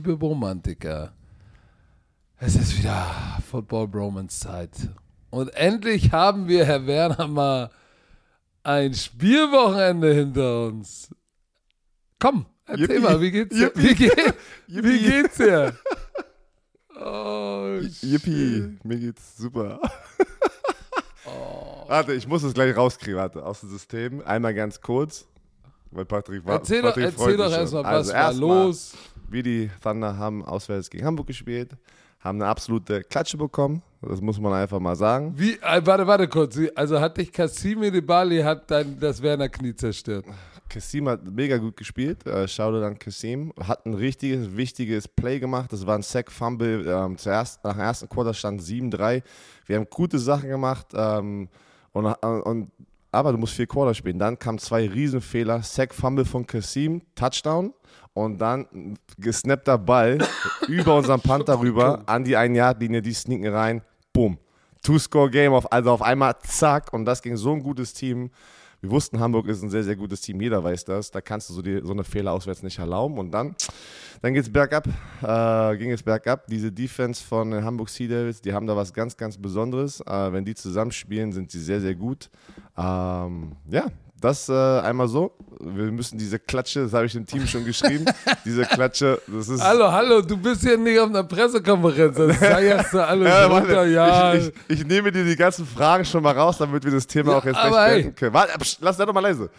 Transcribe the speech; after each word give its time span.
liebe 0.00 0.12
Romantiker, 0.12 1.12
es 2.38 2.56
ist 2.56 2.78
wieder 2.78 3.38
Football 3.50 3.86
Bromance 3.86 4.40
Zeit. 4.40 4.70
Und 5.28 5.48
endlich 5.54 6.10
haben 6.10 6.48
wir, 6.48 6.64
Herr 6.64 6.86
Werner, 6.86 7.28
mal 7.28 7.70
ein 8.62 8.94
Spielwochenende 8.94 10.14
hinter 10.14 10.68
uns. 10.68 11.14
Komm, 12.18 12.46
erzähl 12.64 12.88
Yippie. 12.92 12.98
mal, 13.00 13.20
wie 13.20 13.30
geht's 13.30 13.54
dir? 13.54 13.72
Wie, 13.74 13.94
geht, 13.94 14.34
wie 14.68 14.98
geht's 15.00 15.36
dir? 15.36 15.76
Oh, 16.98 17.78
Yippie, 18.00 18.78
mir 18.82 18.98
geht's 18.98 19.36
super. 19.36 19.80
Oh. 21.26 21.84
Warte, 21.86 22.14
ich 22.14 22.26
muss 22.26 22.42
es 22.42 22.54
gleich 22.54 22.74
rauskriegen, 22.74 23.16
warte, 23.16 23.44
aus 23.44 23.60
dem 23.60 23.68
System. 23.68 24.22
Einmal 24.24 24.52
ganz 24.54 24.80
kurz, 24.80 25.28
weil 25.90 26.06
Patrick 26.06 26.44
war. 26.44 26.54
Erzähl 26.54 26.80
doch, 26.82 26.88
Patrick 26.88 27.04
erzähl 27.04 27.36
doch 27.36 27.44
sich 27.44 27.54
schon. 27.54 27.60
erstmal, 27.60 27.84
was 27.84 27.90
Also 27.92 28.12
war 28.12 28.18
erstmal, 28.20 28.64
los? 28.64 28.94
Wir 29.30 29.42
die 29.42 29.70
Thunder 29.82 30.18
haben 30.18 30.44
auswärts 30.44 30.90
gegen 30.90 31.04
Hamburg 31.04 31.28
gespielt, 31.28 31.76
haben 32.18 32.40
eine 32.42 32.50
absolute 32.50 33.02
Klatsche 33.04 33.36
bekommen. 33.36 33.82
Das 34.02 34.20
muss 34.20 34.40
man 34.40 34.52
einfach 34.52 34.80
mal 34.80 34.96
sagen. 34.96 35.34
Wie, 35.36 35.52
äh, 35.54 35.80
warte, 35.84 36.06
warte 36.06 36.26
kurz. 36.26 36.58
Also 36.74 37.00
hat 37.00 37.16
dich 37.16 37.32
Kasim 37.32 37.80
Bali 38.04 38.40
hat 38.40 38.70
dein, 38.70 38.98
das 38.98 39.22
Werner 39.22 39.48
Knie 39.48 39.74
zerstört. 39.74 40.24
Kassim 40.68 41.08
hat 41.08 41.24
mega 41.24 41.58
gut 41.58 41.76
gespielt. 41.76 42.26
Äh, 42.26 42.48
Shoutout 42.48 42.84
an 42.84 42.98
Kassim. 42.98 43.52
Hat 43.60 43.84
ein 43.84 43.94
richtiges, 43.94 44.56
wichtiges 44.56 45.06
Play 45.06 45.38
gemacht. 45.38 45.72
Das 45.72 45.86
war 45.86 45.96
ein 45.96 46.02
Sack-Fumble. 46.02 46.86
Ähm, 46.86 47.18
zuerst, 47.18 47.62
nach 47.64 47.74
dem 47.74 47.80
ersten 47.80 48.08
Quarter 48.08 48.32
stand 48.32 48.62
7-3. 48.62 49.22
Wir 49.66 49.76
haben 49.76 49.86
gute 49.90 50.18
Sachen 50.18 50.48
gemacht. 50.48 50.86
Ähm, 50.94 51.48
und, 51.92 52.06
und, 52.06 52.70
aber 53.12 53.32
du 53.32 53.38
musst 53.38 53.54
vier 53.54 53.66
Quarter 53.66 53.94
spielen. 53.94 54.18
Dann 54.18 54.38
kamen 54.38 54.58
zwei 54.58 54.88
Riesenfehler. 54.88 55.62
Sack-Fumble 55.62 56.24
von 56.24 56.46
Kassim, 56.46 57.02
Touchdown. 57.14 57.72
Und 58.12 58.38
dann 58.38 58.96
gesnappter 59.18 59.78
Ball 59.78 60.18
über 60.68 60.96
unseren 60.96 61.20
Panther 61.20 61.60
rüber 61.60 62.02
an 62.06 62.24
die 62.24 62.36
1-Yard-Linie. 62.36 63.02
Die 63.02 63.12
sneaken 63.12 63.48
rein. 63.48 63.82
Boom. 64.12 64.38
Two-Score-Game, 64.82 65.52
auf, 65.52 65.70
also 65.72 65.90
auf 65.92 66.02
einmal 66.02 66.38
zack. 66.42 66.92
Und 66.92 67.04
das 67.04 67.22
ging 67.22 67.36
so 67.36 67.52
ein 67.52 67.62
gutes 67.62 67.92
Team. 67.92 68.30
Wir 68.80 68.90
wussten, 68.90 69.20
Hamburg 69.20 69.46
ist 69.46 69.62
ein 69.62 69.68
sehr, 69.68 69.84
sehr 69.84 69.96
gutes 69.96 70.22
Team, 70.22 70.40
jeder 70.40 70.64
weiß 70.64 70.86
das. 70.86 71.10
Da 71.10 71.20
kannst 71.20 71.50
du 71.50 71.54
so, 71.54 71.60
die, 71.60 71.80
so 71.82 71.92
eine 71.92 72.02
Fehler 72.02 72.32
auswärts 72.32 72.62
nicht 72.62 72.78
erlauben. 72.78 73.18
Und 73.18 73.30
dann, 73.30 73.54
dann 74.22 74.32
geht 74.32 74.44
es 74.44 74.52
bergab, 74.52 74.88
äh, 75.22 75.76
ging 75.76 75.90
es 75.90 76.02
bergab. 76.02 76.46
Diese 76.46 76.72
Defense 76.72 77.22
von 77.22 77.52
Hamburg 77.62 77.90
Sea 77.90 78.08
Devils, 78.08 78.40
die 78.40 78.54
haben 78.54 78.66
da 78.66 78.74
was 78.74 78.94
ganz, 78.94 79.18
ganz 79.18 79.36
Besonderes. 79.36 80.00
Äh, 80.00 80.32
wenn 80.32 80.46
die 80.46 80.54
zusammenspielen, 80.54 81.32
sind 81.32 81.50
sie 81.50 81.60
sehr, 81.60 81.82
sehr 81.82 81.94
gut. 81.94 82.30
Ähm, 82.78 83.56
ja, 83.70 83.86
das 84.20 84.48
äh, 84.48 84.52
einmal 84.52 85.08
so. 85.08 85.32
Wir 85.60 85.90
müssen 85.90 86.18
diese 86.18 86.38
Klatsche, 86.38 86.82
das 86.84 86.92
habe 86.92 87.06
ich 87.06 87.12
dem 87.12 87.26
Team 87.26 87.46
schon 87.46 87.64
geschrieben, 87.64 88.04
diese 88.44 88.64
Klatsche, 88.64 89.20
das 89.26 89.48
ist... 89.48 89.62
Hallo, 89.62 89.90
hallo, 89.90 90.22
du 90.22 90.36
bist 90.36 90.62
hier 90.62 90.78
nicht 90.78 90.98
auf 90.98 91.08
einer 91.08 91.24
Pressekonferenz. 91.24 92.16
Das 92.16 92.36
feierst 92.38 92.92
du 92.94 93.06
alles 93.06 93.28
Ja, 93.28 93.46
runter, 93.46 93.86
ja. 93.86 94.34
ich, 94.34 94.52
ich, 94.68 94.80
ich 94.80 94.86
nehme 94.86 95.12
dir 95.12 95.24
die 95.24 95.36
ganzen 95.36 95.66
Fragen 95.66 96.04
schon 96.04 96.22
mal 96.22 96.36
raus, 96.36 96.58
damit 96.58 96.84
wir 96.84 96.92
das 96.92 97.06
Thema 97.06 97.32
Ja, 97.32 97.38
auch 97.38 97.44
jetzt 97.44 97.60
gleich 97.60 97.94
beenden 97.94 98.14
können. 98.14 98.34
Warte, 98.34 98.58
psch, 98.58 98.78
lass 98.80 98.96
das 98.96 99.06
doch 99.06 99.14
mal 99.14 99.20
leise. 99.20 99.50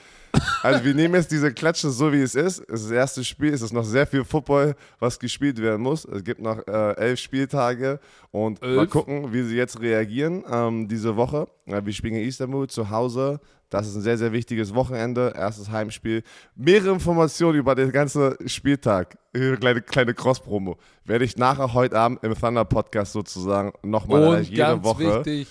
Also 0.63 0.83
wir 0.83 0.93
nehmen 0.93 1.15
jetzt 1.15 1.31
diese 1.31 1.53
Klatsche 1.53 1.89
so, 1.89 2.11
wie 2.11 2.21
es 2.21 2.35
ist. 2.35 2.59
Es 2.59 2.81
ist 2.81 2.85
das 2.85 2.91
erste 2.91 3.23
Spiel, 3.23 3.53
es 3.53 3.61
ist 3.61 3.73
noch 3.73 3.83
sehr 3.83 4.07
viel 4.07 4.23
Football, 4.23 4.75
was 4.99 5.19
gespielt 5.19 5.61
werden 5.61 5.81
muss. 5.81 6.05
Es 6.05 6.23
gibt 6.23 6.41
noch 6.41 6.65
äh, 6.67 6.95
elf 6.95 7.19
Spieltage 7.19 7.99
und 8.31 8.61
mal 8.61 8.79
Elf? 8.79 8.89
gucken, 8.89 9.33
wie 9.33 9.43
sie 9.43 9.55
jetzt 9.55 9.81
reagieren 9.81 10.43
ähm, 10.49 10.87
diese 10.87 11.15
Woche. 11.15 11.47
Wir 11.65 11.93
spielen 11.93 12.15
in 12.15 12.27
Istanbul 12.27 12.67
zu 12.67 12.89
Hause. 12.89 13.39
Das 13.71 13.87
ist 13.87 13.95
ein 13.95 14.01
sehr, 14.01 14.17
sehr 14.17 14.33
wichtiges 14.33 14.75
Wochenende. 14.75 15.33
Erstes 15.33 15.71
Heimspiel. 15.71 16.23
Mehrere 16.55 16.91
Informationen 16.91 17.57
über 17.57 17.73
den 17.73 17.89
ganzen 17.91 18.35
Spieltag. 18.45 19.17
Eine 19.33 19.55
kleine, 19.57 19.81
kleine 19.81 20.13
Cross-Promo. 20.13 20.77
Werde 21.05 21.23
ich 21.23 21.37
nachher 21.37 21.73
heute 21.73 21.97
Abend 21.97 22.21
im 22.21 22.35
Thunder 22.35 22.65
Podcast 22.65 23.13
sozusagen 23.13 23.71
nochmal 23.81 24.41
jede 24.41 24.57
ganz 24.57 24.83
Woche 24.83 25.25
wichtig, 25.25 25.47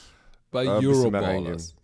bei 0.51 0.65
äh, 0.67 0.87
Euroballers. 0.87 1.75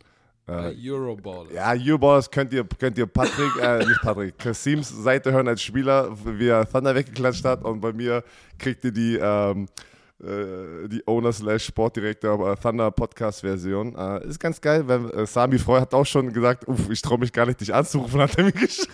Bei 0.44 0.72
Äh, 0.75 0.91
Euroballers. 0.91 1.52
ja, 1.54 1.72
Euroballers 1.72 2.30
könnt 2.30 2.52
ihr, 2.52 2.64
könnt 2.78 2.98
ihr 2.98 3.06
Patrick, 3.06 3.56
äh, 3.60 3.78
nicht 3.88 4.02
Patrick, 4.02 4.38
Kasims 4.38 4.91
Seite 4.91 5.32
hören 5.32 5.48
als 5.48 5.62
Spieler, 5.62 6.10
wie 6.22 6.48
er 6.48 6.70
Thunder 6.70 6.94
weggeklatscht 6.94 7.46
hat 7.46 7.64
und 7.64 7.80
bei 7.80 7.94
mir 7.94 8.22
kriegt 8.58 8.84
ihr 8.84 8.92
die, 8.92 9.16
ähm, 9.20 9.69
äh, 10.22 10.88
die 10.88 11.03
Owner 11.06 11.32
slash 11.32 11.65
Sportdirektor 11.66 12.53
äh, 12.53 12.56
Thunder 12.56 12.91
Podcast 12.91 13.41
Version. 13.41 13.94
Äh, 13.97 14.27
ist 14.28 14.38
ganz 14.41 14.60
geil, 14.60 14.87
wenn 14.88 15.10
äh, 15.10 15.27
Sami 15.27 15.59
Freu 15.59 15.81
hat 15.81 15.93
auch 15.94 16.06
schon 16.06 16.32
gesagt, 16.32 16.66
uff, 16.69 16.88
ich 16.91 17.03
traue 17.03 17.19
mich 17.19 17.32
gar 17.32 17.47
nicht, 17.47 17.60
dich 17.60 17.75
anzurufen, 17.75 18.21
hat 18.22 18.37
er 18.38 18.44
mir 18.44 18.53
geschrieben. 18.53 18.93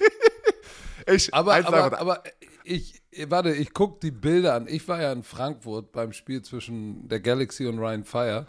Ich, 1.10 1.34
Aber, 1.34 1.54
aber, 1.54 1.98
aber 1.98 2.22
ich, 2.64 3.02
warte, 3.26 3.52
ich 3.52 3.74
gucke 3.74 3.98
die 4.02 4.12
Bilder 4.12 4.54
an. 4.54 4.66
Ich 4.68 4.86
war 4.86 5.00
ja 5.02 5.10
in 5.12 5.24
Frankfurt 5.24 5.90
beim 5.92 6.12
Spiel 6.12 6.42
zwischen 6.42 7.08
der 7.08 7.18
Galaxy 7.20 7.66
und 7.66 7.78
Ryan 7.80 8.04
Fire, 8.04 8.46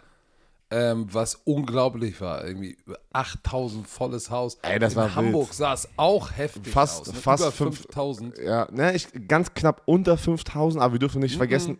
ähm, 0.70 1.06
was 1.10 1.34
unglaublich 1.44 2.20
war. 2.20 2.44
Irgendwie 2.46 2.76
über 2.86 2.98
8000 3.12 3.88
volles 3.88 4.30
Haus. 4.30 4.58
Ey, 4.62 4.78
das 4.78 4.92
in 4.92 4.98
war 5.00 5.14
Hamburg 5.16 5.48
wild. 5.48 5.54
sah 5.54 5.72
es 5.74 5.88
auch 5.96 6.30
heftig 6.36 6.72
Fast- 6.72 7.08
aus. 7.08 7.12
Ne? 7.14 7.20
fast 7.20 7.42
über 7.42 7.52
fünf- 7.52 7.76
5000. 7.82 8.38
Ja, 8.38 8.68
ne, 8.70 8.94
ich, 8.94 9.08
ganz 9.26 9.52
knapp 9.54 9.82
unter 9.86 10.16
5000, 10.16 10.80
aber 10.82 10.92
wir 10.94 11.00
dürfen 11.00 11.22
nicht 11.22 11.36
vergessen, 11.36 11.78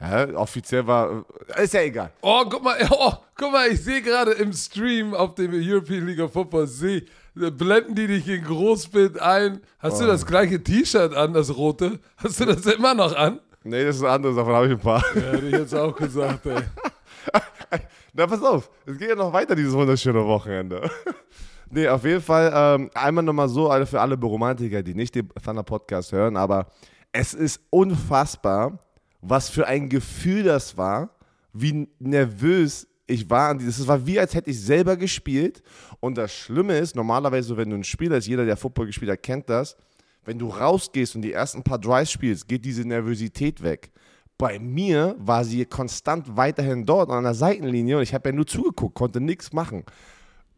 ja, 0.00 0.28
offiziell 0.34 0.86
war, 0.86 1.24
äh, 1.56 1.64
ist 1.64 1.74
ja 1.74 1.80
egal. 1.80 2.12
Oh, 2.20 2.44
guck 2.48 2.62
mal, 2.62 2.76
oh, 2.90 3.12
guck 3.36 3.52
mal, 3.52 3.68
ich 3.68 3.82
sehe 3.82 4.02
gerade 4.02 4.32
im 4.32 4.52
Stream 4.52 5.14
auf 5.14 5.34
dem 5.34 5.52
European 5.54 6.06
League 6.06 6.20
of 6.20 6.32
Football, 6.32 6.66
seh, 6.66 7.04
blenden 7.34 7.94
die 7.94 8.06
dich 8.06 8.28
in 8.28 8.44
Großbild 8.44 9.20
ein. 9.20 9.60
Hast 9.78 9.96
Oh. 9.96 10.00
du 10.02 10.06
das 10.08 10.26
gleiche 10.26 10.62
T-Shirt 10.62 11.14
an, 11.14 11.32
das 11.32 11.56
rote? 11.56 11.98
Hast 12.16 12.40
du 12.40 12.44
das 12.46 12.66
immer 12.66 12.94
noch 12.94 13.14
an? 13.14 13.40
Nee, 13.64 13.84
das 13.84 13.96
ist 13.96 14.02
ein 14.02 14.08
anderes, 14.10 14.36
davon 14.36 14.54
habe 14.54 14.66
ich 14.66 14.72
ein 14.72 14.78
paar. 14.78 15.04
Ja, 15.14 15.20
hätte 15.32 15.46
ich 15.46 15.52
jetzt 15.52 15.74
auch 15.74 15.94
gesagt, 15.96 16.46
ey. 16.46 16.62
Na, 18.12 18.26
pass 18.26 18.42
auf, 18.42 18.70
es 18.86 18.96
geht 18.96 19.08
ja 19.10 19.14
noch 19.14 19.32
weiter 19.32 19.54
dieses 19.54 19.74
wunderschöne 19.74 20.24
Wochenende. 20.24 20.88
nee, 21.70 21.86
auf 21.88 22.04
jeden 22.04 22.22
Fall 22.22 22.50
ähm, 22.54 22.90
einmal 22.94 23.24
nochmal 23.24 23.48
so 23.48 23.70
für 23.84 24.00
alle 24.00 24.14
Romantiker, 24.18 24.82
die 24.82 24.94
nicht 24.94 25.14
den 25.14 25.28
Thunder 25.44 25.62
Podcast 25.62 26.12
hören, 26.12 26.36
aber 26.36 26.66
es 27.12 27.34
ist 27.34 27.60
unfassbar, 27.70 28.78
was 29.28 29.48
für 29.48 29.66
ein 29.66 29.88
Gefühl 29.88 30.44
das 30.44 30.76
war, 30.76 31.10
wie 31.52 31.88
nervös 31.98 32.86
ich 33.06 33.28
war. 33.30 33.50
an 33.50 33.66
Es 33.66 33.86
war 33.86 34.06
wie, 34.06 34.18
als 34.18 34.34
hätte 34.34 34.50
ich 34.50 34.60
selber 34.60 34.96
gespielt. 34.96 35.62
Und 36.00 36.16
das 36.16 36.32
Schlimme 36.32 36.78
ist, 36.78 36.94
normalerweise, 36.94 37.56
wenn 37.56 37.70
du 37.70 37.76
ein 37.76 37.84
Spieler 37.84 38.16
ist, 38.16 38.26
jeder, 38.26 38.44
der 38.44 38.56
Football 38.56 38.86
gespielt 38.86 39.10
hat, 39.10 39.22
kennt 39.22 39.48
das, 39.48 39.76
wenn 40.24 40.38
du 40.38 40.48
rausgehst 40.48 41.14
und 41.14 41.22
die 41.22 41.32
ersten 41.32 41.62
paar 41.62 41.78
Drives 41.78 42.10
spielst, 42.10 42.48
geht 42.48 42.64
diese 42.64 42.82
Nervosität 42.82 43.62
weg. 43.62 43.92
Bei 44.38 44.58
mir 44.58 45.14
war 45.18 45.44
sie 45.44 45.64
konstant 45.64 46.36
weiterhin 46.36 46.84
dort 46.84 47.10
an 47.10 47.24
der 47.24 47.34
Seitenlinie 47.34 47.96
und 47.96 48.02
ich 48.02 48.12
habe 48.12 48.28
ja 48.28 48.34
nur 48.34 48.46
zugeguckt, 48.46 48.94
konnte 48.94 49.20
nichts 49.20 49.52
machen. 49.52 49.84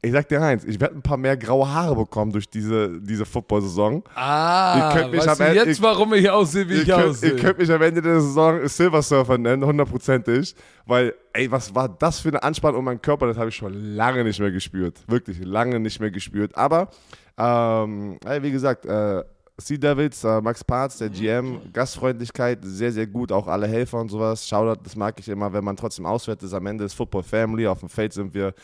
Ich 0.00 0.12
sag 0.12 0.28
dir 0.28 0.40
eins, 0.40 0.64
ich 0.64 0.78
werde 0.80 0.94
ein 0.94 1.02
paar 1.02 1.16
mehr 1.16 1.36
graue 1.36 1.68
Haare 1.68 1.96
bekommen 1.96 2.30
durch 2.30 2.48
diese, 2.48 3.00
diese 3.00 3.26
Football-Saison. 3.26 4.04
Ah, 4.14 4.92
Ihr 4.94 5.00
könnt 5.00 5.10
mich 5.12 5.26
weißt 5.26 5.40
am 5.40 5.46
Ende- 5.48 5.64
jetzt, 5.64 5.78
ihr- 5.80 5.82
warum 5.84 6.14
ich 6.14 6.30
aussehe, 6.30 6.68
wie 6.68 6.74
ich 6.74 6.88
könnt, 6.88 7.04
aussehe? 7.04 7.30
ihr 7.32 7.36
könnt 7.36 7.58
mich 7.58 7.70
am 7.72 7.82
Ende 7.82 8.00
der 8.00 8.20
Saison 8.20 8.60
Silver 8.68 9.02
Surfer 9.02 9.38
nennen, 9.38 9.64
hundertprozentig. 9.64 10.54
Weil, 10.86 11.14
ey, 11.32 11.50
was 11.50 11.74
war 11.74 11.88
das 11.88 12.20
für 12.20 12.28
eine 12.28 12.40
Anspannung 12.44 12.78
um 12.78 12.84
meinen 12.84 13.02
Körper? 13.02 13.26
Das 13.26 13.36
habe 13.36 13.48
ich 13.48 13.56
schon 13.56 13.74
lange 13.96 14.22
nicht 14.22 14.38
mehr 14.38 14.52
gespürt. 14.52 15.02
Wirklich 15.08 15.44
lange 15.44 15.80
nicht 15.80 15.98
mehr 15.98 16.12
gespürt. 16.12 16.56
Aber, 16.56 16.88
ähm, 17.36 18.18
wie 18.40 18.50
gesagt, 18.52 18.86
äh, 18.86 19.24
Sea 19.60 19.78
Devils, 19.78 20.22
äh, 20.22 20.40
Max 20.40 20.62
Parz, 20.62 20.98
der 20.98 21.08
GM, 21.08 21.58
Gastfreundlichkeit, 21.72 22.60
sehr, 22.62 22.92
sehr 22.92 23.08
gut. 23.08 23.32
Auch 23.32 23.48
alle 23.48 23.66
Helfer 23.66 23.98
und 24.00 24.08
sowas. 24.10 24.46
Shoutout, 24.46 24.80
das 24.84 24.94
mag 24.94 25.18
ich 25.18 25.28
immer, 25.28 25.52
wenn 25.52 25.64
man 25.64 25.74
trotzdem 25.76 26.06
auswärts 26.06 26.44
ist. 26.44 26.52
Am 26.54 26.64
Ende 26.66 26.84
ist 26.84 26.94
Football 26.94 27.24
Family. 27.24 27.66
Auf 27.66 27.80
dem 27.80 27.88
Feld 27.88 28.12
sind 28.12 28.32
wir 28.32 28.54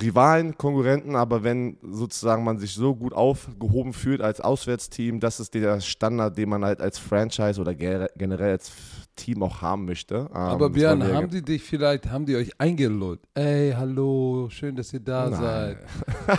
Rivalen, 0.00 0.56
Konkurrenten, 0.56 1.16
aber 1.16 1.42
wenn 1.42 1.76
sozusagen 1.82 2.44
man 2.44 2.58
sich 2.58 2.74
so 2.74 2.94
gut 2.94 3.12
aufgehoben 3.12 3.92
fühlt 3.92 4.20
als 4.20 4.40
Auswärtsteam, 4.40 5.18
das 5.18 5.40
ist 5.40 5.52
der 5.54 5.80
Standard, 5.80 6.38
den 6.38 6.48
man 6.48 6.64
halt 6.64 6.80
als 6.80 6.98
Franchise 6.98 7.60
oder 7.60 7.74
ge- 7.74 8.08
generell 8.16 8.52
als 8.52 8.70
Team 9.16 9.42
auch 9.42 9.60
haben 9.60 9.86
möchte. 9.86 10.14
Ähm, 10.30 10.36
Aber 10.36 10.68
das 10.68 10.74
Björn, 10.74 11.02
haben 11.12 11.28
die 11.28 11.42
dich 11.42 11.62
vielleicht, 11.62 12.08
haben 12.08 12.24
die 12.24 12.36
euch 12.36 12.52
eingelullt? 12.58 13.20
Ey, 13.34 13.72
hallo, 13.76 14.48
schön, 14.50 14.76
dass 14.76 14.92
ihr 14.92 15.00
da 15.00 15.28
Nein. 15.28 15.40
seid. 15.40 15.78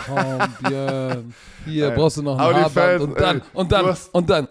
Komm, 0.06 0.68
Björn, 0.70 1.34
hier 1.66 1.88
Nein. 1.88 1.96
brauchst 1.96 2.16
du 2.16 2.22
noch 2.22 2.34
ein 2.34 2.40
Aber 2.40 2.52
die 2.54 2.60
Haarband 2.60 2.74
Fans, 2.74 3.02
und 3.02 3.20
dann, 3.20 3.36
ey, 3.36 3.42
und 3.52 3.72
dann, 3.72 3.86
hast- 3.86 4.14
und 4.14 4.30
dann. 4.30 4.48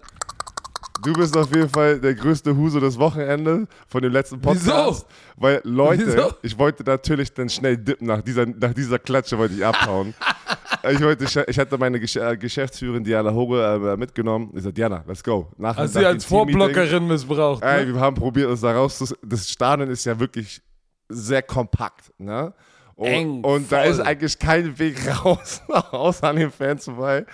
Du 1.02 1.12
bist 1.12 1.36
auf 1.36 1.52
jeden 1.54 1.68
Fall 1.68 1.98
der 1.98 2.14
größte 2.14 2.56
Huso 2.56 2.78
des 2.78 2.98
Wochenendes 2.98 3.66
von 3.88 4.02
dem 4.02 4.12
letzten 4.12 4.40
Podcast. 4.40 4.66
Wieso? 4.66 5.06
Weil 5.36 5.60
Leute, 5.64 6.06
Wieso? 6.06 6.32
ich 6.42 6.56
wollte 6.56 6.84
natürlich 6.84 7.32
dann 7.34 7.48
schnell 7.48 7.76
dippen 7.76 8.06
nach 8.06 8.22
dieser, 8.22 8.46
nach 8.46 8.72
dieser 8.72 8.98
Klatsche 9.00 9.36
wollte 9.36 9.54
ich 9.54 9.66
abhauen. 9.66 10.14
ich, 10.90 11.00
wollte, 11.00 11.44
ich 11.48 11.58
hatte 11.58 11.76
meine 11.78 11.98
äh, 11.98 12.36
Geschäftsführerin 12.36 13.02
Diana 13.02 13.32
Hoge 13.32 13.60
äh, 13.92 13.96
mitgenommen. 13.96 14.50
Ich 14.54 14.62
sagte, 14.62 14.74
Diana, 14.74 15.04
let's 15.06 15.24
go. 15.24 15.50
Nach, 15.58 15.76
Hast 15.76 15.94
sie 15.94 16.06
als 16.06 16.24
Vorblockerin 16.24 17.06
missbraucht. 17.06 17.62
Ey, 17.64 17.86
Ne? 17.86 17.94
wir 17.94 18.00
haben 18.00 18.14
probiert, 18.14 18.48
uns 18.48 18.60
da 18.60 18.72
raus. 18.72 19.14
Das 19.22 19.50
Stadion 19.50 19.90
ist 19.90 20.04
ja 20.04 20.18
wirklich 20.18 20.62
sehr 21.08 21.42
kompakt. 21.42 22.12
Ne? 22.18 22.54
Und, 22.96 23.08
Eng, 23.08 23.44
und 23.44 23.72
da 23.72 23.82
ist 23.82 24.00
eigentlich 24.00 24.38
kein 24.38 24.78
Weg 24.78 24.96
raus, 25.24 25.62
raus 25.68 26.22
an 26.22 26.36
den 26.36 26.50
Fans 26.50 26.84
vorbei. 26.84 27.24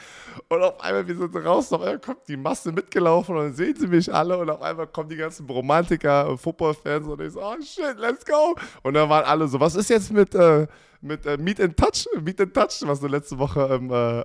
Und 0.49 0.63
auf 0.63 0.81
einmal, 0.81 1.07
wir 1.07 1.17
sind 1.17 1.35
raus, 1.37 1.73
auf 1.73 1.81
einmal 1.81 1.99
kommt 1.99 2.29
die 2.29 2.37
Masse 2.37 2.73
mitgelaufen 2.73 3.37
und 3.37 3.45
dann 3.45 3.55
sehen 3.55 3.77
sie 3.77 3.87
mich 3.87 4.13
alle 4.13 4.39
und 4.39 4.49
auf 4.49 4.63
einmal 4.63 4.87
kommen 4.87 5.09
die 5.09 5.17
ganzen 5.17 5.47
Romantiker, 5.47 6.29
und 6.29 6.39
Football-Fans 6.39 7.07
und 7.07 7.21
ich 7.21 7.33
so, 7.33 7.43
oh 7.43 7.57
shit, 7.61 7.99
let's 7.99 8.25
go. 8.25 8.55
Und 8.83 8.95
dann 8.95 9.09
waren 9.09 9.25
alle 9.25 9.49
so, 9.49 9.59
was 9.59 9.75
ist 9.75 9.91
jetzt 9.91 10.13
mit, 10.13 10.35
äh, 10.35 10.67
mit 11.01 11.27
äh, 11.27 11.37
Meet 11.37 11.61
and 11.61 11.77
Touch? 11.77 12.07
Meet 12.21 12.41
and 12.41 12.55
Touch, 12.55 12.83
was 12.83 13.01
du 13.01 13.09
letzte 13.09 13.39
Woche 13.39 13.69
ähm, 13.71 13.91
äh, 13.93 14.25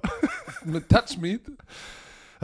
Mit 0.65 0.87
Touchmeat. 0.87 1.41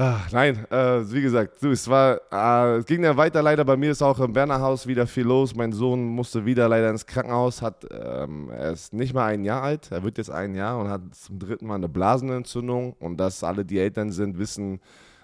Ah, 0.02 0.22
nein, 0.32 0.66
äh, 0.72 1.12
wie 1.12 1.22
gesagt, 1.22 1.62
du, 1.62 1.72
es 1.72 1.86
war, 1.90 2.22
äh, 2.32 2.82
ging 2.84 3.02
dann 3.02 3.18
weiter 3.18 3.42
leider. 3.42 3.66
Bei 3.66 3.76
mir 3.76 3.92
ist 3.92 4.02
auch 4.02 4.18
im 4.22 4.32
Bernerhaus 4.32 4.88
wieder 4.88 5.06
viel 5.06 5.26
los. 5.26 5.54
Mein 5.54 5.74
Sohn 5.74 6.06
musste 6.06 6.46
wieder 6.46 6.70
leider 6.70 6.90
ins 6.90 7.06
Krankenhaus. 7.06 7.62
Hat, 7.62 7.86
ähm, 7.92 8.50
er 8.50 8.72
ist 8.72 8.94
nicht 8.94 9.14
mal 9.14 9.26
ein 9.26 9.44
Jahr 9.44 9.62
alt. 9.62 9.92
Er 9.92 10.02
wird 10.02 10.18
jetzt 10.18 10.32
ein 10.32 10.56
Jahr 10.56 10.80
und 10.80 10.88
hat 10.90 11.02
zum 11.14 11.38
dritten 11.38 11.68
Mal 11.68 11.76
eine 11.76 11.90
Blasenentzündung. 11.90 12.94
Und 12.94 13.18
dass 13.18 13.44
alle, 13.44 13.66
die 13.66 13.78
Eltern 13.78 14.10
sind, 14.10 14.40
wissen, 14.40 14.80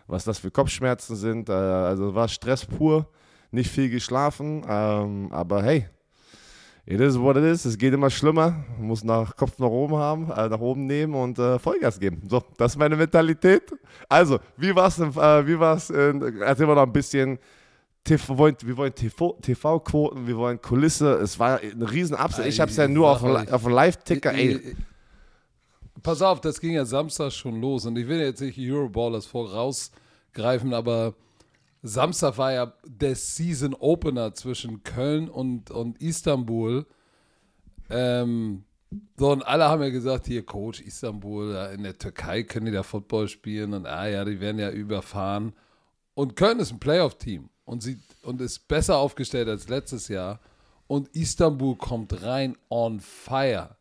was 0.07 0.25
das 0.25 0.39
für 0.39 0.51
Kopfschmerzen 0.51 1.15
sind. 1.15 1.47
Äh, 1.47 1.53
also 1.53 2.13
war 2.13 2.27
Stress 2.27 2.65
pur, 2.65 3.07
nicht 3.51 3.71
viel 3.71 3.89
geschlafen. 3.89 4.65
Ähm, 4.67 5.29
aber 5.31 5.63
hey, 5.63 5.87
It 6.87 7.01
is 7.01 7.17
what 7.17 7.35
it 7.35 7.43
is. 7.43 7.65
Es 7.65 7.77
geht 7.77 7.93
immer 7.93 8.11
schlimmer. 8.11 8.63
Man 8.77 8.87
muss 8.89 9.03
nach 9.03 9.35
Kopf 9.35 9.57
nach 9.57 9.67
oben 9.69 9.95
haben, 9.95 10.29
äh, 10.31 10.47
nach 10.49 10.59
oben 10.59 10.85
nehmen 10.85 11.15
und 11.15 11.39
äh, 11.39 11.57
Vollgas 11.57 11.99
geben. 11.99 12.21
So, 12.29 12.43
das 12.57 12.73
ist 12.73 12.77
meine 12.77 12.95
Mentalität. 12.95 13.63
Also, 14.07 14.39
wie 14.55 14.75
war 14.75 14.87
es? 14.87 14.99
Äh, 14.99 15.47
wie 15.47 15.59
war's? 15.59 15.89
in- 15.89 16.41
Erzähl 16.41 16.67
mal 16.67 16.75
noch 16.75 16.83
ein 16.83 16.93
bisschen. 16.93 17.39
TV, 18.03 18.33
wir 18.33 18.37
wollen, 18.37 18.55
wir 18.63 18.77
wollen 18.77 18.93
TV 18.93 19.35
TV-Quoten, 19.41 20.27
wir 20.27 20.37
wollen 20.37 20.61
Kulisse. 20.61 21.13
Es 21.15 21.39
war 21.39 21.59
eine 21.59 21.91
riesen 21.91 22.15
Upset. 22.15 22.45
Ich 22.45 22.59
habe 22.59 22.69
es 22.69 22.77
ja 22.77 22.87
nur 22.87 23.09
auf, 23.09 23.23
auf 23.23 23.67
Live-Ticker. 23.67 24.31
Pass 26.03 26.21
auf, 26.21 26.39
das 26.39 26.59
ging 26.61 26.73
ja 26.73 26.85
Samstag 26.85 27.31
schon 27.31 27.59
los 27.59 27.87
und 27.87 27.97
ich 27.97 28.07
will 28.07 28.19
jetzt 28.19 28.41
nicht 28.41 28.59
Euroballers 28.59 29.25
vorausgreifen, 29.25 30.75
aber 30.75 31.15
Samstag 31.87 32.39
war 32.39 32.51
ja 32.51 32.73
der 32.83 33.15
Season 33.15 33.75
Opener 33.75 34.33
zwischen 34.33 34.81
Köln 34.81 35.29
und, 35.29 35.69
und 35.69 36.01
Istanbul. 36.01 36.87
Ähm, 37.91 38.63
so, 39.17 39.31
und 39.31 39.43
alle 39.43 39.65
haben 39.65 39.83
ja 39.83 39.89
gesagt, 39.89 40.25
hier 40.25 40.43
Coach 40.43 40.81
Istanbul, 40.81 41.53
in 41.75 41.83
der 41.83 41.97
Türkei 41.97 42.41
können 42.41 42.65
die 42.65 42.71
da 42.71 42.81
Football 42.81 43.27
spielen 43.27 43.73
und 43.73 43.85
ah 43.85 44.07
ja, 44.07 44.25
die 44.25 44.39
werden 44.39 44.57
ja 44.57 44.71
überfahren. 44.71 45.53
Und 46.15 46.35
Köln 46.35 46.59
ist 46.59 46.71
ein 46.71 46.79
Playoff-Team 46.79 47.49
und, 47.65 47.87
und 48.23 48.41
ist 48.41 48.67
besser 48.67 48.97
aufgestellt 48.97 49.47
als 49.47 49.69
letztes 49.69 50.07
Jahr. 50.07 50.39
Und 50.87 51.09
Istanbul 51.09 51.75
kommt 51.75 52.23
rein 52.23 52.57
on 52.69 52.99
fire. 52.99 53.75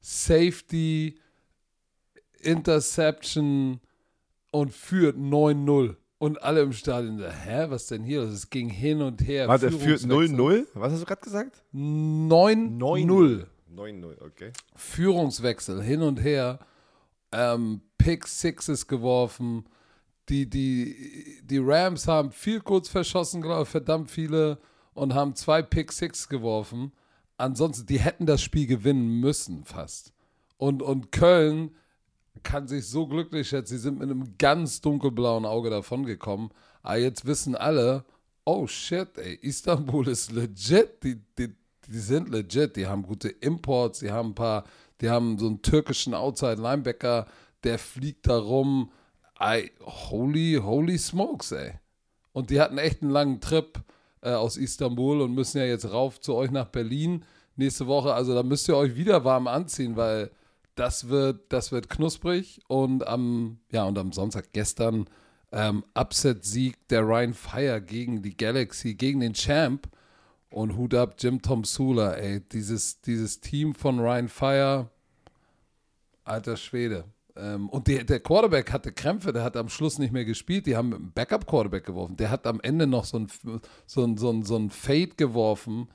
Safety, 0.00 1.18
Interception 2.40 3.80
und 4.52 4.72
führt 4.72 5.16
9-0. 5.16 5.96
Und 6.18 6.42
alle 6.42 6.62
im 6.62 6.72
Stadion 6.72 7.18
so, 7.18 7.26
hä, 7.26 7.66
was 7.68 7.88
denn 7.88 8.02
hier? 8.02 8.22
Es 8.22 8.48
ging 8.48 8.70
hin 8.70 9.02
und 9.02 9.26
her. 9.26 9.48
warte, 9.48 9.70
führt 9.70 10.00
Führungswechsel. 10.00 10.36
0-0? 10.36 10.66
Was 10.74 10.92
hast 10.92 11.02
du 11.02 11.06
gerade 11.06 11.20
gesagt? 11.20 11.62
9-0. 11.74 13.46
9-0, 13.74 14.22
okay. 14.24 14.52
Führungswechsel 14.74 15.82
hin 15.82 16.02
und 16.02 16.22
her. 16.22 16.58
Ähm, 17.32 17.82
Pick 17.98 18.26
Sixes 18.26 18.86
geworfen. 18.86 19.64
Die, 20.28 20.48
die, 20.48 21.42
die 21.44 21.58
Rams 21.58 22.08
haben 22.08 22.32
viel 22.32 22.60
kurz 22.60 22.88
verschossen, 22.88 23.42
glaube 23.42 23.64
ich, 23.64 23.68
verdammt 23.68 24.10
viele 24.10 24.58
und 24.94 25.14
haben 25.14 25.34
zwei 25.34 25.62
Pick 25.62 25.92
Six 25.92 26.28
geworfen. 26.28 26.92
Ansonsten, 27.36 27.86
die 27.86 28.00
hätten 28.00 28.26
das 28.26 28.40
Spiel 28.40 28.66
gewinnen 28.66 29.20
müssen 29.20 29.64
fast. 29.64 30.12
Und, 30.56 30.82
und 30.82 31.12
Köln 31.12 31.76
kann 32.42 32.68
sich 32.68 32.86
so 32.88 33.06
glücklich 33.06 33.48
schätzen, 33.48 33.74
sie 33.74 33.78
sind 33.78 33.98
mit 33.98 34.10
einem 34.10 34.36
ganz 34.38 34.80
dunkelblauen 34.80 35.44
Auge 35.44 35.70
davongekommen. 35.70 36.50
Aber 36.82 36.98
jetzt 36.98 37.26
wissen 37.26 37.54
alle, 37.54 38.04
oh 38.44 38.66
shit, 38.66 39.18
ey, 39.18 39.38
Istanbul 39.42 40.08
ist 40.08 40.32
legit, 40.32 41.02
die, 41.02 41.20
die, 41.38 41.54
die 41.88 41.98
sind 41.98 42.28
legit, 42.30 42.76
die 42.76 42.86
haben 42.86 43.02
gute 43.02 43.28
Imports, 43.28 44.00
die 44.00 44.10
haben 44.10 44.30
ein 44.30 44.34
paar, 44.34 44.64
die 45.00 45.10
haben 45.10 45.38
so 45.38 45.46
einen 45.46 45.62
türkischen 45.62 46.14
Outside-Linebacker, 46.14 47.26
der 47.64 47.78
fliegt 47.78 48.26
da 48.26 48.38
rum. 48.38 48.90
Ey, 49.38 49.72
holy, 49.82 50.60
holy 50.62 50.96
smokes, 50.96 51.52
ey. 51.52 51.72
Und 52.32 52.50
die 52.50 52.60
hatten 52.60 52.78
echt 52.78 53.02
einen 53.02 53.10
langen 53.10 53.40
Trip 53.40 53.80
äh, 54.22 54.30
aus 54.30 54.56
Istanbul 54.56 55.20
und 55.20 55.34
müssen 55.34 55.58
ja 55.58 55.64
jetzt 55.64 55.90
rauf 55.90 56.20
zu 56.20 56.34
euch 56.34 56.50
nach 56.50 56.68
Berlin 56.68 57.24
nächste 57.56 57.86
Woche. 57.86 58.14
Also 58.14 58.34
da 58.34 58.42
müsst 58.42 58.68
ihr 58.68 58.76
euch 58.76 58.96
wieder 58.96 59.24
warm 59.24 59.46
anziehen, 59.46 59.96
weil 59.96 60.30
das 60.76 61.08
wird, 61.08 61.52
das 61.52 61.72
wird 61.72 61.88
knusprig. 61.88 62.60
Und 62.68 63.06
am, 63.06 63.58
ja, 63.72 63.84
und 63.84 63.98
am 63.98 64.12
Sonntag 64.12 64.52
gestern 64.52 65.06
ähm, 65.52 65.84
Upset-Sieg 65.94 66.88
der 66.88 67.02
Ryan 67.02 67.34
Fire 67.34 67.80
gegen 67.80 68.22
die 68.22 68.36
Galaxy, 68.36 68.94
gegen 68.94 69.20
den 69.20 69.34
Champ. 69.34 69.88
Und 70.48 70.76
Hut 70.76 70.94
ab, 70.94 71.16
Jim 71.18 71.42
Tom 71.42 71.64
Sula, 71.64 72.14
ey. 72.14 72.40
Dieses, 72.40 73.00
dieses 73.00 73.40
Team 73.40 73.74
von 73.74 73.98
Ryan 73.98 74.28
Fire, 74.28 74.90
alter 76.24 76.56
Schwede. 76.56 77.04
Ähm, 77.36 77.68
und 77.68 77.86
die, 77.88 78.04
der 78.04 78.20
Quarterback 78.20 78.72
hatte 78.72 78.92
Krämpfe, 78.92 79.32
der 79.32 79.44
hat 79.44 79.56
am 79.56 79.68
Schluss 79.68 79.98
nicht 79.98 80.12
mehr 80.12 80.24
gespielt. 80.24 80.66
Die 80.66 80.76
haben 80.76 80.88
mit 80.90 80.98
einem 80.98 81.12
Backup-Quarterback 81.12 81.84
geworfen. 81.84 82.16
Der 82.16 82.30
hat 82.30 82.46
am 82.46 82.60
Ende 82.60 82.86
noch 82.86 83.04
so 83.04 83.18
ein, 83.18 83.28
so 83.86 84.04
ein, 84.04 84.16
so 84.16 84.30
ein, 84.30 84.42
so 84.44 84.56
ein 84.56 84.70
Fade 84.70 85.14
geworfen. 85.16 85.88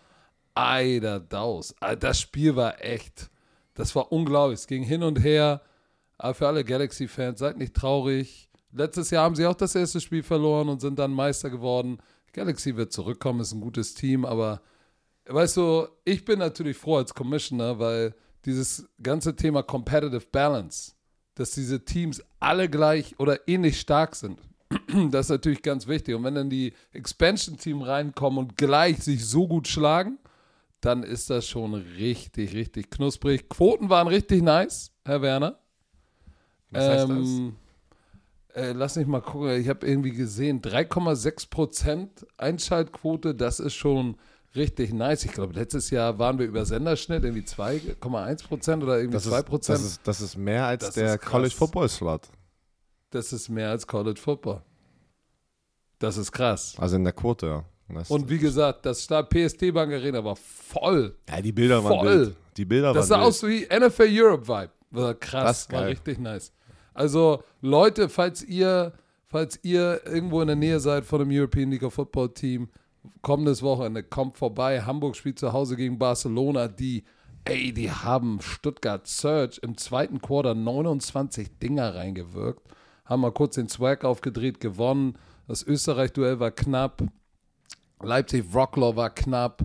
Eider 0.53 1.19
Daus. 1.19 1.73
Ah, 1.79 1.95
Das 1.95 2.19
Spiel 2.19 2.55
war 2.55 2.83
echt, 2.83 3.31
das 3.73 3.95
war 3.95 4.11
unglaublich. 4.11 4.59
Es 4.59 4.67
ging 4.67 4.83
hin 4.83 5.03
und 5.03 5.23
her. 5.23 5.61
Aber 6.17 6.33
für 6.33 6.47
alle 6.47 6.63
Galaxy-Fans, 6.63 7.39
seid 7.39 7.57
nicht 7.57 7.73
traurig. 7.73 8.49
Letztes 8.71 9.09
Jahr 9.09 9.23
haben 9.23 9.35
sie 9.35 9.45
auch 9.45 9.55
das 9.55 9.75
erste 9.75 9.99
Spiel 9.99 10.23
verloren 10.23 10.69
und 10.69 10.81
sind 10.81 10.99
dann 10.99 11.11
Meister 11.11 11.49
geworden. 11.49 11.97
Galaxy 12.31 12.75
wird 12.75 12.93
zurückkommen, 12.93 13.41
ist 13.41 13.53
ein 13.53 13.59
gutes 13.59 13.93
Team, 13.93 14.23
aber 14.23 14.61
weißt 15.25 15.57
du, 15.57 15.87
ich 16.05 16.23
bin 16.23 16.39
natürlich 16.39 16.77
froh 16.77 16.97
als 16.97 17.13
Commissioner, 17.13 17.79
weil 17.79 18.15
dieses 18.45 18.87
ganze 19.01 19.35
Thema 19.35 19.63
Competitive 19.63 20.25
Balance, 20.31 20.93
dass 21.35 21.51
diese 21.51 21.83
Teams 21.83 22.23
alle 22.39 22.69
gleich 22.69 23.19
oder 23.19 23.47
ähnlich 23.47 23.79
stark 23.79 24.15
sind, 24.15 24.39
das 25.11 25.25
ist 25.25 25.31
natürlich 25.31 25.61
ganz 25.61 25.87
wichtig. 25.87 26.15
Und 26.15 26.23
wenn 26.23 26.35
dann 26.35 26.49
die 26.49 26.73
Expansion-Team 26.93 27.81
reinkommen 27.81 28.39
und 28.39 28.57
gleich 28.57 28.99
sich 28.99 29.25
so 29.25 29.47
gut 29.47 29.67
schlagen, 29.67 30.17
dann 30.81 31.03
ist 31.03 31.29
das 31.29 31.47
schon 31.47 31.73
richtig, 31.73 32.53
richtig 32.53 32.89
knusprig. 32.89 33.49
Quoten 33.49 33.89
waren 33.89 34.07
richtig 34.07 34.41
nice, 34.41 34.91
Herr 35.05 35.21
Werner. 35.21 35.59
Was 36.71 36.83
heißt 36.87 37.09
das? 37.09 37.17
Ähm, 37.17 37.55
äh, 38.53 38.71
lass 38.73 38.95
mich 38.95 39.07
mal 39.07 39.21
gucken. 39.21 39.49
Ich 39.61 39.69
habe 39.69 39.85
irgendwie 39.87 40.11
gesehen, 40.11 40.61
3,6 40.61 41.49
Prozent 41.49 42.25
Einschaltquote, 42.37 43.35
das 43.35 43.59
ist 43.59 43.75
schon 43.75 44.17
richtig 44.55 44.93
nice. 44.93 45.23
Ich 45.23 45.31
glaube, 45.31 45.53
letztes 45.53 45.89
Jahr 45.89 46.17
waren 46.19 46.37
wir 46.39 46.45
über 46.45 46.65
Senderschnitt, 46.65 47.23
irgendwie 47.23 47.45
2,1 47.45 48.47
Prozent 48.47 48.83
oder 48.83 48.97
irgendwie 48.97 49.13
Das 49.13 49.23
2 49.25 49.37
ist, 49.37 49.45
Prozent. 49.45 49.79
das, 49.79 49.85
ist, 49.85 50.01
das 50.03 50.21
ist 50.21 50.37
mehr 50.37 50.65
als 50.65 50.85
Das 50.85 50.95
der. 50.95 51.17
College 51.17 51.53
Football 51.55 51.89
Slot. 51.89 52.27
Das 53.11 53.31
ist 53.33 53.49
mehr 53.49 53.69
als 53.69 53.85
College 53.87 54.19
Football. 54.19 54.61
Das 55.99 56.17
ist 56.17 56.31
krass. 56.31 56.75
Also 56.77 56.95
in 56.95 57.03
der 57.03 57.13
Quote, 57.13 57.45
ja. 57.45 57.65
Das, 57.95 58.09
Und 58.11 58.29
wie 58.29 58.37
gesagt, 58.37 58.85
das 58.85 59.05
PSD 59.07 59.71
Bank 59.71 59.91
Arena 59.93 60.23
war 60.23 60.35
voll. 60.35 61.15
ja, 61.29 61.41
die 61.41 61.51
Bilder 61.51 61.83
waren 61.83 61.97
voll. 61.99 62.07
wild. 62.07 62.35
Die 62.57 62.65
Bilder 62.65 62.93
Das 62.93 63.07
sah 63.07 63.15
waren 63.15 63.21
wild. 63.21 63.29
aus 63.29 63.43
wie 63.43 63.67
NFL 63.67 64.09
Europe 64.11 64.47
Vibe. 64.47 64.69
War 64.91 65.13
krass, 65.13 65.67
Das 65.67 65.75
war 65.77 65.85
richtig 65.87 66.19
nice. 66.19 66.51
Also 66.93 67.43
Leute, 67.61 68.09
falls 68.09 68.43
ihr, 68.43 68.91
falls 69.27 69.59
ihr 69.63 70.01
irgendwo 70.05 70.41
in 70.41 70.47
der 70.47 70.55
Nähe 70.57 70.79
seid 70.79 71.05
von 71.05 71.21
einem 71.21 71.31
European 71.31 71.71
League 71.71 71.83
of 71.83 71.93
Football 71.93 72.33
Team, 72.33 72.67
kommendes 73.21 73.61
Wochenende, 73.63 74.03
kommt 74.03 74.37
vorbei. 74.37 74.81
Hamburg 74.81 75.15
spielt 75.15 75.39
zu 75.39 75.53
Hause 75.53 75.75
gegen 75.77 75.97
Barcelona, 75.97 76.67
die, 76.67 77.03
ey, 77.45 77.71
die 77.71 77.89
haben 77.89 78.39
Stuttgart 78.41 79.07
Surge 79.07 79.59
im 79.61 79.77
zweiten 79.77 80.21
Quarter 80.21 80.53
29 80.55 81.57
Dinger 81.59 81.95
reingewirkt, 81.95 82.61
haben 83.05 83.21
mal 83.21 83.31
kurz 83.31 83.55
den 83.55 83.69
Swag 83.69 84.03
aufgedreht, 84.03 84.59
gewonnen. 84.59 85.15
Das 85.47 85.63
Österreich-Duell 85.65 86.39
war 86.39 86.51
knapp. 86.51 87.01
Leipzig-Wroclaw 88.03 88.95
war 88.95 89.09
knapp. 89.09 89.63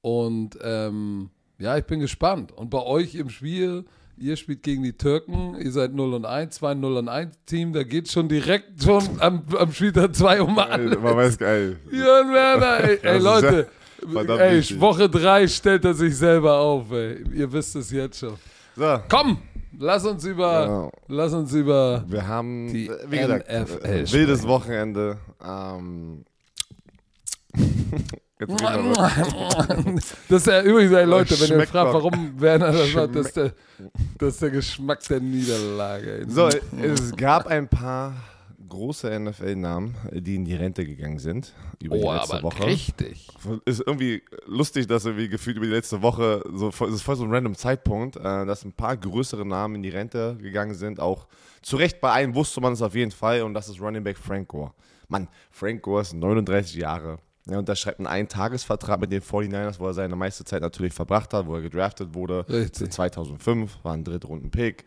Und 0.00 0.58
ähm, 0.62 1.30
ja, 1.58 1.76
ich 1.76 1.84
bin 1.84 2.00
gespannt. 2.00 2.52
Und 2.52 2.70
bei 2.70 2.82
euch 2.82 3.14
im 3.14 3.28
Spiel, 3.30 3.84
ihr 4.16 4.36
spielt 4.36 4.62
gegen 4.62 4.82
die 4.82 4.92
Türken, 4.96 5.56
ihr 5.60 5.72
seid 5.72 5.92
0 5.94 6.14
und 6.14 6.24
1, 6.26 6.54
2 6.56 6.74
0 6.74 6.96
und 6.98 7.08
1 7.08 7.34
Team, 7.46 7.72
da 7.72 7.82
geht 7.82 8.08
schon 8.10 8.28
direkt 8.28 8.82
schon 8.82 9.02
am, 9.20 9.42
am 9.58 9.72
Spieltag 9.72 10.14
2 10.14 10.42
um 10.42 10.58
an. 10.58 10.88
Man 11.02 11.16
weiß 11.16 11.38
geil. 11.38 11.76
Jörn 11.90 12.32
Werner, 12.32 12.84
ey, 12.84 12.98
ey 13.02 13.18
Leute, 13.18 13.68
verdammt 14.12 14.40
ey. 14.40 14.80
Woche 14.80 15.08
3 15.08 15.48
stellt 15.48 15.84
er 15.84 15.94
sich 15.94 16.16
selber 16.16 16.58
auf, 16.58 16.90
ey. 16.92 17.24
Ihr 17.34 17.50
wisst 17.52 17.74
es 17.76 17.90
jetzt 17.90 18.20
schon. 18.20 18.34
So, 18.76 18.98
Komm, 19.08 19.38
lass 19.78 20.04
uns 20.04 20.24
über, 20.24 20.66
Ja. 20.66 20.90
lass 21.08 21.32
uns 21.32 21.52
über 21.54 22.04
wir 22.06 22.26
haben, 22.28 22.68
Die 22.72 22.90
wie 23.08 23.18
gesagt, 23.18 23.48
NFL 23.50 24.12
wildes. 24.12 24.46
Wochenende. 24.46 25.16
Ähm, 25.44 26.24
Das 30.28 30.42
ist 30.42 30.46
ja 30.46 30.62
übrigens, 30.62 30.92
ey, 30.92 31.04
Leute, 31.06 31.40
wenn 31.40 31.58
ihr 31.58 31.66
fragt, 31.66 31.94
warum 31.94 32.38
Werner 32.38 32.70
das 32.70 32.92
macht, 32.92 33.16
das 33.16 33.26
ist 33.28 33.36
der, 33.36 33.52
das 34.18 34.34
ist 34.34 34.42
der 34.42 34.50
Geschmack 34.50 35.02
der 35.08 35.20
Niederlage. 35.20 36.26
So, 36.28 36.48
es 36.48 37.16
gab 37.16 37.46
ein 37.46 37.66
paar 37.66 38.14
große 38.68 39.18
NFL-Namen, 39.18 39.94
die 40.12 40.34
in 40.34 40.44
die 40.44 40.54
Rente 40.54 40.84
gegangen 40.84 41.18
sind 41.18 41.54
über 41.82 41.96
die 41.96 42.04
oh, 42.04 42.12
letzte 42.12 42.34
aber 42.34 42.42
Woche. 42.42 42.66
richtig. 42.66 43.28
Ist 43.64 43.82
irgendwie 43.86 44.22
lustig, 44.46 44.86
dass 44.86 45.04
irgendwie 45.04 45.28
gefühlt 45.28 45.56
über 45.56 45.66
die 45.66 45.72
letzte 45.72 46.02
Woche, 46.02 46.42
so, 46.52 46.68
es 46.68 46.80
ist 46.80 47.02
voll 47.02 47.16
so 47.16 47.24
ein 47.24 47.32
random 47.32 47.54
Zeitpunkt, 47.54 48.16
äh, 48.16 48.44
dass 48.44 48.64
ein 48.64 48.72
paar 48.72 48.96
größere 48.96 49.46
Namen 49.46 49.76
in 49.76 49.82
die 49.82 49.90
Rente 49.90 50.36
gegangen 50.40 50.74
sind. 50.74 51.00
Auch 51.00 51.26
zu 51.62 51.76
Recht 51.76 52.00
bei 52.00 52.12
einem 52.12 52.34
wusste 52.34 52.60
man 52.60 52.72
es 52.72 52.82
auf 52.82 52.94
jeden 52.94 53.12
Fall 53.12 53.42
und 53.42 53.54
das 53.54 53.68
ist 53.68 53.80
Running 53.80 54.04
Back 54.04 54.18
Frank 54.18 54.48
Gore. 54.48 54.72
Mann, 55.08 55.28
Frank 55.50 55.82
Gore 55.82 56.02
ist 56.02 56.14
39 56.14 56.74
Jahre. 56.76 57.18
Er 57.48 57.58
unterschreibt 57.58 57.98
einen 58.00 58.06
Eintagesvertrag 58.08 59.00
mit 59.00 59.12
den 59.12 59.22
49ers, 59.22 59.78
wo 59.78 59.86
er 59.86 59.94
seine 59.94 60.16
meiste 60.16 60.44
Zeit 60.44 60.62
natürlich 60.62 60.92
verbracht 60.92 61.32
hat, 61.32 61.46
wo 61.46 61.54
er 61.54 61.62
gedraftet 61.62 62.14
wurde. 62.14 62.44
Richtig. 62.48 62.90
2005 62.90 63.78
war 63.84 63.94
ein 63.94 64.02
Drittrunden-Pick. 64.04 64.84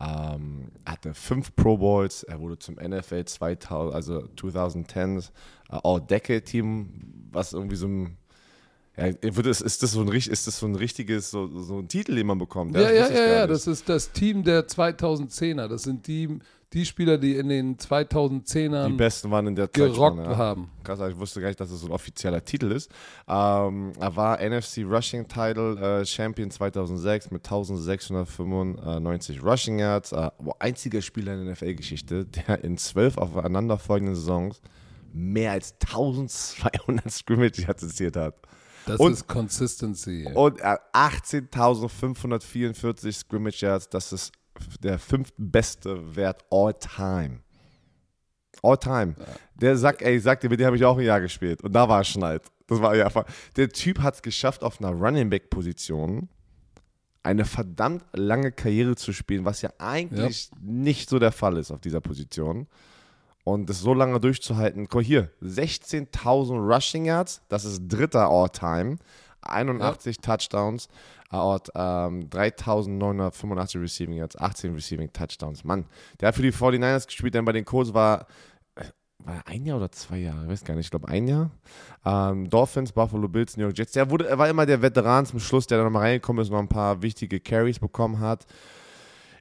Ähm, 0.00 0.68
er 0.84 0.92
hatte 0.92 1.12
fünf 1.12 1.54
Pro 1.54 1.76
Bowls. 1.76 2.22
Er 2.22 2.40
wurde 2.40 2.58
zum 2.58 2.76
NFL 2.76 3.24
2000, 3.26 3.94
also 3.94 4.26
2010 4.40 5.18
äh, 5.18 5.22
All-Decade-Team, 5.82 6.88
was 7.32 7.52
irgendwie 7.52 7.76
so 7.76 7.86
ein 7.86 8.16
ja, 8.96 9.06
es- 9.06 9.60
ist, 9.60 9.82
das 9.82 9.92
so 9.92 10.00
ein, 10.02 10.08
ist 10.08 10.46
das 10.46 10.58
so 10.58 10.66
ein 10.66 10.74
richtiges, 10.74 11.30
so, 11.30 11.46
so 11.62 11.78
ein 11.78 11.88
Titel, 11.88 12.14
den 12.16 12.26
man 12.26 12.38
bekommt? 12.38 12.74
Ja, 12.74 12.90
ja, 12.90 13.08
ja, 13.08 13.26
ja, 13.26 13.46
das 13.46 13.66
ist 13.66 13.88
das 13.88 14.10
Team 14.12 14.42
der 14.42 14.66
2010er. 14.68 15.68
Das 15.68 15.84
sind 15.84 16.06
die, 16.06 16.38
die 16.72 16.86
Spieler, 16.86 17.18
die 17.18 17.34
in 17.34 17.48
den 17.48 17.76
Die 17.76 17.84
2010ern 17.84 18.96
besten 18.96 19.28
waren 19.30 19.48
in 19.48 19.56
der 19.56 19.66
Zeit 19.66 19.74
gerockt 19.74 20.18
ja. 20.18 20.36
haben. 20.36 20.70
Krass, 20.84 21.00
ich 21.00 21.18
wusste 21.18 21.40
gar 21.40 21.48
nicht, 21.48 21.58
dass 21.58 21.68
es 21.70 21.80
so 21.80 21.86
ein 21.86 21.92
offizieller 21.92 22.44
Titel 22.44 22.70
ist. 22.70 22.90
Ähm, 23.26 23.92
er 23.98 24.14
war 24.14 24.38
NFC 24.38 24.84
Rushing 24.84 25.26
Title 25.26 26.00
äh, 26.00 26.06
Champion 26.06 26.48
2006 26.50 27.32
mit 27.32 27.44
1695 27.44 29.42
Rushing 29.42 29.80
Yards. 29.80 30.12
Äh, 30.12 30.30
einziger 30.60 31.02
Spieler 31.02 31.34
in 31.34 31.44
der 31.44 31.54
NFL-Geschichte, 31.54 32.24
der 32.26 32.62
in 32.62 32.78
zwölf 32.78 33.18
aufeinanderfolgenden 33.18 34.14
Saisons 34.14 34.60
mehr 35.12 35.50
als 35.52 35.74
1200 35.80 37.10
Scrimmage 37.10 37.62
Yards 37.62 37.82
erzielt 37.82 38.16
hat. 38.16 38.34
Das 38.86 39.00
Und- 39.00 39.12
ist 39.12 39.26
Consistency. 39.26 40.28
Und 40.34 40.60
er 40.60 40.72
hat 40.72 40.82
18.544 40.94 43.12
Scrimmage 43.12 43.62
Yards, 43.62 43.88
das 43.88 44.12
ist 44.12 44.32
der 44.82 44.98
fünftbeste 44.98 46.16
Wert 46.16 46.44
all 46.50 46.74
time. 46.74 47.40
All 48.62 48.76
time. 48.76 49.14
Der 49.54 49.76
sagt, 49.76 50.02
ey, 50.02 50.18
sagt 50.18 50.42
dir, 50.42 50.50
mit 50.50 50.60
dem 50.60 50.66
habe 50.66 50.76
ich 50.76 50.84
auch 50.84 50.98
ein 50.98 51.04
Jahr 51.04 51.20
gespielt. 51.20 51.62
Und 51.62 51.72
da 51.72 51.88
war 51.88 52.00
er 52.00 52.04
schneit. 52.04 52.42
Das 52.66 52.80
war 52.80 52.94
ja 52.94 53.06
einfach. 53.06 53.24
Der 53.56 53.68
Typ 53.68 54.00
hat 54.00 54.16
es 54.16 54.22
geschafft, 54.22 54.62
auf 54.62 54.80
einer 54.80 54.90
Running 54.90 55.30
Back 55.30 55.50
Position 55.50 56.28
eine 57.22 57.44
verdammt 57.44 58.04
lange 58.12 58.50
Karriere 58.50 58.96
zu 58.96 59.12
spielen, 59.12 59.44
was 59.44 59.60
ja 59.62 59.70
eigentlich 59.78 60.50
nicht 60.60 61.10
so 61.10 61.18
der 61.18 61.32
Fall 61.32 61.58
ist 61.58 61.70
auf 61.70 61.80
dieser 61.80 62.00
Position. 62.00 62.66
Und 63.44 63.68
das 63.68 63.80
so 63.80 63.94
lange 63.94 64.20
durchzuhalten. 64.20 64.88
Guck 64.88 65.02
hier, 65.02 65.30
16.000 65.42 66.74
Rushing 66.74 67.04
Yards, 67.06 67.42
das 67.48 67.64
ist 67.64 67.88
dritter 67.88 68.28
All-Time. 68.28 68.96
81 69.42 70.18
Touchdowns, 70.18 70.88
out, 71.30 71.68
ähm, 71.74 72.28
3.985 72.28 73.80
Receiving 73.80 74.16
Yards, 74.16 74.36
18 74.36 74.74
Receiving 74.74 75.12
Touchdowns. 75.12 75.64
Mann, 75.64 75.84
der 76.20 76.28
hat 76.28 76.34
für 76.34 76.42
die 76.42 76.52
49ers 76.52 77.06
gespielt, 77.06 77.34
denn 77.34 77.44
bei 77.44 77.52
den 77.52 77.64
Colts 77.64 77.94
war, 77.94 78.26
äh, 78.74 78.84
war 79.18 79.36
er 79.36 79.46
ein 79.46 79.64
Jahr 79.64 79.76
oder 79.78 79.90
zwei 79.92 80.18
Jahre, 80.18 80.44
ich 80.44 80.50
weiß 80.50 80.64
gar 80.64 80.74
nicht, 80.74 80.86
ich 80.86 80.90
glaube 80.90 81.08
ein 81.08 81.28
Jahr. 81.28 81.50
Ähm, 82.04 82.48
Dolphins, 82.50 82.92
Buffalo 82.92 83.28
Bills, 83.28 83.56
New 83.56 83.64
York 83.64 83.78
Jets. 83.78 83.92
Der 83.92 84.10
wurde, 84.10 84.28
er 84.28 84.38
war 84.38 84.48
immer 84.48 84.66
der 84.66 84.82
Veteran 84.82 85.26
zum 85.26 85.38
Schluss, 85.40 85.66
der 85.66 85.78
dann 85.78 85.86
nochmal 85.86 86.02
reingekommen 86.02 86.42
ist 86.42 86.48
und 86.48 86.54
noch 86.54 86.62
ein 86.62 86.68
paar 86.68 87.02
wichtige 87.02 87.38
Carries 87.40 87.78
bekommen 87.78 88.18
hat. 88.20 88.46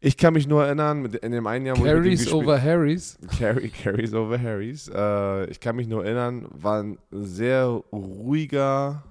Ich 0.01 0.15
kann 0.15 0.33
mich 0.33 0.47
nur 0.47 0.63
erinnern, 0.63 1.03
in 1.05 1.31
dem 1.33 1.45
einen 1.45 1.65
Jahr, 1.65 1.77
wo 1.77 1.85
ich 1.85 1.91
Carries 1.91 2.19
gespielt- 2.21 2.33
over 2.43 2.61
Harrys. 2.61 3.17
Carry, 3.37 3.67
Carries 3.69 4.13
over 4.13 4.39
Harrys. 4.41 4.87
Äh, 4.93 5.45
ich 5.49 5.59
kann 5.59 5.75
mich 5.75 5.87
nur 5.87 6.05
erinnern, 6.05 6.47
war 6.51 6.81
ein 6.83 6.97
sehr 7.11 7.65
ruhiger 7.91 9.03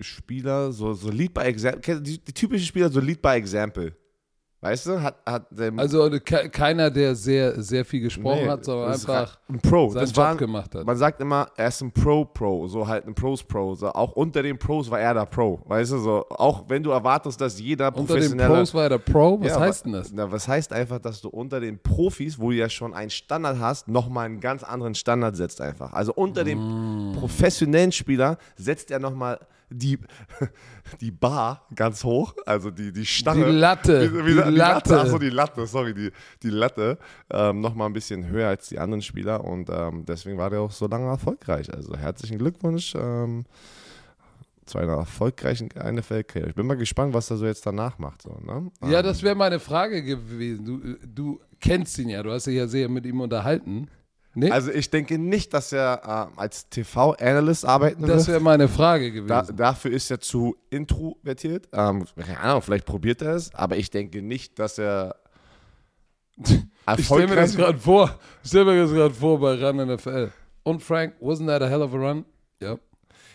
Spieler, 0.00 0.72
so, 0.72 0.92
so 0.92 1.10
Lead 1.10 1.32
by 1.34 1.42
Example. 1.42 2.00
Die, 2.00 2.18
die 2.18 2.32
typische 2.32 2.64
Spieler, 2.66 2.88
so 2.90 3.00
Lead 3.00 3.20
by 3.22 3.30
Example. 3.30 3.94
Weißt 4.60 4.86
du? 4.86 5.02
Hat, 5.02 5.16
hat 5.26 5.46
Also 5.76 6.08
ke 6.24 6.48
keiner, 6.48 6.90
der 6.90 7.14
sehr, 7.14 7.60
sehr 7.62 7.84
viel 7.84 8.00
gesprochen 8.00 8.44
Nee, 8.44 8.48
hat, 8.48 8.64
sondern 8.64 8.92
einfach 8.92 9.38
ein 9.46 9.60
Pro. 9.60 9.90
seinen 9.90 10.00
Das 10.00 10.08
Job 10.08 10.16
war, 10.16 10.36
gemacht 10.36 10.74
hat. 10.74 10.86
man 10.86 10.96
sagt 10.96 11.20
immer, 11.20 11.48
er 11.54 11.68
ist 11.68 11.82
ein 11.82 11.92
Pro-Pro, 11.92 12.66
so 12.66 12.88
halt 12.88 13.06
ein 13.06 13.14
Pros-Pro. 13.14 13.74
So, 13.74 13.88
auch 13.92 14.12
unter 14.12 14.42
den 14.42 14.56
Pros 14.58 14.90
war 14.90 14.98
er 15.00 15.12
der 15.12 15.26
Pro. 15.26 15.60
Weißt 15.66 15.92
du, 15.92 15.98
so, 15.98 16.24
auch 16.30 16.64
wenn 16.66 16.82
du 16.82 16.92
erwartest, 16.92 17.38
dass 17.42 17.60
jeder 17.60 17.88
Unter 17.88 17.98
den 17.98 18.06
professionelle 18.06 18.54
Pros 18.54 18.72
war 18.72 18.82
er 18.84 18.88
der 18.88 18.98
Pro. 18.98 19.38
Was 19.38 19.48
Ja, 19.48 19.60
heißt 19.60 19.84
denn 19.84 19.92
das? 19.92 20.10
Na, 20.14 20.32
was 20.32 20.48
heißt 20.48 20.72
einfach, 20.72 20.98
dass 20.98 21.20
du 21.20 21.28
unter 21.28 21.60
den 21.60 21.78
Profis, 21.78 22.38
wo 22.38 22.48
du 22.50 22.56
ja 22.56 22.70
schon 22.70 22.94
einen 22.94 23.10
Standard 23.10 23.58
hast, 23.60 23.86
nochmal 23.88 24.24
einen 24.24 24.40
ganz 24.40 24.62
anderen 24.62 24.94
Standard 24.94 25.36
setzt 25.36 25.60
einfach. 25.60 25.92
Also 25.92 26.14
unter 26.14 26.42
Mm. 26.42 26.46
dem 26.46 27.12
professionellen 27.20 27.92
Spieler 27.92 28.38
setzt 28.56 28.90
er 28.90 28.98
nochmal 28.98 29.38
die, 29.70 29.98
die 31.00 31.10
Bar 31.10 31.66
ganz 31.74 32.04
hoch, 32.04 32.34
also 32.46 32.70
die, 32.70 32.92
die 32.92 33.06
Stange. 33.06 33.46
Die 33.46 33.52
Latte, 33.52 34.12
Wie, 34.12 34.18
wie, 34.18 34.34
die 34.34 34.42
die 34.42 34.56
Latte. 34.56 34.90
Latte. 34.94 35.00
Achso, 35.00 35.18
die 35.18 35.30
Latte, 35.30 35.66
sorry, 35.66 35.94
die, 35.94 36.10
die 36.42 36.50
Latte 36.50 36.98
ähm, 37.30 37.60
nochmal 37.60 37.88
ein 37.88 37.92
bisschen 37.92 38.26
höher 38.28 38.48
als 38.48 38.68
die 38.68 38.78
anderen 38.78 39.02
Spieler 39.02 39.44
und 39.44 39.70
ähm, 39.70 40.04
deswegen 40.06 40.38
war 40.38 40.50
der 40.50 40.60
auch 40.60 40.70
so 40.72 40.86
lange 40.86 41.06
erfolgreich. 41.08 41.72
Also 41.72 41.96
herzlichen 41.96 42.38
Glückwunsch 42.38 42.94
ähm, 42.94 43.44
zu 44.66 44.78
einer 44.78 44.94
erfolgreichen 44.94 45.68
NFL-Karriere. 45.68 46.48
Ich 46.48 46.54
bin 46.54 46.66
mal 46.66 46.76
gespannt, 46.76 47.12
was 47.12 47.30
er 47.30 47.36
so 47.36 47.44
jetzt 47.46 47.66
danach 47.66 47.98
macht. 47.98 48.22
So, 48.22 48.30
ne? 48.44 48.70
Ja, 48.82 48.98
Ähm, 49.00 49.04
das 49.04 49.22
wäre 49.22 49.34
meine 49.34 49.60
Frage 49.60 50.02
gewesen. 50.02 50.64
Du, 50.64 50.80
du 51.06 51.40
kennst 51.60 51.98
ihn 51.98 52.08
ja, 52.08 52.22
du 52.22 52.30
hast 52.30 52.46
dich 52.46 52.54
ja 52.56 52.66
sehr 52.66 52.88
mit 52.88 53.04
ihm 53.06 53.20
unterhalten. 53.20 53.88
Nee? 54.36 54.50
Also 54.50 54.70
ich 54.72 54.90
denke 54.90 55.18
nicht, 55.18 55.54
dass 55.54 55.72
er 55.72 56.30
äh, 56.36 56.40
als 56.40 56.68
TV-Analyst 56.68 57.64
arbeiten 57.64 58.02
das 58.02 58.26
wird. 58.26 58.28
wäre 58.28 58.40
meine 58.40 58.68
Frage 58.68 59.12
Da, 59.24 59.40
gewesen. 59.42 59.56
dafür 59.56 59.92
ist 59.92 60.10
er 60.10 60.20
zu 60.20 60.56
introvertiert. 60.70 61.68
Ähm, 61.72 62.04
keine 62.16 62.40
Ahnung, 62.40 62.62
vielleicht 62.62 62.84
probiert 62.86 63.22
er 63.22 63.34
es, 63.36 63.54
aber 63.54 63.76
ich 63.76 63.90
denke 63.90 64.22
nicht, 64.22 64.58
dass 64.58 64.78
er 64.78 65.16
ich 66.98 67.06
stelle 67.06 67.28
mir 67.28 67.36
das 67.36 67.56
gerade 67.56 67.78
vor. 67.78 68.18
Ich 68.42 68.48
stelle 68.48 68.64
mir 68.64 68.82
das 68.82 68.90
gerade 68.90 69.14
vor 69.14 69.38
bei 69.38 69.54
Run 69.54 69.76
NFL. 69.94 70.32
Und 70.64 70.82
Frank, 70.82 71.14
wasn't 71.20 71.46
that 71.46 71.62
a 71.62 71.68
hell 71.68 71.82
of 71.82 71.94
a 71.94 71.96
run? 71.96 72.24
Ja. 72.60 72.76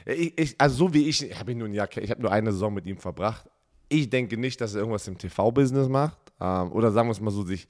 Ja, 0.05 0.13
ich, 0.13 0.37
ich, 0.37 0.55
also 0.59 0.75
so 0.87 0.93
wie 0.93 1.07
ich, 1.07 1.23
ich 1.29 1.39
habe 1.39 1.55
nur 1.55 1.67
ein 1.67 1.73
Jahr, 1.73 1.87
ich 1.95 2.09
habe 2.11 2.21
nur 2.21 2.31
eine 2.31 2.51
Saison 2.51 2.73
mit 2.73 2.85
ihm 2.87 2.97
verbracht. 2.97 3.45
Ich 3.87 4.09
denke 4.09 4.37
nicht, 4.37 4.59
dass 4.59 4.73
er 4.73 4.79
irgendwas 4.81 5.07
im 5.07 5.17
TV-Business 5.17 5.87
macht 5.87 6.17
ähm, 6.41 6.71
oder 6.73 6.91
sagen 6.91 7.07
wir 7.07 7.11
es 7.13 7.21
mal 7.21 7.31
so, 7.31 7.43
sich 7.43 7.67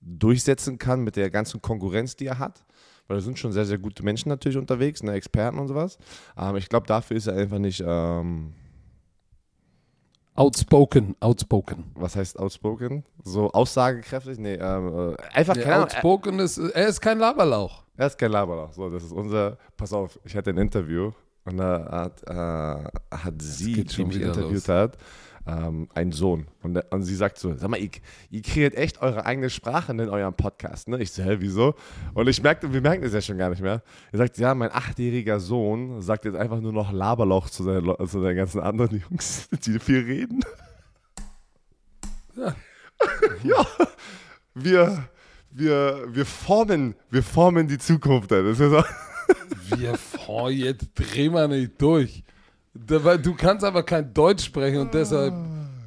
durchsetzen 0.00 0.78
kann 0.78 1.02
mit 1.02 1.16
der 1.16 1.30
ganzen 1.30 1.60
Konkurrenz, 1.62 2.16
die 2.16 2.26
er 2.26 2.38
hat. 2.38 2.64
Weil 3.08 3.18
da 3.18 3.22
sind 3.22 3.38
schon 3.38 3.52
sehr, 3.52 3.64
sehr 3.64 3.78
gute 3.78 4.02
Menschen 4.02 4.28
natürlich 4.30 4.58
unterwegs, 4.58 5.02
ne, 5.02 5.12
Experten 5.12 5.58
und 5.58 5.68
sowas. 5.68 5.96
Ähm, 6.36 6.56
ich 6.56 6.68
glaube, 6.68 6.86
dafür 6.86 7.16
ist 7.16 7.26
er 7.28 7.34
einfach 7.36 7.58
nicht, 7.58 7.82
ähm, 7.86 8.52
Outspoken, 10.34 11.16
outspoken. 11.20 11.84
was 11.94 12.14
heißt 12.14 12.38
outspoken? 12.38 13.04
So 13.24 13.50
aussagekräftig? 13.52 14.38
Nee, 14.38 14.54
ähm, 14.54 15.14
äh, 15.14 15.16
einfach 15.32 15.54
keine 15.54 15.64
Der 15.64 15.74
Ahnung. 15.76 15.84
outspoken 15.86 16.38
ist, 16.40 16.58
er 16.58 16.88
ist 16.88 17.00
kein 17.00 17.18
Laberlauch. 17.18 17.84
Er 17.96 18.08
ist 18.08 18.18
kein 18.18 18.32
Laberlach. 18.32 18.72
So, 18.74 18.90
das 18.90 19.02
ist 19.02 19.12
unser. 19.12 19.56
Pass 19.78 19.94
auf, 19.94 20.18
ich 20.24 20.36
hatte 20.36 20.50
ein 20.50 20.58
Interview 20.58 21.12
und 21.46 21.56
da 21.56 21.88
hat, 21.90 22.22
äh, 22.28 23.16
hat 23.16 23.34
sie, 23.40 23.84
die 23.84 24.04
mich 24.04 24.20
interviewt 24.20 24.66
los. 24.66 24.68
hat, 24.68 24.98
ähm, 25.46 25.88
einen 25.94 26.12
Sohn. 26.12 26.46
Und, 26.62 26.74
der, 26.74 26.86
und 26.90 27.02
sie 27.02 27.14
sagt 27.14 27.38
so: 27.38 27.54
Sag 27.54 27.68
mal, 27.70 27.78
ihr, 27.80 27.90
ihr 28.30 28.42
kreiert 28.42 28.74
echt 28.74 29.00
eure 29.02 29.24
eigene 29.26 29.48
Sprache 29.50 29.92
in 29.92 30.00
eurem 30.00 30.34
Podcast. 30.34 30.88
Ne? 30.88 30.98
Ich 31.00 31.12
so: 31.12 31.22
Hä, 31.22 31.36
wieso? 31.40 31.74
Und 32.14 32.28
ich 32.28 32.42
merkte, 32.42 32.72
wir 32.72 32.80
merken 32.80 33.02
das 33.02 33.12
ja 33.12 33.20
schon 33.20 33.38
gar 33.38 33.50
nicht 33.50 33.62
mehr. 33.62 33.82
Er 34.12 34.18
sagt: 34.18 34.38
Ja, 34.38 34.54
mein 34.54 34.70
achtjähriger 34.72 35.40
Sohn 35.40 36.02
sagt 36.02 36.24
jetzt 36.24 36.36
einfach 36.36 36.60
nur 36.60 36.72
noch 36.72 36.92
Laberloch 36.92 37.48
zu 37.50 37.62
seinen, 37.62 37.84
Leu- 37.84 38.06
zu 38.06 38.20
seinen 38.20 38.36
ganzen 38.36 38.60
anderen 38.60 39.02
Jungs, 39.10 39.48
die 39.64 39.78
viel 39.78 40.00
reden. 40.04 40.40
Ja. 42.36 42.54
ja, 43.44 43.66
wir. 44.54 45.08
Wir, 45.58 46.04
wir, 46.08 46.26
formen, 46.26 46.94
wir 47.08 47.22
formen 47.22 47.66
die 47.66 47.78
Zukunft. 47.78 48.30
Das 48.30 48.44
ist 48.44 48.58
so. 48.58 48.84
Wir, 49.74 49.98
oh, 50.26 50.50
jetzt 50.50 50.88
dreh 50.94 51.30
mal 51.30 51.48
nicht 51.48 51.80
durch. 51.80 52.22
Du 52.86 53.34
kannst 53.34 53.64
aber 53.64 53.82
kein 53.82 54.12
Deutsch 54.12 54.44
sprechen 54.44 54.80
und 54.80 54.94
deshalb 54.94 55.34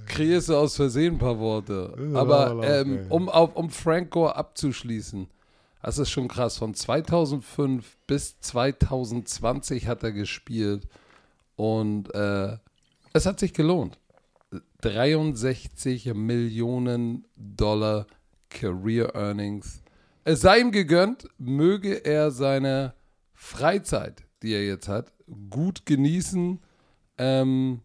kreierst 0.08 0.50
du 0.50 0.56
aus 0.56 0.76
Versehen 0.76 1.16
ein 1.16 1.20
paar 1.20 1.40
Worte. 1.40 1.94
Aber 2.14 2.62
ähm, 2.64 3.06
um, 3.10 3.30
auf, 3.30 3.56
um 3.56 3.70
Frank 3.70 4.12
Gore 4.12 4.36
abzuschließen, 4.36 5.28
das 5.82 5.98
ist 5.98 6.10
schon 6.10 6.28
krass. 6.28 6.58
Von 6.58 6.74
2005 6.74 7.98
bis 8.08 8.40
2020 8.40 9.88
hat 9.88 10.04
er 10.04 10.12
gespielt 10.12 10.88
und 11.56 12.14
äh, 12.14 12.58
es 13.14 13.26
hat 13.26 13.40
sich 13.40 13.54
gelohnt. 13.54 13.98
63 14.82 16.14
Millionen 16.14 17.26
Dollar 17.36 18.08
Career 18.50 19.14
Earnings. 19.16 19.82
Es 20.24 20.42
sei 20.42 20.60
ihm 20.60 20.72
gegönnt, 20.72 21.28
möge 21.38 22.06
er 22.06 22.32
seine 22.32 22.94
Freizeit 23.34 24.24
die 24.42 24.54
er 24.54 24.66
jetzt 24.66 24.88
hat, 24.88 25.12
gut 25.50 25.86
genießen. 25.86 26.60
Ähm, 27.20 27.82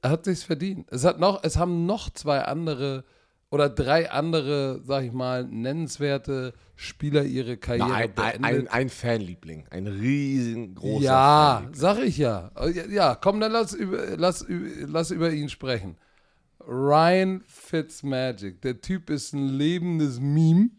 er 0.00 0.10
hat 0.10 0.24
sich's 0.24 0.44
verdient. 0.44 0.86
Es, 0.90 1.04
hat 1.04 1.18
noch, 1.20 1.42
es 1.42 1.56
haben 1.56 1.84
noch 1.84 2.10
zwei 2.10 2.42
andere 2.42 3.04
oder 3.50 3.68
drei 3.68 4.10
andere, 4.10 4.80
sag 4.84 5.04
ich 5.04 5.12
mal, 5.12 5.44
nennenswerte 5.44 6.52
Spieler 6.74 7.24
ihre 7.24 7.56
Karriere 7.56 7.88
Na, 7.88 7.94
ein, 7.94 8.14
beendet. 8.14 8.44
ein, 8.44 8.68
ein 8.68 8.88
Fanliebling, 8.88 9.66
ein 9.70 9.86
riesengroßer 9.86 11.04
ja, 11.04 11.68
sag 11.72 11.98
ich 11.98 12.18
ja. 12.18 12.50
Ja, 12.90 13.14
komm, 13.14 13.40
dann 13.40 13.52
lass 13.52 13.72
über, 13.72 14.16
lass, 14.16 14.44
lass 14.48 15.10
über 15.10 15.32
ihn 15.32 15.48
sprechen. 15.48 15.96
Ryan 16.66 17.42
Fitzmagic. 17.46 18.60
Der 18.62 18.80
Typ 18.80 19.10
ist 19.10 19.32
ein 19.32 19.48
lebendes 19.48 20.18
Meme. 20.20 20.70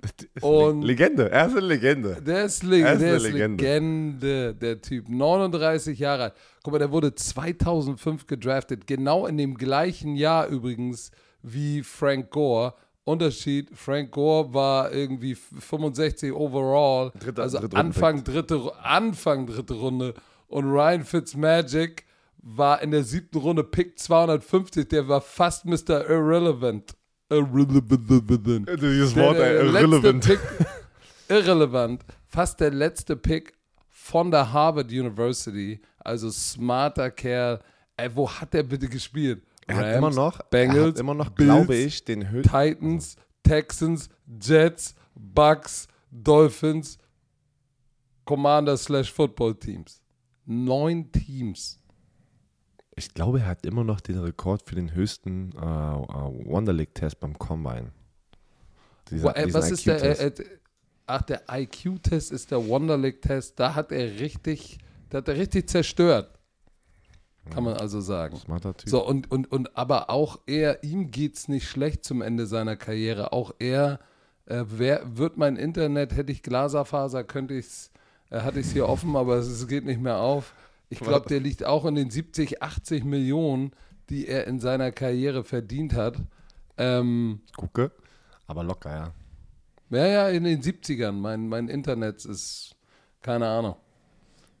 Und 0.40 0.82
Legende, 0.82 1.30
er 1.30 1.46
ist 1.46 1.52
eine 1.56 1.66
Legende. 1.66 2.22
der 2.22 2.44
ist, 2.44 2.62
Le 2.62 2.80
Er 2.80 2.92
ist 2.94 3.00
der 3.00 3.08
eine 3.08 3.16
ist 3.16 3.22
Legende. 3.24 3.64
Legende, 3.64 4.54
der 4.54 4.80
Typ. 4.80 5.08
39 5.08 5.98
Jahre 5.98 6.22
alt. 6.24 6.34
Guck 6.62 6.72
mal, 6.72 6.78
der 6.78 6.92
wurde 6.92 7.14
2005 7.14 8.26
gedraftet. 8.26 8.86
Genau 8.86 9.26
in 9.26 9.36
dem 9.36 9.56
gleichen 9.56 10.14
Jahr 10.16 10.46
übrigens 10.48 11.10
wie 11.42 11.82
Frank 11.82 12.30
Gore. 12.30 12.74
Unterschied, 13.04 13.70
Frank 13.72 14.10
Gore 14.10 14.52
war 14.52 14.92
irgendwie 14.92 15.34
65 15.34 16.30
overall, 16.32 17.10
Dritter- 17.18 17.42
also 17.42 17.58
dritte 17.58 17.76
Anfang 17.78 18.22
dritte, 18.22 18.70
Anfang 18.82 19.46
dritte 19.46 19.74
Runde. 19.74 20.14
Und 20.46 20.66
Ryan 20.66 21.04
Fitzmagic 21.04 22.04
war 22.36 22.82
in 22.82 22.90
der 22.90 23.04
siebten 23.04 23.38
Runde 23.38 23.64
Pick 23.64 23.98
250, 23.98 24.88
der 24.88 25.08
war 25.08 25.22
fast 25.22 25.64
Mr. 25.64 26.08
Irrelevant. 26.08 26.94
Irrelevant. 27.30 28.68
Dieses 28.80 29.14
Der, 29.14 29.22
Wort, 29.24 29.38
der 29.38 29.64
letzte 29.64 29.78
irrelevant. 29.78 30.24
Pick, 30.24 30.40
irrelevant. 31.28 32.04
Fast 32.26 32.60
der 32.60 32.70
letzte 32.70 33.16
Pick 33.16 33.54
von 33.88 34.30
der 34.30 34.52
Harvard 34.52 34.90
University. 34.90 35.80
Also 35.98 36.30
smarter 36.30 37.10
Kerl. 37.10 37.60
Ey, 37.96 38.14
wo 38.14 38.30
hat 38.30 38.54
der 38.54 38.62
bitte 38.62 38.88
gespielt? 38.88 39.42
Er 39.66 39.76
hat 39.76 39.96
immer 39.96 40.10
noch, 40.10 40.40
er 40.40 40.46
Bengals, 40.48 40.94
hat 40.94 40.98
immer 40.98 41.14
noch, 41.14 41.28
Bills, 41.30 41.50
glaube 41.50 41.74
ich, 41.74 42.04
den 42.04 42.30
höchsten. 42.30 42.50
Titans, 42.50 43.16
Texans, 43.42 44.08
Jets, 44.40 44.94
Bucks, 45.14 45.88
Dolphins, 46.10 46.96
Commander 48.24 48.76
slash 48.78 49.12
Football 49.12 49.54
Teams. 49.56 50.00
Neun 50.46 51.12
Teams. 51.12 51.78
Ich 52.98 53.14
glaube, 53.14 53.40
er 53.40 53.46
hat 53.46 53.64
immer 53.64 53.84
noch 53.84 54.00
den 54.00 54.18
Rekord 54.18 54.62
für 54.68 54.74
den 54.74 54.92
höchsten 54.94 55.52
äh, 55.52 55.58
äh, 55.58 56.46
Wonder 56.46 56.72
League 56.72 56.94
Test 56.94 57.20
beim 57.20 57.38
Combine. 57.38 57.92
Dieser, 59.10 59.28
Wo- 59.28 59.32
äh, 59.32 59.54
was 59.54 59.70
ist 59.70 59.86
der? 59.86 59.96
IQ-Test. 59.96 60.40
Äh, 60.40 60.42
äh, 60.42 60.46
ach, 61.06 61.22
der 61.22 61.42
IQ-Test 61.50 62.32
ist 62.32 62.50
der 62.50 62.66
Wonderlick-Test. 62.68 63.58
Da 63.58 63.74
hat 63.74 63.92
er 63.92 64.18
richtig, 64.20 64.78
da 65.10 65.18
hat 65.18 65.28
er 65.28 65.36
richtig 65.36 65.68
zerstört. 65.70 66.38
Kann 67.50 67.64
man 67.64 67.74
also 67.74 68.00
sagen. 68.00 68.36
Smarter 68.36 68.76
Typ. 68.76 68.90
So, 68.90 69.06
und, 69.06 69.30
und, 69.30 69.50
und 69.50 69.74
aber 69.76 70.10
auch 70.10 70.38
er, 70.46 70.84
ihm 70.84 71.10
geht's 71.10 71.48
nicht 71.48 71.66
schlecht 71.66 72.04
zum 72.04 72.20
Ende 72.20 72.46
seiner 72.46 72.76
Karriere. 72.76 73.32
Auch 73.32 73.54
er, 73.58 74.00
äh, 74.46 74.64
wer, 74.68 75.16
wird 75.16 75.38
mein 75.38 75.56
Internet, 75.56 76.14
hätte 76.14 76.30
ich 76.32 76.42
Glaserfaser, 76.42 77.24
könnte 77.24 77.54
ich's, 77.54 77.90
äh, 78.30 78.40
hatte 78.40 78.60
ich 78.60 78.66
es 78.66 78.72
hier 78.72 78.86
offen, 78.86 79.16
aber 79.16 79.36
es, 79.36 79.46
es 79.46 79.66
geht 79.66 79.86
nicht 79.86 80.00
mehr 80.00 80.18
auf. 80.18 80.52
Ich 80.90 81.00
glaube, 81.00 81.28
der 81.28 81.40
liegt 81.40 81.64
auch 81.64 81.84
in 81.84 81.94
den 81.94 82.10
70, 82.10 82.62
80 82.62 83.04
Millionen, 83.04 83.72
die 84.08 84.26
er 84.26 84.46
in 84.46 84.58
seiner 84.58 84.90
Karriere 84.90 85.44
verdient 85.44 85.92
hat. 85.92 86.16
Ähm, 86.78 87.40
Gucke. 87.56 87.92
Aber 88.46 88.64
locker, 88.64 89.12
ja. 89.90 89.98
ja, 89.98 90.06
ja, 90.06 90.28
in 90.28 90.44
den 90.44 90.62
70ern. 90.62 91.12
Mein, 91.12 91.48
mein 91.48 91.68
Internet 91.68 92.24
ist, 92.24 92.74
keine 93.20 93.46
Ahnung. 93.46 93.76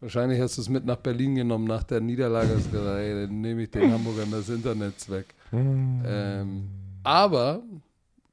Wahrscheinlich 0.00 0.40
hast 0.40 0.58
du 0.58 0.62
es 0.62 0.68
mit 0.68 0.84
nach 0.84 0.96
Berlin 0.96 1.34
genommen 1.34 1.64
nach 1.64 1.82
der 1.82 2.00
Niederlage. 2.00 2.54
Hast 2.54 2.70
gesagt, 2.70 2.98
ey, 2.98 3.26
dann 3.26 3.40
nehme 3.40 3.62
ich 3.62 3.70
den 3.70 3.90
Hamburgern 3.90 4.30
das 4.30 4.48
Internet 4.48 5.10
weg. 5.10 5.34
Ähm, 5.52 6.68
aber, 7.02 7.62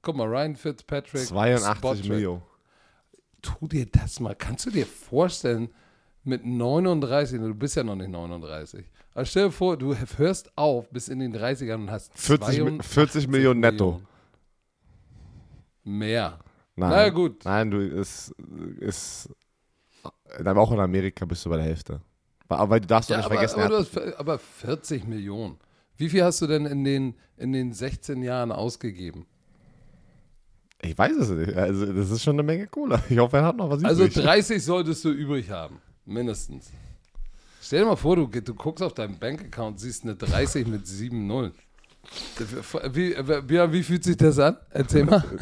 guck 0.02 0.16
mal, 0.16 0.28
Ryan 0.28 0.56
Fitzpatrick. 0.56 1.26
82 1.26 1.78
Spottrack. 1.78 2.10
Millionen. 2.10 2.42
Tu 3.42 3.68
dir 3.68 3.86
das 3.88 4.20
mal. 4.20 4.36
Kannst 4.36 4.66
du 4.68 4.70
dir 4.70 4.86
vorstellen, 4.86 5.70
mit 6.26 6.46
39, 6.46 7.40
du 7.40 7.54
bist 7.54 7.76
ja 7.76 7.84
noch 7.84 7.96
nicht 7.96 8.10
39. 8.10 8.86
Aber 9.14 9.26
stell 9.26 9.46
dir 9.46 9.52
vor, 9.52 9.78
du 9.78 9.96
hörst 10.18 10.52
auf 10.58 10.90
bis 10.90 11.08
in 11.08 11.20
den 11.20 11.36
30ern 11.36 11.76
und 11.76 11.92
hast 11.92 12.12
40, 12.18 12.48
Mi- 12.60 12.64
82 12.82 12.86
40 12.92 13.28
Millionen 13.28 13.60
netto. 13.62 14.02
Mehr. 15.84 16.40
Nein. 16.76 16.90
Na 16.90 17.04
ja, 17.04 17.10
gut. 17.10 17.46
Nein, 17.46 17.72
du 17.72 17.78
ist, 17.80 18.34
ist 18.80 19.30
dann 20.40 20.58
auch 20.58 20.72
in 20.72 20.80
Amerika 20.80 21.26
bist 21.26 21.46
du 21.46 21.50
bei 21.50 21.58
der 21.58 21.66
Hälfte. 21.66 22.02
Aber 22.48 22.80
du 22.80 22.88
darfst 22.88 23.10
doch 23.10 23.14
Ja, 23.16 23.18
nicht 23.20 23.26
aber, 23.28 23.36
vergessen, 23.36 23.60
aber, 23.62 23.74
er 23.76 23.80
hast, 23.80 24.20
aber 24.20 24.40
40 24.40 25.08
Millionen. 25.08 25.58
Wie 25.98 26.10
viel 26.10 26.24
hast 26.24 26.42
du 26.42 26.48
denn 26.48 26.66
in 26.66 26.84
den, 26.84 27.16
in 27.38 27.54
den 27.54 27.74
16 27.74 28.22
Jahren 28.22 28.52
ausgegeben? 28.52 29.26
ich 30.82 30.96
weiß 30.96 31.14
es 31.18 31.30
nicht. 31.30 31.56
Also 31.56 31.92
das 31.92 32.12
ist 32.12 32.22
schon 32.22 32.36
eine 32.36 32.44
Menge 32.44 32.68
Kohle. 32.68 33.02
Ich 33.10 33.18
hoffe, 33.18 33.38
er 33.38 33.46
hat 33.46 33.56
noch 33.58 33.70
was 33.72 33.84
Also 33.84 34.04
übrig. 34.04 34.24
30 34.24 34.64
solltest 34.64 35.04
du 35.06 35.10
übrig 35.10 35.50
haben. 35.50 35.80
Mindestens. 36.06 36.72
Stell 37.62 37.80
dir 37.82 37.86
mal 37.88 37.96
vor, 37.96 38.16
du, 38.16 38.28
du 38.28 38.54
guckst 38.54 38.84
auf 38.84 38.94
deinen 38.94 39.18
Bankaccount, 39.18 39.80
siehst 39.80 40.04
eine 40.04 40.16
30 40.16 40.68
mit 40.68 40.86
7 40.86 41.26
Nullen. 41.26 41.54
Wie, 42.94 43.16
wie, 43.16 43.72
wie 43.74 43.84
fühlt 43.84 44.04
sich 44.04 44.18
das 44.18 44.38
an? 44.38 44.58
Erzähl 44.70 45.06
mal. 45.06 45.24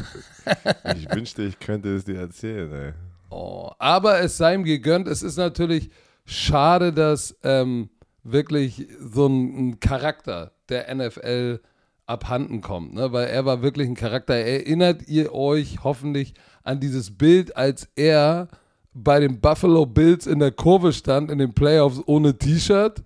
Ich 0.96 1.10
wünschte, 1.10 1.42
ich 1.42 1.58
könnte 1.58 1.94
es 1.94 2.04
dir 2.04 2.18
erzählen. 2.18 2.70
Ey. 2.72 2.92
Oh, 3.30 3.70
aber 3.78 4.20
es 4.20 4.36
sei 4.36 4.54
ihm 4.54 4.64
gegönnt. 4.64 5.08
Es 5.08 5.22
ist 5.22 5.36
natürlich 5.36 5.90
schade, 6.26 6.92
dass 6.92 7.36
ähm, 7.42 7.88
wirklich 8.22 8.88
so 9.00 9.26
ein, 9.26 9.70
ein 9.70 9.80
Charakter 9.80 10.52
der 10.68 10.94
NFL 10.94 11.60
abhanden 12.06 12.60
kommt, 12.60 12.94
ne? 12.94 13.12
weil 13.12 13.28
er 13.28 13.46
war 13.46 13.62
wirklich 13.62 13.88
ein 13.88 13.94
Charakter. 13.94 14.34
Erinnert 14.34 15.08
ihr 15.08 15.34
euch 15.34 15.82
hoffentlich 15.82 16.34
an 16.62 16.80
dieses 16.80 17.16
Bild, 17.16 17.56
als 17.56 17.88
er 17.96 18.48
bei 18.94 19.20
den 19.20 19.40
Buffalo 19.40 19.84
Bills 19.84 20.26
in 20.26 20.38
der 20.38 20.52
Kurve 20.52 20.92
stand, 20.92 21.30
in 21.30 21.38
den 21.38 21.52
Playoffs 21.52 22.00
ohne 22.06 22.36
T-Shirt? 22.38 23.02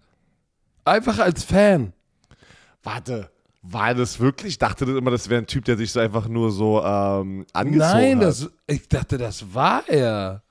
Einfach 0.85 1.18
als 1.18 1.44
Fan. 1.44 1.92
Warte, 2.83 3.31
war 3.62 3.94
das 3.94 4.20
wirklich? 4.20 4.53
Ich 4.53 4.59
dachte 4.59 4.85
immer, 4.85 5.11
das 5.11 5.29
wäre 5.29 5.42
ein 5.42 5.46
Typ, 5.46 5.64
der 5.64 5.77
sich 5.77 5.90
so 5.90 6.01
einfach 6.01 6.29
nur 6.29 6.51
so 6.51 6.83
ähm, 6.83 7.44
angezogen 7.53 7.79
Nein, 7.79 8.16
hat. 8.18 8.24
das, 8.24 8.51
ich 8.66 8.88
dachte, 8.88 9.18
das 9.18 9.53
war 9.53 9.88
er. 9.88 10.42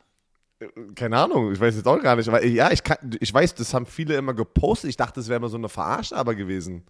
Keine 0.96 1.18
Ahnung, 1.18 1.52
ich 1.52 1.60
weiß 1.60 1.76
jetzt 1.76 1.88
auch 1.88 2.02
gar 2.02 2.16
nicht. 2.16 2.28
Aber 2.28 2.44
ja, 2.44 2.72
ich, 2.72 2.84
kann, 2.84 2.98
ich 3.20 3.32
weiß, 3.32 3.56
das 3.56 3.74
haben 3.74 3.86
viele 3.86 4.16
immer 4.16 4.34
gepostet. 4.34 4.90
Ich 4.90 4.98
dachte, 4.98 5.20
das 5.20 5.28
wäre 5.28 5.38
immer 5.38 5.50
so 5.50 5.58
eine 5.58 5.70
Verarsche 5.70 6.16
aber 6.16 6.34
gewesen. 6.36 6.84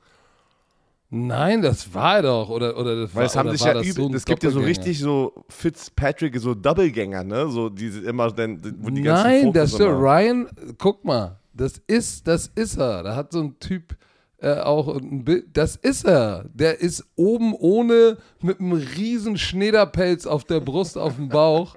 Nein, 1.09 1.61
das 1.61 1.93
war 1.93 2.17
er 2.17 2.21
doch. 2.23 2.49
Oder, 2.49 2.77
oder 2.77 3.01
das 3.01 3.15
Weil 3.15 3.21
war, 3.21 3.25
es 3.25 3.35
haben 3.37 3.47
oder 3.47 3.57
sich 3.57 3.61
war 3.61 3.73
ja 3.75 3.79
das 3.79 3.87
übel, 3.87 4.09
so 4.09 4.13
es 4.15 4.25
gibt 4.25 4.43
ja 4.43 4.49
so 4.49 4.59
richtig 4.59 4.99
so 4.99 5.45
Fitzpatrick, 5.47 6.37
so 6.37 6.53
Doppelgänger, 6.53 7.23
ne? 7.23 7.47
So 7.49 7.69
diese 7.69 8.01
immer, 8.01 8.29
dann, 8.31 8.59
wo 8.79 8.89
die 8.89 9.01
ganzen 9.03 9.23
Nein, 9.23 9.53
das 9.53 9.73
immer- 9.79 9.89
Ryan, 9.97 10.49
guck 10.77 11.05
mal, 11.05 11.39
das 11.53 11.81
ist, 11.87 12.27
das 12.27 12.47
ist 12.55 12.77
er. 12.77 13.03
Da 13.03 13.15
hat 13.15 13.31
so 13.31 13.39
ein 13.41 13.59
Typ 13.59 13.95
äh, 14.39 14.59
auch 14.59 14.97
ein 14.97 15.23
Bild. 15.23 15.45
Das 15.53 15.77
ist 15.77 16.05
er. 16.05 16.45
Der 16.53 16.81
ist 16.81 17.05
oben 17.15 17.53
ohne 17.53 18.17
mit 18.41 18.59
einem 18.59 18.73
riesen 18.73 19.37
Schneiderpelz 19.37 20.27
auf 20.27 20.43
der 20.43 20.59
Brust, 20.59 20.97
auf 20.97 21.15
dem 21.15 21.29
Bauch. 21.29 21.75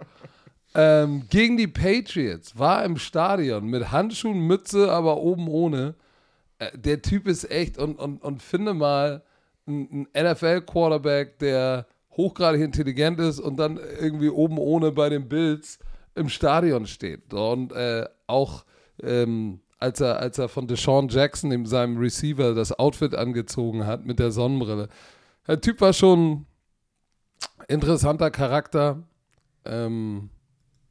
Ähm, 0.74 1.22
gegen 1.30 1.56
die 1.56 1.66
Patriots, 1.66 2.56
war 2.58 2.84
im 2.84 2.96
Stadion 2.96 3.64
mit 3.66 3.90
Handschuhen, 3.90 4.40
Mütze, 4.46 4.90
aber 4.92 5.16
oben 5.18 5.48
ohne. 5.48 5.94
Äh, 6.61 6.79
der 6.79 7.03
Typ 7.03 7.27
ist 7.27 7.51
echt 7.51 7.79
und, 7.79 7.99
und, 7.99 8.23
und 8.23 8.42
finde 8.42 8.75
mal 8.75 9.25
einen 9.66 10.07
NFL-Quarterback, 10.14 11.38
der 11.40 11.87
hochgradig 12.16 12.61
intelligent 12.61 13.18
ist 13.18 13.40
und 13.40 13.57
dann 13.57 13.79
irgendwie 13.79 14.29
oben 14.29 14.59
ohne 14.59 14.92
bei 14.92 15.09
den 15.09 15.29
Bills 15.29 15.79
im 16.14 16.29
Stadion 16.29 16.87
steht. 16.87 17.33
Und 17.33 17.73
äh, 17.73 18.07
auch 18.27 18.64
ähm, 19.03 19.61
als, 19.79 20.01
er, 20.01 20.18
als 20.18 20.38
er 20.38 20.49
von 20.49 20.66
Deshaun 20.66 21.09
Jackson, 21.09 21.51
dem, 21.51 21.66
seinem 21.66 21.96
Receiver, 21.96 22.55
das 22.55 22.79
Outfit 22.79 23.14
angezogen 23.14 23.87
hat 23.87 24.05
mit 24.05 24.18
der 24.18 24.31
Sonnenbrille. 24.31 24.88
Der 25.46 25.61
Typ 25.61 25.81
war 25.81 25.92
schon 25.92 26.46
interessanter 27.68 28.31
Charakter. 28.31 29.03
Ähm, 29.64 30.31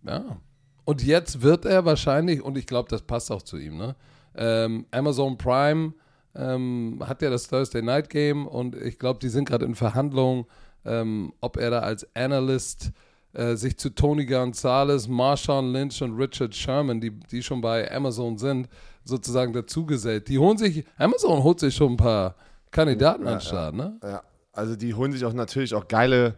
ja. 0.04 0.38
Und 0.86 1.04
jetzt 1.04 1.42
wird 1.42 1.66
er 1.66 1.86
wahrscheinlich, 1.86 2.42
und 2.42 2.58
ich 2.58 2.66
glaube, 2.66 2.90
das 2.90 3.04
passt 3.04 3.32
auch 3.32 3.44
zu 3.44 3.58
ihm, 3.58 3.78
ne? 3.78 3.96
Ähm, 4.36 4.86
Amazon 4.92 5.38
Prime 5.38 5.94
ähm, 6.36 7.02
hat 7.06 7.22
ja 7.22 7.30
das 7.30 7.48
Thursday 7.48 7.82
Night 7.82 8.10
Game 8.10 8.48
und 8.48 8.76
ich 8.76 9.00
glaube, 9.00 9.20
die 9.20 9.30
sind 9.30 9.48
gerade 9.48 9.66
in 9.66 9.76
Verhandlungen, 9.76 10.46
ähm, 10.86 11.34
ob 11.42 11.58
er 11.58 11.72
da 11.72 11.80
als 11.80 12.08
Analyst 12.16 12.92
äh, 13.34 13.56
sich 13.56 13.78
zu 13.78 13.90
Tony 13.90 14.26
Gonzalez, 14.26 15.08
Marshawn 15.08 15.72
Lynch 15.72 16.02
und 16.02 16.18
Richard 16.18 16.56
Sherman, 16.56 17.00
die, 17.02 17.12
die 17.12 17.44
schon 17.44 17.62
bei 17.62 17.92
Amazon 17.92 18.38
sind, 18.38 18.70
sozusagen 19.04 19.54
dazugesellt. 19.54 20.28
Die 20.28 20.40
holen 20.40 20.58
sich, 20.58 20.86
Amazon 20.98 21.44
holt 21.44 21.60
sich 21.60 21.76
schon 21.76 21.94
ein 21.94 21.98
paar 21.98 22.36
Kandidaten 22.72 23.28
an 23.28 23.36
den 23.36 23.42
Start, 23.42 23.76
ne? 23.76 23.98
Ja, 24.04 24.24
also 24.54 24.76
die 24.76 24.94
holen 24.94 25.12
sich 25.12 25.26
auch 25.26 25.34
natürlich 25.34 25.74
auch 25.74 25.88
geile, 25.88 26.38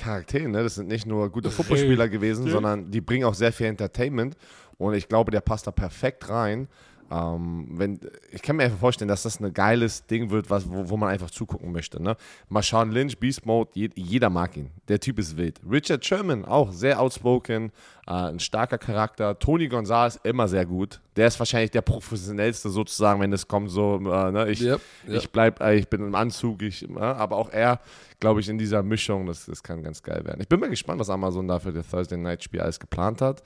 Charaktere, 0.00 0.48
ne? 0.48 0.62
Das 0.62 0.76
sind 0.76 0.88
nicht 0.88 1.06
nur 1.06 1.30
gute 1.30 1.50
Footballspieler 1.50 2.08
gewesen, 2.08 2.48
sondern 2.48 2.90
die 2.90 3.00
bringen 3.00 3.24
auch 3.24 3.34
sehr 3.34 3.52
viel 3.52 3.66
Entertainment. 3.66 4.34
Und 4.78 4.94
ich 4.94 5.08
glaube, 5.08 5.30
der 5.30 5.42
passt 5.42 5.66
da 5.66 5.70
perfekt 5.70 6.28
rein. 6.30 6.68
Ähm, 7.10 7.66
wenn, 7.72 7.98
ich 8.30 8.40
kann 8.40 8.56
mir 8.56 8.64
einfach 8.64 8.78
vorstellen, 8.78 9.08
dass 9.08 9.24
das 9.24 9.40
ein 9.40 9.52
geiles 9.52 10.06
Ding 10.06 10.30
wird, 10.30 10.48
was, 10.48 10.70
wo, 10.70 10.90
wo 10.90 10.96
man 10.96 11.08
einfach 11.08 11.30
zugucken 11.30 11.72
möchte. 11.72 12.00
Ne? 12.00 12.16
Marshawn 12.48 12.92
Lynch, 12.92 13.18
Beast 13.18 13.44
Mode, 13.44 13.70
je, 13.74 13.90
jeder 13.96 14.30
mag 14.30 14.56
ihn. 14.56 14.70
Der 14.86 15.00
Typ 15.00 15.18
ist 15.18 15.36
wild. 15.36 15.60
Richard 15.68 16.04
Sherman, 16.04 16.44
auch 16.44 16.70
sehr 16.70 17.00
outspoken, 17.00 17.72
äh, 18.06 18.12
ein 18.12 18.38
starker 18.38 18.78
Charakter. 18.78 19.36
Tony 19.40 19.66
Gonzalez, 19.66 20.20
immer 20.22 20.46
sehr 20.46 20.64
gut. 20.64 21.00
Der 21.16 21.26
ist 21.26 21.38
wahrscheinlich 21.40 21.72
der 21.72 21.82
professionellste 21.82 22.70
sozusagen, 22.70 23.20
wenn 23.20 23.32
es 23.32 23.48
kommt, 23.48 23.70
so, 23.70 23.96
äh, 23.96 24.30
ne? 24.30 24.48
ich, 24.48 24.62
yep, 24.62 24.80
yep. 25.08 25.16
ich 25.16 25.30
bleib, 25.30 25.60
äh, 25.60 25.74
ich 25.74 25.88
bin 25.88 26.02
im 26.02 26.14
Anzug, 26.14 26.62
ich, 26.62 26.88
äh, 26.88 26.96
aber 26.96 27.36
auch 27.36 27.50
er, 27.50 27.80
glaube 28.20 28.38
ich, 28.38 28.48
in 28.48 28.56
dieser 28.56 28.84
Mischung, 28.84 29.26
das, 29.26 29.46
das 29.46 29.64
kann 29.64 29.82
ganz 29.82 30.00
geil 30.00 30.24
werden. 30.24 30.40
Ich 30.40 30.48
bin 30.48 30.60
mal 30.60 30.70
gespannt, 30.70 31.00
was 31.00 31.10
Amazon 31.10 31.48
da 31.48 31.58
für 31.58 31.72
das 31.72 31.88
Thursday 31.88 32.18
Night 32.18 32.44
Spiel 32.44 32.60
alles 32.60 32.78
geplant 32.78 33.20
hat. 33.20 33.42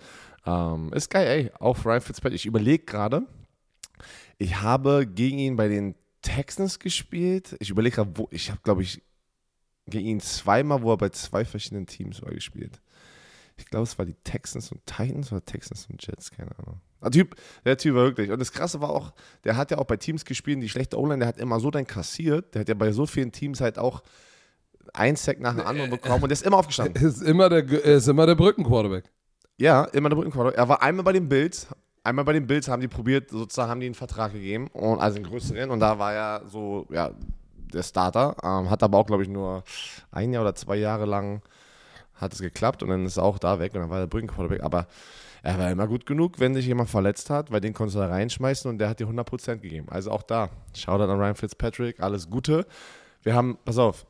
Ähm, 0.47 0.93
ist 0.93 1.09
geil, 1.09 1.27
ey. 1.27 1.51
Auch 1.59 1.83
Ryan 1.85 2.03
Fitzpatrick. 2.03 2.37
Ich 2.37 2.47
überlege 2.47 2.85
gerade, 2.85 3.23
ich 4.39 4.61
habe 4.63 5.07
gegen 5.07 5.39
ihn 5.39 5.57
bei 5.57 5.69
den 5.69 5.95
Texans 6.23 6.79
gespielt. 6.79 7.57
Ich 7.61 7.71
überlege 7.71 7.97
gerade, 7.97 8.13
wo, 8.15 8.29
ich 8.31 8.51
habe, 8.51 8.61
glaube 8.63 8.83
ich, 8.83 9.03
gegen 9.87 10.07
ihn 10.07 10.21
zweimal, 10.21 10.83
wo 10.83 10.93
er 10.93 10.97
bei 10.97 11.11
zwei 11.11 11.45
verschiedenen 11.45 11.87
Teams 11.87 12.23
war, 12.23 12.33
gespielt. 12.33 12.81
Ich 13.57 13.67
glaube, 13.67 13.85
es 13.85 13.99
war 13.99 14.07
die 14.07 14.17
Texans 14.25 14.73
und 14.73 14.85
Titans 14.87 15.31
oder 15.31 15.45
Texans 15.45 15.87
und 15.91 16.05
Jets, 16.05 16.31
keine 16.31 16.59
Ahnung. 16.59 16.81
Der 17.03 17.11
Typ, 17.11 17.37
der 17.65 17.77
Typ 17.77 17.95
war 17.95 18.05
wirklich. 18.05 18.31
Und 18.31 18.39
das 18.39 18.51
Krasse 18.51 18.81
war 18.81 18.91
auch, 18.91 19.13
der 19.45 19.57
hat 19.57 19.71
ja 19.71 19.79
auch 19.79 19.85
bei 19.85 19.97
Teams 19.97 20.25
gespielt, 20.25 20.63
die 20.63 20.69
schlechte 20.69 20.99
O-Line, 20.99 21.19
der 21.19 21.29
hat 21.29 21.39
immer 21.39 21.61
so 21.61 21.71
dann 21.71 21.87
kassiert. 21.87 22.55
Der 22.55 22.61
hat 22.61 22.69
ja 22.69 22.75
bei 22.75 22.93
so 22.93 23.07
vielen 23.07 23.31
Teams 23.31 23.61
halt 23.61 23.79
auch 23.79 24.03
ein 24.93 25.17
Sack 25.17 25.41
nach 25.41 25.55
dem 25.55 25.67
anderen 25.67 25.91
bekommen 25.91 26.23
und 26.23 26.29
der 26.31 26.33
ist 26.33 26.47
immer 26.47 26.59
aufgestanden. 26.59 27.03
Ist 27.07 27.23
immer 27.23 27.49
der, 27.49 27.65
ist 27.65 28.09
immer 28.09 28.27
der 28.27 28.35
Brückenquarterback. 28.35 29.11
Ja, 29.57 29.85
immer 29.85 30.09
der 30.09 30.17
Brückenquarterback. 30.17 30.59
Er 30.59 30.69
war 30.69 30.83
einmal 30.83 31.05
bei 31.05 31.13
den 31.13 31.29
Bills, 31.29 31.69
einmal 32.05 32.25
bei 32.25 32.35
den 32.35 32.47
Bills 32.47 32.69
haben 32.69 32.81
die 32.81 32.89
probiert, 32.89 33.31
sozusagen 33.31 33.71
haben 33.71 33.81
die 33.81 33.87
einen 33.87 33.95
Vertrag 33.95 34.33
gegeben, 34.33 34.69
und, 34.69 35.01
also 35.01 35.17
einen 35.17 35.25
größeren, 35.25 35.71
und 35.71 35.81
da 35.81 35.99
war 35.99 36.13
er 36.13 36.43
so, 36.47 36.87
ja, 36.91 37.11
der 37.73 37.83
Starter, 37.83 38.37
ähm, 38.45 38.71
hat 38.71 38.83
aber 38.83 38.99
auch, 38.99 39.07
glaube 39.07 39.25
ich, 39.25 39.29
nur 39.29 39.65
ein 40.13 40.33
Jahr 40.33 40.43
oder 40.43 40.55
zwei 40.55 40.77
Jahre 40.77 41.07
lang 41.07 41.43
hat 42.15 42.33
es 42.33 42.41
geklappt 42.41 42.83
und 42.85 42.91
dann 42.91 43.05
ist 43.07 43.17
er 43.17 43.25
auch 43.25 43.39
da 43.39 43.59
weg 43.59 43.75
und 43.75 43.81
dann 43.81 43.91
war 43.91 43.99
der 43.99 44.07
Brückenquarterback, 44.07 44.63
aber 44.63 44.87
er 45.43 45.59
war 45.59 45.71
immer 45.71 45.87
gut 45.87 46.07
genug, 46.07 46.39
wenn 46.39 46.55
sich 46.55 46.67
jemand 46.67 46.89
verletzt 46.89 47.29
hat, 47.29 47.51
weil 47.51 47.61
den 47.61 47.75
konntest 47.75 47.97
du 47.97 48.01
da 48.01 48.07
reinschmeißen 48.07 48.71
und 48.71 48.79
der 48.79 48.89
hat 48.89 49.01
dir 49.01 49.07
100% 49.07 49.57
gegeben. 49.57 49.89
Also 49.91 50.11
auch 50.11 50.23
da, 50.23 50.49
Shoutout 50.75 51.11
an 51.11 51.19
Ryan 51.19 51.35
Fitzpatrick, 51.35 52.01
alles 52.01 52.31
Gute. 52.31 52.67
Wir 53.23 53.35
haben, 53.35 53.59
pass 53.65 53.77
auf, 53.77 54.07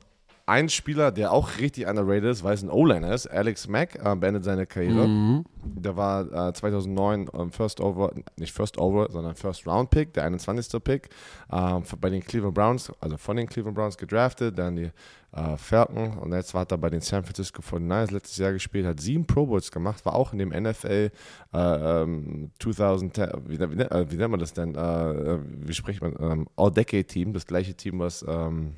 ein 0.47 0.69
Spieler, 0.69 1.11
der 1.11 1.33
auch 1.33 1.59
richtig 1.59 1.87
underrated 1.87 2.31
ist, 2.31 2.45
weil 2.45 2.55
es 2.55 2.63
ein 2.63 2.71
O-Liner 2.71 3.15
ist, 3.15 3.27
Alex 3.27 3.67
Mack, 3.67 3.95
äh, 3.97 4.15
beendet 4.15 4.45
seine 4.45 4.67
Karriere. 4.67 5.09
Mhm. 5.09 5.45
Der 5.65 5.97
war 5.97 6.49
äh, 6.49 6.53
2009 6.53 7.31
ähm, 7.33 7.51
First 7.51 7.81
Over, 7.81 8.13
nicht 8.37 8.53
First 8.53 8.77
Over, 8.77 9.09
sondern 9.11 9.35
First 9.35 9.67
Round 9.67 9.89
Pick, 9.91 10.13
der 10.13 10.25
21. 10.25 10.83
Pick, 10.85 11.09
äh, 11.51 11.81
bei 11.99 12.11
den 12.11 12.23
Cleveland 12.23 12.55
Browns, 12.55 12.93
also 13.01 13.17
von 13.17 13.39
den 13.39 13.47
Cleveland 13.47 13.75
Browns 13.75 13.97
gedraftet, 13.97 14.59
dann 14.59 14.77
die 14.77 14.91
äh, 15.33 15.57
Falcon 15.57 16.19
und 16.19 16.33
jetzt 16.33 16.53
hat 16.53 16.71
er 16.73 16.79
bei 16.79 16.91
den 16.91 17.01
San 17.01 17.25
Francisco 17.25 17.63
49ers 17.63 18.13
letztes 18.13 18.37
Jahr 18.37 18.53
gespielt, 18.53 18.87
hat 18.87 19.01
sieben 19.01 19.27
Pro 19.27 19.47
Bowls 19.47 19.71
gemacht, 19.71 20.05
war 20.05 20.15
auch 20.15 20.35
in 20.35 20.39
dem 20.39 20.51
NFL 20.51 21.11
äh, 21.55 22.03
ähm, 22.03 22.51
2010, 22.59 23.29
wie, 23.47 23.59
wie, 23.59 23.83
äh, 23.83 24.11
wie, 24.11 24.17
nennt 24.17 24.31
man 24.31 24.41
das 24.41 24.53
denn, 24.53 24.75
äh, 24.75 25.39
wie 25.67 25.73
spricht 25.73 26.03
man, 26.03 26.15
ähm, 26.21 26.49
All-Decade-Team, 26.57 27.33
das 27.33 27.47
gleiche 27.47 27.75
Team, 27.75 27.99
was 27.99 28.25
ähm, 28.29 28.75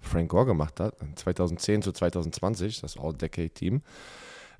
Frank 0.00 0.30
Gore 0.30 0.46
gemacht 0.46 0.80
hat, 0.80 0.94
2010 1.16 1.82
zu 1.82 1.92
2020, 1.92 2.80
das 2.80 2.98
All-Decade-Team. 2.98 3.82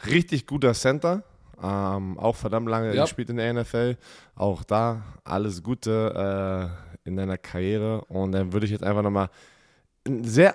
Richtig 0.07 0.46
guter 0.46 0.72
Center, 0.74 1.22
ähm, 1.62 2.18
auch 2.18 2.37
verdammt 2.37 2.68
lange 2.68 2.94
ja. 2.94 3.03
gespielt 3.03 3.31
in 3.31 3.37
der 3.37 3.53
NFL. 3.53 3.96
Auch 4.35 4.64
da 4.64 5.03
alles 5.24 5.62
Gute 5.62 6.72
äh, 7.05 7.09
in 7.09 7.16
deiner 7.16 7.38
Karriere. 7.38 8.03
Und 8.07 8.33
dann 8.33 8.53
würde 8.53 8.66
ich 8.66 8.72
jetzt 8.72 8.85
einfach 8.85 9.03
nochmal 9.03 9.29
ein 10.07 10.24
sehr, 10.24 10.55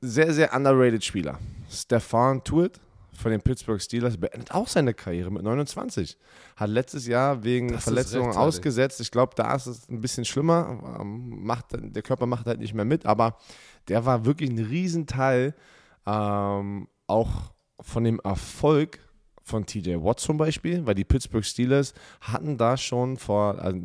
sehr, 0.00 0.32
sehr 0.32 0.54
underrated 0.54 1.04
Spieler. 1.04 1.38
Stefan 1.70 2.44
Tuitt 2.44 2.80
von 3.16 3.30
den 3.30 3.40
Pittsburgh 3.40 3.80
Steelers 3.80 4.16
beendet 4.16 4.52
auch 4.52 4.68
seine 4.68 4.94
Karriere 4.94 5.30
mit 5.30 5.42
29. 5.42 6.18
Hat 6.56 6.70
letztes 6.70 7.06
Jahr 7.06 7.44
wegen 7.44 7.68
das 7.72 7.84
Verletzungen 7.84 8.36
ausgesetzt. 8.36 9.00
Ich 9.00 9.10
glaube, 9.10 9.32
da 9.36 9.54
ist 9.54 9.66
es 9.66 9.88
ein 9.88 10.00
bisschen 10.00 10.24
schlimmer. 10.24 10.98
Ähm, 11.00 11.44
macht, 11.44 11.66
der 11.72 12.02
Körper 12.02 12.26
macht 12.26 12.46
halt 12.46 12.60
nicht 12.60 12.74
mehr 12.74 12.84
mit, 12.84 13.06
aber 13.06 13.38
der 13.88 14.04
war 14.04 14.24
wirklich 14.24 14.50
ein 14.50 14.58
Riesenteil 14.58 15.54
ähm, 16.06 16.88
auch 17.06 17.52
von 17.80 18.04
dem 18.04 18.20
Erfolg 18.20 19.00
von 19.42 19.66
TJ 19.66 19.96
Watt 19.96 20.20
zum 20.20 20.36
Beispiel, 20.36 20.86
weil 20.86 20.94
die 20.94 21.04
Pittsburgh 21.04 21.44
Steelers 21.44 21.92
hatten 22.20 22.56
da 22.56 22.76
schon 22.76 23.16
vor, 23.16 23.58
also, 23.58 23.78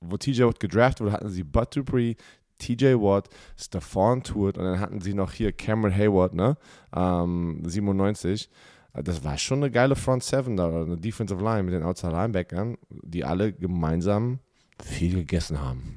wo 0.00 0.16
TJ 0.16 0.42
Watt 0.42 0.60
gedraftet 0.60 1.00
wurde, 1.00 1.12
hatten 1.12 1.30
sie 1.30 1.44
Bud 1.44 1.76
Dupree, 1.76 2.16
TJ 2.60 2.94
Watt, 2.94 3.28
Stephon 3.56 4.22
Tuitt 4.22 4.56
und 4.56 4.64
dann 4.64 4.78
hatten 4.78 5.00
sie 5.00 5.14
noch 5.14 5.32
hier 5.32 5.52
Cameron 5.52 5.96
Hayward, 5.96 6.34
ne? 6.34 6.56
Ähm, 6.94 7.62
97. 7.64 8.48
Das 8.92 9.22
war 9.22 9.38
schon 9.38 9.58
eine 9.58 9.70
geile 9.70 9.94
Front 9.94 10.24
Seven 10.24 10.56
da, 10.56 10.68
eine 10.68 10.96
Defensive 10.96 11.42
Line 11.42 11.62
mit 11.62 11.74
den 11.74 11.82
Outside 11.82 12.12
Linebackern, 12.12 12.76
die 12.90 13.24
alle 13.24 13.52
gemeinsam 13.52 14.40
viel 14.82 15.14
gegessen 15.14 15.60
haben 15.60 15.96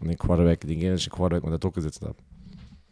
und 0.00 0.08
den 0.08 0.18
Quarterback, 0.18 0.60
den 0.60 0.78
generischen 0.78 1.12
Quarterback 1.12 1.44
unter 1.44 1.58
Druck 1.58 1.74
gesetzt 1.74 2.02
haben. 2.02 2.18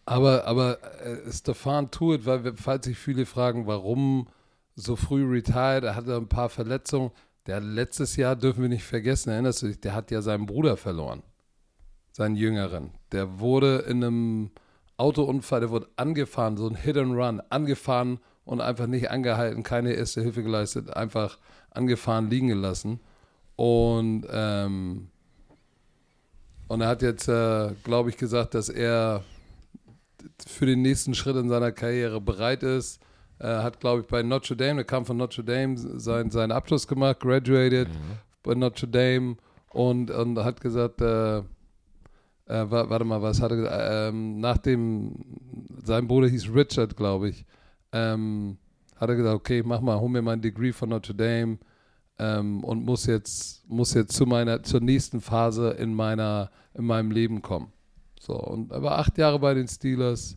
Aber, 0.04 0.46
aber 0.46 0.78
äh, 1.04 1.30
Stefan 1.30 1.90
Tuitt, 1.90 2.26
weil 2.26 2.56
falls 2.56 2.87
sich 2.87 2.98
viele 2.98 3.26
fragen, 3.26 3.66
warum 3.66 4.26
so 4.74 4.96
früh 4.96 5.24
retired, 5.24 5.85
er 5.85 5.94
hatte 5.96 6.16
ein 6.16 6.28
paar 6.28 6.48
Verletzungen. 6.48 7.11
Der 7.46 7.61
letztes 7.61 8.16
Jahr 8.16 8.37
dürfen 8.37 8.62
wir 8.62 8.68
nicht 8.68 8.85
vergessen, 8.85 9.30
erinnerst 9.30 9.62
du 9.62 9.66
dich, 9.66 9.80
der 9.80 9.94
hat 9.94 10.11
ja 10.11 10.22
seinen 10.22 10.46
Bruder 10.46 10.76
verloren. 10.76 11.22
Seinen 12.12 12.37
Jüngeren. 12.37 12.90
Der 13.11 13.40
wurde 13.40 13.79
in 13.88 14.05
einem 14.05 14.51
Autounfall, 14.96 15.61
der 15.61 15.70
wurde 15.70 15.88
angefahren, 15.96 16.57
so 16.57 16.68
ein 16.68 16.77
Hit 16.77 16.96
and 16.96 17.14
Run, 17.14 17.42
angefahren 17.48 18.18
und 18.44 18.61
einfach 18.61 18.87
nicht 18.87 19.11
angehalten, 19.11 19.62
keine 19.62 19.92
erste 19.92 20.22
Hilfe 20.22 20.42
geleistet, 20.42 20.94
einfach 20.94 21.38
angefahren 21.70 22.31
liegen 22.31 22.48
gelassen. 22.48 23.01
Und 23.57 24.27
ähm, 24.31 25.09
und 26.72 26.81
er 26.81 26.88
hat 26.88 27.03
jetzt, 27.03 27.29
äh, 27.29 27.75
glaube 27.85 28.09
ich, 28.09 28.16
gesagt, 28.16 28.55
dass 28.55 28.70
er 28.70 29.22
für 30.46 30.64
den 30.64 30.81
nächsten 30.81 31.14
Schritt 31.14 31.37
in 31.37 31.51
seiner 31.51 31.70
Karriere 31.70 32.18
bereit 32.18 32.62
ist. 32.62 32.98
Er 33.38 33.62
hat, 33.62 33.79
glaube 33.79 34.01
ich, 34.01 34.07
bei 34.07 34.22
Notre 34.22 34.57
Dame, 34.57 34.81
er 34.81 34.85
kam 34.85 35.05
von 35.05 35.18
Notre 35.18 35.44
Dame, 35.44 35.77
sein, 35.77 36.31
seinen 36.31 36.51
Abschluss 36.51 36.87
gemacht, 36.87 37.20
graduated 37.20 37.88
mhm. 37.88 38.18
bei 38.42 38.55
Notre 38.55 38.88
Dame 38.88 39.37
und, 39.70 40.11
und 40.11 40.38
hat 40.38 40.62
gesagt, 40.62 41.03
äh, 41.03 41.42
äh, 42.46 42.64
warte 42.68 43.05
mal, 43.05 43.22
was 43.22 43.40
hat 43.40 43.50
er 43.50 43.57
gesagt? 43.57 43.88
Ähm, 43.90 44.40
nach 44.40 44.59
dem, 44.59 45.14
sein 45.85 46.07
Bruder 46.07 46.28
hieß 46.28 46.55
Richard, 46.55 46.96
glaube 46.96 47.31
ich, 47.31 47.44
ähm, 47.92 48.59
hat 48.96 49.09
er 49.09 49.16
gesagt, 49.16 49.35
okay, 49.35 49.62
mach 49.64 49.81
mal, 49.81 49.98
hol 49.98 50.09
mir 50.09 50.22
mein 50.22 50.40
Degree 50.40 50.72
von 50.72 50.88
Notre 50.88 51.14
Dame 51.14 51.59
ähm, 52.18 52.62
und 52.64 52.85
muss 52.85 53.07
jetzt, 53.07 53.68
muss 53.68 53.94
jetzt 53.94 54.14
zu 54.14 54.26
meiner, 54.26 54.62
zur 54.62 54.81
nächsten 54.81 55.20
Phase 55.20 55.70
in 55.70 55.94
meiner, 55.94 56.50
in 56.74 56.85
meinem 56.85 57.11
Leben 57.11 57.42
kommen. 57.42 57.72
So, 58.20 58.35
und 58.35 58.70
er 58.70 58.83
war 58.83 58.98
acht 58.98 59.18
Jahre 59.18 59.40
bei 59.40 59.55
den 59.55 59.66
Steelers. 59.66 60.37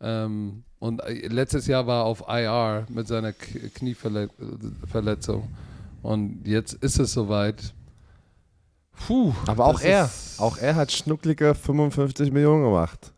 Ähm, 0.00 0.62
und 0.78 1.02
äh, 1.02 1.28
letztes 1.28 1.66
Jahr 1.66 1.86
war 1.86 2.02
er 2.02 2.06
auf 2.06 2.24
IR 2.28 2.86
mit 2.88 3.06
seiner 3.06 3.32
Knieverletzung. 3.32 5.48
Und 6.02 6.46
jetzt 6.46 6.74
ist 6.74 6.98
es 6.98 7.12
soweit. 7.12 7.74
Puh, 9.06 9.34
aber 9.46 9.66
auch 9.66 9.80
er, 9.80 10.10
auch 10.38 10.56
er 10.58 10.74
hat 10.74 10.92
schnucklige 10.92 11.54
55 11.54 12.32
Millionen 12.32 12.64
gemacht. 12.64 13.12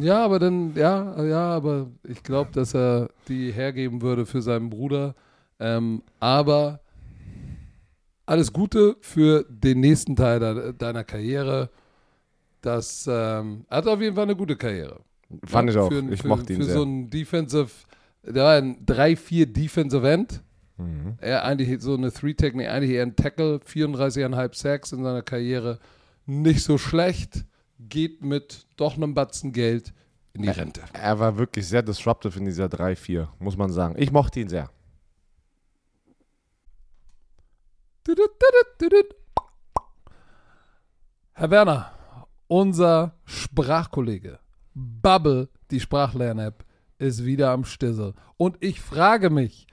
Ja, 0.00 0.24
aber 0.24 0.38
dann, 0.38 0.74
ja, 0.74 1.22
ja, 1.22 1.50
aber 1.50 1.88
ich 2.04 2.22
glaube, 2.22 2.50
dass 2.52 2.74
er 2.74 3.10
die 3.28 3.52
hergeben 3.52 4.02
würde 4.02 4.26
für 4.26 4.42
seinen 4.42 4.70
Bruder. 4.70 5.14
Ähm, 5.58 6.02
aber 6.20 6.80
alles 8.26 8.52
Gute 8.52 8.96
für 9.00 9.44
den 9.48 9.80
nächsten 9.80 10.16
Teil 10.16 10.40
de 10.40 10.72
deiner 10.72 11.04
Karriere. 11.04 11.70
Das 12.60 13.08
ähm, 13.08 13.64
hat 13.70 13.86
auf 13.86 14.00
jeden 14.00 14.16
Fall 14.16 14.24
eine 14.24 14.36
gute 14.36 14.56
Karriere. 14.56 15.00
Fand 15.44 15.70
ich 15.70 15.76
auch. 15.76 15.88
Für, 15.88 16.12
ich 16.12 16.22
für, 16.22 16.28
mochte 16.28 16.52
ihn 16.52 16.60
für 16.60 16.64
sehr. 16.64 16.74
so 16.74 16.82
ein 16.82 17.08
Defensive, 17.10 17.70
der 18.22 18.42
war 18.42 18.54
ein 18.54 18.84
3-4 18.84 19.46
Defensive 19.46 20.08
End. 20.08 20.42
Mhm. 20.78 21.16
Er 21.18 21.44
eigentlich 21.44 21.80
so 21.80 21.94
eine 21.94 22.12
Three-Technik, 22.12 22.68
eigentlich 22.68 22.92
eher 22.92 23.02
ein 23.02 23.16
Tackle, 23.16 23.58
34,5 23.58 24.54
Sacks 24.54 24.92
in 24.92 25.02
seiner 25.02 25.22
Karriere. 25.22 25.78
Nicht 26.26 26.62
so 26.62 26.76
schlecht, 26.78 27.44
geht 27.78 28.22
mit 28.22 28.66
doch 28.76 28.96
einem 28.96 29.14
Batzen 29.14 29.52
Geld 29.52 29.92
in 30.32 30.42
die 30.42 30.48
Rente. 30.48 30.82
Er, 30.92 31.02
er 31.02 31.18
war 31.18 31.38
wirklich 31.38 31.66
sehr 31.66 31.82
disruptive 31.82 32.38
in 32.38 32.44
dieser 32.44 32.66
3-4, 32.66 33.28
muss 33.38 33.56
man 33.56 33.70
sagen. 33.70 33.94
Ich 33.98 34.12
mochte 34.12 34.40
ihn 34.40 34.48
sehr. 34.48 34.70
Herr 41.32 41.50
Werner, 41.50 41.92
unser 42.46 43.14
Sprachkollege 43.24 44.38
Bubble, 44.74 45.48
die 45.70 45.80
Sprachlern-App, 45.80 46.64
ist 46.98 47.24
wieder 47.24 47.50
am 47.50 47.64
Stissel. 47.64 48.14
Und 48.36 48.56
ich 48.60 48.80
frage 48.80 49.30
mich, 49.30 49.66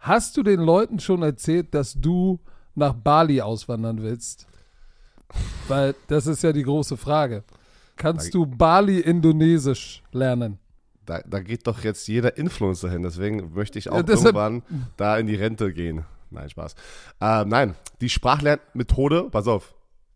hast 0.00 0.36
du 0.36 0.42
den 0.42 0.60
Leuten 0.60 0.98
schon 0.98 1.22
erzählt, 1.22 1.74
dass 1.74 1.94
du 1.94 2.40
nach 2.74 2.94
Bali 2.94 3.40
auswandern 3.40 4.02
willst? 4.02 4.46
Weil 5.68 5.94
das 6.08 6.26
ist 6.26 6.42
ja 6.42 6.52
die 6.52 6.64
große 6.64 6.96
Frage. 6.96 7.44
Kannst 7.96 8.34
du 8.34 8.46
Bali-Indonesisch 8.46 10.02
lernen? 10.10 10.58
Da, 11.06 11.20
da 11.26 11.40
geht 11.40 11.66
doch 11.66 11.84
jetzt 11.84 12.08
jeder 12.08 12.36
Influencer 12.36 12.90
hin, 12.90 13.02
deswegen 13.02 13.52
möchte 13.54 13.78
ich 13.78 13.90
auch 13.90 13.96
Ja, 13.96 14.08
irgendwann 14.08 14.62
da 14.96 15.18
in 15.18 15.26
die 15.26 15.34
Rente 15.34 15.72
gehen. 15.72 16.04
Nein, 16.30 16.48
Spaß. 16.48 16.74
Ähm, 17.20 17.48
nein, 17.48 17.74
die 18.00 18.08
Sprachlernmethode, 18.08 19.28
pass 19.30 19.48
auf, 19.48 19.74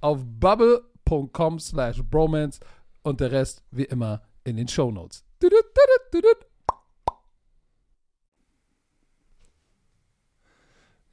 auf 0.00 0.20
bubble.com 0.24 1.58
slash 1.60 2.02
bromance 2.02 2.60
und 3.02 3.20
der 3.20 3.32
Rest 3.32 3.62
wie 3.70 3.84
immer 3.84 4.22
in 4.44 4.56
den 4.56 4.68
Shownotes. 4.68 5.24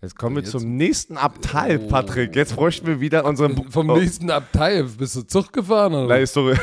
Jetzt 0.01 0.17
kommen 0.17 0.35
wir 0.35 0.43
Jetzt- 0.43 0.51
zum 0.51 0.75
nächsten 0.77 1.17
Abteil, 1.17 1.79
Oh. 1.83 1.87
Patrick. 1.87 2.35
Jetzt 2.35 2.55
bräuchten 2.55 2.85
wir 2.85 2.99
wieder 2.99 3.25
unseren. 3.25 3.71
Vom 3.71 3.89
oh, 3.89 3.97
nächsten 3.97 4.29
Abteil 4.29 4.83
bist 4.83 5.15
du 5.15 5.23
Zug 5.23 5.51
gefahren 5.51 5.93
oder? 5.93 6.07
Nein, 6.07 6.25
sorry. 6.27 6.55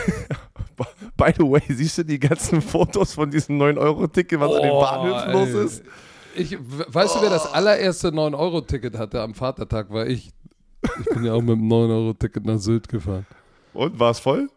By 1.17 1.33
the 1.37 1.45
way, 1.45 1.63
siehst 1.69 1.99
du 1.99 2.05
die 2.05 2.19
ganzen 2.19 2.61
Fotos 2.63 3.15
von 3.15 3.31
diesem 3.31 3.61
9-Euro-Ticket, 3.61 4.41
was 4.41 4.55
an 4.55 4.63
den 4.63 4.71
Oh, 4.71 4.81
Bahnhöfen 4.81 5.33
los 5.55 5.65
ist? 5.73 5.83
Ich, 6.35 6.53
we- 6.53 6.87
weißt 6.89 7.17
du, 7.17 7.23
wer 7.23 7.31
das 7.31 7.53
allererste 7.53 8.09
9-Euro-Ticket 8.09 8.97
hatte 8.97 9.21
am 9.21 9.35
Vatertag, 9.35 9.91
war 9.91 10.07
ich. 10.07 10.31
Ich 11.01 11.07
bin 11.15 11.25
ja 11.25 11.33
auch 11.35 11.41
mit 11.41 11.51
dem 11.51 11.69
9-Euro-Ticket 11.69 12.45
nach 12.45 12.59
Sylt 12.59 12.89
gefahren. 12.89 13.27
Und 13.73 13.99
war 13.99 14.11
es 14.11 14.19
voll? 14.19 14.49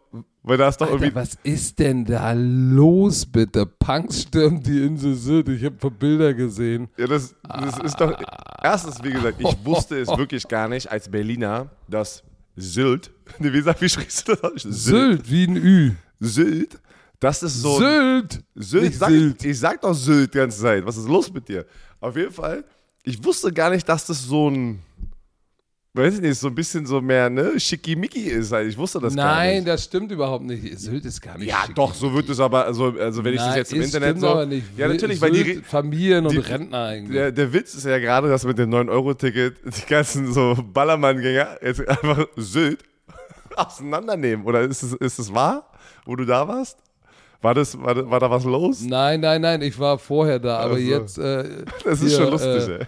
Weil 0.44 0.58
da 0.58 0.70
ist 0.70 0.78
doch 0.78 0.86
Alter, 0.88 1.02
irgendwie. 1.06 1.16
was 1.16 1.38
ist 1.44 1.80
denn 1.80 2.06
da 2.06 2.32
los, 2.34 3.26
bitte? 3.26 3.66
Punks 3.66 4.24
stürmt 4.24 4.66
die 4.68 4.84
Insel 4.84 5.16
Sylt. 5.16 5.50
Ich 5.50 5.64
habe 5.64 5.90
Bilder 5.90 6.34
gesehen. 6.34 6.88
Ja, 6.98 7.08
das, 7.08 7.36
das 7.44 7.80
ist 7.80 7.96
doch. 8.00 8.14
Erstens, 8.62 9.04
wie 9.04 9.12
gesagt, 9.12 9.40
ich 9.40 9.66
wusste 9.66 10.00
es 10.00 10.08
wirklich 10.18 10.48
gar 10.48 10.68
nicht 10.68 10.92
als 10.92 11.10
Berliner, 11.10 11.70
dass 11.88 12.24
Sylt. 12.56 13.12
Nee, 13.40 13.52
wie, 13.52 13.62
sag, 13.62 13.82
wie 13.82 13.90
schriebst 13.90 14.28
du 14.28 14.36
das? 14.36 14.62
Sylt, 14.62 15.30
wie 15.32 15.46
ein 15.48 15.58
Ü. 15.58 15.92
Sylt. 16.20 16.80
Das 17.20 17.42
ist 17.42 17.62
so. 17.62 17.80
Sylt! 17.80 18.44
Sylt, 18.54 18.84
Nicht 18.84 19.00
sag 19.00 19.10
Sylt. 19.10 19.44
Ich, 19.44 19.50
ich 19.52 19.60
sag 19.60 19.82
doch 19.82 19.94
Sylt 19.96 20.34
die 20.34 20.38
ganze 20.38 20.62
Zeit. 20.62 20.86
Was 20.86 20.96
ist 20.96 21.08
los 21.08 21.34
mit 21.34 21.48
dir? 21.50 21.66
Auf 22.00 22.16
jeden 22.16 22.32
Fall, 22.32 22.64
ich 23.04 23.24
wusste 23.24 23.52
gar 23.52 23.72
nicht, 23.72 23.90
dass 23.90 24.06
das 24.06 24.24
so 24.24 24.50
ein 24.50 24.80
weiß 25.96 26.16
ich 26.16 26.22
nicht, 26.22 26.38
so 26.40 26.48
ein 26.48 26.56
bisschen 26.56 26.86
so 26.86 27.00
mehr, 27.02 27.30
ne, 27.30 27.60
schickimicki 27.60 28.22
ist. 28.30 28.52
Halt. 28.52 28.68
Ich 28.70 28.78
wusste 28.78 29.00
das 29.00 29.14
Nein, 29.16 29.26
gar 29.26 29.54
nicht. 29.56 29.68
das 29.68 29.84
stimmt 29.86 30.12
überhaupt 30.12 30.44
nicht. 30.46 30.78
Sylt 30.80 31.06
ist 31.06 31.22
gar 31.22 31.38
nicht 31.38 31.48
Ja, 31.50 31.64
doch, 31.74 31.94
so 31.94 32.14
wird 32.14 32.28
es 32.30 32.40
aber, 32.40 32.66
also, 32.66 32.94
also 33.00 33.24
wenn 33.24 33.34
ich 33.34 33.40
das 33.40 33.48
Nein, 33.50 33.58
jetzt 33.58 33.74
im 33.74 33.82
Internet 33.82 34.10
stimmt 34.10 34.22
so. 34.22 34.28
aber 34.28 34.46
nicht. 34.46 34.66
Ja, 34.78 34.88
natürlich, 34.88 35.22
weil 35.22 35.32
die, 35.32 35.44
Sylt, 35.44 35.66
Familien 35.66 36.26
und 36.26 36.34
die- 36.34 36.40
Rentner 36.40 36.84
eigentlich. 36.86 37.14
der, 37.14 37.32
der 37.32 37.54
Witz 37.54 37.74
ist 37.76 37.86
ja 37.86 37.98
gerade, 38.00 38.28
dass 38.30 38.44
mit 38.46 38.58
dem 38.58 38.70
9-Euro-Ticket 38.70 39.56
die 39.66 39.86
ganzen 39.90 40.32
so 40.34 40.56
Ballermann-Gänger 40.74 41.58
jetzt 41.64 41.88
einfach 41.88 42.26
Sylt 42.36 42.80
auseinandernehmen. 43.56 44.46
Oder 44.46 44.62
ist 44.62 44.84
es, 44.84 44.94
ist 44.94 45.20
es 45.20 45.34
wahr, 45.34 45.70
wo 46.06 46.16
du 46.16 46.26
da 46.26 46.48
warst? 46.48 46.78
War, 47.42 47.54
das, 47.54 47.80
war, 47.80 47.94
da- 47.94 48.10
war 48.10 48.20
da 48.20 48.30
was 48.32 48.44
los? 48.44 48.82
Nein, 48.82 49.20
nein, 49.20 49.40
nein, 49.42 49.62
ich 49.62 49.78
war 49.78 50.00
vorher 50.00 50.40
da, 50.40 50.58
aber 50.58 50.74
Also, 50.76 50.84
jetzt. 50.86 51.18
Äh, 51.20 51.44
Das 51.84 52.02
ist 52.02 52.10
hier, 52.10 52.18
schon 52.18 52.32
lustig, 52.32 52.68
äh, 52.68 52.80
ey. 52.80 52.86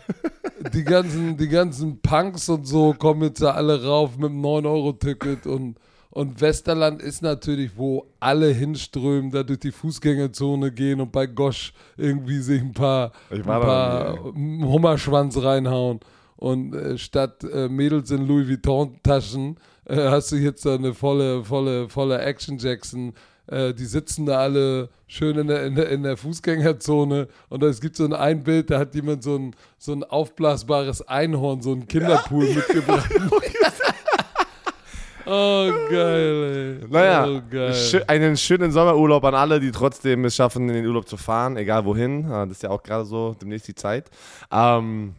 Die 0.73 0.83
ganzen, 0.83 1.37
die 1.37 1.47
ganzen 1.47 1.99
Punks 2.01 2.49
und 2.49 2.65
so 2.65 2.93
kommen 2.93 3.23
jetzt 3.23 3.41
da 3.41 3.51
alle 3.51 3.83
rauf 3.83 4.17
mit 4.17 4.29
dem 4.29 4.41
9-Euro-Ticket 4.41 5.45
und, 5.45 5.75
und 6.09 6.41
Westerland 6.41 7.01
ist 7.01 7.21
natürlich, 7.21 7.71
wo 7.75 8.05
alle 8.19 8.47
hinströmen, 8.49 9.31
da 9.31 9.43
durch 9.43 9.59
die 9.59 9.71
Fußgängerzone 9.71 10.71
gehen 10.71 11.01
und 11.01 11.11
bei 11.11 11.27
Gosch 11.27 11.73
irgendwie 11.95 12.39
sich 12.39 12.61
ein 12.61 12.73
paar, 12.73 13.11
ein 13.29 13.43
paar 13.43 14.23
Hummerschwanz 14.33 15.41
reinhauen. 15.41 15.99
Und 16.37 16.75
äh, 16.75 16.97
statt 16.99 17.43
äh, 17.43 17.67
Mädels 17.67 18.11
in 18.11 18.27
Louis 18.27 18.47
Vuitton-Taschen 18.47 19.57
äh, 19.85 19.95
hast 20.09 20.31
du 20.31 20.35
jetzt 20.35 20.65
da 20.65 20.75
eine 20.75 20.93
volle, 20.93 21.43
volle, 21.43 21.89
volle 21.89 22.19
Action 22.19 22.57
Jackson. 22.59 23.13
Äh, 23.47 23.73
die 23.73 23.85
sitzen 23.85 24.25
da 24.25 24.39
alle 24.39 24.89
schön 25.07 25.37
in 25.37 25.47
der, 25.47 25.65
in, 25.65 25.75
der, 25.75 25.89
in 25.89 26.03
der 26.03 26.17
Fußgängerzone 26.17 27.27
und 27.49 27.63
es 27.63 27.79
gibt 27.79 27.95
so 27.95 28.05
ein, 28.05 28.13
ein 28.13 28.43
Bild, 28.43 28.69
da 28.69 28.79
hat 28.79 28.93
jemand 28.93 29.23
so 29.23 29.37
ein, 29.37 29.55
so 29.77 29.93
ein 29.93 30.03
aufblasbares 30.03 31.07
Einhorn, 31.07 31.61
so 31.61 31.73
ein 31.73 31.87
Kinderpool 31.87 32.45
mitgebracht. 32.53 33.09
oh, 35.25 35.71
geil, 35.89 36.79
ey. 36.83 36.87
Naja, 36.89 37.27
oh, 37.27 37.41
geil. 37.49 37.73
einen 38.07 38.35
schönen 38.35 38.71
Sommerurlaub 38.71 39.23
an 39.23 39.35
alle, 39.35 39.59
die 39.59 39.71
trotzdem 39.71 40.25
es 40.25 40.35
schaffen, 40.35 40.67
in 40.67 40.75
den 40.75 40.85
Urlaub 40.85 41.07
zu 41.07 41.17
fahren, 41.17 41.55
egal 41.57 41.85
wohin. 41.85 42.25
Äh, 42.25 42.47
Das 42.47 42.51
ist 42.51 42.63
ja 42.63 42.69
auch 42.69 42.83
gerade 42.83 43.05
so 43.05 43.35
demnächst 43.41 43.67
die 43.67 43.75
Zeit. 43.75 44.09
Ähm, 44.51 45.15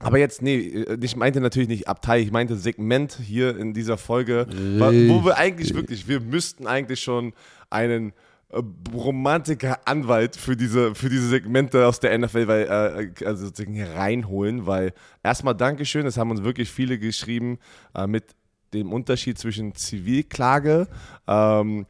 aber 0.00 0.18
jetzt, 0.18 0.42
nee, 0.42 0.56
äh, 0.58 0.98
ich 1.00 1.14
meinte 1.14 1.40
natürlich 1.40 1.68
nicht 1.68 1.86
Abtei, 1.88 2.20
ich 2.20 2.32
meinte 2.32 2.56
Segment 2.56 3.18
hier 3.22 3.56
in 3.56 3.72
dieser 3.74 3.96
Folge, 3.98 4.46
wa- 4.78 4.90
wo 5.08 5.24
wir 5.24 5.36
eigentlich 5.36 5.74
wirklich, 5.74 6.08
wir 6.08 6.20
müssten 6.20 6.66
eigentlich 6.66 7.00
schon 7.00 7.32
einen 7.70 8.12
äh, 8.52 8.60
Romantiker-Anwalt 8.92 10.36
für 10.36 10.56
diese, 10.56 10.94
für 10.94 11.08
diese 11.08 11.28
Segmente 11.28 11.86
aus 11.86 12.00
der 12.00 12.18
NFL 12.18 12.48
weil, 12.48 13.12
äh, 13.20 13.24
also 13.26 13.46
sozusagen 13.46 13.74
hier 13.74 13.90
reinholen, 13.94 14.66
weil 14.66 14.92
erstmal 15.22 15.54
Dankeschön, 15.54 16.04
das 16.04 16.16
haben 16.16 16.30
uns 16.30 16.42
wirklich 16.42 16.70
viele 16.70 16.98
geschrieben 16.98 17.58
äh, 17.94 18.06
mit 18.06 18.24
dem 18.74 18.92
Unterschied 18.92 19.38
zwischen 19.38 19.74
Zivilklage, 19.74 20.86
ähm, 21.26 21.86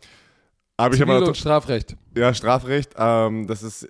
aber 0.77 0.95
ich 0.95 1.01
Zivil- 1.01 1.23
und 1.29 1.37
Strafrecht. 1.37 1.97
ja, 2.17 2.33
Strafrecht, 2.35 2.93
ähm, 2.97 3.47
das 3.47 3.63
ist, 3.63 3.87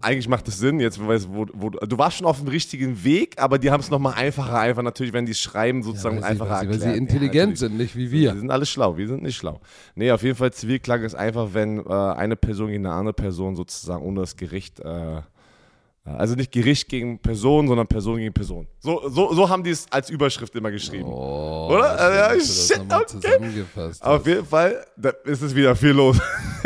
eigentlich 0.00 0.28
macht 0.28 0.46
es 0.48 0.58
Sinn, 0.58 0.80
jetzt, 0.80 1.04
weißt, 1.04 1.28
wo, 1.30 1.46
wo, 1.52 1.70
du 1.70 1.98
warst 1.98 2.18
schon 2.18 2.26
auf 2.26 2.38
dem 2.38 2.48
richtigen 2.48 3.02
Weg, 3.04 3.40
aber 3.40 3.58
die 3.58 3.70
haben 3.70 3.80
es 3.80 3.90
nochmal 3.90 4.14
einfacher, 4.14 4.58
einfach 4.58 4.82
natürlich, 4.82 5.12
wenn 5.12 5.26
die 5.26 5.34
schreiben, 5.34 5.82
sozusagen 5.82 6.16
weil, 6.16 6.22
sie, 6.22 6.28
einfacher 6.28 6.50
weil, 6.50 6.60
sie, 6.60 6.66
weil 6.66 6.74
erklärt. 6.74 6.94
sie 6.94 6.98
intelligent 6.98 7.50
ja, 7.52 7.56
sind, 7.68 7.76
nicht 7.76 7.96
wie 7.96 8.10
Wir 8.10 8.32
wir. 8.34 8.40
sind 8.40 8.50
alle 8.50 8.66
schlau, 8.66 8.96
wir 8.96 9.08
sind 9.08 9.22
nicht 9.22 9.36
schlau. 9.36 9.60
Nee, 9.94 10.10
auf 10.12 10.22
jeden 10.22 10.36
Fall 10.36 10.52
Zivilklage 10.52 11.04
ist 11.04 11.14
einfach, 11.14 11.48
wenn 11.52 11.84
äh, 11.84 11.92
eine 11.92 12.36
Person 12.36 12.68
gegen 12.68 12.86
eine 12.86 12.94
andere 12.94 13.14
Person 13.14 13.56
sozusagen 13.56 14.02
ohne 14.02 14.20
das 14.20 14.36
Gericht, 14.36 14.80
äh, 14.80 15.22
also 16.04 16.34
nicht 16.36 16.52
Gericht 16.52 16.88
gegen 16.88 17.18
Person, 17.18 17.68
sondern 17.68 17.86
Person 17.86 18.16
gegen 18.18 18.32
Person. 18.32 18.66
So, 18.80 19.08
so, 19.08 19.34
so 19.34 19.48
haben 19.48 19.62
die 19.62 19.70
es 19.70 19.86
als 19.90 20.08
Überschrift 20.10 20.54
immer 20.54 20.70
geschrieben. 20.70 21.08
Oh, 21.08 21.68
Oder? 21.70 21.98
schön, 21.98 22.14
Ja, 22.14 22.34
das 22.34 22.66
shit, 22.68 22.80
okay. 22.80 23.04
zusammengefasst 23.06 24.02
Auf 24.02 24.26
jeden 24.26 24.46
Fall, 24.46 24.86
da 24.96 25.10
ist 25.24 25.42
es 25.42 25.54
wieder 25.54 25.74
viel 25.76 25.90
los, 25.90 26.18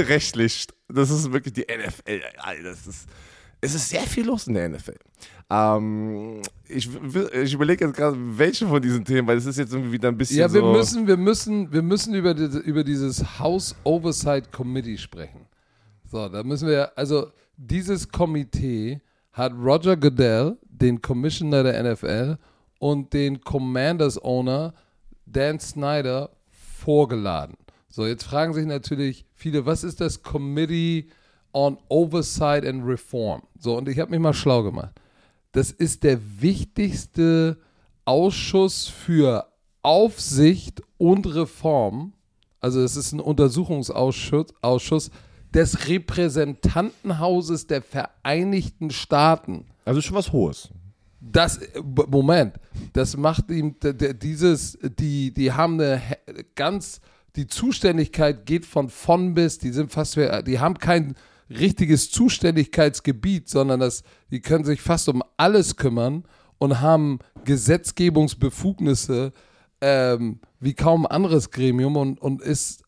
rechtlich. 0.09 0.67
Das 0.89 1.11
ist 1.11 1.33
wirklich 1.33 1.55
die 1.55 1.63
NFL. 1.63 2.21
Das 2.63 2.87
ist, 2.87 3.09
es 3.61 3.75
ist 3.75 3.89
sehr 3.89 4.03
viel 4.03 4.27
los 4.27 4.47
in 4.47 4.55
der 4.55 4.69
NFL. 4.69 4.97
Ähm, 5.51 6.41
ich 6.67 6.89
ich 7.35 7.55
überlege 7.55 7.85
jetzt 7.87 7.97
gerade, 7.97 8.17
welche 8.19 8.67
von 8.67 8.81
diesen 8.81 9.05
Themen, 9.05 9.29
weil 9.29 9.37
es 9.37 9.47
ist 9.47 9.59
jetzt 9.59 9.73
irgendwie 9.73 9.93
wieder 9.93 10.09
ein 10.09 10.17
bisschen 10.17 10.39
Ja, 10.39 10.53
wir 10.53 10.61
so. 10.61 10.73
müssen, 10.73 11.07
wir 11.07 11.17
müssen, 11.17 11.73
wir 11.73 11.83
müssen 11.83 12.15
über, 12.15 12.35
diese, 12.35 12.59
über 12.59 12.83
dieses 12.85 13.39
House 13.39 13.75
Oversight 13.85 14.51
Committee 14.51 14.97
sprechen. 14.97 15.47
So, 16.11 16.29
da 16.29 16.43
müssen 16.43 16.69
wir, 16.69 16.97
also 16.97 17.31
dieses 17.57 18.09
Komitee 18.09 19.01
hat 19.33 19.53
Roger 19.53 19.97
Goodell, 19.97 20.57
den 20.63 21.01
Commissioner 21.01 21.63
der 21.63 21.93
NFL 21.93 22.37
und 22.79 23.13
den 23.13 23.41
Commanders 23.41 24.23
Owner 24.23 24.75
Dan 25.27 25.61
Snyder 25.61 26.31
vorgeladen. 26.51 27.57
So, 27.95 28.07
jetzt 28.07 28.25
fragen 28.25 28.55
sich 28.55 28.65
natürlich 28.65 29.27
viele, 29.35 29.67
was 29.67 29.85
ist 29.85 30.01
das 30.01 30.23
Committee 30.23 31.09
on 31.53 31.77
Oversight 31.91 32.65
and 32.65 32.87
Reform? 32.87 33.43
So, 33.59 33.77
und 33.77 33.87
ich 33.87 33.99
habe 33.99 34.11
mich 34.11 34.21
mal 34.21 34.33
schlau 34.33 34.63
gemacht. 34.63 34.95
Das 35.53 35.71
ist 35.71 36.03
der 36.03 36.19
wichtigste 36.41 37.59
Ausschuss 38.07 38.89
für 38.89 39.47
Aufsicht 39.83 40.83
und 40.97 41.27
Reform. 41.35 42.15
Also 42.61 42.81
es 42.81 42.97
ist 42.97 43.13
ein 43.13 43.21
Untersuchungsausschuss 43.21 44.55
Ausschuss 44.63 45.11
des 45.53 45.87
Repräsentantenhauses 45.87 47.67
der 47.67 47.83
Vereinigten 47.83 48.91
Staaten. 48.91 49.67
also 49.85 50.01
schon 50.01 50.17
was 50.17 50.33
Hohes. 50.33 50.71
Das, 51.21 51.61
Moment, 52.09 52.55
das 52.95 53.19
macht 53.19 53.51
ihm, 53.51 53.77
dieses, 53.83 54.79
die, 54.99 55.35
die 55.35 55.53
haben 55.53 55.75
eine 55.75 56.01
ganz, 56.55 57.03
die 57.37 57.47
Zuständigkeit 57.47 58.47
geht 58.47 58.67
von 58.67 58.89
von 58.89 59.35
bis, 59.35 59.59
die 59.59 59.71
sind 59.71 59.91
fast, 59.91 60.17
die 60.17 60.59
haben 60.59 60.79
kein 60.79 61.15
richtiges 61.49 62.11
Zuständigkeitsgebiet, 62.11 63.49
sondern 63.49 63.81
das, 63.81 64.03
die 64.31 64.41
können 64.41 64.65
sich 64.65 64.81
fast 64.81 65.09
um 65.09 65.23
alles 65.37 65.77
kümmern 65.77 66.25
und 66.59 66.81
haben 66.81 67.19
Gesetzgebungsbefugnisse 67.45 69.33
ähm, 69.81 70.41
wie 70.61 70.75
kaum 70.75 71.07
anderes 71.07 71.51
Gremium 71.51 71.97
und, 71.97 72.21
und 72.21 72.41
ist 72.41 72.85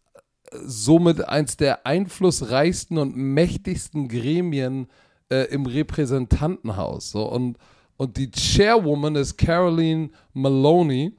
somit 0.62 1.28
eins 1.28 1.56
der 1.56 1.86
einflussreichsten 1.86 2.98
und 2.98 3.16
mächtigsten 3.16 4.08
Gremien 4.08 4.86
äh, 5.30 5.48
im 5.52 5.66
Repräsentantenhaus. 5.66 7.10
So. 7.10 7.24
Und, 7.24 7.58
und 7.96 8.16
die 8.16 8.30
Chairwoman 8.30 9.16
ist 9.16 9.36
Caroline 9.36 10.10
Maloney. 10.32 11.12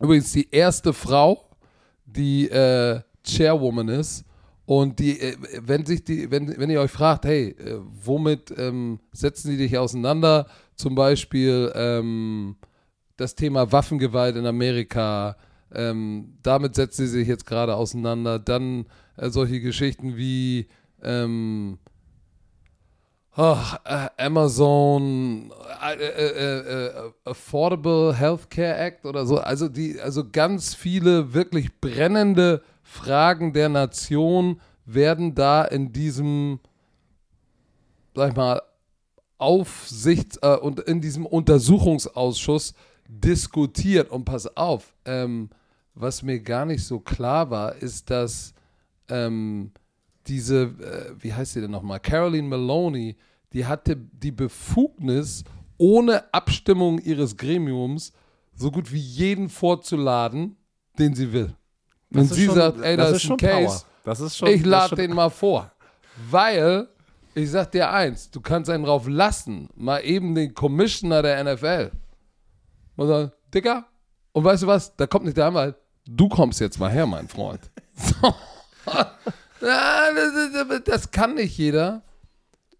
Übrigens 0.00 0.32
die 0.32 0.48
erste 0.50 0.92
Frau, 0.92 1.50
die 2.16 2.48
äh, 2.48 3.00
Chairwoman 3.24 3.88
ist. 3.88 4.24
Und 4.66 4.98
die, 4.98 5.20
äh, 5.20 5.36
wenn 5.60 5.84
sich 5.84 6.04
die, 6.04 6.30
wenn, 6.30 6.58
wenn 6.58 6.70
ihr 6.70 6.80
euch 6.80 6.90
fragt, 6.90 7.26
hey, 7.26 7.50
äh, 7.50 7.78
womit 8.04 8.52
ähm, 8.56 9.00
setzen 9.12 9.50
sie 9.50 9.56
dich 9.56 9.76
auseinander? 9.76 10.46
Zum 10.74 10.94
Beispiel 10.94 11.70
ähm, 11.74 12.56
das 13.16 13.34
Thema 13.34 13.70
Waffengewalt 13.72 14.36
in 14.36 14.46
Amerika, 14.46 15.36
ähm, 15.72 16.38
damit 16.42 16.74
setzt 16.74 16.96
sie 16.96 17.06
sich 17.06 17.28
jetzt 17.28 17.46
gerade 17.46 17.74
auseinander. 17.74 18.38
Dann 18.38 18.86
äh, 19.16 19.28
solche 19.28 19.60
Geschichten 19.60 20.16
wie 20.16 20.68
ähm, 21.02 21.78
oh, 23.36 23.58
äh, 23.84 24.08
Amazon 24.16 25.52
äh, 25.82 25.94
äh, 25.94 26.86
äh, 26.86 27.12
Affordable 27.24 28.14
Healthcare 28.14 28.76
Act 28.76 29.04
oder 29.04 29.26
so. 29.26 29.38
Also 29.38 29.68
die, 29.68 30.00
also 30.00 30.28
ganz 30.30 30.74
viele 30.74 31.34
wirklich 31.34 31.80
brennende 31.80 32.62
Fragen 32.82 33.52
der 33.52 33.68
Nation 33.68 34.60
werden 34.84 35.34
da 35.34 35.64
in 35.64 35.92
diesem, 35.92 36.60
sag 38.14 38.30
ich 38.30 38.36
mal, 38.36 38.62
Aufsichts- 39.38 40.38
äh, 40.42 40.56
und 40.56 40.80
in 40.80 41.00
diesem 41.00 41.26
Untersuchungsausschuss 41.26 42.74
diskutiert. 43.08 44.10
Und 44.10 44.24
pass 44.24 44.56
auf, 44.56 44.94
ähm, 45.04 45.50
was 45.94 46.22
mir 46.22 46.40
gar 46.40 46.66
nicht 46.66 46.84
so 46.84 47.00
klar 47.00 47.50
war, 47.50 47.74
ist, 47.76 48.10
dass 48.10 48.54
ähm, 49.08 49.72
diese, 50.26 50.62
äh, 50.64 51.14
wie 51.18 51.32
heißt 51.32 51.52
sie 51.54 51.60
denn 51.60 51.70
nochmal, 51.70 52.00
Caroline 52.00 52.48
Maloney, 52.48 53.16
die 53.52 53.66
hatte 53.66 53.96
die 53.96 54.32
Befugnis, 54.32 55.44
ohne 55.78 56.32
Abstimmung 56.32 56.98
ihres 57.00 57.36
Gremiums 57.36 58.12
so 58.54 58.70
gut 58.70 58.92
wie 58.92 58.98
jeden 59.00 59.48
vorzuladen, 59.48 60.56
den 60.98 61.14
sie 61.14 61.32
will. 61.32 61.54
Wenn 62.10 62.28
Das 62.28 62.36
sie 62.36 62.46
schon- 62.46 62.54
sagt, 62.54 62.80
ey, 62.80 62.96
da 62.96 63.04
das 63.04 63.16
ist, 63.16 63.24
ein 63.24 63.26
schon 63.28 63.36
Case. 63.36 63.84
Das 64.04 64.36
schon, 64.36 64.48
ich 64.48 64.62
das 64.62 64.70
lade 64.70 64.96
den 64.96 65.14
mal 65.14 65.30
vor. 65.30 65.70
Weil, 66.30 66.88
ich 67.34 67.50
sag 67.50 67.72
dir 67.72 67.90
eins, 67.90 68.30
du 68.30 68.40
kannst 68.40 68.70
einen 68.70 68.84
drauf 68.84 69.08
lassen, 69.08 69.68
mal 69.74 69.98
eben 70.00 70.34
den 70.34 70.54
Commissioner 70.54 71.22
der 71.22 71.40
NFL. 71.42 71.90
Und 72.96 73.08
sagen, 73.08 73.32
Dicker, 73.52 73.86
und 74.32 74.44
weißt 74.44 74.62
du 74.62 74.66
was, 74.68 74.94
da 74.96 75.06
kommt 75.06 75.24
nicht 75.24 75.36
der 75.36 75.46
Anwalt, 75.46 75.74
du 76.06 76.28
kommst 76.28 76.60
jetzt 76.60 76.78
mal 76.78 76.90
her, 76.90 77.06
mein 77.06 77.28
Freund. 77.28 77.60
So. 77.96 78.34
Das, 79.64 80.82
das 80.84 81.10
kann 81.10 81.34
nicht 81.34 81.56
jeder. 81.56 82.02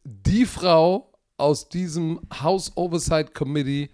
Die 0.05 0.45
Frau 0.45 1.13
aus 1.37 1.69
diesem 1.69 2.21
House 2.43 2.73
Oversight 2.77 3.35
Committee 3.35 3.91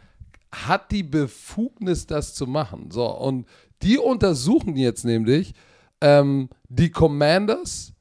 hat 0.53 0.91
die 0.91 1.05
Befugnis, 1.05 2.07
das 2.07 2.34
zu 2.34 2.47
machen. 2.47 2.91
So, 2.91 3.07
und 3.07 3.47
die 3.82 3.99
untersuchen 3.99 4.76
jetzt 4.76 5.05
nämlich 5.05 5.55
ähm, 6.01 6.49
die 6.68 6.91
Commanders 6.91 7.93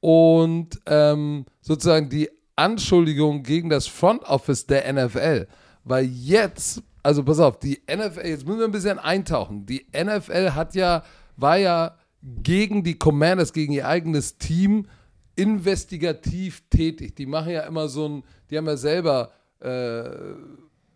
und 0.00 0.80
ähm, 0.86 1.46
sozusagen 1.60 2.08
die 2.08 2.28
Anschuldigung 2.56 3.42
gegen 3.42 3.70
das 3.70 3.86
Front 3.86 4.24
Office 4.24 4.66
der 4.66 4.92
NFL. 4.92 5.48
Weil 5.84 6.04
jetzt, 6.04 6.82
also 7.02 7.24
pass 7.24 7.40
auf, 7.40 7.58
die 7.58 7.80
NFL, 7.90 8.26
jetzt 8.26 8.46
müssen 8.46 8.58
wir 8.58 8.66
ein 8.66 8.72
bisschen 8.72 8.98
eintauchen. 8.98 9.64
Die 9.64 9.86
NFL 9.96 10.50
hat 10.50 10.74
ja, 10.74 11.02
war 11.36 11.56
ja 11.56 11.96
gegen 12.42 12.84
die 12.84 12.98
Commanders, 12.98 13.52
gegen 13.52 13.72
ihr 13.72 13.86
eigenes 13.88 14.38
Team 14.38 14.86
investigativ 15.34 16.62
tätig. 16.70 17.16
Die 17.16 17.26
machen 17.26 17.50
ja 17.52 17.62
immer 17.62 17.88
so 17.88 18.08
ein, 18.08 18.22
die 18.50 18.58
haben 18.58 18.66
ja 18.66 18.76
selber 18.76 19.30
äh, 19.60 20.04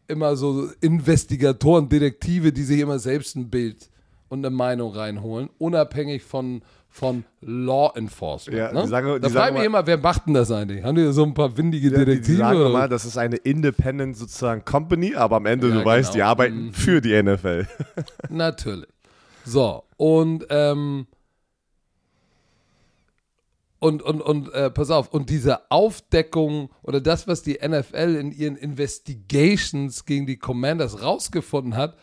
immer 0.09 0.37
so 0.37 0.69
Investigatoren, 0.81 1.89
Detektive, 1.89 2.53
die 2.53 2.63
sich 2.63 2.81
immer 2.81 2.99
selbst 2.99 3.37
ein 3.37 3.51
Bild 3.51 3.91
und 4.29 4.45
eine 4.45 4.55
Meinung 4.55 4.93
reinholen, 4.93 5.49
unabhängig 5.59 6.23
von, 6.23 6.63
von 6.89 7.25
Law 7.41 7.93
Enforcement. 7.97 8.59
Ja, 8.59 8.73
ne? 8.73 8.83
die 8.83 8.89
sagen- 8.89 9.15
die 9.15 9.21
da 9.21 9.29
sagen 9.29 9.33
frage 9.35 9.53
ich 9.53 9.59
mich 9.59 9.67
immer, 9.67 9.87
wer 9.87 9.99
macht 9.99 10.27
denn 10.27 10.35
das 10.35 10.51
eigentlich? 10.51 10.83
Haben 10.85 10.97
die 10.97 11.13
so 11.13 11.23
ein 11.25 11.35
paar 11.35 11.57
windige 11.57 11.91
Ja, 11.91 11.99
die, 12.01 12.05
Detektive? 12.05 12.33
die 12.33 12.39
sagen 12.39 12.61
oder? 12.61 12.71
mal, 12.71 12.89
das 12.89 13.05
ist 13.05 13.17
eine 13.19 13.37
Independent 13.37 14.17
sozusagen 14.17 14.65
Company, 14.65 15.15
aber 15.15 15.37
am 15.37 15.47
Ende, 15.47 15.69
Ja, 15.69 15.75
du 15.79 15.85
weißt, 15.85 16.15
die 16.15 16.19
genau. 16.19 16.31
arbeiten 16.31 16.67
Mhm. 16.67 16.73
für 16.73 17.01
die 17.01 17.21
NFL. 17.23 17.67
Natürlich. 18.31 18.89
So, 19.45 19.85
und, 19.97 20.47
ähm, 20.51 21.07
und, 23.79 24.03
und, 24.03 24.23
und 24.23 24.53
äh, 24.53 24.71
pass 24.71 24.91
auf, 24.91 25.13
und 25.13 25.31
diese 25.31 25.71
Aufdeckung 25.71 26.71
oder 26.83 27.01
das, 27.01 27.29
was 27.29 27.43
die 27.43 27.59
NFL 27.63 28.17
in 28.19 28.33
ihren 28.33 28.57
Investigations 28.57 30.05
gegen 30.05 30.27
die 30.27 30.39
Commanders 30.39 31.03
rausgefunden 31.03 31.77
hat, 31.77 31.97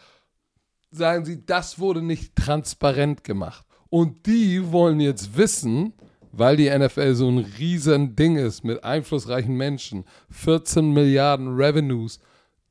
sagen 0.91 1.25
sie, 1.25 1.45
das 1.45 1.79
wurde 1.79 2.01
nicht 2.01 2.35
transparent 2.35 3.23
gemacht. 3.23 3.65
Und 3.89 4.25
die 4.27 4.71
wollen 4.71 4.99
jetzt 4.99 5.37
wissen, 5.37 5.93
weil 6.31 6.57
die 6.57 6.69
NFL 6.69 7.13
so 7.15 7.29
ein 7.29 7.39
riesen 7.39 8.15
Ding 8.15 8.37
ist 8.37 8.63
mit 8.63 8.83
einflussreichen 8.83 9.55
Menschen, 9.55 10.03
14 10.29 10.91
Milliarden 10.91 11.55
Revenues, 11.55 12.19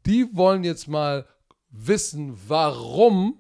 die 0.05 0.29
wollen 0.33 0.65
jetzt 0.65 0.89
mal 0.89 1.27
wissen, 1.71 2.37
warum 2.49 3.39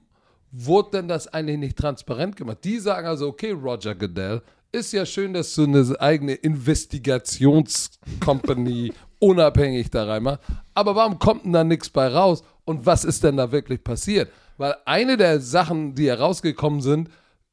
wurde 0.52 0.98
denn 0.98 1.08
das 1.08 1.26
eigentlich 1.28 1.58
nicht 1.58 1.76
transparent 1.76 2.36
gemacht? 2.36 2.58
Die 2.62 2.78
sagen 2.78 3.06
also, 3.06 3.28
okay, 3.28 3.50
Roger 3.50 3.94
Goodell, 3.94 4.42
ist 4.72 4.92
ja 4.92 5.06
schön, 5.06 5.32
dass 5.34 5.54
du 5.54 5.62
eine 5.64 6.00
eigene 6.00 6.34
Investigations-Company 6.34 8.92
unabhängig 9.20 9.90
da 9.90 10.06
reinmachst, 10.06 10.42
aber 10.74 10.96
warum 10.96 11.18
kommt 11.18 11.44
denn 11.44 11.52
da 11.52 11.62
nichts 11.62 11.90
bei 11.90 12.08
raus? 12.08 12.42
Und 12.64 12.86
was 12.86 13.04
ist 13.04 13.22
denn 13.24 13.36
da 13.36 13.52
wirklich 13.52 13.84
passiert? 13.84 14.30
Weil 14.56 14.74
eine 14.84 15.16
der 15.16 15.40
Sachen, 15.40 15.94
die 15.94 16.08
herausgekommen 16.08 16.80
sind, 16.80 17.08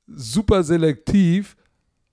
super 0.07 0.63
selektiv, 0.63 1.55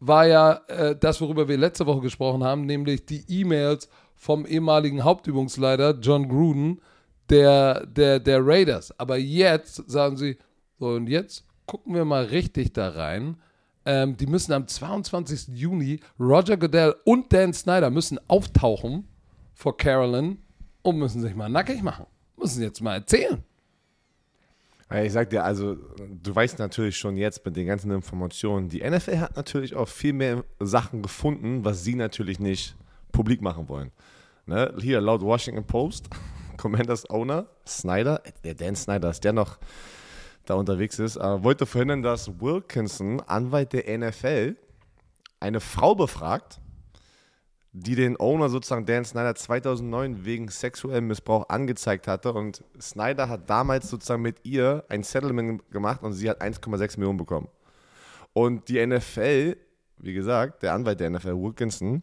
war 0.01 0.27
ja 0.27 0.61
äh, 0.69 0.97
das, 0.97 1.21
worüber 1.21 1.49
wir 1.49 1.57
letzte 1.57 1.87
Woche 1.87 2.01
gesprochen 2.01 2.45
haben, 2.45 2.67
nämlich 2.67 3.07
die 3.07 3.25
E-Mails 3.29 3.89
vom 4.15 4.47
ehemaligen 4.47 5.05
Hauptübungsleiter 5.05 5.99
John 6.01 6.29
Gruden 6.29 6.81
der, 7.31 7.87
der, 7.87 8.21
der 8.21 8.45
Raiders. 8.45 8.99
Aber 8.99 9.17
jetzt 9.17 9.91
sagen 9.91 10.17
sie, 10.17 10.39
so 10.79 10.89
und 10.89 11.09
jetzt 11.09 11.45
gucken 11.67 11.95
wir 11.95 12.05
mal 12.05 12.25
richtig 12.25 12.73
da 12.73 12.91
rein. 12.91 13.37
Ähm, 13.87 14.17
die 14.17 14.27
müssen 14.27 14.53
am 14.53 14.67
22. 14.67 15.49
Juni, 15.57 16.01
Roger 16.19 16.57
Goodell 16.57 16.97
und 17.05 17.33
Dan 17.33 17.53
Snyder 17.53 17.89
müssen 17.89 18.19
auftauchen 18.29 19.07
vor 19.55 19.77
Carolyn 19.77 20.39
und 20.83 20.99
müssen 20.99 21.23
sich 21.23 21.35
mal 21.35 21.49
nackig 21.49 21.83
machen. 21.83 22.07
Müssen 22.37 22.63
jetzt 22.63 22.83
mal 22.83 22.97
erzählen. 22.97 23.43
Ich 25.03 25.13
sag 25.13 25.31
dir, 25.31 25.43
also 25.43 25.75
du 25.75 26.35
weißt 26.35 26.59
natürlich 26.59 26.97
schon 26.97 27.17
jetzt 27.17 27.45
mit 27.45 27.57
den 27.57 27.67
ganzen 27.67 27.91
Informationen, 27.91 28.69
die 28.69 28.89
NFL 28.89 29.19
hat 29.19 29.37
natürlich 29.37 29.75
auch 29.75 29.89
viel 29.89 30.13
mehr 30.13 30.45
Sachen 30.61 31.03
gefunden, 31.03 31.65
was 31.65 31.83
sie 31.83 31.97
natürlich 31.97 32.39
nicht 32.39 32.77
publik 33.11 33.43
machen 33.43 33.69
wollen. 33.69 33.91
Ne? 34.47 34.73
Hier 34.81 35.01
laut 35.01 35.23
Washington 35.23 35.65
Post, 35.65 36.09
Commanders 36.57 37.09
Owner 37.11 37.47
Snyder, 37.67 38.23
der 38.45 38.55
Dan 38.55 38.77
Snyder, 38.77 39.11
ist 39.11 39.25
der 39.25 39.33
noch 39.33 39.59
da 40.47 40.55
unterwegs 40.55 40.99
ist, 40.99 41.17
äh, 41.17 41.43
wollte 41.43 41.67
verhindern, 41.67 42.03
dass 42.03 42.41
Wilkinson, 42.41 43.21
Anwalt 43.21 43.73
der 43.73 43.89
NFL, 43.99 44.57
eine 45.41 45.61
Frau 45.61 45.95
befragt, 45.95 46.61
die 47.73 47.95
den 47.95 48.19
Owner 48.19 48.49
sozusagen 48.49 48.87
Dan 48.87 49.05
Snyder 49.05 49.35
2009 49.35 50.25
wegen 50.25 50.49
sexuellem 50.49 51.09
Missbrauch 51.09 51.49
angezeigt 51.51 52.09
hatte 52.09 52.33
und 52.33 52.65
Snyder 52.81 53.29
hat 53.29 53.51
damals 53.51 53.91
sozusagen 53.91 54.23
mit 54.23 54.39
ihr 54.45 54.85
ein 54.89 55.03
Settlement 55.03 55.71
gemacht 55.71 56.03
und 56.03 56.15
sie 56.15 56.31
hat 56.31 56.41
1,6 56.41 56.99
Millionen 56.99 57.19
bekommen. 57.19 57.49
Und 58.33 58.69
die 58.69 58.85
NFL, 58.85 59.57
wie 59.99 60.15
gesagt, 60.15 60.63
der 60.63 60.73
Anwalt 60.73 61.01
der 61.01 61.11
NFL, 61.11 61.37
Wilkinson, 61.37 62.03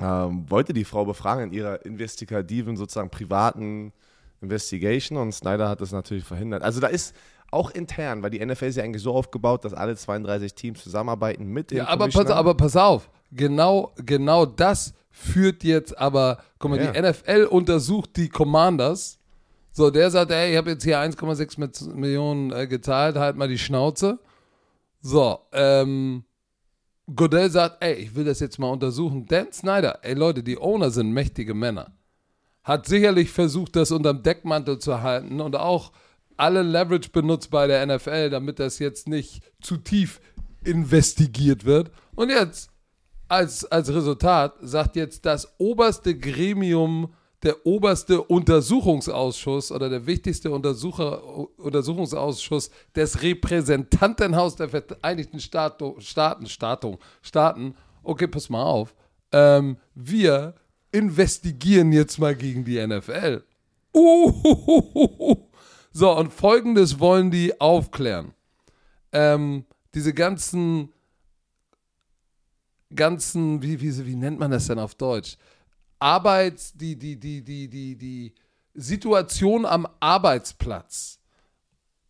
ähm, 0.00 0.50
wollte 0.50 0.72
die 0.72 0.84
Frau 0.84 1.04
befragen 1.04 1.44
in 1.44 1.52
ihrer 1.52 1.84
investigativen, 1.84 2.76
sozusagen 2.76 3.10
privaten 3.10 3.92
Investigation 4.40 5.18
und 5.18 5.32
Snyder 5.32 5.68
hat 5.68 5.80
das 5.80 5.92
natürlich 5.92 6.24
verhindert. 6.24 6.62
Also 6.62 6.80
da 6.80 6.88
ist 6.88 7.14
auch 7.52 7.70
intern, 7.70 8.22
weil 8.22 8.30
die 8.30 8.44
NFL 8.44 8.64
ist 8.66 8.76
ja 8.76 8.84
eigentlich 8.84 9.02
so 9.02 9.12
aufgebaut, 9.14 9.64
dass 9.64 9.74
alle 9.74 9.94
32 9.96 10.54
Teams 10.54 10.82
zusammenarbeiten 10.82 11.44
mit 11.46 11.70
dem 11.70 11.78
Ja, 11.78 11.88
aber 11.88 12.08
pass, 12.08 12.26
aber 12.26 12.54
pass 12.54 12.76
auf, 12.76 13.10
genau, 13.30 13.92
genau 13.96 14.46
das 14.46 14.94
führt 15.10 15.62
jetzt 15.64 15.96
aber, 15.98 16.38
guck 16.58 16.70
mal, 16.70 16.80
Ja. 16.82 16.90
die 16.92 16.98
NFL 17.02 17.44
untersucht 17.50 18.16
die 18.16 18.28
Commanders. 18.28 19.18
So, 19.70 19.90
der 19.90 20.10
sagt, 20.10 20.30
ey, 20.30 20.52
ich 20.52 20.56
habe 20.56 20.70
jetzt 20.70 20.84
hier 20.84 20.98
1,6 20.98 21.58
mit- 21.58 21.94
Millionen 21.94 22.50
äh, 22.52 22.66
gezahlt, 22.66 23.16
halt 23.16 23.36
mal 23.36 23.48
die 23.48 23.58
Schnauze. 23.58 24.18
So, 25.00 25.38
ähm, 25.52 26.24
Goodell 27.14 27.50
sagt, 27.50 27.82
ey, 27.82 27.94
ich 27.94 28.14
will 28.14 28.24
das 28.24 28.40
jetzt 28.40 28.58
mal 28.58 28.70
untersuchen. 28.70 29.26
Dan 29.26 29.52
Snyder, 29.52 29.98
ey 30.02 30.14
Leute, 30.14 30.42
die 30.42 30.56
Owner 30.58 30.90
sind 30.90 31.10
mächtige 31.12 31.52
Männer. 31.52 31.92
Hat 32.62 32.86
sicherlich 32.86 33.30
versucht, 33.30 33.74
das 33.74 33.90
unterm 33.90 34.22
Deckmantel 34.22 34.78
zu 34.78 35.02
halten 35.02 35.40
und 35.40 35.56
auch 35.56 35.90
alle 36.36 36.62
Leverage 36.62 37.10
benutzt 37.10 37.50
bei 37.50 37.66
der 37.66 37.86
NFL, 37.86 38.30
damit 38.30 38.58
das 38.58 38.78
jetzt 38.78 39.08
nicht 39.08 39.42
zu 39.60 39.76
tief 39.76 40.20
investigiert 40.64 41.64
wird. 41.64 41.90
Und 42.14 42.30
jetzt, 42.30 42.70
als, 43.28 43.64
als 43.64 43.92
Resultat, 43.92 44.54
sagt 44.60 44.96
jetzt 44.96 45.24
das 45.26 45.54
oberste 45.58 46.16
Gremium, 46.16 47.12
der 47.42 47.66
oberste 47.66 48.22
Untersuchungsausschuss 48.22 49.72
oder 49.72 49.88
der 49.88 50.06
wichtigste 50.06 50.50
Untersucher, 50.50 51.22
Untersuchungsausschuss 51.58 52.70
des 52.94 53.22
Repräsentantenhaus 53.22 54.54
der 54.56 54.68
Vereinigten 54.68 55.40
Staato, 55.40 55.96
Staaten, 55.98 56.46
Staatung, 56.46 56.98
Staaten, 57.20 57.74
okay, 58.04 58.28
pass 58.28 58.48
mal 58.48 58.62
auf, 58.62 58.94
ähm, 59.32 59.76
wir 59.94 60.54
investigieren 60.92 61.90
jetzt 61.90 62.18
mal 62.18 62.36
gegen 62.36 62.64
die 62.64 62.86
NFL. 62.86 63.42
Uhuhuhu. 63.94 65.48
So, 65.92 66.16
und 66.16 66.32
folgendes 66.32 66.98
wollen 66.98 67.30
die 67.30 67.60
aufklären. 67.60 68.32
Ähm, 69.12 69.66
diese 69.94 70.14
ganzen, 70.14 70.92
ganzen, 72.94 73.62
wie, 73.62 73.80
wie, 73.80 74.06
wie 74.06 74.16
nennt 74.16 74.38
man 74.38 74.50
das 74.50 74.66
denn 74.66 74.78
auf 74.78 74.94
Deutsch? 74.94 75.36
Arbeits, 75.98 76.72
die, 76.72 76.96
die, 76.96 77.18
die, 77.18 77.42
die, 77.42 77.68
die, 77.68 77.96
die 77.96 78.34
Situation 78.74 79.66
am 79.66 79.86
Arbeitsplatz 80.00 81.18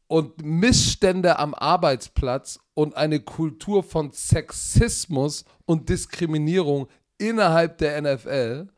und 0.07 0.43
Missstände 0.45 1.39
am 1.39 1.55
Arbeitsplatz 1.55 2.61
und 2.75 2.97
eine 2.97 3.21
Kultur 3.21 3.83
von 3.83 4.13
Sexismus 4.13 5.45
und 5.65 5.89
Diskriminierung 5.89 6.87
innerhalb 7.19 7.79
der 7.79 8.01
NFL. 8.01 8.69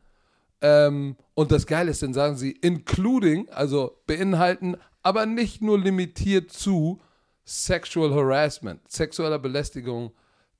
Ähm, 0.61 1.15
und 1.35 1.51
das 1.51 1.67
Geile 1.67 1.91
ist, 1.91 2.01
dann 2.01 2.13
sagen 2.13 2.35
sie, 2.37 2.51
including, 2.51 3.47
also 3.49 4.01
beinhalten, 4.07 4.77
aber 5.03 5.25
nicht 5.27 5.61
nur 5.61 5.77
limitiert 5.77 6.51
zu 6.51 6.99
Sexual 7.45 8.11
Harassment, 8.13 8.81
sexueller 8.91 9.37
Belästigung, 9.37 10.11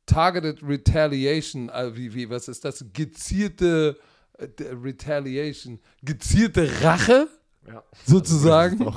Targeted 0.06 0.62
Retaliation, 0.62 1.70
äh, 1.70 1.96
wie, 1.96 2.14
wie, 2.14 2.30
was 2.30 2.48
ist 2.48 2.64
das? 2.64 2.86
Gezielte 2.94 3.98
äh, 4.38 4.46
Retaliation, 4.84 5.80
gezielte 6.04 6.70
Rache, 6.84 7.28
Ja. 7.68 7.84
sozusagen. 8.06 8.94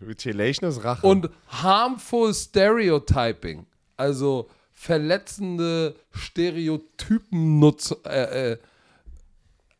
Retaliation 0.00 0.68
ist 0.68 0.82
Rache. 0.82 1.06
Und 1.06 1.30
harmful 1.46 2.34
stereotyping, 2.34 3.66
also 3.96 4.48
verletzende 4.72 5.94
Stereotypen 6.10 7.62
äh, 8.04 8.52
äh, 8.52 8.58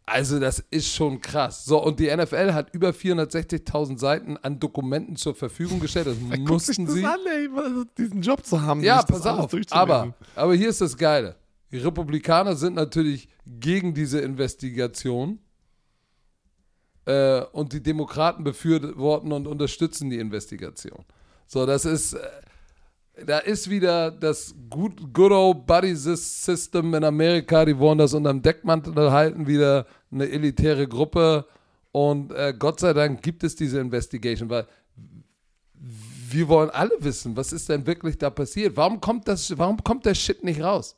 also 0.05 0.41
das 0.41 0.59
ist 0.71 0.93
schon 0.95 1.21
krass. 1.21 1.65
So, 1.65 1.83
und 1.83 2.01
die 2.01 2.15
NFL 2.15 2.53
hat 2.53 2.75
über 2.75 2.91
460.000 2.91 3.99
Seiten 3.99 4.37
an 4.39 4.59
Dokumenten 4.59 5.17
zur 5.17 5.35
Verfügung 5.35 5.81
gestellt. 5.81 6.07
Das 6.13 6.17
sich 6.19 6.41
mussten 6.41 6.87
das 6.87 6.95
sie. 6.95 7.05
an, 7.05 7.21
ey, 7.27 7.49
diesen 7.97 8.23
Job 8.23 8.45
zu 8.45 8.61
haben. 8.61 8.83
Ja, 8.83 9.03
pass 9.03 9.25
auf. 9.27 9.55
Aber, 9.71 10.15
aber 10.35 10.55
hier 10.55 10.69
ist 10.69 10.81
das 10.81 10.97
Geile. 10.97 11.37
Die 11.71 11.79
Republikaner 11.79 12.57
sind 12.57 12.75
natürlich 12.75 13.29
gegen 13.47 13.95
diese 13.95 14.21
Investigation. 14.21 15.39
äh, 17.05 17.43
und 17.53 17.73
die 17.73 17.83
Demokraten 17.83 18.45
befürworten 18.45 19.33
und 19.33 19.47
unterstützen 19.47 20.11
die 20.11 20.19
Investigation. 20.19 21.05
So, 21.47 21.67
das 21.67 21.85
ist, 21.85 22.15
äh, 22.15 22.21
da 23.27 23.39
ist 23.39 23.69
wieder 23.69 24.11
das 24.11 24.55
good, 24.71 25.13
good 25.13 25.33
old 25.33 25.67
buddy 25.67 25.95
System 25.95 26.95
in 26.95 27.05
Amerika, 27.05 27.65
die 27.65 27.79
wollen 27.79 27.99
das 27.99 28.15
unterm 28.15 28.43
Deckmantel 28.43 29.11
halten, 29.11 29.47
wieder 29.47 29.87
eine 30.11 30.29
elitäre 30.29 30.87
Gruppe 30.87 31.47
und 31.93 32.33
äh, 32.33 32.55
Gott 32.59 32.81
sei 32.81 32.93
Dank 32.93 33.23
gibt 33.23 33.45
es 33.45 33.55
diese 33.55 33.81
Investigation, 33.81 34.49
weil 34.49 34.67
wir 36.31 36.49
wollen 36.49 36.71
alle 36.71 36.93
wissen, 37.01 37.37
was 37.37 37.53
ist 37.53 37.69
denn 37.69 37.87
wirklich 37.87 38.17
da 38.17 38.31
passiert? 38.31 38.77
Warum 38.77 39.01
kommt 39.01 39.29
das, 39.29 39.57
warum 39.59 39.83
kommt 39.83 40.07
der 40.07 40.15
Shit 40.15 40.43
nicht 40.43 40.63
raus? 40.63 40.97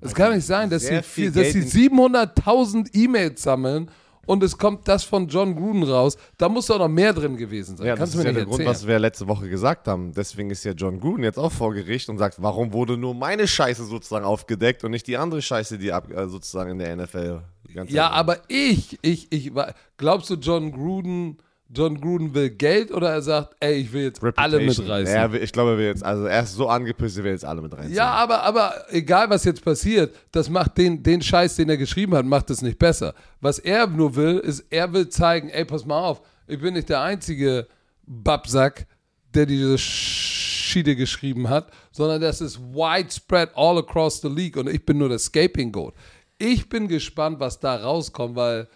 Es 0.00 0.14
kann 0.14 0.34
nicht 0.34 0.46
sein, 0.46 0.68
dass 0.70 0.86
sie, 0.86 1.02
viel, 1.02 1.30
dass 1.30 1.52
sie 1.52 1.62
700.000 1.62 2.90
E-Mails 2.94 3.42
sammeln 3.42 3.90
und 4.26 4.42
es 4.42 4.58
kommt 4.58 4.86
das 4.88 5.04
von 5.04 5.28
John 5.28 5.54
Gruden 5.56 5.82
raus. 5.84 6.16
Da 6.36 6.48
muss 6.48 6.66
doch 6.66 6.78
noch 6.78 6.88
mehr 6.88 7.12
drin 7.12 7.36
gewesen 7.36 7.76
sein. 7.76 7.86
Ja, 7.86 7.96
Kannst 7.96 8.14
das 8.14 8.20
ist 8.20 8.24
mir 8.24 8.30
ja 8.30 8.36
der 8.36 8.44
Grund, 8.46 8.64
was 8.66 8.86
wir 8.86 8.98
letzte 8.98 9.26
Woche 9.28 9.48
gesagt 9.48 9.88
haben. 9.88 10.12
Deswegen 10.12 10.50
ist 10.50 10.64
ja 10.64 10.72
John 10.72 11.00
Gruden 11.00 11.24
jetzt 11.24 11.38
auch 11.38 11.52
vor 11.52 11.72
Gericht 11.72 12.08
und 12.08 12.18
sagt, 12.18 12.42
warum 12.42 12.72
wurde 12.72 12.96
nur 12.96 13.14
meine 13.14 13.46
Scheiße 13.48 13.84
sozusagen 13.84 14.24
aufgedeckt 14.24 14.84
und 14.84 14.90
nicht 14.90 15.06
die 15.06 15.16
andere 15.16 15.40
Scheiße, 15.40 15.78
die 15.78 15.92
ab, 15.92 16.10
äh, 16.10 16.26
sozusagen 16.28 16.72
in 16.72 16.78
der 16.78 16.94
NFL 16.96 17.40
die 17.68 17.72
ganze 17.74 17.94
Ja, 17.94 18.08
Zeit- 18.08 18.16
aber 18.18 18.38
ich, 18.48 18.98
ich, 19.02 19.32
ich, 19.32 19.52
glaubst 19.96 20.30
du, 20.30 20.34
John 20.34 20.72
Gruden, 20.72 21.38
John 21.68 22.00
Gruden 22.00 22.32
will 22.32 22.50
Geld 22.50 22.92
oder 22.92 23.10
er 23.10 23.22
sagt, 23.22 23.56
ey, 23.58 23.74
ich 23.74 23.92
will 23.92 24.04
jetzt 24.04 24.22
alle 24.22 24.58
Reputation. 24.58 24.86
mitreißen? 24.86 25.14
Ja, 25.14 25.32
ich 25.32 25.52
glaube, 25.52 25.72
er 25.72 25.78
will 25.78 25.86
jetzt, 25.86 26.04
also 26.04 26.24
er 26.26 26.42
ist 26.42 26.54
so 26.54 26.68
angepisst, 26.68 27.18
er 27.18 27.24
will 27.24 27.32
jetzt 27.32 27.44
alle 27.44 27.60
mit 27.60 27.72
reinziehen. 27.72 27.96
Ja, 27.96 28.10
aber, 28.12 28.42
aber 28.42 28.72
egal, 28.90 29.28
was 29.30 29.44
jetzt 29.44 29.64
passiert, 29.64 30.14
das 30.30 30.48
macht 30.48 30.78
den, 30.78 31.02
den 31.02 31.20
Scheiß, 31.20 31.56
den 31.56 31.68
er 31.68 31.76
geschrieben 31.76 32.14
hat, 32.14 32.24
macht 32.24 32.50
es 32.50 32.62
nicht 32.62 32.78
besser. 32.78 33.14
Was 33.40 33.58
er 33.58 33.86
nur 33.88 34.14
will, 34.14 34.38
ist, 34.38 34.64
er 34.70 34.92
will 34.92 35.08
zeigen, 35.08 35.48
ey, 35.48 35.64
pass 35.64 35.84
mal 35.84 35.98
auf, 35.98 36.22
ich 36.46 36.60
bin 36.60 36.74
nicht 36.74 36.88
der 36.88 37.00
einzige 37.00 37.66
Babsack, 38.06 38.86
der 39.34 39.46
diese 39.46 39.76
Schiede 39.76 40.94
geschrieben 40.94 41.48
hat, 41.48 41.72
sondern 41.90 42.20
das 42.20 42.40
ist 42.40 42.60
widespread 42.60 43.50
all 43.56 43.78
across 43.78 44.20
the 44.20 44.28
league 44.28 44.56
und 44.56 44.68
ich 44.68 44.84
bin 44.84 44.98
nur 44.98 45.08
das 45.08 45.24
Scaping 45.24 45.72
Goat. 45.72 45.94
Ich 46.38 46.68
bin 46.68 46.86
gespannt, 46.86 47.40
was 47.40 47.58
da 47.58 47.76
rauskommt, 47.76 48.36
weil 48.36 48.68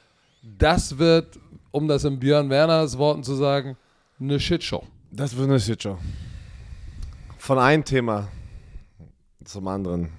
das 0.43 0.99
wird, 0.99 1.39
um 1.71 1.89
das 1.89 2.05
in 2.05 2.19
Björn 2.19 2.51
Werners 2.51 2.99
Worten 2.99 3.23
zu 3.23 3.35
sagen, 3.35 3.77
eine 4.19 4.39
Shitshow. 4.39 4.85
Das 5.11 5.37
wird 5.37 5.49
eine 5.49 5.61
Shitshow. 5.61 5.99
Von 7.39 7.59
einem 7.59 7.85
Thema 7.85 8.29
zum 9.45 9.67
anderen. 9.69 10.11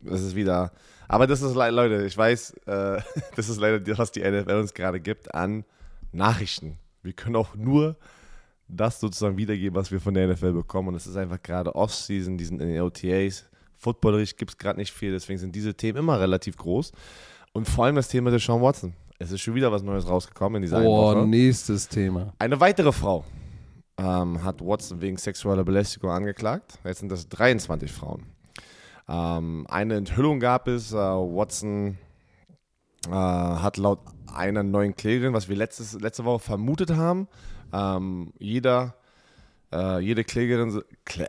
Das 0.00 0.22
ist 0.22 0.34
wieder. 0.34 0.72
Aber 1.08 1.26
das 1.26 1.42
ist 1.42 1.54
leider, 1.54 1.72
Leute, 1.74 2.06
ich 2.06 2.16
weiß, 2.16 2.50
äh, 2.66 3.00
das 3.36 3.48
ist 3.48 3.58
leider, 3.58 3.98
was 3.98 4.12
die 4.12 4.20
NFL 4.20 4.52
uns 4.52 4.74
gerade 4.74 5.00
gibt 5.00 5.34
an 5.34 5.64
Nachrichten. 6.12 6.78
Wir 7.02 7.12
können 7.12 7.36
auch 7.36 7.54
nur 7.54 7.96
das 8.68 9.00
sozusagen 9.00 9.36
wiedergeben, 9.36 9.74
was 9.74 9.90
wir 9.90 10.00
von 10.00 10.14
der 10.14 10.28
NFL 10.28 10.52
bekommen. 10.52 10.88
Und 10.88 10.94
es 10.94 11.06
ist 11.06 11.16
einfach 11.16 11.42
gerade 11.42 11.74
Off-Season, 11.74 12.36
die 12.36 12.44
sind 12.44 12.60
in 12.60 12.68
den 12.68 12.82
OTAs. 12.82 13.46
Footballerisch 13.78 14.36
gibt 14.36 14.50
es 14.50 14.58
gerade 14.58 14.78
nicht 14.78 14.92
viel, 14.92 15.12
deswegen 15.12 15.38
sind 15.38 15.54
diese 15.54 15.74
Themen 15.74 15.98
immer 15.98 16.20
relativ 16.20 16.56
groß. 16.56 16.92
Und 17.52 17.66
vor 17.68 17.86
allem 17.86 17.96
das 17.96 18.08
Thema 18.08 18.30
der 18.30 18.40
Sean 18.40 18.60
Watson. 18.60 18.92
Es 19.18 19.32
ist 19.32 19.40
schon 19.40 19.54
wieder 19.54 19.72
was 19.72 19.82
Neues 19.82 20.08
rausgekommen 20.08 20.56
in 20.56 20.62
dieser 20.62 20.80
Oh, 20.84 21.14
Woche. 21.14 21.26
nächstes 21.26 21.88
Thema. 21.88 22.32
Eine 22.38 22.60
weitere 22.60 22.92
Frau 22.92 23.24
ähm, 23.98 24.44
hat 24.44 24.60
Watson 24.64 25.00
wegen 25.00 25.16
sexueller 25.16 25.64
Belästigung 25.64 26.10
angeklagt. 26.10 26.78
Jetzt 26.84 27.00
sind 27.00 27.10
das 27.10 27.28
23 27.28 27.90
Frauen. 27.90 28.26
Ähm, 29.08 29.66
eine 29.68 29.96
Enthüllung 29.96 30.38
gab 30.38 30.68
es. 30.68 30.92
Äh, 30.92 30.96
Watson 30.96 31.98
äh, 33.08 33.10
hat 33.12 33.76
laut 33.76 33.98
einer 34.32 34.62
neuen 34.62 34.94
Klägerin, 34.94 35.32
was 35.34 35.48
wir 35.48 35.56
letztes, 35.56 35.94
letzte 36.00 36.24
Woche 36.24 36.38
vermutet 36.40 36.90
haben, 36.94 37.26
ähm, 37.72 38.32
jeder, 38.38 38.94
äh, 39.72 39.98
jede 40.00 40.22
Klägerin, 40.22 40.80
Klä, 41.04 41.26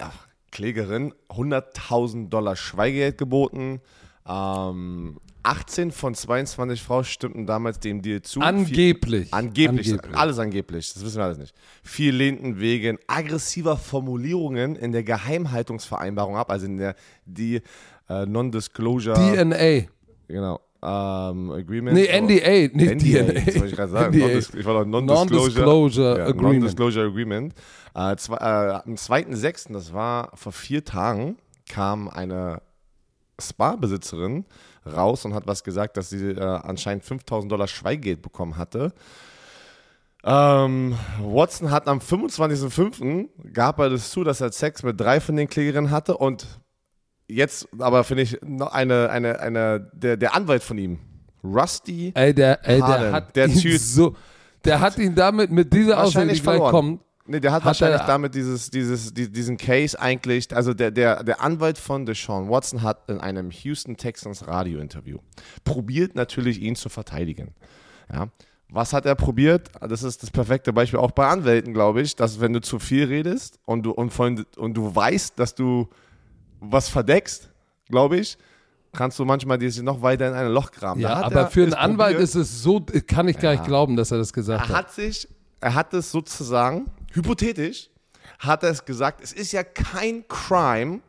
Klägerin 0.52 1.14
100.000 1.30 2.30
Dollar 2.30 2.56
Schweigegeld 2.56 3.18
geboten. 3.18 3.82
Ähm, 4.28 5.18
18 5.44 5.92
von 5.92 6.14
22 6.16 6.82
Frauen 6.82 7.04
stimmten 7.06 7.46
damals 7.46 7.80
dem 7.80 8.02
Deal 8.02 8.22
zu. 8.22 8.42
Angeblich. 8.42 9.34
Angeblich, 9.34 9.92
Angeblich. 9.92 10.18
alles 10.18 10.40
angeblich, 10.40 10.94
das 10.94 11.04
wissen 11.04 11.18
wir 11.18 11.24
alles 11.26 11.38
nicht. 11.38 11.56
Vier 11.84 12.12
lehnten 12.12 12.60
wegen 12.60 12.98
aggressiver 13.08 13.78
Formulierungen 13.78 14.76
in 14.76 14.92
der 14.92 15.04
Geheimhaltungsvereinbarung 15.04 16.36
ab, 16.38 16.52
also 16.52 16.66
in 16.66 16.78
der 16.78 16.96
die 17.26 17.62
äh, 18.10 18.26
Non-Disclosure 18.26 19.14
DNA. 19.16 19.88
genau, 20.28 20.60
ähm, 20.82 21.52
Agreement. 21.52 21.94
Nee, 21.98 22.08
NDA, 22.22 22.76
nicht 22.76 22.96
NDA, 22.96 23.24
DNA. 23.24 23.34
das 23.46 23.56
wollte 23.56 23.68
ich 23.68 23.76
gerade 23.76 23.92
sagen. 23.92 24.18
Non-Dis- 24.20 24.54
ich 24.56 24.66
war 24.66 24.74
doch 24.74 24.86
Non-Disclosure 24.86 25.66
Non-Disclosure 25.66 26.18
ja, 26.20 26.26
Agreement. 26.26 26.54
Non-Disclosure 26.60 27.08
Agreement. 27.08 27.54
Äh, 27.96 28.16
zwei, 28.18 28.38
äh, 28.38 28.82
am 28.86 28.96
2.6., 28.96 29.74
das 29.74 29.94
war 29.94 30.32
vor 30.36 30.52
vier 30.52 30.84
Tagen, 30.84 31.38
kam 31.68 32.08
eine 32.10 32.62
Spa-Besitzerin 33.42 34.46
raus 34.86 35.26
und 35.26 35.34
hat 35.34 35.48
was 35.48 35.64
gesagt, 35.64 35.98
dass 35.98 36.10
sie 36.10 36.32
äh, 36.32 36.40
anscheinend 36.40 37.04
5000 37.04 37.52
Dollar 37.52 37.68
Schweigegeld 37.68 38.22
bekommen 38.22 38.58
hatte. 38.58 38.94
Ähm, 40.24 40.98
Watson 41.22 41.72
hat 41.72 41.88
am 41.88 42.00
25.05. 42.00 43.30
gab 43.54 43.80
er 43.80 43.90
das 43.90 44.12
zu, 44.12 44.24
dass 44.24 44.42
er 44.42 44.52
Sex 44.52 44.84
mit 44.84 45.00
drei 45.00 45.20
von 45.22 45.36
den 45.36 45.48
Klägerinnen 45.48 45.92
hatte 45.92 46.18
und 46.18 46.46
jetzt 47.30 47.70
aber 47.78 48.04
finde 48.04 48.24
ich 48.24 48.38
noch 48.42 48.74
eine, 48.74 49.10
eine, 49.10 49.40
eine, 49.40 49.90
der, 49.94 50.18
der 50.18 50.36
Anwalt 50.36 50.64
von 50.64 50.78
ihm, 50.78 51.00
Rusty, 51.44 52.12
Ey, 52.16 52.34
der, 52.34 52.68
ey, 52.68 52.80
der 52.80 52.88
Harden, 52.88 53.12
hat 53.14 53.36
der 53.36 53.48
ihn 53.48 53.80
so, 53.80 54.16
der 54.66 54.82
hat 54.82 54.98
ihn 54.98 55.16
damit 55.16 55.52
mit 55.52 55.72
dieser 55.72 56.04
Aussage, 56.04 56.34
die 56.34 56.42
gleich 56.42 56.60
kommt, 56.60 57.02
Nee, 57.30 57.40
der 57.40 57.52
hat, 57.52 57.62
Hat 57.62 57.66
wahrscheinlich 57.68 58.02
er- 58.02 58.08
damit 58.08 58.34
dieses, 58.34 58.72
dieses, 58.72 59.14
die- 59.14 59.32
diesen 59.32 59.58
Case 59.58 60.00
eigentlich, 60.00 60.56
also 60.56 60.74
der, 60.74 60.90
der, 60.90 61.24
der 61.24 61.42
Anwalt 61.42 61.78
von 61.78 62.06
Deshaun 62.08 62.50
Watson 62.50 62.82
hat 62.82 63.08
in 63.08 63.20
einem 63.20 63.52
Houston 63.52 63.98
Texans 63.98 64.48
Radiointerview 64.48 65.20
probiert 65.64 66.16
natürlich 66.16 66.60
ihn 66.60 66.76
zu 66.76 66.90
verteidigen. 66.90 67.54
Ja. 68.12 68.30
Was 68.72 68.94
hat 68.94 69.06
er 69.06 69.14
probiert? 69.16 69.70
Das 69.80 70.02
ist 70.04 70.24
das 70.24 70.32
perfekte 70.32 70.74
Beispiel 70.74 71.00
auch 71.00 71.12
bei 71.12 71.28
Anwälten, 71.28 71.74
glaube 71.74 72.02
ich, 72.02 72.16
dass 72.16 72.40
wenn 72.40 72.54
du 72.54 72.62
zu 72.62 72.80
viel 72.80 73.06
redest 73.06 73.60
und 73.66 73.84
du, 73.84 73.92
und, 73.92 74.12
von, 74.12 74.46
und 74.58 74.74
du 74.76 74.96
weißt, 74.96 75.38
dass 75.40 75.54
du 75.56 75.88
was 76.60 76.90
verdeckst, 76.90 77.50
glaube 77.90 78.18
ich, 78.18 78.38
kannst 78.92 79.20
du 79.20 79.26
manchmal 79.26 79.58
dir 79.60 79.72
noch 79.84 80.02
weiter 80.02 80.28
in 80.28 80.34
ein 80.34 80.48
Loch 80.52 80.72
graben. 80.72 81.00
Ja, 81.00 81.22
aber 81.22 81.42
er 81.42 81.48
für 81.48 81.62
einen 81.64 81.74
Anwalt 81.76 82.14
probiert. 82.16 82.24
ist 82.30 82.36
es 82.36 82.64
so, 82.64 82.84
kann 83.08 83.28
ich 83.28 83.38
gar 83.38 83.52
nicht 83.52 83.62
Ja. 83.62 83.68
glauben, 83.68 83.96
dass 83.96 84.12
er 84.12 84.18
das 84.18 84.34
gesagt 84.34 84.62
Er 84.64 84.70
hat. 84.70 84.76
hat 84.76 84.92
sich, 84.94 85.28
er 85.62 85.76
hat 85.76 85.94
es 85.94 86.12
sozusagen, 86.12 86.86
hypothetisch, 87.14 87.90
hat 88.40 88.64
er 88.64 88.70
es 88.70 88.86
gesagt, 88.86 89.22
es 89.22 89.34
ist 89.34 89.52
ja 89.52 89.64
kein 89.64 90.28
Crime, 90.28 91.02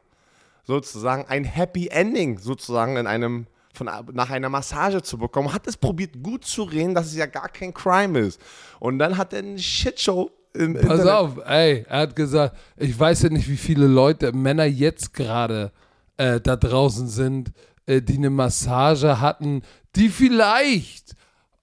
sozusagen 0.64 1.26
ein 1.28 1.44
Happy 1.44 1.88
Ending 1.88 2.38
sozusagen 2.38 2.96
in 2.96 3.07
einem, 3.07 3.46
von, 3.74 3.88
nach 4.12 4.30
einer 4.30 4.48
Massage 4.48 5.03
zu 5.03 5.18
bekommen. 5.18 5.53
Hat 5.53 5.66
es 5.66 5.76
probiert 5.76 6.22
gut 6.22 6.44
zu 6.44 6.62
reden, 6.62 6.94
dass 6.94 7.07
es 7.07 7.16
ja 7.16 7.26
gar 7.26 7.48
kein 7.48 7.74
Crime 7.74 8.18
ist. 8.18 8.40
Und 8.78 8.98
dann 8.98 9.16
hat 9.16 9.32
er 9.32 9.40
eine 9.40 9.59
Shitshow 9.59 10.30
im 10.55 10.74
Pass 10.74 10.82
Internet. 10.82 11.09
auf, 11.09 11.38
ey, 11.46 11.84
er 11.88 12.01
hat 12.01 12.16
gesagt, 12.16 12.57
ich 12.76 12.98
weiß 12.98 13.22
ja 13.22 13.28
nicht, 13.30 13.48
wie 13.48 13.57
viele 13.57 13.86
Leute, 13.86 14.32
Männer 14.32 14.64
jetzt 14.64 15.14
gerade 15.14 15.72
äh, 16.16 16.40
da 16.40 16.57
draußen 16.57 17.09
sind, 17.09 17.53
äh, 17.86 18.03
die 18.03 18.16
eine 18.16 18.30
Massage 18.30 19.20
hatten, 19.20 19.62
die 19.96 20.09
vielleicht 20.09 21.14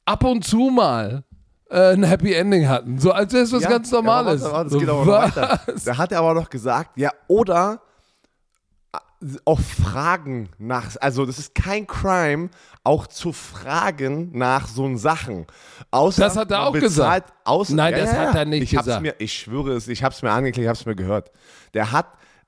ab 0.06 0.24
und 0.24 0.46
zu 0.46 0.70
mal 0.70 1.24
äh, 1.70 1.94
ein 1.94 2.04
Happy 2.04 2.34
Ending 2.34 2.68
hatten. 2.68 3.00
So 3.00 3.12
als 3.12 3.34
wäre 3.34 3.44
es 3.44 3.52
was 3.54 3.64
Ja, 3.64 3.70
ganz 3.70 3.92
ja, 3.92 3.98
Normales. 3.98 4.42
warte, 4.42 4.54
warte, 4.54 4.70
so, 4.72 4.80
geht 4.80 4.90
aber 4.90 5.06
noch 5.06 5.36
weiter. 5.36 5.60
Da 5.86 5.98
hat 5.98 6.12
er 6.12 6.20
aber 6.20 6.34
noch 6.34 6.50
gesagt, 6.50 6.92
ja, 6.98 7.12
oder 7.28 7.82
äh, 8.94 8.98
auch 9.46 9.60
Fragen 9.60 10.50
nach, 10.58 10.96
also 11.02 11.26
das 11.26 11.40
ist 11.40 11.56
kein 11.56 11.88
Crime, 11.88 12.50
auch 12.84 13.08
zu 13.08 13.34
fragen 13.34 14.32
nach 14.38 14.68
so 14.68 14.96
Sachen. 14.96 15.46
Außer 15.92 16.22
Das 16.22 16.38
hat 16.38 16.52
er 16.52 16.68
auch 16.68 16.74
gesagt. 16.74 17.34
Außer, 17.44 17.76
Nein, 17.76 17.94
das 17.96 18.14
hat 18.14 18.36
er 18.36 18.46
nicht 18.46 18.64
ich 18.72 18.78
gesagt. 18.78 19.02
Mir, 19.02 19.16
ich 19.20 19.34
schwöre 19.34 19.72
es, 19.74 19.88
ich 19.88 20.04
habe 20.04 20.14
es 20.14 20.22
mir 20.22 20.32
angeklickt, 20.32 20.64
ich 20.64 20.70
habe 20.70 20.78
es 20.80 20.86
mir 20.86 20.96
gehört. 20.96 21.32
Der 21.74 21.92
hat, 21.92 22.08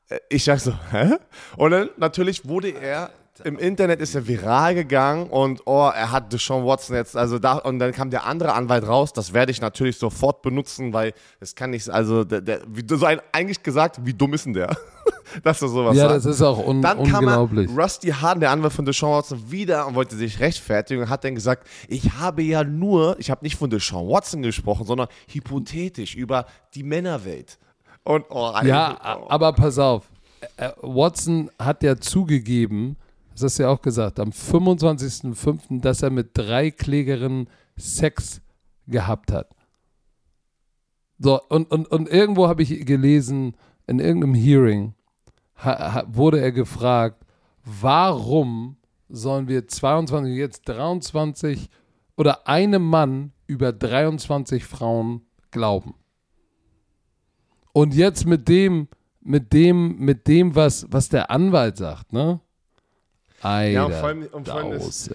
äh, 0.09 0.19
ich 0.29 0.43
sag 0.45 0.59
so, 0.59 0.73
hä? 0.91 1.17
Und 1.57 1.71
dann 1.71 1.89
natürlich 1.97 2.47
wurde 2.47 2.69
er 2.69 3.09
im 3.43 3.57
Internet 3.57 3.99
ist 4.01 4.15
er 4.15 4.27
viral 4.27 4.75
gegangen 4.75 5.27
und 5.27 5.61
oh, 5.65 5.89
er 5.93 6.11
hat 6.11 6.31
Deshaun 6.33 6.65
Watson 6.65 6.95
jetzt, 6.95 7.15
also 7.15 7.39
da, 7.39 7.53
und 7.53 7.79
dann 7.79 7.91
kam 7.91 8.09
der 8.09 8.25
andere 8.25 8.53
Anwalt 8.53 8.87
raus, 8.87 9.13
das 9.13 9.33
werde 9.33 9.51
ich 9.51 9.61
natürlich 9.61 9.97
sofort 9.97 10.41
benutzen, 10.41 10.93
weil 10.93 11.13
es 11.39 11.55
kann 11.55 11.71
nicht, 11.71 11.89
also 11.89 12.23
der, 12.23 12.41
der 12.41 12.61
wie, 12.67 12.83
so 12.87 13.05
ein, 13.05 13.19
eigentlich 13.31 13.63
gesagt, 13.63 13.99
wie 14.05 14.13
dumm 14.13 14.33
ist 14.33 14.45
denn 14.45 14.53
der? 14.53 14.75
Dass 15.43 15.61
er 15.61 15.67
sowas 15.67 15.95
Ja, 15.95 16.09
sagt. 16.09 16.15
das 16.17 16.25
ist 16.25 16.41
auch 16.41 16.65
un 16.65 16.81
Dann 16.81 17.03
kam 17.03 17.27
er, 17.27 17.41
unglaublich. 17.41 17.69
Rusty 17.77 18.09
Harden, 18.09 18.41
der 18.41 18.51
Anwalt 18.51 18.73
von 18.73 18.85
Deshaun 18.85 19.11
Watson, 19.17 19.51
wieder 19.51 19.85
und 19.87 19.95
wollte 19.95 20.15
sich 20.15 20.39
rechtfertigen 20.39 21.03
und 21.03 21.09
hat 21.09 21.23
dann 21.23 21.35
gesagt, 21.35 21.67
ich 21.87 22.13
habe 22.13 22.41
ja 22.41 22.63
nur, 22.63 23.15
ich 23.19 23.29
habe 23.29 23.43
nicht 23.43 23.55
von 23.55 23.69
Deshaun 23.69 24.07
Watson 24.09 24.41
gesprochen, 24.41 24.85
sondern 24.85 25.07
hypothetisch 25.31 26.15
über 26.15 26.45
die 26.73 26.83
Männerwelt. 26.83 27.57
Und 28.03 28.25
oh, 28.29 28.53
Ja, 28.63 29.19
oh. 29.21 29.25
aber 29.29 29.53
pass 29.53 29.77
auf. 29.77 30.05
Äh, 30.57 30.69
Watson 30.81 31.51
hat 31.59 31.83
ja 31.83 31.97
zugegeben, 31.97 32.97
das 33.41 33.53
hast 33.53 33.59
du 33.59 33.63
ja 33.63 33.69
auch 33.69 33.81
gesagt, 33.81 34.19
am 34.19 34.29
25.05., 34.29 35.81
dass 35.81 36.01
er 36.01 36.09
mit 36.09 36.31
drei 36.33 36.71
Klägerinnen 36.71 37.47
Sex 37.77 38.41
gehabt 38.87 39.31
hat. 39.31 39.55
So, 41.17 41.41
und, 41.49 41.71
und, 41.71 41.87
und 41.87 42.09
irgendwo 42.09 42.47
habe 42.47 42.63
ich 42.63 42.85
gelesen, 42.85 43.55
in 43.87 43.99
irgendeinem 43.99 44.35
Hearing 44.35 44.93
ha, 45.55 45.93
ha, 45.93 46.03
wurde 46.07 46.39
er 46.39 46.51
gefragt, 46.51 47.25
warum 47.63 48.77
sollen 49.09 49.47
wir 49.47 49.67
22, 49.67 50.35
jetzt 50.35 50.67
23 50.69 51.69
oder 52.15 52.47
einem 52.47 52.83
Mann 52.83 53.31
über 53.47 53.73
23 53.73 54.63
Frauen 54.63 55.21
glauben? 55.51 55.95
Und 57.73 57.93
jetzt 57.93 58.25
mit 58.25 58.47
dem, 58.47 58.87
mit 59.21 59.53
dem, 59.53 59.97
mit 59.97 60.27
dem, 60.27 60.55
was, 60.55 60.87
was 60.89 61.09
der 61.09 61.31
Anwalt 61.31 61.77
sagt, 61.77 62.13
ne? 62.13 62.39
Alter, 63.41 63.71
Ja, 63.71 63.85
und 63.85 63.93
vor 63.93 64.07
allem- 64.07 64.27
und 64.31 64.47
vor 64.47 64.57
allem 64.57 64.71
ist-. 64.73 65.11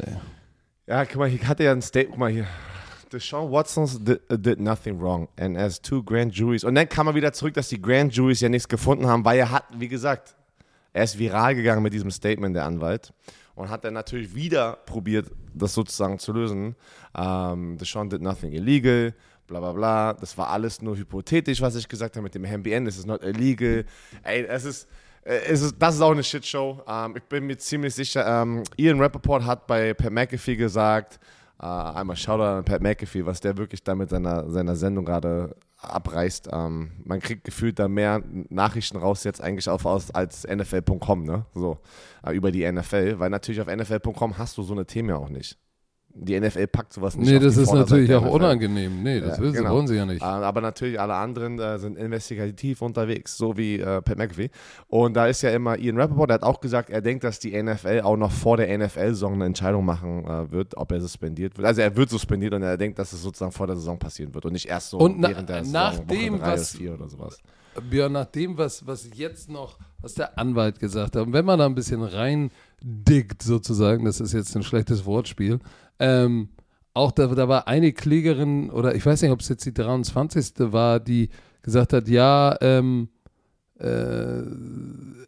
Ja, 0.87 1.05
guck 1.05 1.17
mal, 1.17 1.29
hier 1.29 1.47
hatte 1.49 1.65
ja 1.65 1.73
ein 1.73 1.83
Statement, 1.83 2.11
guck 2.13 2.19
mal 2.21 2.31
hier. 2.31 2.47
Deshaun 3.13 3.51
Watson 3.53 3.89
did, 4.05 4.21
uh, 4.31 4.37
did 4.37 4.61
nothing 4.61 5.01
wrong 5.01 5.29
and 5.39 5.57
as 5.57 5.81
two 5.81 6.03
grand 6.03 6.35
juries. 6.35 6.65
Und 6.65 6.75
dann 6.75 6.89
kam 6.89 7.07
er 7.07 7.15
wieder 7.15 7.33
zurück, 7.33 7.55
dass 7.55 7.69
die 7.69 7.81
grand 7.81 8.15
juries 8.15 8.41
ja 8.41 8.49
nichts 8.49 8.69
gefunden 8.69 9.07
haben, 9.07 9.25
weil 9.25 9.39
er 9.39 9.51
hat, 9.51 9.65
wie 9.79 9.89
gesagt, 9.89 10.35
er 10.93 11.05
ist 11.05 11.19
viral 11.19 11.55
gegangen 11.55 11.83
mit 11.83 11.93
diesem 11.93 12.11
Statement, 12.11 12.57
der 12.57 12.65
Anwalt. 12.65 13.13
Und 13.55 13.71
hat 13.71 13.85
dann 13.85 13.95
natürlich 13.95 14.35
wieder 14.35 14.79
probiert, 14.85 15.31
das 15.55 15.75
sozusagen 15.75 16.19
zu 16.19 16.33
lösen. 16.33 16.75
Ähm, 17.17 17.79
Deshaun 17.79 18.11
did 18.11 18.21
nothing 18.21 18.53
illegal, 18.53 19.15
bla 19.47 19.61
bla 19.61 19.73
bla. 19.73 20.13
Das 20.15 20.37
war 20.37 20.49
alles 20.51 20.83
nur 20.83 20.97
hypothetisch, 20.97 21.61
was 21.61 21.77
ich 21.77 21.87
gesagt 21.87 22.17
habe 22.17 22.25
mit 22.25 22.35
dem 22.35 22.43
MBN. 22.43 22.85
Das 22.85 22.97
ist 22.97 23.07
not 23.07 23.23
illegal. 23.23 23.85
Ey, 24.25 24.45
es 24.45 24.65
ist, 24.65 24.83
es 24.83 24.87
ist, 25.25 25.75
das 25.79 25.95
ist 25.95 26.01
auch 26.01 26.13
eine 26.13 26.23
Shitshow. 26.23 26.83
Ähm, 26.87 27.17
ich 27.17 27.23
bin 27.25 27.47
mir 27.47 27.57
ziemlich 27.57 27.95
sicher, 27.95 28.27
ähm, 28.27 28.63
Ian 28.77 29.01
Rappaport 29.01 29.45
hat 29.45 29.67
bei 29.67 29.95
Pat 29.95 30.13
McAfee 30.13 30.57
gesagt, 30.57 31.19
äh, 31.61 31.67
einmal 31.67 32.17
Shoutout 32.17 32.43
an 32.59 32.65
Pat 32.65 32.83
McAfee, 32.83 33.25
was 33.25 33.41
der 33.41 33.57
wirklich 33.57 33.83
da 33.83 33.95
mit 33.95 34.11
seiner, 34.11 34.51
seiner 34.51 34.77
Sendung 34.77 35.05
gerade 35.05 35.57
abreißt. 35.79 36.49
Ähm, 36.53 36.93
man 37.05 37.21
kriegt 37.21 37.45
gefühlt 37.45 37.79
da 37.79 37.89
mehr 37.89 38.23
Nachrichten 38.49 38.97
raus 38.99 39.25
jetzt 39.25 39.41
eigentlich 39.41 39.69
auf 39.69 39.87
aus 39.87 40.11
als 40.11 40.47
NFL.com, 40.47 41.25
ne? 41.25 41.47
So, 41.55 41.79
äh, 42.25 42.35
über 42.35 42.51
die 42.51 42.71
NFL, 42.71 43.19
weil 43.19 43.31
natürlich 43.31 43.61
auf 43.61 43.69
NFL.com 43.69 44.39
hast 44.39 44.59
du 44.59 44.63
so 44.63 44.75
eine 44.75 44.87
Themen 44.87 45.11
ja 45.11 45.17
auch 45.17 45.29
nicht. 45.29 45.59
Die 46.17 46.39
NFL 46.39 46.69
packt 46.69 46.93
sowas 46.93 47.17
nicht 47.17 47.29
Nee, 47.29 47.41
das 47.41 47.57
ist 47.57 47.65
Vorderseite 47.69 47.91
natürlich 47.91 48.09
der 48.09 48.19
auch 48.21 48.31
unangenehm. 48.35 49.03
Nee, 49.03 49.19
das 49.21 49.37
Ja, 49.39 49.51
genau. 49.51 49.75
wollen 49.75 49.89
sie 49.89 49.97
ja 49.97 50.07
nicht. 50.07 50.23
Äh, 50.23 50.25
Aber 50.25 50.61
natürlich 50.61 51.01
alle 51.01 51.15
anderen 51.15 51.59
äh, 51.59 51.77
sind 51.79 51.99
investigativ 51.99 52.83
unterwegs, 52.83 53.37
so 53.37 53.57
wie 53.57 53.81
äh, 53.81 54.01
Pat 54.01 54.17
McAfee. 54.19 54.51
Und 54.87 55.15
da 55.15 55.27
ist 55.27 55.43
ja 55.43 55.51
immer 55.51 55.77
Ian 55.77 55.99
Rappaport, 55.99 56.31
der 56.31 56.35
hat 56.37 56.43
auch 56.45 56.61
gesagt, 56.61 56.89
er 56.91 57.01
denkt, 57.03 57.25
dass 57.25 57.41
die 57.41 57.61
NFL 57.61 58.03
auch 58.05 58.17
noch 58.17 58.31
vor 58.31 58.57
der 58.57 58.79
NFL-Saison 58.79 59.35
eine 59.35 59.47
Entscheidung 59.47 59.85
machen 59.85 60.25
äh, 60.25 60.53
wird, 60.53 60.77
ob 60.77 60.93
er 60.93 61.01
suspendiert 61.01 61.57
wird. 61.59 61.67
Also 61.67 61.81
er 61.81 61.97
wird 61.97 62.11
suspendiert 62.11 62.55
und 62.55 62.63
er 62.63 62.77
denkt, 62.77 62.99
dass 63.01 63.13
es 63.13 63.21
sozusagen 63.21 63.51
vor 63.53 63.67
der 63.67 63.75
Saison 63.75 63.99
passieren 63.99 64.33
wird 64.35 64.45
und 64.45 64.53
nicht 64.53 64.69
erst 64.69 64.91
so 64.91 64.99
Und 64.99 65.19
na- 65.19 65.31
während 65.31 65.49
der 65.49 65.65
Saison, 65.65 65.73
nachdem, 65.73 66.35
Woche 66.35 66.43
drei 66.43 66.53
was- 66.53 66.81
oder 66.81 67.09
sowas. 67.09 67.39
Björn, 67.91 68.13
nach 68.13 68.27
dem, 68.27 68.57
was, 68.57 68.87
was 68.87 69.09
jetzt 69.15 69.51
noch, 69.51 69.79
was 70.01 70.15
der 70.15 70.39
Anwalt 70.39 70.79
gesagt 70.79 71.17
hat, 71.17 71.27
und 71.27 71.33
wenn 71.33 71.45
man 71.45 71.59
da 71.59 71.67
ein 71.67 71.75
bisschen 71.75 72.05
reindickt, 72.85 73.43
sozusagen, 73.43 74.05
das 74.05 74.21
ist 74.21 74.33
jetzt 74.33 74.55
ein 74.57 74.63
schlechtes 74.63 75.07
Wortspiel, 75.07 75.59
ähm, 75.99 76.49
auch 76.93 77.11
da, 77.11 77.27
da 77.27 77.49
war 77.49 77.67
eine 77.67 77.93
Klägerin, 77.93 78.71
oder 78.71 78.95
ich 78.95 79.05
weiß 79.05 79.23
nicht, 79.23 79.33
ob 79.33 79.41
es 79.41 79.49
jetzt 79.49 79.67
die 79.67 79.75
23. 79.75 80.73
war, 80.73 81.01
die 81.01 81.31
gesagt 81.63 81.93
hat, 81.93 82.09
ja, 82.09 82.57
ähm, 82.61 83.09
äh, 83.79 84.43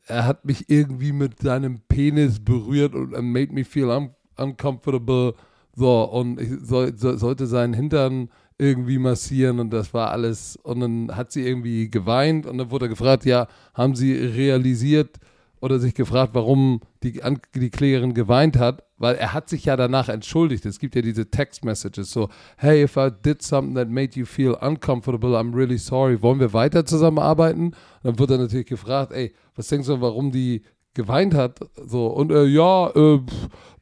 er 0.07 0.27
hat 0.27 0.45
mich 0.45 0.71
irgendwie 0.71 1.13
mit 1.13 1.41
seinem 1.41 1.81
Penis 1.89 2.39
berührt 2.39 2.95
und 2.95 3.11
made 3.11 3.53
me 3.53 3.65
feel 3.65 3.91
un 3.91 4.11
uncomfortable. 4.39 5.35
So, 5.75 6.05
und 6.05 6.41
ich 6.41 6.51
soll, 6.63 6.97
so, 6.97 7.17
sollte 7.17 7.47
seinen 7.47 7.75
Hintern 7.75 8.29
irgendwie 8.59 8.99
massieren 8.99 9.59
und 9.59 9.71
das 9.71 9.93
war 9.95 10.11
alles. 10.11 10.57
Und 10.63 10.81
dann 10.81 11.17
hat 11.17 11.33
sie 11.33 11.45
irgendwie 11.45 11.91
geweint 11.91 12.47
und 12.47 12.59
dann 12.59 12.71
wurde 12.71 12.89
gefragt, 12.89 13.25
ja, 13.25 13.49
haben 13.75 13.97
sie 13.97 14.13
realisiert 14.15 15.19
oder 15.61 15.79
sich 15.79 15.95
gefragt, 15.95 16.35
warum 16.35 16.81
die, 17.13 17.23
die 17.55 17.71
Klägerin 17.71 18.15
geweint 18.15 18.59
hat, 18.59 18.83
weil 18.99 19.15
er 19.17 19.33
hat 19.33 19.49
sich 19.49 19.65
ja 19.65 19.77
danach 19.77 20.09
entschuldigt. 20.09 20.67
Es 20.67 20.79
gibt 20.79 20.95
ja 20.95 21.03
diese 21.03 21.31
Text-Messages 21.31 22.11
so, 22.11 22.29
hey, 22.57 22.85
if 22.85 22.97
I 22.97 23.11
did 23.11 23.43
something 23.43 23.75
that 23.75 23.89
made 23.89 24.19
you 24.19 24.25
feel 24.25 24.57
uncomfortable, 24.61 25.37
I'm 25.37 25.55
really 25.55 25.79
sorry. 25.79 26.21
Wollen 26.23 26.41
wir 26.41 26.53
weiter 26.53 26.85
zusammenarbeiten? 26.85 27.67
Und 27.67 27.77
dann 28.03 28.19
wird 28.19 28.31
er 28.31 28.39
natürlich 28.39 28.67
gefragt, 28.67 29.13
ey, 29.13 29.35
was 29.55 29.69
denkst 29.69 29.87
du, 29.87 30.01
warum 30.01 30.33
die 30.33 30.63
geweint 30.95 31.35
hat? 31.35 31.61
So, 31.87 32.07
und 32.07 32.33
äh, 32.33 32.45
ja, 32.45 32.91
äh, 32.91 33.21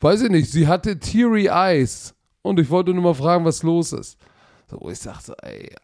weiß 0.00 0.22
ich 0.22 0.30
nicht, 0.30 0.50
sie 0.50 0.66
hatte 0.66 0.98
teary 0.98 1.46
eyes. 1.46 2.14
Und 2.42 2.60
ich 2.60 2.68
wollte 2.68 2.92
nur 2.92 3.02
mal 3.02 3.14
fragen, 3.14 3.44
was 3.44 3.62
los 3.62 3.92
ist. 3.92 4.18
So, 4.70 4.88
ich 4.90 4.98
sag 4.98 5.20
so, 5.20 5.34
ey, 5.42 5.74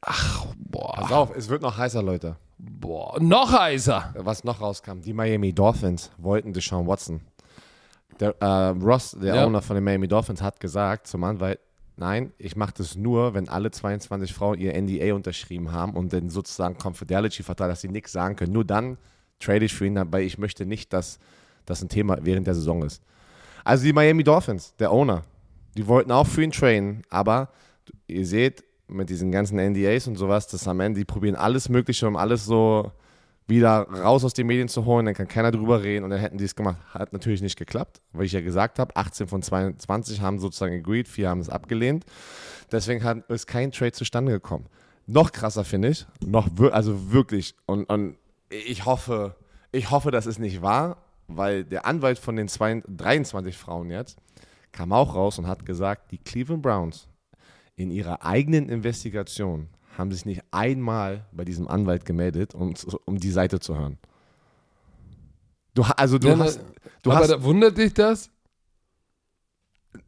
ach, 0.00 0.46
boah, 0.56 0.94
Pass 0.94 1.12
auf, 1.12 1.36
es 1.36 1.48
wird 1.48 1.62
noch 1.62 1.76
heißer, 1.76 2.02
Leute. 2.02 2.36
Boah, 2.62 3.20
noch 3.20 3.52
heißer. 3.52 4.14
Was 4.18 4.44
noch 4.44 4.60
rauskam, 4.60 5.00
die 5.00 5.12
Miami 5.12 5.52
Dolphins 5.52 6.10
wollten 6.18 6.52
Deshaun 6.52 6.86
Watson. 6.86 7.20
Der, 8.20 8.34
äh, 8.40 8.68
Ross, 8.84 9.16
der 9.20 9.34
Ja. 9.34 9.46
Owner 9.46 9.62
von 9.62 9.74
den 9.74 9.84
Miami 9.84 10.06
Dolphins, 10.06 10.40
hat 10.42 10.60
gesagt 10.60 11.06
zum 11.06 11.24
Anwalt, 11.24 11.58
nein, 11.96 12.32
ich 12.38 12.56
mache 12.56 12.74
das 12.76 12.94
nur, 12.94 13.34
wenn 13.34 13.48
alle 13.48 13.70
22 13.70 14.32
Frauen 14.32 14.58
ihr 14.58 14.74
NDA 14.80 15.14
unterschrieben 15.14 15.72
haben 15.72 15.94
und 15.94 16.12
den 16.12 16.30
sozusagen 16.30 16.76
Confidentiality-Vertrag, 16.78 17.68
dass 17.70 17.80
sie 17.80 17.88
nichts 17.88 18.12
sagen 18.12 18.36
können. 18.36 18.52
Nur 18.52 18.64
dann 18.64 18.98
trade 19.40 19.64
ich 19.64 19.74
für 19.74 19.86
ihn, 19.86 20.00
weil 20.12 20.22
ich 20.22 20.38
möchte 20.38 20.66
nicht, 20.66 20.92
dass 20.92 21.18
das 21.66 21.82
ein 21.82 21.88
Thema 21.88 22.18
während 22.22 22.46
der 22.46 22.54
Saison 22.54 22.82
ist. 22.84 23.02
Also 23.64 23.84
die 23.84 23.92
Miami 23.92 24.24
Dolphins, 24.24 24.74
der 24.76 24.92
Owner, 24.92 25.22
die 25.76 25.86
wollten 25.86 26.12
auch 26.12 26.26
für 26.26 26.42
ihn 26.42 26.52
trainen, 26.52 27.02
aber 27.10 27.48
ihr 28.06 28.26
seht 28.26 28.62
mit 28.92 29.10
diesen 29.10 29.30
ganzen 29.32 29.58
NDAs 29.58 30.06
und 30.06 30.16
sowas, 30.16 30.46
dass 30.48 30.68
am 30.68 30.80
Ende, 30.80 31.00
die 31.00 31.04
probieren 31.04 31.36
alles 31.36 31.68
Mögliche, 31.68 32.06
um 32.06 32.16
alles 32.16 32.44
so 32.44 32.92
wieder 33.48 33.88
raus 33.88 34.24
aus 34.24 34.34
den 34.34 34.46
Medien 34.46 34.68
zu 34.68 34.84
holen, 34.84 35.06
dann 35.06 35.14
kann 35.14 35.28
keiner 35.28 35.50
drüber 35.50 35.82
reden 35.82 36.04
und 36.04 36.10
dann 36.10 36.20
hätten 36.20 36.38
die 36.38 36.44
es 36.44 36.54
gemacht. 36.54 36.78
Hat 36.94 37.12
natürlich 37.12 37.42
nicht 37.42 37.58
geklappt, 37.58 38.00
weil 38.12 38.26
ich 38.26 38.32
ja 38.32 38.40
gesagt 38.40 38.78
habe, 38.78 38.94
18 38.96 39.26
von 39.26 39.42
22 39.42 40.20
haben 40.20 40.38
sozusagen 40.38 40.76
agreed, 40.76 41.08
vier 41.08 41.28
haben 41.28 41.40
es 41.40 41.48
abgelehnt. 41.48 42.04
Deswegen 42.70 43.02
hat, 43.04 43.28
ist 43.28 43.46
kein 43.46 43.72
Trade 43.72 43.92
zustande 43.92 44.32
gekommen. 44.32 44.66
Noch 45.06 45.32
krasser 45.32 45.64
finde 45.64 45.88
ich, 45.88 46.06
noch 46.20 46.48
also 46.70 47.12
wirklich 47.12 47.54
und, 47.66 47.84
und 47.84 48.16
ich 48.48 48.84
hoffe, 48.86 49.34
ich 49.72 49.90
hoffe, 49.90 50.10
das 50.10 50.26
ist 50.26 50.38
nicht 50.38 50.62
wahr, 50.62 50.98
weil 51.26 51.64
der 51.64 51.86
Anwalt 51.86 52.18
von 52.18 52.36
den 52.36 52.48
zwei, 52.48 52.82
23 52.86 53.56
Frauen 53.56 53.90
jetzt 53.90 54.18
kam 54.70 54.92
auch 54.92 55.14
raus 55.14 55.38
und 55.38 55.46
hat 55.46 55.66
gesagt, 55.66 56.10
die 56.10 56.18
Cleveland 56.18 56.62
Browns 56.62 57.06
in 57.82 57.90
ihrer 57.90 58.24
eigenen 58.24 58.68
Investigation 58.68 59.68
haben 59.98 60.10
sich 60.12 60.24
nicht 60.24 60.42
einmal 60.50 61.26
bei 61.32 61.44
diesem 61.44 61.68
Anwalt 61.68 62.04
gemeldet, 62.04 62.54
um, 62.54 62.74
um 63.04 63.18
die 63.18 63.30
Seite 63.30 63.60
zu 63.60 63.76
hören. 63.76 63.98
Du, 65.74 65.82
also 65.96 66.18
du 66.18 66.28
Ja, 66.28 66.38
hast, 66.38 66.60
du 67.02 67.10
aber 67.10 67.20
hast, 67.20 67.30
da, 67.30 67.42
wundert 67.42 67.76
dich 67.78 67.92
das? 67.94 68.30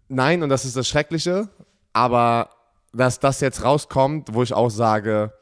nein, 0.09 0.43
und 0.43 0.49
das 0.49 0.65
ist 0.65 0.77
das 0.77 0.89
Schreckliche, 0.89 1.49
aber 1.93 2.51
dass 2.93 3.19
das 3.21 3.41
jetzt 3.41 3.63
rauskommt, 3.65 4.33
wo 4.33 4.43
ich 4.43 4.53
auch 4.53 4.71
sage, 4.71 5.33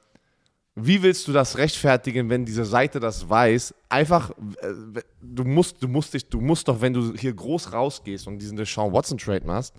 wie 0.74 1.02
willst 1.02 1.28
du 1.28 1.32
das 1.32 1.58
rechtfertigen, 1.58 2.30
wenn 2.30 2.46
diese 2.46 2.64
Seite 2.64 2.98
das 2.98 3.28
weiß? 3.28 3.74
Einfach, 3.90 4.30
äh, 4.30 5.02
du 5.20 5.44
musst, 5.44 5.82
du 5.82 5.88
musst 5.88 6.14
dich, 6.14 6.26
du 6.26 6.40
musst 6.40 6.66
doch, 6.66 6.80
wenn 6.80 6.94
du 6.94 7.12
hier 7.14 7.34
groß 7.34 7.72
rausgehst 7.74 8.26
und 8.26 8.38
diesen 8.38 8.56
Deshaun 8.56 8.92
Watson 8.92 9.18
Trade 9.18 9.46
machst 9.46 9.74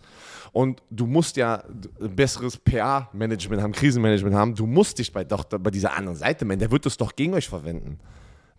und 0.51 0.83
du 0.91 1.07
musst 1.07 1.35
ja 1.35 1.63
ein 1.99 2.15
besseres 2.15 2.57
PR-Management 2.57 3.61
haben, 3.61 3.71
Krisenmanagement 3.71 4.35
haben, 4.35 4.53
du 4.53 4.67
musst 4.67 4.99
dich 4.99 5.11
bei, 5.11 5.23
doch, 5.23 5.45
bei 5.45 5.71
dieser 5.71 5.97
anderen 5.97 6.17
Seite 6.17 6.45
melden. 6.45 6.59
Der 6.59 6.71
wird 6.71 6.85
das 6.85 6.95
doch 6.97 7.15
gegen 7.15 7.33
euch 7.33 7.49
verwenden. 7.49 7.99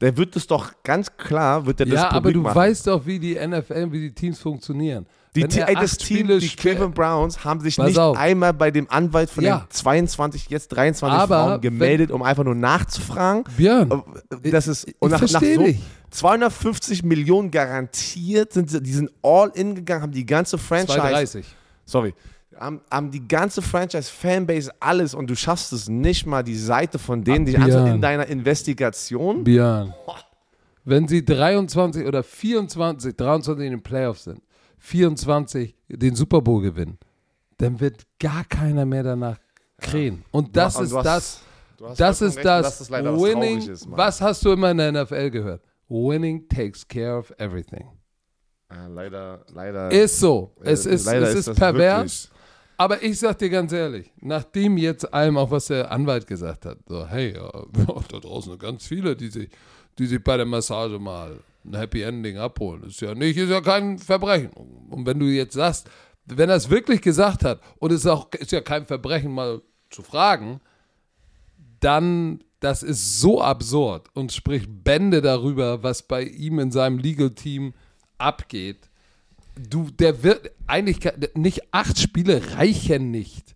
Der 0.05 0.17
wird 0.19 0.37
es 0.37 0.47
doch 0.47 0.71
ganz 0.83 1.17
klar, 1.17 1.65
wird 1.65 1.81
er 1.81 1.87
das 1.87 1.95
Ja, 1.95 2.11
aber 2.11 2.31
du 2.31 2.41
machen. 2.43 2.55
weißt 2.55 2.87
doch, 2.89 3.07
wie 3.07 3.19
die 3.19 3.35
NFL, 3.37 3.91
wie 3.91 4.01
die 4.01 4.13
Teams 4.13 4.39
funktionieren. 4.39 5.07
Die, 5.35 5.43
Wenn 5.43 5.51
er 5.51 5.75
das 5.81 5.97
Team, 5.97 6.29
die 6.29 6.49
Cleveland 6.49 6.95
Browns, 6.95 7.43
haben 7.45 7.61
sich 7.61 7.77
Pass 7.77 7.87
nicht 7.87 7.99
auf. 7.99 8.17
einmal 8.17 8.53
bei 8.53 8.71
dem 8.71 8.87
Anwalt 8.91 9.31
von 9.31 9.43
Ja. 9.43 9.61
den 9.61 9.71
22, 9.71 10.49
jetzt 10.51 10.69
23 10.69 11.19
Aber 11.19 11.27
Frauen 11.49 11.61
gemeldet, 11.63 12.11
um 12.13 12.23
einfach 12.23 12.45
nur 12.45 12.55
nachzufragen. 12.55 13.45
Björn, 13.57 14.03
Das 14.43 14.69
ist, 14.69 14.87
ich 14.89 14.95
und 15.01 15.11
nach, 15.11 15.21
nach 15.23 15.29
versteh 15.31 15.55
so 15.55 15.65
dich. 15.65 15.81
250 16.11 17.03
Millionen 17.03 17.51
garantiert, 17.51 18.53
sind 18.53 18.71
sie, 18.71 18.81
die 18.83 18.93
sind 18.93 19.11
all 19.23 19.51
in 19.55 19.75
gegangen, 19.75 20.03
haben 20.03 20.13
die 20.13 20.27
ganze 20.27 20.59
Franchise, 20.59 20.99
230. 20.99 21.47
sorry, 21.85 22.15
haben, 22.59 22.81
haben 22.91 23.11
die 23.11 23.27
ganze 23.27 23.63
Franchise, 23.63 24.11
Fanbase, 24.11 24.71
alles 24.81 25.15
und 25.15 25.29
du 25.29 25.35
schaffst 25.37 25.73
es 25.73 25.89
nicht 25.89 26.27
mal, 26.27 26.43
die 26.43 26.57
Seite 26.57 26.99
von 26.99 27.23
denen, 27.25 27.45
die 27.47 27.57
also 27.57 27.79
in 27.87 28.01
deiner 28.01 28.27
Investigation. 28.27 29.45
Björn, 29.45 29.95
wenn 30.85 31.09
sie 31.09 31.25
23 31.25 32.07
oder 32.07 32.23
24, 32.23 33.17
23 33.17 33.65
in 33.67 33.73
den 33.73 33.83
Playoffs 33.83 34.25
sind, 34.25 34.43
24 34.79 35.75
den 35.89 36.15
Super 36.15 36.41
Bowl 36.43 36.63
gewinnen, 36.63 36.99
dann 37.59 37.81
wird 37.81 38.03
gar 38.21 38.45
keiner 38.45 38.85
mehr 38.85 39.03
danach 39.03 39.39
krähen. 39.81 40.25
Und 40.31 40.57
das 40.57 40.77
Und 40.77 40.85
ist 40.87 40.95
hast- 40.95 41.05
das, 41.07 41.97
das 41.97 42.23
ist 42.23 42.37
recht, 42.37 42.47
das, 42.47 42.79
das 42.79 42.91
was 42.91 43.03
Winning, 43.03 43.59
traurig 43.61 43.69
ist, 43.69 43.87
was 43.91 44.21
hast 44.21 44.45
du 44.45 44.53
immer 44.53 44.71
in 44.71 44.79
der 44.79 44.93
NFL 44.93 45.31
gehört? 45.31 45.63
Winning 45.89 46.49
takes 46.49 46.87
care 46.87 47.19
of 47.19 47.33
everything. 47.39 47.87
Ah, 48.69 48.87
leider, 48.89 49.45
leider. 49.53 49.91
Ist 49.91 50.19
so. 50.19 50.53
Es 50.63 50.87
Äh, 50.87 50.95
ist, 50.95 51.07
leider 51.07 51.29
es 51.29 51.35
ist 51.35 51.49
ist, 51.49 51.59
pervers. 51.59 52.31
Aber 52.77 53.03
ich 53.03 53.19
sag 53.19 53.39
dir 53.39 53.51
ganz 53.51 53.73
ehrlich, 53.73 54.13
nachdem 54.21 54.77
jetzt 54.77 55.13
allem 55.13 55.37
auch 55.37 55.51
was 55.51 55.67
der 55.67 55.91
Anwalt 55.91 56.27
gesagt 56.27 56.67
hat, 56.67 56.79
so, 56.89 57.07
hey, 57.07 57.35
ja, 57.35 57.51
da 58.09 58.19
draußen 58.19 58.59
ganz 58.59 58.87
viele, 58.87 59.17
die 59.17 59.29
sich, 59.29 59.49
die 59.99 60.07
sich 60.07 60.23
bei 60.23 60.37
der 60.37 60.47
Massage 60.47 60.99
mal 60.99 61.39
ein 61.65 61.75
Happy 61.75 62.03
Ending 62.03 62.39
abholen. 62.39 62.83
Ist 62.85 63.01
ja 63.01 63.15
nicht, 63.15 63.37
ist 63.37 63.51
ja 63.51 63.61
kein 63.61 63.99
Verbrechen. 63.99 64.51
Und 64.91 65.07
wenn 65.07 65.19
du 65.19 65.27
jetzt 65.27 65.55
sagst, 65.55 65.89
wenn 66.27 66.49
er 66.49 66.57
es 66.57 66.71
wirklich 66.71 67.01
gesagt 67.01 67.45
hat 67.45 67.61
und 67.79 67.93
es 67.93 68.01
ist 68.01 68.07
auch 68.07 68.33
ist 68.33 68.53
ja 68.53 68.61
kein 68.61 68.87
Verbrechen 68.87 69.33
mal 69.33 69.63
zu 69.91 70.03
fragen, 70.03 70.61
dann 71.81 72.43
das 72.61 72.83
ist 72.83 73.21
so 73.21 73.43
absurd 73.43 74.09
und 74.15 74.33
spricht 74.33 74.85
Bände 74.85 75.21
darüber, 75.21 75.83
was 75.83 76.03
bei 76.03 76.23
ihm 76.23 76.59
in 76.59 76.71
seinem 76.71 76.99
Legal 76.99 77.31
Team 77.31 77.75
abgeht. 78.17 78.89
Du, 79.57 79.91
der 79.91 80.23
wird 80.23 80.51
eigentlich 80.67 80.99
nicht 81.35 81.63
acht 81.73 81.99
Spiele 81.99 82.57
reichen 82.57 83.11
nicht. 83.11 83.55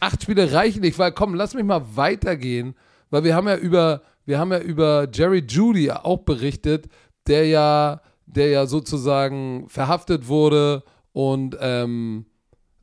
Acht 0.00 0.22
Spiele 0.22 0.52
reichen 0.52 0.82
nicht, 0.82 0.98
weil 0.98 1.12
komm, 1.12 1.34
lass 1.34 1.54
mich 1.54 1.64
mal 1.64 1.96
weitergehen, 1.96 2.74
weil 3.10 3.24
wir 3.24 3.34
haben 3.34 3.48
ja 3.48 3.56
über 3.56 4.02
wir 4.24 4.38
haben 4.38 4.52
ja 4.52 4.60
über 4.60 5.08
Jerry 5.12 5.44
Judy 5.48 5.90
auch 5.90 6.18
berichtet, 6.18 6.88
der 7.26 7.46
ja 7.46 8.00
der 8.26 8.50
ja 8.50 8.66
sozusagen 8.66 9.68
verhaftet 9.68 10.28
wurde 10.28 10.84
und 11.12 11.56
ähm, 11.60 12.26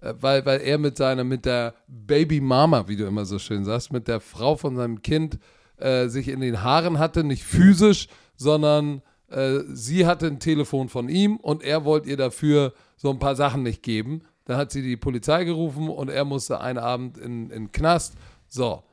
äh, 0.02 0.14
weil, 0.20 0.46
weil 0.46 0.62
er 0.62 0.78
mit 0.78 0.98
seiner, 0.98 1.24
mit 1.24 1.46
der 1.46 1.74
Baby 1.88 2.42
Mama, 2.42 2.88
wie 2.88 2.96
du 2.96 3.06
immer 3.06 3.26
so 3.26 3.40
schön 3.40 3.66
sagst, 3.66 3.92
mit 3.92 4.08
der 4.08 4.20
Frau 4.20 4.56
von 4.56 4.76
seinem 4.76 5.02
Kind 5.02 5.40
äh, 5.78 6.08
sich 6.08 6.28
in 6.28 6.42
den 6.42 6.64
Haaren 6.64 7.00
hatte, 7.00 7.24
nicht 7.24 7.44
physisch, 7.44 8.08
sondern 8.36 9.02
äh, 9.30 9.60
sie 9.68 10.06
hatte 10.06 10.28
ein 10.28 10.40
Telefon 10.40 10.90
von 10.90 11.10
ihm 11.10 11.38
und 11.38 11.64
er 11.64 11.86
wollte 11.86 12.10
ihr 12.10 12.18
dafür 12.18 12.74
so 12.98 13.10
ein 13.10 13.20
paar 13.20 13.36
Sachen 13.36 13.64
nicht 13.64 13.84
geben. 13.84 14.24
Dann 14.46 14.58
hat 14.58 14.72
sie 14.72 14.82
die 14.82 14.98
Polizei 14.98 15.44
gerufen 15.44 15.90
und 15.90 16.10
er 16.10 16.26
musste 16.26 16.60
einen 16.60 16.80
Abend 16.80 17.18
in 17.18 17.50
den 17.50 17.72
Knast. 17.72 18.16
So, 18.48 18.84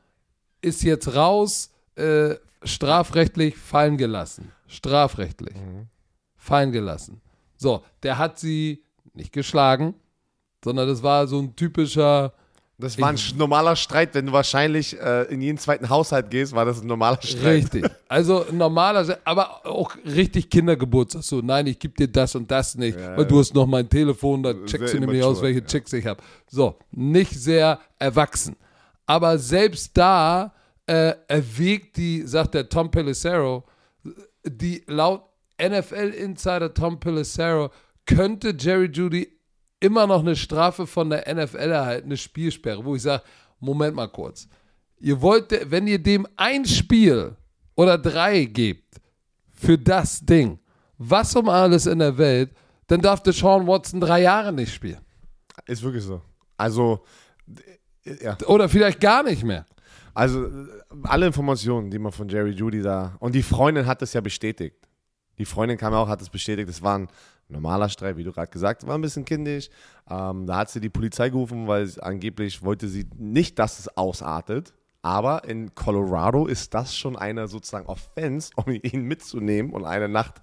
ist 0.61 0.83
jetzt 0.83 1.15
raus, 1.15 1.71
äh, 1.95 2.35
strafrechtlich 2.63 3.57
fallen 3.57 3.97
gelassen. 3.97 4.51
Strafrechtlich. 4.67 5.55
Mhm. 5.55 5.87
Fallen 6.35 6.71
gelassen. 6.71 7.21
So, 7.57 7.83
der 8.03 8.17
hat 8.17 8.37
sie 8.37 8.83
nicht 9.13 9.33
geschlagen, 9.33 9.95
sondern 10.63 10.87
das 10.87 11.01
war 11.03 11.27
so 11.27 11.39
ein 11.39 11.55
typischer. 11.55 12.33
Das 12.79 12.99
war 12.99 13.09
ein 13.09 13.15
ich, 13.15 13.35
normaler 13.35 13.75
Streit, 13.75 14.13
wenn 14.13 14.27
du 14.27 14.33
wahrscheinlich 14.33 14.99
äh, 14.99 15.23
in 15.33 15.41
jeden 15.41 15.57
zweiten 15.57 15.89
Haushalt 15.89 16.29
gehst, 16.29 16.53
war 16.53 16.63
das 16.63 16.79
ein 16.79 16.85
normaler 16.85 17.19
Streit. 17.23 17.73
Richtig. 17.73 17.89
Also 18.07 18.45
normaler, 18.51 19.17
aber 19.23 19.65
auch 19.65 19.95
richtig 20.05 20.51
Kindergeburtstag. 20.51 21.23
So, 21.23 21.41
nein, 21.41 21.65
ich 21.65 21.79
gebe 21.79 21.95
dir 21.95 22.07
das 22.07 22.35
und 22.35 22.51
das 22.51 22.75
nicht, 22.75 22.99
ja, 22.99 23.17
weil 23.17 23.25
du 23.25 23.39
hast 23.39 23.55
noch 23.55 23.65
mein 23.65 23.89
Telefon, 23.89 24.43
da 24.43 24.53
checkst 24.53 24.93
du 24.93 24.99
nämlich 24.99 25.23
aus, 25.23 25.41
welche 25.41 25.61
ja. 25.61 25.65
Chicks 25.65 25.91
ich 25.93 26.05
habe. 26.05 26.21
So, 26.47 26.77
nicht 26.91 27.31
sehr 27.31 27.79
erwachsen. 27.97 28.55
Aber 29.07 29.39
selbst 29.39 29.97
da 29.97 30.53
äh, 30.85 31.15
erwägt 31.27 31.97
die, 31.97 32.27
sagt 32.27 32.53
der 32.53 32.69
Tom 32.69 32.91
Pelissero, 32.91 33.63
die 34.45 34.83
laut 34.85 35.23
NFL-Insider 35.59 36.73
Tom 36.73 36.99
Pelissero 36.99 37.71
könnte 38.05 38.55
Jerry 38.57 38.89
Judy 38.91 39.36
immer 39.79 40.07
noch 40.07 40.21
eine 40.21 40.35
Strafe 40.35 40.87
von 40.87 41.09
der 41.09 41.33
NFL 41.33 41.57
erhalten, 41.57 42.07
eine 42.07 42.17
Spielsperre, 42.17 42.83
wo 42.83 42.95
ich 42.95 43.01
sage, 43.01 43.23
Moment 43.59 43.95
mal 43.95 44.07
kurz. 44.07 44.47
Ihr 44.99 45.21
wollt, 45.21 45.51
wenn 45.69 45.87
ihr 45.87 46.01
dem 46.01 46.27
ein 46.35 46.65
Spiel 46.65 47.35
oder 47.75 47.97
drei 47.97 48.45
gebt 48.45 48.99
für 49.53 49.77
das 49.77 50.19
Ding, 50.19 50.59
was 50.97 51.35
um 51.35 51.49
alles 51.49 51.85
in 51.85 51.99
der 51.99 52.17
Welt, 52.17 52.51
dann 52.87 53.01
darf 53.01 53.21
der 53.21 53.33
Sean 53.33 53.67
Watson 53.67 53.99
drei 53.99 54.21
Jahre 54.21 54.51
nicht 54.51 54.73
spielen. 54.73 54.99
Ist 55.65 55.83
wirklich 55.83 56.03
so. 56.03 56.21
Also, 56.55 57.03
ja. 58.03 58.37
Oder 58.47 58.69
vielleicht 58.69 58.99
gar 58.99 59.23
nicht 59.23 59.43
mehr. 59.43 59.65
Also, 60.13 60.47
alle 61.03 61.27
Informationen, 61.27 61.91
die 61.91 61.99
man 61.99 62.11
von 62.11 62.27
Jerry 62.27 62.51
Judy 62.51 62.81
da. 62.81 63.15
Und 63.19 63.35
die 63.35 63.43
Freundin 63.43 63.85
hat 63.85 64.01
das 64.01 64.13
ja 64.13 64.21
bestätigt. 64.21 64.77
Die 65.37 65.45
Freundin 65.45 65.77
kam 65.77 65.93
auch, 65.93 66.07
hat 66.07 66.21
es 66.21 66.29
bestätigt. 66.29 66.69
Es 66.69 66.81
waren 66.81 67.07
normaler 67.49 67.89
Streit, 67.89 68.17
wie 68.17 68.23
du 68.23 68.31
gerade 68.31 68.51
gesagt 68.51 68.81
hast, 68.81 68.87
war 68.87 68.97
ein 68.97 69.01
bisschen 69.01 69.25
kindisch. 69.25 69.69
Ähm, 70.09 70.45
da 70.47 70.57
hat 70.57 70.69
sie 70.69 70.79
die 70.79 70.89
Polizei 70.89 71.29
gerufen, 71.29 71.67
weil 71.67 71.89
angeblich 72.01 72.63
wollte 72.63 72.87
sie 72.87 73.05
nicht, 73.17 73.59
dass 73.59 73.79
es 73.79 73.97
ausartet. 73.97 74.73
Aber 75.01 75.45
in 75.45 75.73
Colorado 75.73 76.47
ist 76.47 76.73
das 76.73 76.95
schon 76.95 77.15
eine 77.15 77.47
sozusagen 77.47 77.85
Offense, 77.85 78.51
um 78.55 78.65
ihn 78.81 79.03
mitzunehmen 79.03 79.71
und 79.71 79.85
eine 79.85 80.09
Nacht 80.09 80.41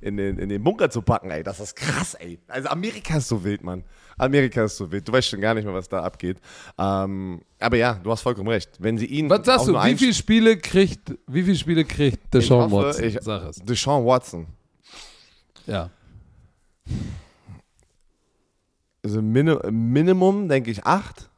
in 0.00 0.16
den, 0.16 0.38
in 0.38 0.48
den 0.48 0.62
Bunker 0.62 0.90
zu 0.90 1.02
packen. 1.02 1.30
Ey, 1.30 1.42
das 1.42 1.60
ist 1.60 1.76
krass, 1.76 2.14
ey. 2.14 2.38
Also 2.48 2.68
Amerika 2.68 3.16
ist 3.16 3.28
so 3.28 3.42
wild, 3.42 3.62
Mann. 3.62 3.84
Amerika 4.18 4.64
ist 4.64 4.76
so 4.76 4.90
wild. 4.90 5.06
Du 5.06 5.12
weißt 5.12 5.28
schon 5.28 5.40
gar 5.40 5.54
nicht 5.54 5.64
mehr, 5.64 5.74
was 5.74 5.88
da 5.88 6.02
abgeht. 6.02 6.38
Ähm, 6.78 7.42
aber 7.58 7.76
ja, 7.76 7.94
du 7.94 8.10
hast 8.10 8.22
vollkommen 8.22 8.48
recht. 8.48 8.70
Wenn 8.78 8.96
sie 8.96 9.06
ihn. 9.06 9.28
Was 9.28 9.44
sagst 9.44 9.68
du? 9.68 9.74
Wie 9.74 9.96
viele 9.96 10.14
Spiele 10.14 10.56
kriegt, 10.56 11.12
wie 11.26 11.42
viele 11.42 11.56
Spiele 11.56 11.84
kriegt 11.84 12.32
Deshaun 12.32 12.70
Watson? 12.70 13.04
Ich. 13.04 13.18
Deshaun 13.64 14.06
Watson. 14.06 14.46
Ja. 15.66 15.90
Also 19.04 19.22
Min 19.22 19.56
Minimum 19.70 20.48
denke 20.48 20.70
ich 20.70 20.84
acht. 20.84 21.30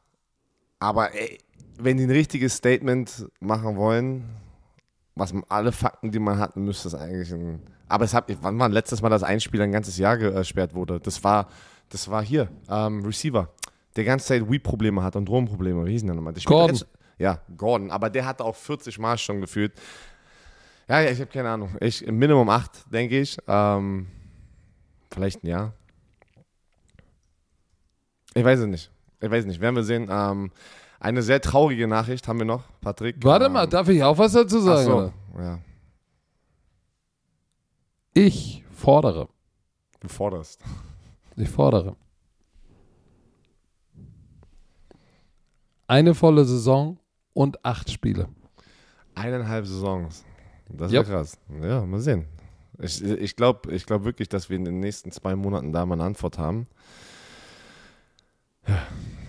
Aber 0.79 1.13
ey, 1.13 1.37
wenn 1.77 1.97
die 1.97 2.03
ein 2.03 2.11
richtiges 2.11 2.55
Statement 2.55 3.27
machen 3.39 3.75
wollen, 3.75 4.23
was 5.15 5.33
alle 5.49 5.71
Fakten, 5.71 6.11
die 6.11 6.19
man 6.19 6.39
hat, 6.39 6.55
müsste 6.55 6.87
es 6.87 6.95
eigentlich 6.95 7.31
ein. 7.33 7.61
Aber 7.87 8.05
es 8.05 8.13
hat, 8.13 8.25
wann 8.41 8.57
war 8.59 8.69
letztes 8.69 9.01
Mal, 9.01 9.09
dass 9.09 9.23
ein 9.23 9.39
Spieler 9.39 9.63
ein 9.63 9.71
ganzes 9.71 9.97
Jahr 9.97 10.17
gesperrt 10.17 10.73
wurde? 10.73 10.99
Das 10.99 11.23
war, 11.23 11.47
das 11.89 12.09
war 12.09 12.23
hier, 12.23 12.49
ähm, 12.69 13.03
Receiver, 13.03 13.49
der 13.95 14.03
ganze 14.03 14.27
Zeit 14.27 14.49
Weed-Probleme 14.49 15.03
hat 15.03 15.15
und 15.15 15.27
Drogenprobleme. 15.27 15.85
Wie 15.85 15.91
hieß 15.91 16.01
denn 16.01 16.07
der 16.07 16.15
nochmal? 16.15 16.33
Gordon. 16.45 16.75
Jetzt, 16.75 16.87
ja, 17.17 17.39
Gordon. 17.57 17.91
Aber 17.91 18.09
der 18.09 18.25
hatte 18.25 18.45
auch 18.45 18.55
40 18.55 18.97
Mal 18.99 19.17
schon 19.17 19.41
gefühlt. 19.41 19.73
Ja, 20.87 21.01
ja 21.01 21.11
ich 21.11 21.19
habe 21.19 21.31
keine 21.31 21.49
Ahnung. 21.49 21.75
Ich, 21.81 22.05
Minimum 22.05 22.49
8, 22.49 22.91
denke 22.91 23.19
ich. 23.19 23.37
Ähm, 23.47 24.07
Vielleicht 25.11 25.43
ein 25.43 25.47
Jahr. 25.47 25.73
Ich 28.33 28.43
weiß 28.43 28.59
es 28.59 28.67
nicht. 28.67 28.91
Ich 29.21 29.29
weiß 29.29 29.45
nicht. 29.45 29.59
Werden 29.59 29.75
wir 29.75 29.83
sehen. 29.83 30.07
Ähm, 30.09 30.51
eine 30.99 31.21
sehr 31.21 31.41
traurige 31.41 31.87
Nachricht 31.87 32.27
haben 32.27 32.39
wir 32.39 32.45
noch, 32.45 32.63
Patrick. 32.81 33.15
Warte 33.23 33.45
ähm, 33.45 33.53
mal, 33.53 33.67
darf 33.67 33.87
ich 33.89 34.03
auch 34.03 34.17
was 34.17 34.33
dazu 34.33 34.59
sagen? 34.59 34.85
So, 34.85 35.13
ja. 35.39 35.59
Ich 38.13 38.63
fordere. 38.71 39.29
Du 39.99 40.07
forderst. 40.07 40.61
Ich 41.35 41.49
fordere. 41.49 41.95
Eine 45.87 46.13
volle 46.13 46.45
Saison 46.45 46.99
und 47.33 47.63
acht 47.65 47.89
Spiele. 47.89 48.27
Eineinhalb 49.15 49.65
Saisons. 49.65 50.23
Das 50.69 50.91
ist 50.91 50.93
yep. 50.93 51.07
krass. 51.07 51.37
Ja, 51.61 51.85
mal 51.85 51.99
sehen. 51.99 52.25
Ich, 52.81 53.03
ich 53.03 53.35
glaube 53.35 53.73
ich 53.73 53.85
glaub 53.85 54.05
wirklich, 54.05 54.29
dass 54.29 54.49
wir 54.49 54.55
in 54.55 54.65
den 54.65 54.79
nächsten 54.79 55.11
zwei 55.11 55.35
Monaten 55.35 55.73
da 55.73 55.85
mal 55.85 55.95
eine 55.95 56.03
Antwort 56.03 56.37
haben. 56.37 56.67
Ja, 58.67 58.81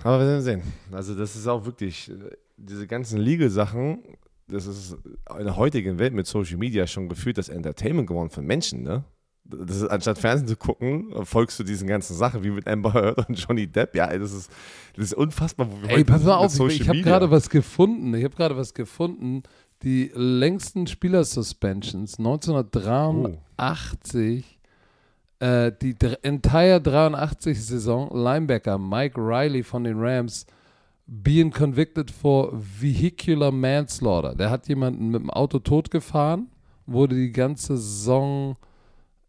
aber 0.02 0.20
wir 0.20 0.26
werden 0.26 0.42
sehen. 0.42 0.62
Also 0.92 1.14
das 1.14 1.34
ist 1.36 1.46
auch 1.46 1.64
wirklich, 1.64 2.10
diese 2.56 2.86
ganzen 2.86 3.18
Legal-Sachen, 3.18 4.02
das 4.46 4.66
ist 4.66 4.96
in 5.38 5.44
der 5.44 5.56
heutigen 5.56 5.98
Welt 5.98 6.12
mit 6.12 6.26
Social 6.26 6.56
Media 6.56 6.86
schon 6.86 7.08
gefühlt 7.08 7.38
das 7.38 7.48
Entertainment 7.48 8.06
geworden 8.08 8.30
für 8.30 8.42
Menschen, 8.42 8.82
ne? 8.82 9.04
Das 9.44 9.78
ist, 9.78 9.88
anstatt 9.88 10.18
Fernsehen 10.18 10.46
zu 10.46 10.56
gucken, 10.56 11.12
folgst 11.24 11.58
du 11.58 11.64
diesen 11.64 11.88
ganzen 11.88 12.14
Sachen 12.14 12.44
wie 12.44 12.50
mit 12.50 12.68
Amber 12.68 12.94
Heard 12.94 13.28
und 13.28 13.36
Johnny 13.36 13.66
Depp. 13.66 13.96
Ja, 13.96 14.16
das 14.16 14.32
ist, 14.32 14.50
das 14.94 15.06
ist 15.06 15.14
unfassbar. 15.14 15.68
Wo 15.68 15.82
wir 15.82 15.90
Ey, 15.90 16.04
pass 16.04 16.22
mal 16.22 16.36
auf, 16.36 16.56
ich, 16.68 16.82
ich 16.82 16.88
habe 16.88 17.02
gerade 17.02 17.32
was 17.32 17.50
gefunden. 17.50 18.14
Ich 18.14 18.22
habe 18.22 18.36
gerade 18.36 18.56
was 18.56 18.74
gefunden 18.74 19.42
die 19.82 20.10
längsten 20.14 20.86
Spieler-Suspensions 20.86 22.18
1983, 22.18 24.58
oh. 25.40 25.44
äh, 25.44 25.72
die 25.80 25.96
entire 26.22 26.76
83-Saison, 26.76 28.10
Linebacker 28.14 28.78
Mike 28.78 29.20
Riley 29.20 29.62
von 29.62 29.84
den 29.84 29.98
Rams 29.98 30.46
being 31.06 31.50
convicted 31.50 32.10
for 32.10 32.50
vehicular 32.52 33.50
manslaughter. 33.50 34.34
Der 34.34 34.50
hat 34.50 34.68
jemanden 34.68 35.08
mit 35.08 35.22
dem 35.22 35.30
Auto 35.30 35.58
totgefahren, 35.58 36.50
wurde 36.86 37.16
die 37.16 37.32
ganze 37.32 37.78
Saison, 37.78 38.56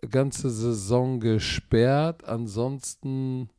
ganze 0.10 0.50
Saison 0.50 1.20
gesperrt. 1.20 2.24
Ansonsten 2.26 3.50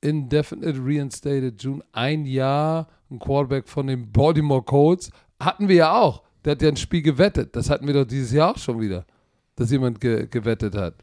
indefinite 0.00 0.80
reinstated 0.82 1.62
June 1.62 1.84
ein 1.92 2.24
Jahr 2.24 2.88
ein 3.10 3.18
Quarterback 3.18 3.68
von 3.68 3.86
den 3.86 4.10
Baltimore 4.10 4.62
Colts 4.62 5.10
hatten 5.44 5.68
wir 5.68 5.76
ja 5.76 5.92
auch. 5.98 6.22
Der 6.44 6.52
hat 6.52 6.62
ja 6.62 6.68
ein 6.68 6.76
Spiel 6.76 7.02
gewettet. 7.02 7.54
Das 7.54 7.70
hatten 7.70 7.86
wir 7.86 7.94
doch 7.94 8.04
dieses 8.04 8.32
Jahr 8.32 8.52
auch 8.52 8.58
schon 8.58 8.80
wieder, 8.80 9.04
dass 9.56 9.70
jemand 9.70 10.00
ge 10.00 10.26
gewettet 10.26 10.74
hat. 10.74 10.94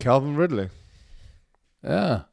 Calvin 0.00 0.36
Ridley. 0.36 0.68
Ja. 1.82 2.26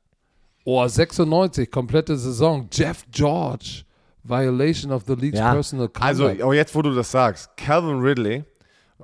Oh, 0.66 0.88
96, 0.88 1.70
komplette 1.70 2.18
Saison. 2.18 2.68
Jeff 2.72 3.06
George. 3.12 3.84
Violation 4.24 4.92
of 4.92 5.04
the 5.06 5.16
League's 5.16 5.40
ja. 5.40 5.52
Personal 5.54 5.90
Conduct. 5.90 6.06
Also, 6.06 6.46
oh, 6.46 6.54
jetzt, 6.54 6.74
wo 6.74 6.82
du 6.82 6.94
das 6.96 7.12
sagst, 7.12 7.50
Calvin 7.58 8.00
Ridley 8.00 8.46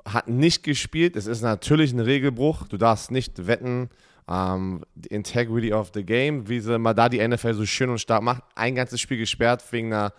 hat 0.06 0.28
nicht 0.28 0.62
gespielt. 0.62 1.14
Es 1.16 1.26
ist 1.26 1.42
natürlich 1.42 1.92
ein 1.92 2.00
Regelbruch. 2.00 2.66
Du 2.68 2.78
darfst 2.78 3.10
nicht 3.10 3.46
wetten 3.46 3.90
Ähm, 4.30 4.84
the 4.94 5.08
Integrity 5.08 5.72
of 5.72 5.90
the 5.92 6.04
Game, 6.04 6.48
wie 6.48 6.60
sie 6.60 6.78
mal 6.78 6.94
da 6.94 7.08
die 7.08 7.26
NFL 7.26 7.54
so 7.54 7.66
schön 7.66 7.90
und 7.90 7.98
stark 7.98 8.22
macht. 8.22 8.44
Ein 8.54 8.76
ganzes 8.76 9.00
Spiel 9.00 9.18
gesperrt 9.18 9.64
wegen 9.72 9.92
einer 9.92 10.12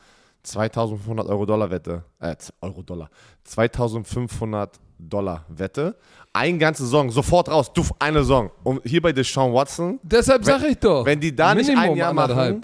2500 0.44 1.28
Euro 1.28 1.46
Dollar 1.46 1.70
Wette. 1.70 2.04
Äh, 2.20 2.36
Euro 2.62 2.82
Dollar. 2.82 3.10
2500 3.44 4.80
Dollar 4.98 5.46
Wette. 5.50 5.96
Ein 6.34 6.60
ganze 6.60 6.84
Saison, 6.84 7.10
sofort 7.10 7.50
raus. 7.50 7.72
Duff, 7.74 7.94
eine 8.00 8.20
Saison. 8.20 8.52
Und 8.64 8.82
hier 8.86 9.02
bei 9.02 9.12
Deshaun 9.12 9.54
Watson. 9.54 10.00
Deshalb 10.04 10.46
sage 10.46 10.68
ich 10.68 10.78
doch. 10.78 11.06
Wenn 11.06 11.20
die 11.20 11.36
da 11.36 11.54
nicht 11.54 11.68
Minimum 11.68 11.90
ein 11.92 11.98
Jahr 11.98 12.14
machen. 12.14 12.62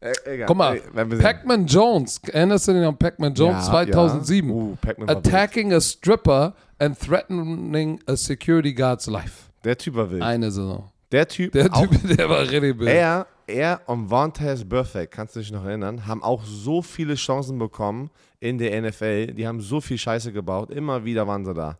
Äh, 0.00 0.12
egal. 0.24 0.46
Guck 0.48 0.56
mal, 0.56 0.80
sehen. 0.92 1.18
Pac-Man 1.20 1.66
Jones, 1.66 2.20
erinnerst 2.32 2.66
du 2.66 2.72
dich 2.72 2.84
an 2.84 2.98
Pac-Man 2.98 3.34
Jones 3.34 3.66
Ja, 3.66 3.72
2007? 3.72 4.50
Ja. 4.50 4.54
Uh, 4.56 4.76
wild. 4.96 5.10
Attacking 5.10 5.72
a 5.72 5.80
stripper 5.80 6.54
and 6.80 6.98
threatening 6.98 8.00
a 8.06 8.16
security 8.16 8.74
guard's 8.74 9.06
life. 9.06 9.50
Der 9.62 9.78
Typ 9.78 9.94
war 9.94 10.10
wild. 10.10 10.22
Eine 10.22 10.50
Saison. 10.50 10.90
Der 11.12 11.28
Typ, 11.28 11.52
Der 11.52 11.72
auch 11.72 11.86
Typ, 11.86 12.16
der 12.16 12.28
war 12.28 12.40
richtig 12.40 12.80
wild. 12.80 12.90
Er, 12.90 13.26
er 13.46 13.80
und 13.86 14.10
Vontaze 14.10 14.64
Birthday, 14.64 15.06
kannst 15.06 15.36
du 15.36 15.40
dich 15.40 15.52
noch 15.52 15.64
erinnern, 15.64 16.06
haben 16.06 16.22
auch 16.22 16.44
so 16.44 16.82
viele 16.82 17.14
Chancen 17.14 17.58
bekommen 17.58 18.10
in 18.40 18.58
der 18.58 18.80
NFL. 18.80 19.34
Die 19.34 19.46
haben 19.46 19.60
so 19.60 19.80
viel 19.80 19.98
Scheiße 19.98 20.32
gebaut. 20.32 20.70
Immer 20.70 21.04
wieder 21.04 21.26
waren 21.26 21.44
sie 21.44 21.54
da. 21.54 21.78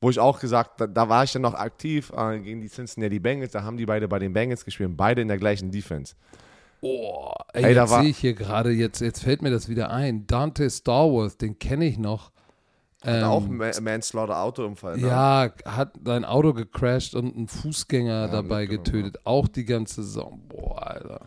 Wo 0.00 0.10
ich 0.10 0.18
auch 0.18 0.38
gesagt, 0.38 0.80
da, 0.80 0.86
da 0.86 1.08
war 1.08 1.24
ich 1.24 1.32
dann 1.32 1.42
noch 1.42 1.54
aktiv 1.54 2.12
äh, 2.16 2.38
gegen 2.38 2.60
die 2.60 2.68
Cincinnati 2.68 3.18
Bengals. 3.18 3.52
Da 3.52 3.64
haben 3.64 3.76
die 3.76 3.86
beide 3.86 4.06
bei 4.06 4.18
den 4.18 4.32
Bengals 4.32 4.64
gespielt. 4.64 4.96
Beide 4.96 5.22
in 5.22 5.28
der 5.28 5.38
gleichen 5.38 5.70
Defense. 5.70 6.14
Oh, 6.80 7.32
ey, 7.52 7.64
Ey, 7.64 7.74
da 7.74 7.88
sehe 7.88 8.10
ich 8.10 8.18
hier 8.18 8.34
gerade, 8.34 8.70
jetzt, 8.70 9.00
jetzt 9.00 9.24
fällt 9.24 9.42
mir 9.42 9.50
das 9.50 9.68
wieder 9.68 9.90
ein. 9.90 10.26
Dante 10.28 10.70
Starworth, 10.70 11.40
den 11.40 11.58
kenne 11.58 11.86
ich 11.86 11.98
noch. 11.98 12.30
Ähm, 13.04 13.24
auch 13.24 13.46
Ma 13.46 13.70
Manslaughter 13.80 14.40
Autounfall. 14.42 14.96
Ne? 14.96 15.06
ja, 15.06 15.52
hat 15.64 15.92
sein 16.04 16.24
Auto 16.24 16.52
gecrashed 16.52 17.14
und 17.14 17.36
einen 17.36 17.46
Fußgänger 17.46 18.28
dabei 18.28 18.62
mitgenommen, 18.62 18.84
getötet. 18.84 19.20
Auch 19.24 19.46
die 19.46 19.64
ganze 19.64 20.02
Saison. 20.02 20.40
Boah, 20.48 20.86
Alter. 20.86 21.20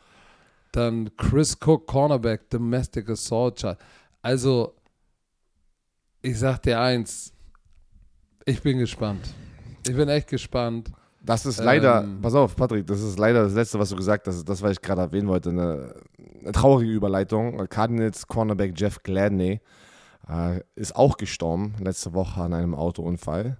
Dann 0.73 1.09
Chris 1.15 1.57
Cook, 1.63 1.87
Cornerback, 1.87 2.49
Domestic 2.49 3.09
Assault 3.09 3.59
Charge. 3.59 3.77
Also, 4.21 4.73
ich 6.21 6.37
sag 6.37 6.61
dir 6.61 6.79
eins, 6.79 7.33
ich 8.45 8.61
bin 8.61 8.77
gespannt. 8.77 9.33
Ich 9.87 9.95
bin 9.95 10.09
echt 10.09 10.27
gespannt. 10.27 10.91
Das 11.23 11.45
ist 11.45 11.59
leider, 11.59 12.01
Ähm. 12.03 12.19
pass 12.21 12.33
auf, 12.33 12.55
Patrick, 12.55 12.85
das 12.87 13.01
ist 13.01 13.17
leider 13.17 13.43
das 13.43 13.53
Letzte, 13.53 13.79
was 13.79 13.89
du 13.89 13.95
gesagt 13.95 14.27
hast. 14.27 14.43
Das, 14.43 14.61
was 14.61 14.71
ich 14.73 14.81
gerade 14.81 15.01
erwähnen 15.01 15.27
wollte. 15.27 15.49
Eine, 15.49 15.95
eine 16.41 16.51
traurige 16.51 16.91
Überleitung. 16.91 17.65
Cardinals 17.69 18.27
Cornerback 18.27 18.73
Jeff 18.75 19.01
Gladney 19.03 19.61
äh, 20.29 20.61
ist 20.75 20.95
auch 20.95 21.17
gestorben 21.17 21.75
letzte 21.79 22.13
Woche 22.13 22.41
an 22.41 22.53
einem 22.53 22.75
Autounfall. 22.75 23.57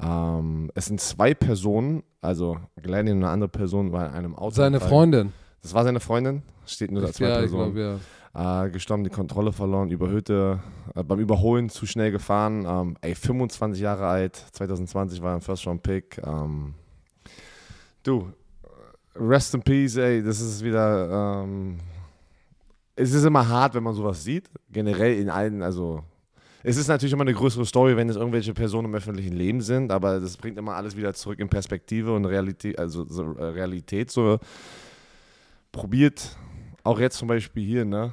Ähm, 0.00 0.70
es 0.74 0.86
sind 0.86 1.00
zwei 1.00 1.32
Personen, 1.34 2.02
also 2.20 2.58
Gladney 2.82 3.12
und 3.12 3.18
eine 3.18 3.28
andere 3.30 3.48
Person 3.48 3.90
bei 3.90 4.10
einem 4.10 4.34
Autounfall. 4.34 4.64
Seine 4.64 4.80
Freundin. 4.80 5.32
Das 5.62 5.72
war 5.74 5.84
seine 5.84 6.00
Freundin, 6.00 6.42
steht 6.66 6.90
nur 6.90 7.02
da 7.02 7.12
zwei 7.12 7.28
Ja, 7.28 7.38
Personen. 7.38 7.72
glaube, 7.74 8.00
ja. 8.34 8.64
Äh, 8.66 8.70
gestorben, 8.70 9.02
die 9.04 9.10
Kontrolle 9.10 9.50
verloren, 9.52 9.90
überhöhte, 9.90 10.60
äh, 10.94 11.02
beim 11.02 11.18
Überholen 11.18 11.70
zu 11.70 11.86
schnell 11.86 12.12
gefahren. 12.12 12.66
Ähm, 12.68 12.96
ey, 13.00 13.14
25 13.14 13.80
Jahre 13.82 14.06
alt, 14.06 14.36
2020 14.52 15.22
war 15.22 15.34
ein 15.34 15.40
First-Round-Pick. 15.40 16.20
Ähm, 16.24 16.74
du, 18.02 18.30
rest 19.14 19.54
in 19.54 19.62
peace, 19.62 19.96
ey, 19.96 20.22
das 20.22 20.40
ist 20.40 20.62
wieder, 20.62 21.42
ähm, 21.42 21.78
es 22.96 23.12
ist 23.12 23.24
immer 23.24 23.46
hart, 23.46 23.74
wenn 23.74 23.82
man 23.82 23.94
sowas 23.94 24.24
sieht, 24.24 24.50
generell 24.70 25.18
in 25.18 25.30
allen, 25.30 25.62
also, 25.62 26.02
es 26.62 26.76
ist 26.76 26.88
natürlich 26.88 27.12
immer 27.12 27.22
eine 27.22 27.34
größere 27.34 27.64
Story, 27.64 27.96
wenn 27.96 28.08
es 28.08 28.16
irgendwelche 28.16 28.54
Personen 28.54 28.88
im 28.88 28.94
öffentlichen 28.94 29.34
Leben 29.34 29.60
sind, 29.60 29.92
aber 29.92 30.18
das 30.18 30.36
bringt 30.36 30.58
immer 30.58 30.74
alles 30.74 30.96
wieder 30.96 31.14
zurück 31.14 31.38
in 31.38 31.48
Perspektive 31.48 32.12
und 32.12 32.24
Realität, 32.24 32.78
also 32.78 33.04
so, 33.04 33.34
äh, 33.36 33.44
Realität, 33.44 34.10
so 34.10 34.38
probiert, 35.70 36.36
auch 36.82 36.98
jetzt 36.98 37.18
zum 37.18 37.28
Beispiel 37.28 37.64
hier, 37.64 37.84
ne, 37.84 38.12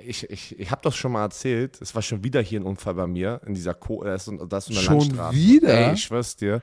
ich, 0.00 0.28
ich, 0.30 0.58
ich 0.58 0.70
habe 0.70 0.80
das 0.82 0.96
schon 0.96 1.12
mal 1.12 1.22
erzählt. 1.22 1.78
Es 1.80 1.94
war 1.94 2.02
schon 2.02 2.24
wieder 2.24 2.40
hier 2.40 2.60
ein 2.60 2.64
Unfall 2.64 2.94
bei 2.94 3.06
mir 3.06 3.40
in 3.46 3.54
dieser 3.54 3.74
Ko 3.74 4.02
das 4.04 4.26
ist, 4.26 4.40
das 4.48 4.70
ist 4.70 4.80
Schon 4.80 4.98
Landstraße. 4.98 5.36
wieder? 5.36 5.68
Ey, 5.68 5.94
ich 5.94 6.04
schwör's 6.04 6.34
dir. 6.36 6.62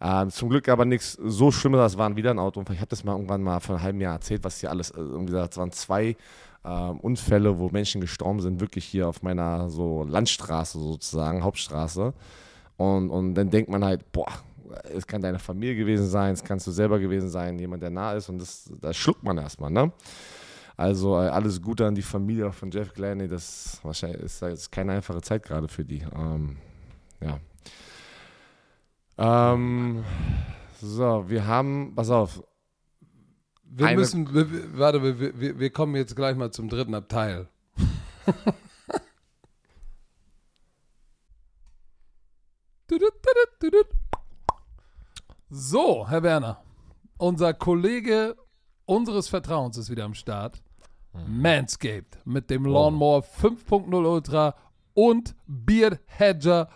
Ähm, 0.00 0.30
zum 0.30 0.48
Glück 0.48 0.68
aber 0.68 0.84
nichts 0.84 1.12
so 1.12 1.50
Schlimmes, 1.52 1.78
das 1.78 1.96
waren 1.96 2.16
wieder 2.16 2.30
ein 2.30 2.38
Autounfall. 2.38 2.74
Ich 2.74 2.80
habe 2.80 2.88
das 2.88 3.04
mal 3.04 3.12
irgendwann 3.12 3.42
mal 3.42 3.60
vor 3.60 3.76
einem 3.76 3.84
halben 3.84 4.00
Jahr 4.00 4.14
erzählt, 4.14 4.42
was 4.42 4.58
hier 4.60 4.70
alles, 4.70 4.90
äh, 4.90 4.98
irgendwie 4.98 5.32
das 5.32 5.56
waren 5.56 5.70
zwei 5.70 6.16
ähm, 6.64 7.00
Unfälle, 7.00 7.58
wo 7.58 7.68
Menschen 7.68 8.00
gestorben 8.00 8.40
sind, 8.40 8.60
wirklich 8.60 8.84
hier 8.84 9.08
auf 9.08 9.22
meiner 9.22 9.68
so 9.70 10.04
Landstraße 10.04 10.78
sozusagen, 10.78 11.44
Hauptstraße. 11.44 12.14
Und, 12.76 13.10
und 13.10 13.34
dann 13.34 13.50
denkt 13.50 13.70
man 13.70 13.84
halt, 13.84 14.10
boah, 14.12 14.28
es 14.84 15.06
kann 15.06 15.22
deine 15.22 15.38
Familie 15.38 15.76
gewesen 15.76 16.06
sein, 16.06 16.32
es 16.32 16.42
kannst 16.42 16.66
du 16.66 16.70
selber 16.70 16.98
gewesen 16.98 17.28
sein, 17.28 17.58
jemand, 17.58 17.82
der 17.82 17.90
nah 17.90 18.14
ist 18.14 18.28
und 18.28 18.38
das, 18.38 18.72
das 18.80 18.96
schluckt 18.96 19.22
man 19.22 19.38
erstmal, 19.38 19.70
ne? 19.70 19.92
Also 20.76 21.14
äh, 21.16 21.28
alles 21.28 21.62
Gute 21.62 21.86
an 21.86 21.94
die 21.94 22.02
Familie 22.02 22.50
von 22.52 22.70
Jeff 22.70 22.92
Gladney. 22.92 23.28
Das 23.28 23.78
wahrscheinlich 23.82 24.22
ist, 24.22 24.42
ist 24.42 24.72
keine 24.72 24.92
einfache 24.92 25.20
Zeit 25.20 25.44
gerade 25.44 25.68
für 25.68 25.84
die. 25.84 26.04
Ähm, 26.16 26.56
ja. 27.20 27.38
Ähm, 29.16 30.04
so, 30.80 31.24
wir 31.28 31.46
haben, 31.46 31.92
pass 31.94 32.10
auf, 32.10 32.42
Wir 33.76 33.86
Eine- 33.86 33.96
müssen, 33.96 34.32
wir, 34.32 34.78
warte, 34.78 35.02
wir, 35.02 35.40
wir, 35.40 35.58
wir 35.58 35.70
kommen 35.70 35.96
jetzt 35.96 36.14
gleich 36.14 36.36
mal 36.36 36.52
zum 36.52 36.68
dritten 36.68 36.94
Abteil. 36.94 37.48
So, 45.50 46.08
Herr 46.08 46.22
Werner, 46.22 46.62
unser 47.16 47.54
Kollege 47.54 48.36
unseres 48.86 49.28
Vertrauens 49.28 49.76
ist 49.76 49.90
wieder 49.90 50.04
am 50.04 50.14
Start. 50.14 50.62
Manscaped 51.26 52.18
mit 52.24 52.50
dem 52.50 52.66
Lawnmower 52.66 53.20
5.0 53.24 53.92
Ultra 54.06 54.54
und 54.94 55.34
Beard 55.46 56.00
Hedger 56.06 56.68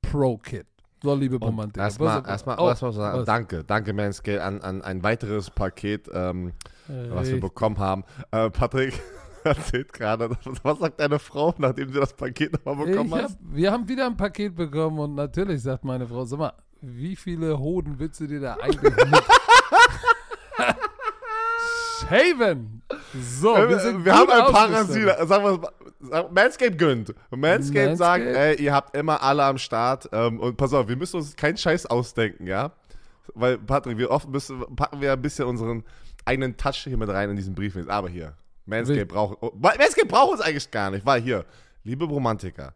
Pro 0.00 0.38
Kit. 0.38 0.66
So, 1.06 1.14
liebe 1.14 1.36
Romantiker. 1.36 1.84
erstmal, 1.84 2.26
erstmal, 2.26 2.58
oh, 2.58 2.66
erstmal 2.66 2.92
sagen, 2.92 3.18
was? 3.20 3.26
danke, 3.26 3.62
danke 3.62 3.92
Manscaped 3.92 4.40
an, 4.40 4.60
an 4.60 4.82
ein 4.82 5.04
weiteres 5.04 5.50
Paket, 5.50 6.10
ähm, 6.12 6.52
was 6.88 7.30
wir 7.30 7.38
bekommen 7.38 7.78
haben. 7.78 8.02
Äh, 8.32 8.50
Patrick 8.50 9.00
erzählt 9.44 9.92
gerade, 9.92 10.30
was 10.64 10.80
sagt 10.80 10.98
deine 10.98 11.20
Frau, 11.20 11.54
nachdem 11.58 11.92
sie 11.92 12.00
das 12.00 12.12
Paket 12.12 12.54
nochmal 12.54 12.86
bekommen 12.86 13.12
Ich 13.14 13.22
hab, 13.22 13.30
wir 13.40 13.70
haben 13.70 13.88
wieder 13.88 14.06
ein 14.06 14.16
Paket 14.16 14.56
bekommen 14.56 14.98
und 14.98 15.14
natürlich 15.14 15.62
sagt 15.62 15.84
meine 15.84 16.08
Frau, 16.08 16.24
sag 16.24 16.40
mal, 16.40 16.52
wie 16.80 17.14
viele 17.14 17.56
Hoden 17.56 18.00
willst 18.00 18.18
du 18.18 18.26
dir 18.26 18.40
da 18.40 18.54
eigentlich 18.54 18.96
mit 19.06 19.22
shaven? 22.08 22.82
So, 23.14 23.54
wir, 23.56 23.68
Wir, 23.68 23.78
sind 23.80 24.04
wir 24.04 24.14
haben 24.14 24.30
ein. 24.30 24.52
Parasit. 24.52 25.28
Sagen 25.28 25.44
wir, 25.44 25.70
sagen- 26.00 26.34
Manscaped 26.34 26.78
gönnt. 26.78 27.14
Manscaped 27.30 27.96
sagt, 27.98 28.24
Manscaped? 28.24 28.58
ey, 28.58 28.64
ihr 28.64 28.72
habt 28.74 28.96
immer 28.96 29.22
alle 29.22 29.44
am 29.44 29.58
Start. 29.58 30.08
Ähm, 30.12 30.38
und 30.40 30.56
pass 30.56 30.72
auf, 30.72 30.88
wir 30.88 30.96
müssen 30.96 31.16
uns 31.16 31.34
keinen 31.36 31.56
Scheiß 31.56 31.86
ausdenken, 31.86 32.46
ja? 32.46 32.72
Weil, 33.34 33.58
Patrick, 33.58 33.98
wir 33.98 34.10
oft 34.10 34.28
müssen, 34.28 34.60
packen 34.76 35.00
wir 35.00 35.12
ein 35.12 35.20
bisschen 35.22 35.46
unseren 35.46 35.82
eigenen 36.24 36.56
Touch 36.56 36.84
hier 36.84 36.96
mit 36.96 37.08
rein 37.08 37.30
in 37.30 37.36
diesen 37.36 37.54
Brief. 37.54 37.76
Aber 37.88 38.08
hier, 38.08 38.34
Manscaped 38.66 39.08
braucht, 39.08 39.38
oh, 39.40 39.52
Manscaped 39.58 40.08
braucht 40.08 40.32
uns 40.32 40.40
eigentlich 40.40 40.70
gar 40.70 40.90
nicht. 40.90 41.04
Weil 41.04 41.20
hier, 41.22 41.44
liebe 41.84 42.04
Romantiker, 42.04 42.72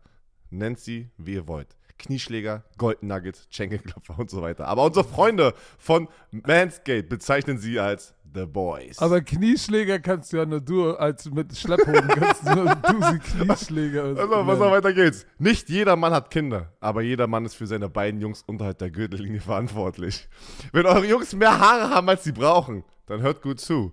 nennt 0.51 0.79
sie, 0.79 1.09
wie 1.17 1.35
ihr 1.35 1.49
wollt. 1.49 1.77
Knieschläger, 1.99 2.65
Golden 2.79 3.09
Nuggets, 3.09 3.47
Schenkelklopfer 3.51 4.19
und 4.19 4.31
so 4.31 4.41
weiter. 4.43 4.67
Aber 4.67 4.85
unsere 4.85 5.05
Freunde 5.05 5.55
von 5.79 6.09
Manscaped 6.31 7.09
bezeichnen 7.09 7.59
sie 7.59 7.79
als 7.79 8.15
The 8.33 8.47
Boys. 8.47 8.99
Aber 8.99 9.21
Knieschläger 9.21 9.99
kannst 9.99 10.33
du 10.33 10.39
ja 10.39 10.47
nur 10.47 10.61
du, 10.61 10.93
als 10.93 11.31
mit 11.31 11.57
Schlepphoden 11.57 12.09
kannst 12.09 12.47
du 12.47 12.55
nur 12.55 12.75
du 12.75 13.03
sie 13.03 13.19
Knieschläger. 13.19 14.05
Also, 14.05 14.47
was 14.47 14.61
auch 14.61 14.71
weiter 14.71 14.93
geht's. 14.93 15.27
Nicht 15.39 15.69
jeder 15.69 15.97
Mann 15.97 16.13
hat 16.13 16.31
Kinder, 16.31 16.73
aber 16.81 17.03
jeder 17.03 17.27
Mann 17.27 17.45
ist 17.45 17.55
für 17.55 17.67
seine 17.67 17.89
beiden 17.89 18.21
Jungs 18.21 18.43
unterhalb 18.47 18.79
der 18.79 18.91
Gürtellinie 18.91 19.41
verantwortlich. 19.41 20.29
Wenn 20.73 20.87
eure 20.87 21.07
Jungs 21.07 21.35
mehr 21.35 21.59
Haare 21.59 21.91
haben, 21.91 22.09
als 22.09 22.25
sie 22.25 22.33
brauchen, 22.33 22.85
dann 23.07 23.21
hört 23.21 23.43
gut 23.43 23.61
zu. 23.61 23.93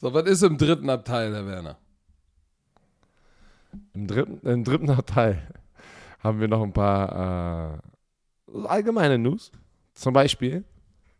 So, 0.00 0.14
was 0.14 0.26
ist 0.26 0.42
im 0.42 0.56
dritten 0.56 0.88
Abteil, 0.90 1.34
Herr 1.34 1.44
Werner? 1.44 1.76
Im 3.94 4.06
dritten, 4.06 4.46
im 4.46 4.62
dritten 4.62 4.90
Abteil 4.90 5.42
haben 6.20 6.38
wir 6.38 6.46
noch 6.46 6.62
ein 6.62 6.72
paar 6.72 7.80
äh, 8.46 8.66
allgemeine 8.66 9.18
News. 9.18 9.50
Zum 9.94 10.12
Beispiel 10.12 10.62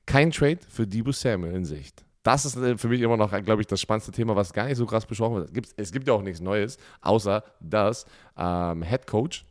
kein 0.07 0.31
Trade 0.31 0.61
für 0.69 0.87
Debo 0.87 1.11
Samuel 1.11 1.57
in 1.57 1.65
Sicht. 1.65 2.05
Das 2.23 2.45
ist 2.45 2.57
äh, 2.57 2.79
für 2.79 2.87
mich 2.87 3.01
immer 3.01 3.17
noch, 3.17 3.33
glaube 3.43 3.63
ich, 3.63 3.67
das 3.67 3.81
spannendste 3.81 4.13
Thema, 4.13 4.37
was 4.37 4.53
gar 4.53 4.67
nicht 4.67 4.77
so 4.77 4.87
krass 4.87 5.07
besprochen 5.07 5.37
wird. 5.37 5.49
Es 5.49 5.53
gibt, 5.53 5.75
es 5.77 5.93
gibt 5.93 6.07
ja 6.07 6.13
auch 6.13 6.23
nichts 6.23 6.41
Neues, 6.41 6.79
außer 7.01 7.43
dass 7.59 8.07
ähm, 8.37 8.85
Head 8.85 9.09
Coach 9.09 9.45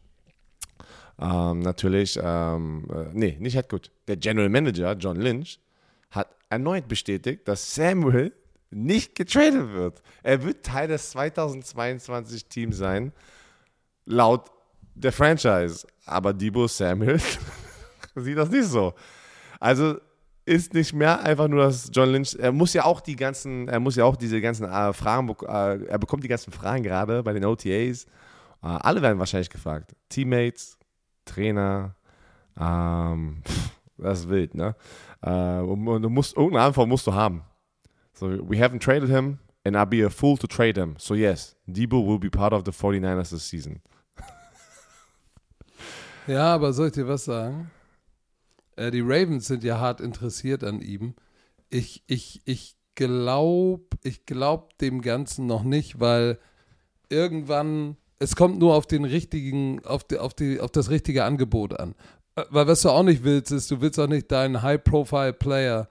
ähm, 1.19 1.59
natürlich, 1.59 2.17
ähm, 2.21 2.87
äh, 2.89 3.09
nee, 3.11 3.35
nicht 3.41 3.55
Head 3.55 3.67
Coach, 3.67 3.91
der 4.07 4.15
General 4.15 4.47
Manager 4.47 4.93
John 4.93 5.17
Lynch 5.17 5.59
hat 6.11 6.33
erneut 6.49 6.87
bestätigt, 6.87 7.45
dass 7.45 7.75
Samuel 7.75 8.31
nicht 8.69 9.15
getradet 9.15 9.71
wird. 9.73 10.01
Er 10.23 10.43
wird 10.43 10.65
Teil 10.65 10.87
des 10.87 11.11
2022 11.11 12.45
Teams 12.45 12.77
sein, 12.77 13.13
laut 14.05 14.51
der 14.95 15.11
Franchise. 15.11 15.87
Aber 16.05 16.33
Debo 16.33 16.67
Samuel 16.67 17.19
sieht 18.15 18.37
das 18.37 18.49
nicht 18.49 18.67
so. 18.67 18.93
Also 19.59 19.97
ist 20.45 20.73
nicht 20.73 20.93
mehr 20.93 21.19
einfach 21.21 21.47
nur, 21.47 21.63
dass 21.63 21.89
John 21.93 22.09
Lynch, 22.09 22.35
er 22.39 22.53
muss 22.53 22.73
ja 22.73 22.85
auch 22.85 23.01
die 23.01 23.17
ganzen, 23.17 23.67
er 23.67 23.81
muss 23.81 23.97
ja 23.97 24.05
auch 24.05 24.15
diese 24.15 24.39
ganzen 24.39 24.65
äh, 24.65 24.93
Fragen, 24.93 25.29
äh, 25.29 25.85
er 25.85 25.99
bekommt 25.99 26.23
die 26.23 26.29
ganzen 26.29 26.53
Fragen 26.53 26.83
gerade 26.83 27.21
bei 27.21 27.33
den 27.33 27.43
OTAs. 27.43 28.05
Äh, 28.05 28.07
alle 28.61 29.01
werden 29.01 29.19
wahrscheinlich 29.19 29.49
gefragt. 29.49 29.93
Teammates, 30.07 30.77
Trainer, 31.25 31.95
ähm, 32.57 33.43
das 33.97 34.21
ist 34.21 34.29
wild, 34.29 34.55
ne? 34.55 34.75
Äh, 35.21 35.59
und, 35.59 35.85
und, 35.87 36.01
du 36.01 36.09
musst, 36.09 36.35
irgendeine 36.37 36.65
Antwort 36.65 36.87
musst 36.87 37.05
du 37.07 37.13
haben. 37.13 37.43
So 38.17 38.41
we 38.41 38.57
haven't 38.57 38.79
traded 38.79 39.09
him, 39.09 39.39
and 39.63 39.77
I'd 39.77 39.91
be 39.91 40.01
a 40.01 40.09
fool 40.09 40.37
to 40.37 40.47
trade 40.47 40.75
him. 40.75 40.95
So 40.97 41.13
yes, 41.13 41.55
Debo 41.69 42.03
will 42.03 42.17
be 42.17 42.31
part 42.31 42.51
of 42.51 42.65
the 42.65 42.71
49ers 42.71 43.29
this 43.29 43.43
season. 43.43 43.81
ja, 46.27 46.55
aber 46.55 46.73
soll 46.73 46.87
ich 46.87 46.93
dir 46.93 47.07
was 47.07 47.25
sagen? 47.25 47.69
Äh, 48.75 48.89
die 48.89 49.01
Ravens 49.01 49.45
sind 49.45 49.63
ja 49.63 49.79
hart 49.79 50.01
interessiert 50.01 50.63
an 50.63 50.81
ihm. 50.81 51.13
Ich, 51.69 52.03
ich, 52.07 52.41
ich 52.45 52.75
glaube, 52.95 53.85
ich 54.01 54.25
glaube 54.25 54.69
dem 54.81 55.01
Ganzen 55.01 55.45
noch 55.45 55.63
nicht, 55.63 55.99
weil 55.99 56.39
irgendwann, 57.09 57.97
es 58.17 58.35
kommt 58.35 58.57
nur 58.57 58.73
auf 58.73 58.87
den 58.87 59.05
richtigen, 59.05 59.85
auf, 59.85 60.03
die, 60.03 60.17
auf, 60.17 60.33
die, 60.33 60.59
auf 60.59 60.71
das 60.71 60.89
richtige 60.89 61.23
Angebot 61.23 61.79
an. 61.79 61.93
Äh, 62.35 62.45
weil 62.49 62.65
was 62.65 62.81
du 62.81 62.89
auch 62.89 63.03
nicht 63.03 63.23
willst, 63.23 63.51
ist, 63.51 63.69
du 63.69 63.79
willst 63.79 63.99
auch 63.99 64.07
nicht 64.07 64.31
deinen 64.31 64.63
High-Profile-Player 64.63 65.87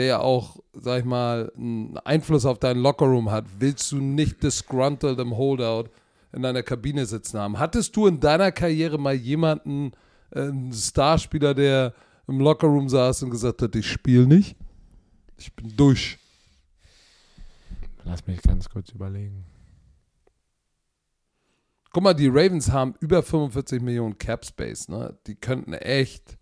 der 0.00 0.06
ja 0.06 0.20
auch, 0.20 0.56
sag 0.72 1.00
ich 1.00 1.04
mal, 1.04 1.52
einen 1.54 1.98
Einfluss 1.98 2.46
auf 2.46 2.58
deinen 2.58 2.80
Lockerroom 2.80 3.30
hat, 3.30 3.44
willst 3.58 3.92
du 3.92 3.96
nicht 3.96 4.42
disgruntled 4.42 5.18
im 5.18 5.36
Holdout 5.36 5.90
in 6.32 6.40
deiner 6.40 6.62
Kabine 6.62 7.04
sitzen 7.04 7.38
haben. 7.38 7.58
Hattest 7.58 7.94
du 7.94 8.06
in 8.06 8.18
deiner 8.18 8.50
Karriere 8.50 8.96
mal 8.96 9.12
jemanden, 9.12 9.92
äh, 10.30 10.40
einen 10.40 10.72
Starspieler, 10.72 11.52
der 11.52 11.92
im 12.26 12.40
Lockerroom 12.40 12.88
saß 12.88 13.24
und 13.24 13.30
gesagt 13.30 13.60
hat, 13.60 13.76
ich 13.76 13.86
spiele 13.86 14.26
nicht? 14.26 14.56
Ich 15.36 15.54
bin 15.54 15.76
durch. 15.76 16.18
Lass 18.04 18.26
mich 18.26 18.40
ganz 18.40 18.70
kurz 18.70 18.88
überlegen. 18.92 19.44
Guck 21.92 22.04
mal, 22.04 22.14
die 22.14 22.28
Ravens 22.28 22.70
haben 22.70 22.94
über 23.00 23.22
45 23.22 23.82
Millionen 23.82 24.16
Cap 24.16 24.46
Space, 24.46 24.88
ne? 24.88 25.18
Die 25.26 25.34
könnten 25.34 25.74
echt 25.74 26.38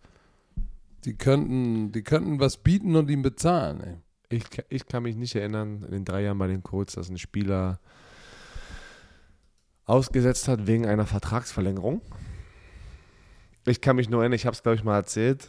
die 1.05 1.16
könnten, 1.16 1.92
die 1.92 2.03
könnten 2.03 2.40
was 2.40 2.59
bieten 2.59 2.96
und 2.96 3.11
ihm 3.11 3.22
bezahlen. 3.22 3.80
Ey. 3.80 3.96
Ich, 4.30 4.44
ich 4.68 4.86
kann 4.86 5.05
mich 5.05 5.16
nicht 5.16 5.34
erinnern, 5.34 5.84
in 5.84 5.90
den 5.90 6.05
drei 6.05 6.22
Jahren 6.22 6.38
bei 6.38 6.49
den 6.49 6.62
Colts, 6.62 6.94
dass 6.94 7.09
ein 7.09 7.18
Spieler 7.18 7.80
ausgesetzt 9.86 10.49
hat 10.49 10.66
wegen 10.66 10.86
einer 10.86 11.07
Vertragsverlängerung. 11.07 12.03
Ich 13.66 13.80
kann 13.80 13.96
mich 13.96 14.11
nur 14.11 14.20
erinnern, 14.20 14.36
ich 14.36 14.44
habe 14.44 14.55
es, 14.55 14.62
glaube 14.62 14.76
ich, 14.76 14.84
mal 14.84 14.96
erzählt, 14.96 15.49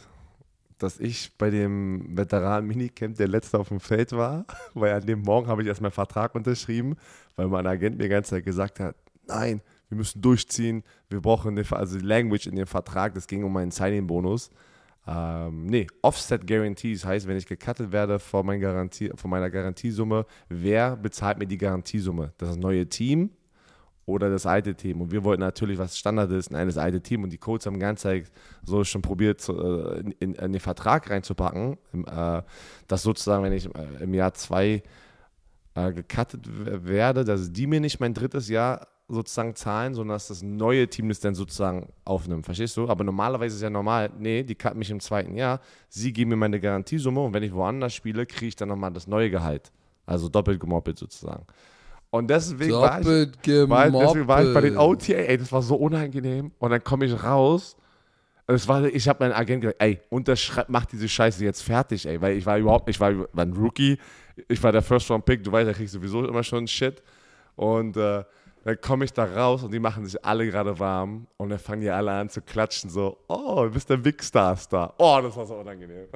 dass 0.78 0.98
ich 0.98 1.36
bei 1.36 1.50
dem 1.50 2.16
Veteran-Minicamp 2.16 3.16
der 3.16 3.28
Letzte 3.28 3.58
auf 3.58 3.68
dem 3.68 3.80
Feld 3.80 4.12
war, 4.12 4.46
weil 4.74 4.94
an 4.94 5.06
dem 5.06 5.20
Morgen 5.20 5.48
habe 5.48 5.62
ich 5.62 5.68
erst 5.68 5.82
meinen 5.82 5.92
Vertrag 5.92 6.34
unterschrieben, 6.34 6.96
weil 7.36 7.48
mein 7.48 7.66
Agent 7.66 7.98
mir 7.98 8.04
die 8.04 8.08
ganze 8.08 8.30
Zeit 8.30 8.44
gesagt 8.44 8.80
hat, 8.80 8.96
nein, 9.26 9.60
wir 9.88 9.98
müssen 9.98 10.22
durchziehen, 10.22 10.84
wir 11.10 11.20
brauchen 11.20 11.58
eine, 11.58 11.66
also 11.72 11.98
die 11.98 12.06
Language 12.06 12.46
in 12.46 12.56
dem 12.56 12.66
Vertrag, 12.66 13.14
das 13.14 13.26
ging 13.26 13.44
um 13.44 13.52
meinen 13.52 13.70
Signing-Bonus. 13.70 14.50
Ähm, 15.06 15.66
nee, 15.66 15.86
Offset 16.02 16.46
Guarantees 16.46 17.04
heißt, 17.04 17.26
wenn 17.26 17.36
ich 17.36 17.46
gecuttet 17.46 17.90
werde 17.92 18.18
von, 18.18 18.44
mein 18.44 18.60
Garantie, 18.60 19.10
von 19.14 19.30
meiner 19.30 19.50
Garantiesumme, 19.50 20.26
wer 20.48 20.96
bezahlt 20.96 21.38
mir 21.38 21.46
die 21.46 21.58
Garantiesumme? 21.58 22.32
Das 22.36 22.56
neue 22.56 22.86
Team 22.88 23.30
oder 24.04 24.28
das 24.28 24.44
alte 24.44 24.74
Team? 24.74 25.00
Und 25.00 25.10
wir 25.10 25.24
wollten 25.24 25.40
natürlich, 25.40 25.78
was 25.78 25.96
Standard 25.96 26.30
ist, 26.32 26.54
ein 26.54 26.66
das 26.66 26.76
alte 26.76 27.00
Team. 27.00 27.24
Und 27.24 27.30
die 27.32 27.38
Codes 27.38 27.66
haben 27.66 27.78
ganz 27.78 28.06
so 28.62 28.84
schon 28.84 29.02
probiert, 29.02 29.48
äh, 29.48 30.00
in, 30.00 30.12
in, 30.20 30.34
in, 30.34 30.52
den 30.52 30.60
Vertrag 30.60 31.08
reinzupacken, 31.08 31.78
äh, 32.06 32.42
dass 32.86 33.02
sozusagen, 33.02 33.42
wenn 33.42 33.52
ich 33.52 33.66
äh, 33.66 34.02
im 34.02 34.12
Jahr 34.12 34.34
zwei 34.34 34.82
äh, 35.74 35.92
gecuttet 35.92 36.46
werde, 36.86 37.24
dass 37.24 37.52
die 37.52 37.66
mir 37.66 37.80
nicht 37.80 38.00
mein 38.00 38.12
drittes 38.14 38.48
Jahr 38.48 38.86
sozusagen 39.10 39.54
zahlen, 39.54 39.94
sondern 39.94 40.14
dass 40.14 40.28
das 40.28 40.42
neue 40.42 40.88
Team 40.88 41.08
das 41.08 41.20
dann 41.20 41.34
sozusagen 41.34 41.88
aufnimmt. 42.04 42.44
Verstehst 42.44 42.76
du? 42.76 42.88
Aber 42.88 43.04
normalerweise 43.04 43.56
ist 43.56 43.62
ja 43.62 43.70
normal, 43.70 44.10
nee, 44.18 44.42
die 44.42 44.54
cutten 44.54 44.78
mich 44.78 44.90
im 44.90 45.00
zweiten 45.00 45.36
Jahr, 45.36 45.60
sie 45.88 46.12
geben 46.12 46.30
mir 46.30 46.36
meine 46.36 46.60
Garantiesumme 46.60 47.20
und 47.20 47.34
wenn 47.34 47.42
ich 47.42 47.52
woanders 47.52 47.94
spiele, 47.94 48.26
kriege 48.26 48.46
ich 48.46 48.56
dann 48.56 48.68
nochmal 48.68 48.92
das 48.92 49.06
neue 49.06 49.30
Gehalt. 49.30 49.72
Also 50.06 50.28
doppelt 50.28 50.58
gemoppelt 50.58 50.98
sozusagen. 50.98 51.44
Und 52.10 52.28
deswegen 52.28 52.72
war 52.72 53.00
ich, 53.00 53.06
war, 53.06 53.90
deswegen 53.90 54.28
war 54.28 54.44
ich 54.44 54.52
bei 54.52 54.60
den. 54.60 54.76
OTA, 54.76 55.12
ey, 55.12 55.38
das 55.38 55.52
war 55.52 55.62
so 55.62 55.76
unangenehm. 55.76 56.50
Und 56.58 56.70
dann 56.70 56.82
komme 56.82 57.06
ich 57.06 57.22
raus. 57.22 57.76
Es 58.48 58.66
war, 58.66 58.84
ich 58.84 59.08
habe 59.08 59.24
meinen 59.24 59.32
Agent 59.32 59.62
gesagt, 59.62 59.80
ey, 59.80 60.00
unterschreib, 60.08 60.68
mach 60.68 60.84
diese 60.86 61.08
Scheiße 61.08 61.44
jetzt 61.44 61.62
fertig, 61.62 62.06
ey. 62.06 62.20
Weil 62.20 62.36
ich 62.36 62.44
war 62.44 62.58
überhaupt, 62.58 62.88
ich 62.90 62.98
war, 62.98 63.16
war 63.16 63.44
ein 63.44 63.52
Rookie, 63.52 63.96
ich 64.48 64.60
war 64.60 64.72
der 64.72 64.82
First-Round-Pick, 64.82 65.44
du 65.44 65.52
weißt, 65.52 65.68
da 65.68 65.72
kriegst 65.72 65.94
du 65.94 65.98
sowieso 65.98 66.26
immer 66.26 66.42
schon 66.42 66.66
Shit. 66.66 67.00
Und 67.54 67.96
äh, 67.96 68.24
dann 68.64 68.80
komme 68.80 69.04
ich 69.04 69.12
da 69.12 69.24
raus 69.24 69.62
und 69.62 69.72
die 69.72 69.78
machen 69.78 70.04
sich 70.04 70.22
alle 70.24 70.46
gerade 70.46 70.78
warm. 70.78 71.26
Und 71.38 71.48
dann 71.48 71.58
fangen 71.58 71.80
die 71.80 71.90
alle 71.90 72.12
an 72.12 72.28
zu 72.28 72.42
klatschen, 72.42 72.90
so, 72.90 73.18
oh, 73.28 73.64
du 73.64 73.70
bist 73.70 73.88
der 73.88 73.96
Big 73.96 74.22
Star-Star. 74.22 74.94
Oh, 74.98 75.18
das 75.22 75.34
war 75.36 75.46
so 75.46 75.54
unangenehm. 75.54 76.08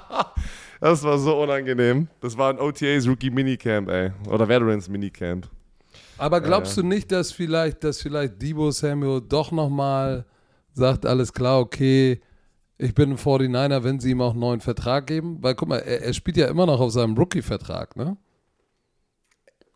das 0.80 1.02
war 1.02 1.18
so 1.18 1.42
unangenehm. 1.42 2.08
Das 2.20 2.38
war 2.38 2.50
ein 2.50 2.60
OTAs 2.60 3.08
Rookie 3.08 3.30
Minicamp, 3.30 3.88
ey. 3.90 4.12
Oder 4.28 4.48
Veterans 4.48 4.88
Minicamp. 4.88 5.48
Aber 6.18 6.40
glaubst 6.40 6.76
du 6.76 6.84
nicht, 6.84 7.10
dass 7.10 7.32
vielleicht, 7.32 7.82
dass 7.82 8.00
vielleicht 8.00 8.40
Debo 8.40 8.70
Samuel 8.70 9.20
doch 9.20 9.50
nochmal 9.50 10.24
sagt, 10.72 11.04
alles 11.04 11.32
klar, 11.32 11.58
okay, 11.58 12.20
ich 12.78 12.94
bin 12.94 13.10
ein 13.10 13.16
49er, 13.16 13.82
wenn 13.82 13.98
sie 13.98 14.10
ihm 14.10 14.20
auch 14.20 14.30
einen 14.30 14.40
neuen 14.40 14.60
Vertrag 14.60 15.08
geben? 15.08 15.38
Weil 15.40 15.56
guck 15.56 15.68
mal, 15.68 15.78
er, 15.78 16.02
er 16.02 16.12
spielt 16.12 16.36
ja 16.36 16.46
immer 16.46 16.66
noch 16.66 16.80
auf 16.80 16.92
seinem 16.92 17.16
Rookie-Vertrag, 17.16 17.96
ne? 17.96 18.16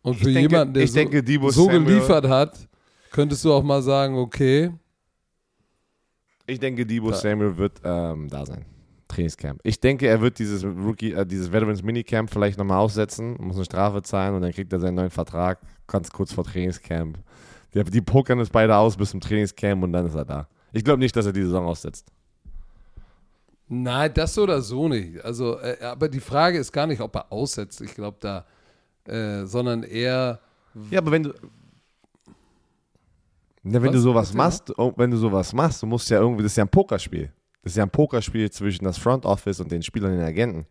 Und 0.06 0.14
für 0.18 0.24
denke- 0.26 0.40
jemanden, 0.42 0.74
der 0.74 0.86
so, 0.86 0.94
denke, 0.94 1.50
so 1.50 1.66
geliefert 1.66 2.28
hat, 2.28 2.68
könntest 3.10 3.44
du 3.44 3.52
auch 3.52 3.62
mal 3.64 3.82
sagen, 3.82 4.16
okay, 4.16 4.70
Ich 6.46 6.60
denke, 6.60 6.86
Debo 6.86 7.10
Da- 7.10 7.16
Samuel 7.16 7.56
wird 7.56 7.80
ähm, 7.82 8.28
da 8.28 8.46
sein. 8.46 8.64
Trainingscamp. 9.08 9.60
Ich 9.64 9.80
denke, 9.80 10.06
er 10.06 10.20
wird 10.20 10.38
dieses 10.38 10.64
Rookie, 10.64 11.12
äh, 11.12 11.26
dieses 11.26 11.50
Veterans 11.50 11.82
Minicamp 11.82 12.30
vielleicht 12.30 12.56
nochmal 12.58 12.78
aussetzen, 12.78 13.36
muss 13.40 13.56
eine 13.56 13.64
Strafe 13.64 14.00
zahlen 14.02 14.34
und 14.36 14.42
dann 14.42 14.52
kriegt 14.52 14.72
er 14.72 14.78
seinen 14.78 14.94
neuen 14.94 15.10
Vertrag 15.10 15.58
ganz 15.88 16.10
kurz 16.10 16.32
vor 16.32 16.44
Trainingscamp. 16.44 17.18
Die, 17.74 17.82
die 17.84 18.00
pokern 18.00 18.38
es 18.40 18.50
beide 18.50 18.76
aus 18.76 18.96
bis 18.96 19.10
zum 19.10 19.20
Trainingscamp 19.20 19.82
und 19.82 19.92
dann 19.92 20.06
ist 20.06 20.14
er 20.14 20.24
da. 20.24 20.48
Ich 20.72 20.84
glaube 20.84 20.98
nicht, 21.00 21.16
dass 21.16 21.26
er 21.26 21.32
die 21.32 21.42
Saison 21.42 21.66
aussetzt. 21.66 22.06
nein, 23.68 24.12
das 24.14 24.34
so 24.34 24.42
oder 24.44 24.60
so 24.62 24.88
nicht. 24.88 25.24
Also, 25.24 25.58
äh, 25.58 25.78
aber 25.82 26.08
die 26.08 26.20
Frage 26.20 26.58
ist 26.58 26.70
gar 26.72 26.86
nicht, 26.86 27.00
ob 27.00 27.14
er 27.16 27.32
aussetzt. 27.32 27.80
Ich 27.80 27.94
glaube 27.94 28.18
da, 28.20 28.44
äh, 29.08 29.46
sondern 29.46 29.82
eher, 29.82 30.40
Ja, 30.90 31.00
aber 31.00 31.10
wenn 31.12 31.24
du. 31.24 31.30
Ja, 33.64 33.82
wenn 33.82 33.86
Was? 33.86 33.92
du 33.92 33.98
sowas 33.98 34.32
machst, 34.32 34.78
oh, 34.78 34.92
wenn 34.96 35.10
du 35.10 35.16
sowas 35.16 35.52
machst, 35.52 35.82
du 35.82 35.86
musst 35.86 36.08
ja 36.10 36.20
irgendwie, 36.20 36.42
das 36.44 36.52
ist 36.52 36.56
ja 36.56 36.64
ein 36.64 36.68
Pokerspiel. 36.70 37.32
Das 37.62 37.72
ist 37.72 37.76
ja 37.76 37.82
ein 37.82 37.90
Pokerspiel 37.90 38.48
zwischen 38.50 38.84
das 38.84 38.96
Front 38.96 39.24
Office 39.26 39.58
und 39.58 39.72
den 39.72 39.82
Spielern 39.82 40.12
und 40.12 40.18
den 40.18 40.26
Agenten. 40.26 40.66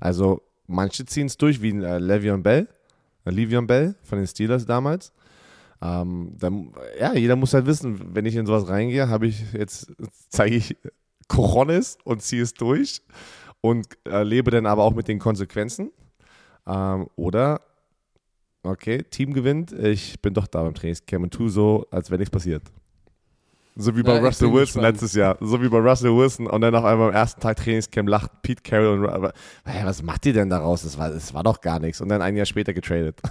Also 0.00 0.42
manche 0.66 1.04
ziehen 1.04 1.26
es 1.26 1.36
durch, 1.36 1.62
wie 1.62 1.68
äh, 1.70 1.98
Le'Veon 1.98 2.42
Bell, 2.42 2.66
äh, 3.24 3.30
Le'Veon 3.30 3.66
Bell 3.68 3.94
von 4.02 4.18
den 4.18 4.26
Steelers 4.26 4.66
damals. 4.66 5.12
Ähm, 5.80 6.34
dann, 6.38 6.72
ja, 6.98 7.14
jeder 7.14 7.36
muss 7.36 7.54
halt 7.54 7.66
wissen, 7.66 8.14
wenn 8.14 8.26
ich 8.26 8.34
in 8.34 8.46
sowas 8.46 8.68
reingehe, 8.68 9.08
habe 9.08 9.28
ich 9.28 9.52
jetzt 9.52 9.92
zeige 10.28 10.56
ich 10.56 10.76
Coronis 11.28 11.98
und 12.04 12.22
ziehe 12.22 12.42
es 12.42 12.54
durch 12.54 13.02
und 13.60 13.86
äh, 14.06 14.24
lebe 14.24 14.50
dann 14.50 14.66
aber 14.66 14.82
auch 14.82 14.94
mit 14.94 15.06
den 15.06 15.20
Konsequenzen. 15.20 15.92
Ähm, 16.66 17.08
oder 17.14 17.60
okay, 18.62 19.02
Team 19.02 19.32
gewinnt, 19.32 19.72
ich 19.72 20.20
bin 20.20 20.34
doch 20.34 20.46
da 20.46 20.62
beim 20.62 20.74
Trainingscamp 20.74 21.24
und 21.24 21.34
tu 21.34 21.48
so, 21.48 21.86
als 21.90 22.10
wäre 22.10 22.18
nichts 22.18 22.30
passiert. 22.30 22.62
So 23.74 23.96
wie 23.96 24.02
bei 24.02 24.20
Na, 24.20 24.26
Russell 24.26 24.48
Wilson 24.48 24.82
gespannt. 24.82 24.84
letztes 24.84 25.14
Jahr. 25.14 25.38
So 25.40 25.62
wie 25.62 25.68
bei 25.68 25.78
Russell 25.78 26.14
Wilson 26.14 26.46
und 26.46 26.60
dann 26.60 26.74
auf 26.74 26.84
einmal 26.84 27.08
am 27.08 27.14
ersten 27.14 27.40
Tag 27.40 27.56
Trainingscamp 27.56 28.06
lacht 28.08 28.30
Pete 28.42 28.62
Carroll 28.62 29.02
und 29.02 29.08
aber, 29.08 29.32
hey, 29.64 29.86
was 29.86 30.02
macht 30.02 30.26
ihr 30.26 30.34
denn 30.34 30.50
daraus? 30.50 30.82
Das 30.82 30.98
war, 30.98 31.10
das 31.10 31.32
war 31.32 31.42
doch 31.42 31.60
gar 31.60 31.78
nichts. 31.78 32.00
Und 32.02 32.10
dann 32.10 32.20
ein 32.20 32.36
Jahr 32.36 32.44
später 32.44 32.74
getradet. 32.74 33.18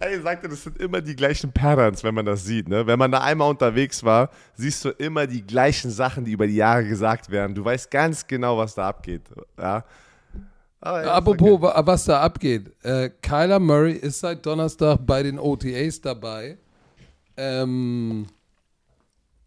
Ey, 0.00 0.20
sagte, 0.20 0.48
das 0.48 0.64
sind 0.64 0.78
immer 0.78 1.00
die 1.00 1.14
gleichen 1.14 1.52
Patterns, 1.52 2.02
wenn 2.02 2.14
man 2.14 2.26
das 2.26 2.44
sieht. 2.44 2.68
Ne? 2.68 2.86
Wenn 2.86 2.98
man 2.98 3.12
da 3.12 3.20
einmal 3.20 3.48
unterwegs 3.48 4.02
war, 4.02 4.30
siehst 4.54 4.84
du 4.84 4.90
immer 4.90 5.28
die 5.28 5.46
gleichen 5.46 5.90
Sachen, 5.90 6.24
die 6.24 6.32
über 6.32 6.48
die 6.48 6.56
Jahre 6.56 6.84
gesagt 6.84 7.30
werden. 7.30 7.54
Du 7.54 7.64
weißt 7.64 7.90
ganz 7.90 8.26
genau, 8.26 8.58
was 8.58 8.74
da 8.74 8.88
abgeht. 8.88 9.22
Ja? 9.56 9.84
Aber 10.84 11.02
ja, 11.04 11.14
Apropos, 11.14 11.62
wa- 11.62 11.82
was 11.86 12.04
da 12.04 12.20
abgeht. 12.20 12.72
Äh, 12.84 13.08
Kyler 13.22 13.58
Murray 13.58 13.92
ist 13.94 14.20
seit 14.20 14.44
Donnerstag 14.44 14.98
bei 15.06 15.22
den 15.22 15.38
OTAs 15.38 16.00
dabei. 16.02 16.58
Ähm, 17.38 18.26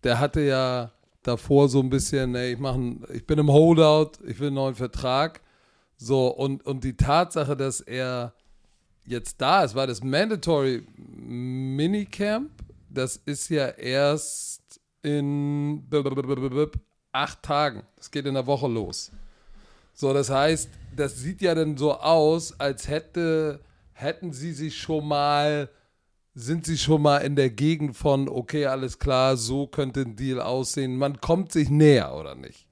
der 0.03 0.19
hatte 0.19 0.41
ja 0.41 0.91
davor 1.21 1.69
so 1.69 1.79
ein 1.79 1.89
bisschen, 1.91 2.33
ey, 2.35 2.53
ich, 2.53 2.59
mach 2.59 2.73
ein, 2.73 3.03
ich 3.13 3.25
bin 3.25 3.37
im 3.37 3.51
Holdout, 3.51 4.13
ich 4.25 4.39
will 4.39 4.47
einen 4.47 4.55
neuen 4.55 4.75
Vertrag. 4.75 5.41
So, 5.97 6.27
und, 6.27 6.65
und 6.65 6.83
die 6.83 6.97
Tatsache, 6.97 7.55
dass 7.55 7.81
er 7.81 8.33
jetzt 9.05 9.39
da 9.39 9.63
ist, 9.63 9.75
war 9.75 9.85
das 9.85 10.03
Mandatory 10.03 10.85
Minicamp. 10.97 12.49
Das 12.89 13.17
ist 13.25 13.49
ja 13.49 13.67
erst 13.67 14.79
in 15.03 15.83
acht 17.11 17.43
Tagen. 17.43 17.83
Das 17.95 18.09
geht 18.09 18.25
in 18.25 18.33
der 18.33 18.47
Woche 18.47 18.67
los. 18.67 19.11
So, 19.93 20.13
das 20.13 20.29
heißt, 20.29 20.69
das 20.99 21.17
sieht 21.17 21.41
ja 21.41 21.55
dann 21.55 21.77
so 21.77 21.93
aus, 21.93 22.59
als 22.59 22.87
hätte, 22.87 23.61
hätten 23.93 24.33
sie 24.33 24.51
sich 24.53 24.77
schon 24.77 25.07
mal, 25.07 25.69
sind 26.33 26.65
sie 26.65 26.77
schon 26.77 27.01
mal 27.01 27.17
in 27.19 27.35
der 27.35 27.49
Gegend 27.49 27.95
von, 27.95 28.29
okay, 28.29 28.65
alles 28.65 28.99
klar, 28.99 29.37
so 29.37 29.67
könnte 29.67 30.01
ein 30.01 30.15
Deal 30.15 30.39
aussehen. 30.41 30.97
Man 30.97 31.19
kommt 31.21 31.51
sich 31.51 31.69
näher, 31.69 32.13
oder 32.13 32.35
nicht? 32.35 32.67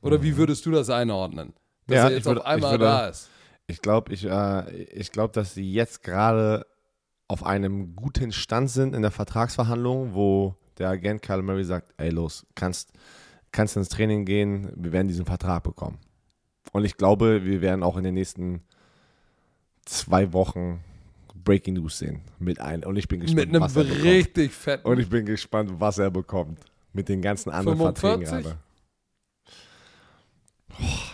Oder 0.00 0.22
wie 0.22 0.36
würdest 0.36 0.66
du 0.66 0.70
das 0.70 0.90
einordnen? 0.90 1.54
Dass 1.86 1.96
Ja, 1.96 2.02
er 2.04 2.10
ich 2.10 2.16
jetzt 2.18 2.26
würde- 2.26 2.40
auf 2.40 2.46
einmal 2.46 2.70
würde- 2.72 2.84
da 2.84 3.06
ist. 3.08 3.28
Ich 3.66 3.80
glaube, 3.80 4.12
ich, 4.12 4.24
äh, 4.24 4.70
ich 4.92 5.10
glaub, 5.10 5.32
dass 5.32 5.54
sie 5.54 5.72
jetzt 5.72 6.02
gerade 6.02 6.66
auf 7.28 7.42
einem 7.44 7.96
guten 7.96 8.30
Stand 8.32 8.70
sind 8.70 8.94
in 8.94 9.00
der 9.00 9.10
Vertragsverhandlung, 9.10 10.12
wo 10.12 10.54
der 10.76 10.90
Agent 10.90 11.22
Kyle 11.22 11.40
Murray 11.42 11.64
sagt, 11.64 11.94
ey 11.96 12.10
los, 12.10 12.46
kannst, 12.54 12.92
kannst 13.52 13.76
ins 13.78 13.88
Training 13.88 14.26
gehen, 14.26 14.70
wir 14.76 14.92
werden 14.92 15.08
diesen 15.08 15.24
Vertrag 15.24 15.62
bekommen. 15.62 15.98
Und 16.74 16.84
ich 16.84 16.96
glaube, 16.96 17.44
wir 17.44 17.60
werden 17.60 17.84
auch 17.84 17.96
in 17.96 18.02
den 18.02 18.14
nächsten 18.14 18.60
zwei 19.84 20.32
Wochen 20.32 20.80
Breaking 21.44 21.74
News 21.74 21.98
sehen 21.98 22.20
mit 22.40 22.60
ein. 22.60 22.82
Und 22.82 22.96
ich 22.96 23.06
bin 23.06 23.20
gespannt, 23.20 23.46
Mit 23.46 23.54
einem 23.54 23.62
was 23.62 23.76
er 23.76 23.84
bekommt. 23.84 24.04
richtig 24.04 24.52
fetten. 24.52 24.88
Und 24.88 24.98
ich 24.98 25.08
bin 25.08 25.24
gespannt, 25.24 25.70
was 25.78 25.98
er 25.98 26.10
bekommt 26.10 26.58
mit 26.92 27.08
den 27.08 27.22
ganzen 27.22 27.50
anderen 27.50 27.78
45? 27.78 28.28
Verträgen 28.28 28.42
gerade. 28.42 28.58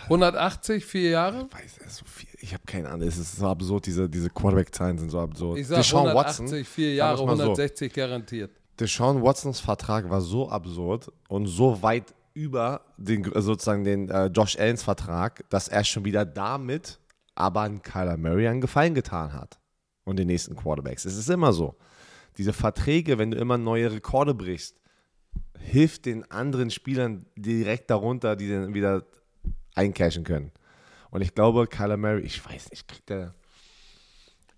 180, 0.05 0.83
vier 0.83 1.09
Jahre? 1.11 1.47
weiß 1.51 1.77
er 1.77 1.89
so 1.91 2.05
viel. 2.05 2.29
Ich 2.39 2.55
habe 2.55 2.63
keine 2.65 2.89
Ahnung. 2.89 3.07
Es 3.07 3.19
ist 3.19 3.35
so 3.37 3.45
absurd, 3.45 3.85
diese, 3.85 4.09
diese 4.09 4.31
Quarterback-Zahlen 4.31 4.97
sind 4.97 5.11
so 5.11 5.19
absurd. 5.19 5.59
Ich 5.59 5.67
sag 5.67 5.77
Deshaun 5.77 6.07
180, 6.07 6.67
vier 6.67 6.95
Jahre, 6.95 7.17
sagen 7.17 7.29
wir's 7.29 7.37
mal 7.37 7.43
so. 7.43 7.51
160 7.51 7.93
garantiert. 7.93 8.51
Deshaun 8.79 9.21
Watsons 9.21 9.59
Vertrag 9.59 10.09
war 10.09 10.21
so 10.21 10.49
absurd 10.49 11.11
und 11.27 11.45
so 11.45 11.83
weit 11.83 12.15
über 12.33 12.81
den, 12.97 13.23
sozusagen 13.35 13.83
den 13.83 14.09
äh, 14.09 14.27
Josh 14.27 14.57
Allens 14.57 14.83
Vertrag, 14.83 15.49
dass 15.49 15.67
er 15.67 15.83
schon 15.83 16.05
wieder 16.05 16.25
damit 16.25 16.99
aber 17.35 17.61
an 17.61 17.81
Kyler 17.81 18.17
Murray 18.17 18.47
einen 18.47 18.61
Gefallen 18.61 18.93
getan 18.93 19.33
hat. 19.33 19.59
Und 20.03 20.17
den 20.17 20.27
nächsten 20.27 20.55
Quarterbacks. 20.55 21.05
Es 21.05 21.15
ist 21.15 21.29
immer 21.29 21.53
so. 21.53 21.75
Diese 22.37 22.53
Verträge, 22.53 23.17
wenn 23.17 23.31
du 23.31 23.37
immer 23.37 23.57
neue 23.57 23.91
Rekorde 23.91 24.33
brichst, 24.33 24.79
hilft 25.59 26.05
den 26.05 26.29
anderen 26.31 26.71
Spielern 26.71 27.25
direkt 27.35 27.89
darunter, 27.89 28.35
die 28.35 28.49
dann 28.49 28.73
wieder 28.73 29.05
eincashen 29.75 30.23
können. 30.23 30.51
Und 31.11 31.21
ich 31.21 31.35
glaube, 31.35 31.67
Kyler 31.67 31.97
Murray, 31.97 32.21
ich 32.21 32.43
weiß 32.43 32.71
nicht, 32.71 32.87
kriegt 32.87 33.09
der. 33.09 33.35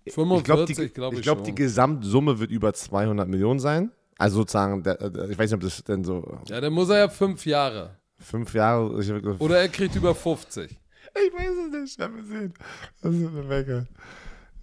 45, 0.06 0.38
ich 0.38 0.44
glaube, 0.44 0.66
die, 0.66 0.72
ich, 0.72 1.18
ich 1.18 1.22
glaub, 1.22 1.44
die. 1.44 1.54
Gesamtsumme 1.54 2.38
wird 2.38 2.50
über 2.50 2.72
200 2.72 3.28
Millionen 3.28 3.60
sein. 3.60 3.90
Also 4.18 4.38
sozusagen, 4.38 4.82
der, 4.82 4.96
der, 4.96 5.30
ich 5.30 5.38
weiß 5.38 5.50
nicht, 5.50 5.54
ob 5.54 5.60
das 5.60 5.82
denn 5.84 6.04
so 6.04 6.38
Ja, 6.46 6.60
dann 6.60 6.72
muss 6.72 6.88
er 6.88 6.98
ja 6.98 7.08
fünf 7.08 7.44
Jahre. 7.46 7.96
fünf 8.18 8.54
Jahre. 8.54 9.00
Ich, 9.00 9.10
ich 9.10 9.40
Oder 9.40 9.58
er 9.58 9.68
kriegt 9.68 9.94
über 9.96 10.14
50. 10.14 10.70
weiß 11.14 11.50
es 11.66 11.80
nicht, 11.80 11.98
werden 11.98 12.16
wir 12.16 12.24
sehen. 12.24 12.54
Das 13.02 13.12
wird 13.12 13.32
eine 13.32 13.42
Menge. 13.42 13.86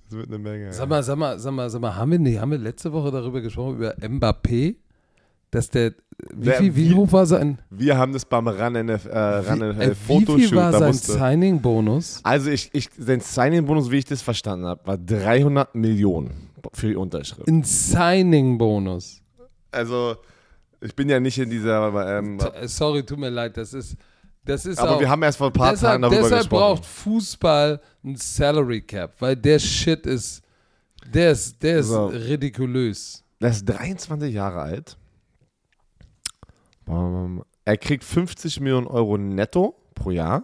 Das 0.06 0.18
wird 0.18 0.28
eine 0.28 0.38
Menge. 0.40 0.74
Sag 0.74 0.90
mal, 0.90 1.04
sag 1.04 1.18
mal, 1.18 1.40
sag 1.40 1.54
mal, 1.54 1.70
sag 1.70 1.82
mal, 1.82 1.96
haben 1.96 2.12
wir, 2.12 2.20
nicht, 2.20 2.40
haben 2.40 2.52
wir 2.52 2.58
letzte 2.58 2.92
Woche 2.92 3.12
darüber 3.12 3.42
gesprochen, 3.42 3.78
über 3.78 3.96
Mbappé? 3.96 4.76
Dass 5.52 5.70
der, 5.70 5.94
wie, 6.34 6.50
viel, 6.52 6.76
wie 6.78 6.94
hoch 6.94 7.12
war 7.12 7.26
sein, 7.26 7.60
Wir 7.70 7.98
haben 7.98 8.14
das 8.14 8.24
beim 8.24 8.48
Run 8.48 8.86
NFL, 8.86 9.10
äh, 9.10 9.20
Run 9.20 9.60
wie, 9.60 9.66
NFL 9.74 9.82
äh, 9.82 9.96
wie 10.08 10.26
viel 10.48 10.56
war 10.56 10.72
sein 10.72 10.94
Signing-Bonus? 10.94 12.22
also 12.24 12.50
ich, 12.50 12.70
ich, 12.72 12.90
sein 12.98 13.20
Signing-Bonus, 13.20 13.92
wie 13.92 13.98
ich 13.98 14.06
das 14.06 14.22
verstanden 14.22 14.66
habe, 14.66 14.86
war 14.86 14.98
300 14.98 15.76
Millionen 15.76 16.50
für 16.72 16.88
die 16.88 16.96
Unterschrift. 16.96 17.50
Ein 17.50 17.64
Signing-Bonus. 17.64 19.21
Also 19.72 20.18
ich 20.82 20.96
bin 20.96 21.10
ja 21.10 21.20
nicht 21.20 21.38
in 21.38 21.50
dieser. 21.50 22.18
Ähm, 22.20 22.38
T- 22.38 22.68
Sorry, 22.68 23.04
tut 23.06 23.20
mir 23.20 23.30
leid, 23.30 23.56
das 23.58 23.74
ist, 23.74 23.96
das 24.44 24.66
ist 24.66 24.80
aber 24.80 24.96
auch, 24.96 25.00
wir 25.00 25.10
haben 25.10 25.24
erst 25.24 25.38
vor 25.38 25.48
ein 25.48 25.54
paar 25.54 25.72
deshalb, 25.72 25.94
Tagen 25.94 26.02
darüber 26.04 26.22
deshalb 26.22 26.42
gesprochen. 26.42 26.60
braucht 26.60 26.86
Fußball 26.86 27.82
ein 28.04 28.16
Salary 28.16 28.82
Cap, 28.82 29.14
weil 29.20 29.36
der 29.36 29.60
Shit 29.60 30.06
ist, 30.06 30.42
der 31.14 31.32
ist, 31.32 31.62
der 31.62 31.80
ist 31.80 31.88
So. 31.88 32.08
ridikulös. 32.08 33.24
Der 33.40 33.50
ist 33.52 33.66
23 33.66 34.34
Jahre 34.34 34.62
alt. 34.62 34.98
Er 37.66 37.78
kriegt 37.78 38.04
50 38.04 38.60
Millionen 38.60 38.88
Euro 38.88 39.18
netto 39.18 39.76
pro 39.96 40.12
Jahr. 40.12 40.44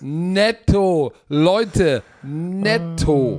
Netto. 0.00 1.12
Leute, 1.28 2.02
netto. 2.22 3.38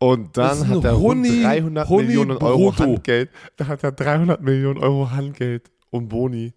Und 0.00 0.36
dann 0.36 0.66
hat 0.66 0.82
er 0.84 0.98
Huni- 0.98 1.42
300 1.42 1.88
Huni 1.88 2.04
Millionen 2.06 2.38
Euro 2.38 2.70
brutto. 2.70 2.82
Handgeld. 2.84 3.30
Da 3.56 3.66
hat 3.68 3.84
er 3.84 3.92
300 3.92 4.40
Millionen 4.42 4.78
Euro 4.78 5.10
Handgeld 5.10 5.70
und 5.90 6.08
Boni. 6.08 6.52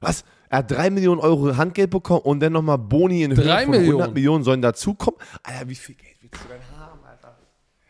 Was? 0.00 0.24
Er 0.50 0.58
hat 0.58 0.70
3 0.72 0.90
Millionen 0.90 1.20
Euro 1.20 1.56
Handgeld 1.56 1.90
bekommen 1.90 2.22
und 2.22 2.40
dann 2.40 2.52
nochmal 2.54 2.78
Boni 2.78 3.22
in 3.22 3.30
Höhe 3.36 3.44
von 3.44 3.52
100 3.52 3.70
Millionen. 3.80 4.12
Millionen 4.14 4.44
sollen 4.44 4.62
dazukommen. 4.62 5.18
Alter, 5.42 5.68
wie 5.68 5.74
viel 5.76 5.94
Geld 5.94 6.16
willst 6.20 6.42
du 6.44 6.48
denn 6.48 6.78
haben, 6.78 6.98
Alter? 7.08 7.36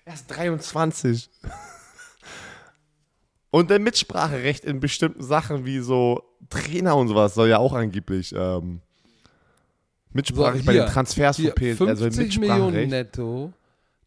Er 0.05 0.15
ist 0.15 0.27
23. 0.27 1.31
Und 3.51 3.71
dann 3.71 3.83
Mitspracherecht 3.83 4.65
in 4.67 4.79
bestimmten 4.79 5.23
Sachen 5.23 5.65
wie 5.65 5.79
so 5.79 6.23
Trainer 6.51 6.97
und 6.97 7.09
sowas 7.09 7.33
soll 7.35 7.49
ja 7.49 7.57
auch 7.59 7.73
angeblich 7.73 8.35
ähm, 8.37 8.83
Mitspracherecht 10.13 10.67
bei 10.67 10.73
hier, 10.73 10.85
den 10.85 10.93
Transfers 10.93 11.37
Hier, 11.39 11.55
von 11.57 11.57
PSG, 11.77 11.81
also 11.89 12.05
50 12.05 12.39
Millionen 12.41 12.61
Mitspracherecht. 12.75 12.91
netto, 12.91 13.53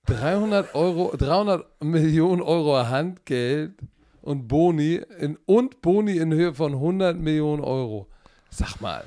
300 0.06 0.74
Euro, 0.76 1.16
300 1.16 1.84
Millionen 1.84 2.42
Euro 2.42 2.88
Handgeld 2.88 3.74
und 4.22 4.48
Boni 4.48 4.96
in, 5.20 5.38
und 5.46 5.82
Boni 5.82 6.18
in 6.18 6.34
Höhe 6.34 6.54
von 6.54 6.74
100 6.74 7.18
Millionen 7.18 7.64
Euro. 7.64 8.08
Sag 8.50 8.82
mal, 8.82 9.04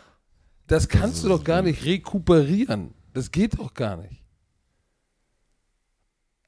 das 0.67 0.89
kannst 0.89 1.25
du 1.25 1.29
doch 1.29 1.45
gar 1.45 1.63
nicht 1.63 1.85
rekuperieren. 1.85 2.95
Das 3.13 3.31
geht 3.31 3.59
doch 3.59 3.75
gar 3.75 3.97
nicht. 3.97 4.23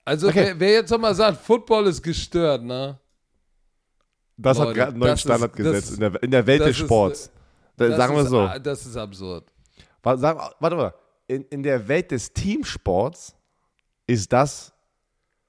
Also 0.05 0.28
Okay. 0.28 0.36
wer, 0.47 0.60
wer 0.60 0.73
jetzt 0.73 0.90
nochmal 0.90 1.14
sagt, 1.14 1.39
Football 1.40 1.89
ist 1.89 2.02
gestört, 2.02 2.62
ne? 2.62 2.98
Das 4.36 4.59
hat 4.59 4.66
Leute, 4.68 4.78
gerade 4.78 4.90
einen 4.93 5.01
neuen 5.01 5.10
das 5.10 5.20
ist- 5.20 5.23
Standard 5.24 5.51
das 5.52 5.56
gesetzt 5.56 5.89
ist- 5.90 5.94
in 5.94 6.01
der, 6.01 6.23
in 6.23 6.31
der 6.31 6.47
Welt 6.47 6.60
das 6.60 6.68
des 6.68 6.78
ist, 6.78 6.85
Sports. 6.85 7.31
Da- 7.77 7.89
Das 7.89 7.97
sagen 7.97 8.14
wir 8.14 8.23
ist, 8.23 8.28
so. 8.31 8.48
Das 8.62 8.86
ist 8.86 8.97
absurd. 8.97 9.52
Wa- 10.02 10.16
Sag, 10.16 10.55
warte 10.60 10.77
mal. 10.77 10.94
In, 11.27 11.43
in 11.47 11.62
der 11.62 11.86
Welt 11.89 12.10
des 12.12 12.32
Teamsports 12.32 13.35
ist 14.07 14.33
das 14.33 14.73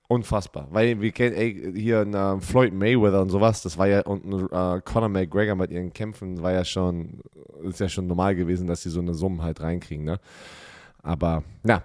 unfassbar. 0.08 0.68
Weil 0.72 1.02
wir 1.02 1.12
kennen 1.12 1.36
ey, 1.36 1.74
hier 1.76 2.02
einen, 2.02 2.14
äh, 2.14 2.40
Floyd 2.42 2.74
Mayweather 2.74 3.22
und 3.22 3.30
sowas, 3.30 3.62
das 3.62 3.78
war 3.78 3.88
ja, 3.88 4.02
und 4.02 4.24
äh, 4.52 4.82
Conor 4.82 5.10
McGregor 5.10 5.56
mit 5.56 5.72
ihren 5.72 5.92
Kämpfen 5.92 6.42
war 6.42 6.54
ja 6.54 6.64
schon, 6.64 7.22
ist 7.64 7.80
ja 7.80 7.90
schon 7.90 8.08
normal 8.08 8.36
gewesen, 8.36 8.68
dass 8.68 8.84
sie 8.84 8.90
so 8.90 9.00
eine 9.02 9.14
Summe 9.14 9.44
halt 9.44 9.62
reinkriegen, 9.62 10.06
ne? 10.06 10.20
Aber, 11.04 11.44
na, 11.64 11.84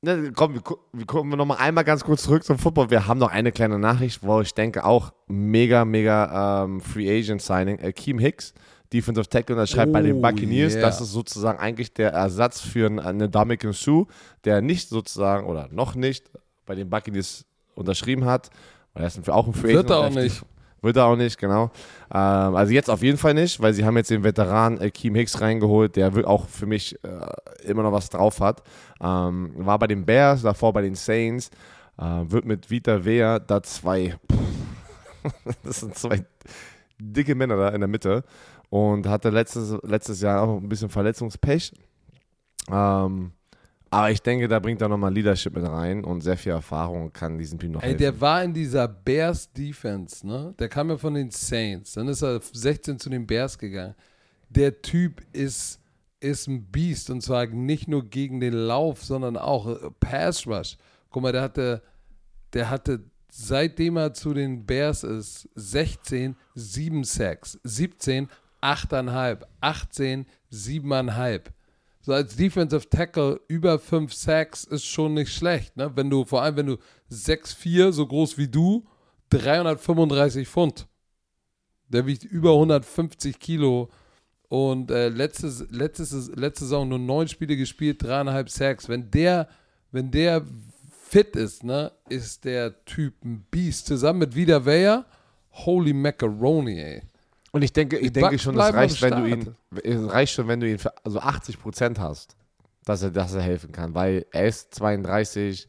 Ne, 0.00 0.30
komm, 0.32 0.54
wir, 0.54 0.60
gu- 0.60 0.76
wir 0.92 1.06
gucken 1.06 1.28
wir 1.30 1.36
nochmal 1.36 1.56
einmal 1.58 1.82
ganz 1.82 2.04
kurz 2.04 2.22
zurück 2.22 2.44
zum 2.44 2.56
Football. 2.56 2.88
Wir 2.88 3.08
haben 3.08 3.18
noch 3.18 3.32
eine 3.32 3.50
kleine 3.50 3.80
Nachricht, 3.80 4.22
wo 4.22 4.40
ich 4.40 4.54
denke 4.54 4.84
auch 4.84 5.12
mega, 5.26 5.84
mega 5.84 6.62
ähm, 6.64 6.80
Free 6.80 7.10
Agent 7.18 7.42
Signing. 7.42 7.80
Akeem 7.82 8.20
Hicks, 8.20 8.54
Defensive 8.92 9.28
Tackle, 9.28 9.54
unterschreibt 9.56 9.92
bei 9.92 10.02
den 10.02 10.16
Oh, 10.16 10.20
Buccaneers. 10.20 10.74
yeah. 10.74 10.82
Das 10.82 11.00
ist 11.00 11.12
sozusagen 11.12 11.58
eigentlich 11.58 11.92
der 11.92 12.12
Ersatz 12.12 12.60
für 12.60 12.86
einen, 12.86 13.30
Dominican 13.30 13.72
Sue, 13.72 14.06
der 14.44 14.62
nicht 14.62 14.88
sozusagen 14.88 15.46
oder 15.46 15.68
noch 15.70 15.94
nicht 15.94 16.30
bei 16.64 16.74
den 16.74 16.88
Buccaneers 16.88 17.44
unterschrieben 17.74 18.24
hat. 18.24 18.50
Er 18.94 19.06
ist 19.06 19.28
auch 19.28 19.46
ein 19.46 19.54
Free 19.54 19.74
Wird 19.74 19.90
er 19.90 19.98
auch 19.98 20.10
nicht. 20.10 20.42
Wird 20.80 20.96
er 20.96 21.06
auch 21.06 21.16
nicht, 21.16 21.38
genau. 21.38 21.70
Ähm, 22.12 22.54
also 22.54 22.72
jetzt 22.72 22.88
auf 22.88 23.02
jeden 23.02 23.18
Fall 23.18 23.34
nicht, 23.34 23.60
weil 23.60 23.72
sie 23.72 23.84
haben 23.84 23.96
jetzt 23.96 24.10
den 24.10 24.22
Veteran 24.22 24.78
Akeem 24.78 25.14
Hicks 25.16 25.40
reingeholt, 25.40 25.96
der 25.96 26.12
auch 26.26 26.46
für 26.46 26.66
mich 26.66 26.96
äh, 27.02 27.68
immer 27.68 27.82
noch 27.82 27.92
was 27.92 28.08
drauf 28.10 28.40
hat. 28.40 28.62
Ähm, 29.00 29.52
war 29.56 29.78
bei 29.78 29.88
den 29.88 30.06
Bears, 30.06 30.42
davor 30.42 30.72
bei 30.72 30.82
den 30.82 30.94
Saints, 30.94 31.50
äh, 31.98 32.04
wird 32.04 32.44
mit 32.44 32.70
Vita 32.70 33.04
Vea 33.04 33.40
da 33.40 33.62
zwei, 33.62 34.16
das 35.64 35.80
sind 35.80 35.96
zwei 35.96 36.24
dicke 37.00 37.34
Männer 37.34 37.56
da 37.56 37.68
in 37.70 37.80
der 37.80 37.88
Mitte 37.88 38.22
und 38.70 39.06
hatte 39.06 39.30
letztes, 39.30 39.76
letztes 39.82 40.20
Jahr 40.20 40.42
auch 40.42 40.56
ein 40.58 40.68
bisschen 40.68 40.88
Verletzungspech. 40.88 41.72
Ähm, 42.70 43.32
aber 43.90 44.10
ich 44.10 44.20
denke, 44.20 44.48
da 44.48 44.58
bringt 44.58 44.82
er 44.82 44.88
nochmal 44.88 45.12
Leadership 45.12 45.54
mit 45.56 45.64
rein 45.66 46.04
und 46.04 46.20
sehr 46.20 46.36
viel 46.36 46.52
Erfahrung 46.52 47.04
und 47.04 47.14
kann 47.14 47.38
diesem 47.38 47.58
Team 47.58 47.72
noch 47.72 47.82
Ey, 47.82 47.88
helfen. 47.88 47.98
der 47.98 48.20
war 48.20 48.44
in 48.44 48.52
dieser 48.52 48.86
Bears 48.86 49.50
Defense, 49.52 50.26
ne? 50.26 50.54
Der 50.58 50.68
kam 50.68 50.90
ja 50.90 50.98
von 50.98 51.14
den 51.14 51.30
Saints. 51.30 51.94
Dann 51.94 52.08
ist 52.08 52.22
er 52.22 52.40
16 52.40 52.98
zu 52.98 53.08
den 53.08 53.26
Bears 53.26 53.56
gegangen. 53.56 53.94
Der 54.50 54.82
Typ 54.82 55.22
ist, 55.32 55.80
ist 56.20 56.48
ein 56.48 56.64
Biest 56.64 57.08
und 57.08 57.22
zwar 57.22 57.46
nicht 57.46 57.88
nur 57.88 58.04
gegen 58.04 58.40
den 58.40 58.52
Lauf, 58.52 59.02
sondern 59.02 59.38
auch 59.38 59.66
äh, 59.66 59.90
Pass 60.00 60.46
Rush. 60.46 60.76
Guck 61.10 61.22
mal, 61.22 61.32
der 61.32 61.42
hatte, 61.42 61.82
der 62.52 62.68
hatte, 62.68 63.04
seitdem 63.30 63.96
er 63.96 64.12
zu 64.12 64.34
den 64.34 64.66
Bears 64.66 65.02
ist, 65.02 65.48
16, 65.54 66.36
7 66.54 67.04
Sacks, 67.04 67.58
17, 67.64 68.28
8,5, 68.62 69.42
18, 69.60 70.26
7,5. 70.52 71.42
So 72.00 72.12
als 72.12 72.36
Defensive 72.36 72.88
Tackle 72.88 73.40
über 73.48 73.78
5 73.78 74.12
Sacks 74.14 74.64
ist 74.64 74.86
schon 74.86 75.14
nicht 75.14 75.32
schlecht, 75.32 75.76
ne? 75.76 75.92
Wenn 75.94 76.08
du, 76.08 76.24
vor 76.24 76.42
allem 76.42 76.56
wenn 76.56 76.66
du 76.66 76.78
6'4, 77.10 77.92
so 77.92 78.06
groß 78.06 78.38
wie 78.38 78.48
du, 78.48 78.86
335 79.30 80.48
Pfund. 80.48 80.86
Der 81.88 82.06
wiegt 82.06 82.24
über 82.24 82.52
150 82.52 83.38
Kilo 83.38 83.90
und 84.48 84.90
äh, 84.90 85.08
letztes, 85.08 85.66
letztes, 85.70 86.28
letzte 86.34 86.64
Saison 86.64 86.88
nur 86.88 86.98
neun 86.98 87.28
Spiele 87.28 87.56
gespielt, 87.56 88.02
dreieinhalb 88.02 88.48
Sacks. 88.48 88.88
Wenn 88.88 89.10
der, 89.10 89.48
wenn 89.90 90.10
der 90.10 90.46
fit 90.90 91.36
ist, 91.36 91.64
ne, 91.64 91.92
ist 92.08 92.44
der 92.44 92.84
Typ 92.84 93.24
ein 93.24 93.46
Biest. 93.50 93.86
Zusammen 93.86 94.20
mit 94.20 94.34
Vida 94.34 94.64
Weyer, 94.64 95.06
holy 95.52 95.92
macaroni, 95.92 96.80
ey. 96.80 97.02
Und 97.50 97.62
ich 97.62 97.72
denke, 97.72 97.98
ich 97.98 98.12
denke 98.12 98.38
schon, 98.38 98.60
am 98.60 98.74
reicht, 98.74 99.00
wenn 99.02 99.22
du 99.22 99.26
ihn, 99.26 99.54
es 99.82 100.12
reicht 100.12 100.32
schon, 100.34 100.48
wenn 100.48 100.60
du 100.60 100.68
ihn 100.68 100.78
für 100.78 100.92
also 101.04 101.20
80 101.20 101.60
Prozent 101.60 101.98
hast, 101.98 102.36
dass 102.84 103.02
er, 103.02 103.10
dass 103.10 103.34
er 103.34 103.42
helfen 103.42 103.72
kann, 103.72 103.94
weil 103.94 104.26
er 104.32 104.46
ist 104.46 104.74
32. 104.74 105.68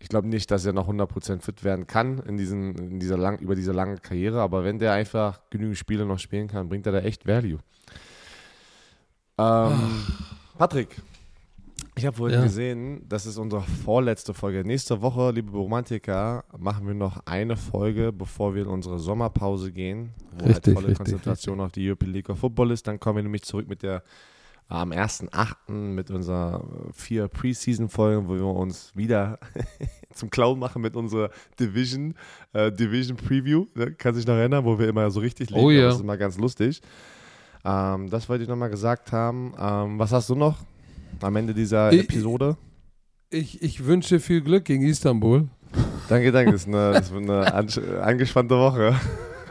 Ich 0.00 0.08
glaube 0.08 0.28
nicht, 0.28 0.50
dass 0.50 0.64
er 0.64 0.72
noch 0.72 0.84
100 0.84 1.08
Prozent 1.08 1.42
fit 1.42 1.64
werden 1.64 1.86
kann 1.86 2.18
in 2.20 2.36
diesen, 2.36 2.76
in 2.76 3.00
dieser 3.00 3.16
lang, 3.16 3.38
über 3.38 3.56
diese 3.56 3.72
lange 3.72 3.96
Karriere, 3.96 4.40
aber 4.40 4.64
wenn 4.64 4.78
der 4.78 4.92
einfach 4.92 5.40
genügend 5.50 5.78
Spiele 5.78 6.04
noch 6.04 6.18
spielen 6.18 6.46
kann, 6.46 6.68
bringt 6.68 6.86
er 6.86 6.92
da 6.92 7.00
echt 7.00 7.26
Value. 7.26 7.58
Ähm, 9.38 10.06
Patrick, 10.56 10.96
ich 11.98 12.06
habe 12.06 12.16
vorhin 12.16 12.38
Ja. 12.38 12.44
gesehen, 12.44 13.04
das 13.08 13.26
ist 13.26 13.36
unsere 13.38 13.62
vorletzte 13.62 14.32
Folge. 14.34 14.64
Nächste 14.64 15.02
Woche, 15.02 15.30
liebe 15.32 15.50
Romantiker, 15.52 16.44
machen 16.56 16.86
wir 16.86 16.94
noch 16.94 17.20
eine 17.26 17.56
Folge, 17.56 18.12
bevor 18.12 18.54
wir 18.54 18.62
in 18.62 18.68
unsere 18.68 18.98
Sommerpause 18.98 19.72
gehen, 19.72 20.10
wo 20.38 20.46
Richtig, 20.46 20.54
halt 20.54 20.64
volle 20.74 20.88
richtig, 20.88 20.96
Konzentration 20.98 21.60
auf 21.60 21.72
die 21.72 21.86
European 21.88 22.12
League 22.12 22.28
of 22.30 22.38
Football 22.38 22.70
ist. 22.70 22.86
Dann 22.86 22.98
kommen 23.00 23.16
wir 23.16 23.22
nämlich 23.22 23.42
zurück 23.42 23.68
mit 23.68 23.82
der 23.82 24.02
am 24.70 24.92
1.8. 24.92 25.70
mit 25.72 26.10
unserer 26.10 26.62
vier 26.92 27.28
Preseason-Folgen, 27.28 28.28
wo 28.28 28.34
wir 28.34 28.44
uns 28.44 28.92
wieder 28.94 29.38
zum 30.12 30.28
Clown 30.28 30.58
machen 30.58 30.82
mit 30.82 30.94
unserer 30.94 31.30
Division, 31.58 32.14
äh, 32.52 32.70
Division 32.70 33.16
Preview. 33.16 33.66
Ne? 33.74 33.92
Kann 33.92 34.14
sich 34.14 34.26
noch 34.26 34.34
erinnern, 34.34 34.64
wo 34.66 34.78
wir 34.78 34.88
immer 34.88 35.10
so 35.10 35.20
richtig 35.20 35.48
liegen. 35.50 35.62
Oh 35.64 35.70
ja. 35.70 35.86
Das 35.86 35.94
ist 35.96 36.02
immer 36.02 36.18
ganz 36.18 36.36
lustig. 36.36 36.82
Ähm, 37.64 38.10
das 38.10 38.28
wollte 38.28 38.42
ich 38.42 38.48
nochmal 38.48 38.68
gesagt 38.68 39.10
haben. 39.10 39.54
Ähm, 39.58 39.98
was 39.98 40.12
hast 40.12 40.28
du 40.28 40.34
noch 40.34 40.58
am 41.20 41.36
Ende 41.36 41.54
dieser 41.54 41.92
Ich- 41.92 42.04
Episode? 42.04 42.56
Ich, 43.30 43.62
ich 43.62 43.84
wünsche 43.84 44.20
viel 44.20 44.40
Glück 44.40 44.64
gegen 44.64 44.82
Istanbul. 44.84 45.48
Danke, 46.08 46.32
danke. 46.32 46.52
Das 46.52 46.62
ist 46.62 46.68
eine, 46.68 46.92
das 46.92 47.12
wird 47.12 47.24
eine 47.28 48.02
angespannte 48.02 48.56
Woche. 48.56 48.94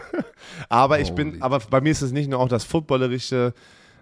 aber 0.69 0.99
ich 0.99 1.11
bin, 1.11 1.41
aber 1.41 1.59
bei 1.69 1.81
mir 1.81 1.91
ist 1.91 2.01
es 2.01 2.11
nicht 2.11 2.29
nur 2.29 2.39
auch 2.39 2.47
das 2.47 2.63
Footballerische. 2.63 3.53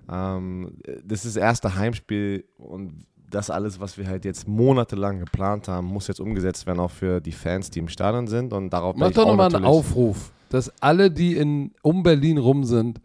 Ähm, 0.10 0.78
das 1.04 1.26
ist 1.26 1.36
das 1.36 1.42
erste 1.42 1.76
Heimspiel 1.76 2.46
und 2.58 3.06
das 3.30 3.50
alles, 3.50 3.80
was 3.80 3.98
wir 3.98 4.08
halt 4.08 4.24
jetzt 4.24 4.48
monatelang 4.48 5.20
geplant 5.20 5.68
haben, 5.68 5.88
muss 5.88 6.08
jetzt 6.08 6.22
umgesetzt 6.22 6.66
werden, 6.68 6.80
auch 6.80 6.92
für 6.92 7.20
die 7.20 7.32
Fans, 7.32 7.70
die 7.70 7.80
im 7.80 7.90
Stadion 7.90 8.28
sind. 8.28 8.54
Und 8.54 8.70
darauf 8.70 8.96
Mach 8.96 9.10
ich 9.10 9.16
doch 9.16 9.28
nochmal 9.28 9.54
einen 9.54 9.66
Aufruf, 9.66 10.32
dass 10.50 10.72
alle, 10.82 11.12
die 11.12 11.36
in, 11.36 11.72
um 11.82 12.04
Berlin 12.04 12.38
rum 12.38 12.64
sind, 12.64 13.02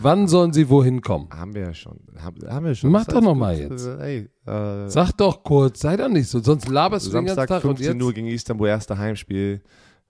wann 0.00 0.28
sollen 0.28 0.52
sie 0.52 0.68
wohin 0.68 1.00
kommen? 1.00 1.28
Haben 1.32 1.54
wir 1.54 1.62
ja 1.62 1.74
schon. 1.74 1.98
Haben, 2.20 2.48
haben 2.48 2.66
wir 2.66 2.74
schon. 2.74 2.90
Mach 2.90 3.04
doch 3.06 3.20
noch 3.20 3.30
alles 3.30 3.38
mal 3.38 3.60
gut. 3.60 3.70
jetzt. 3.72 3.86
Ey, 4.00 4.28
äh, 4.46 4.88
Sag 4.88 5.12
doch 5.12 5.42
kurz, 5.42 5.80
sei 5.80 5.96
doch 5.96 6.08
nicht 6.08 6.28
so, 6.28 6.40
sonst 6.40 6.68
laberst 6.68 7.06
du 7.06 7.10
den 7.10 7.26
ganzen 7.26 7.36
Samstag 7.36 7.48
Tag 7.48 7.64
und 7.64 7.76
15 7.78 7.94
jetzt. 7.96 8.02
Uhr 8.04 8.12
gegen 8.12 8.26
Istanbul, 8.28 8.68
erster 8.68 8.96
Heimspiel. 8.98 9.60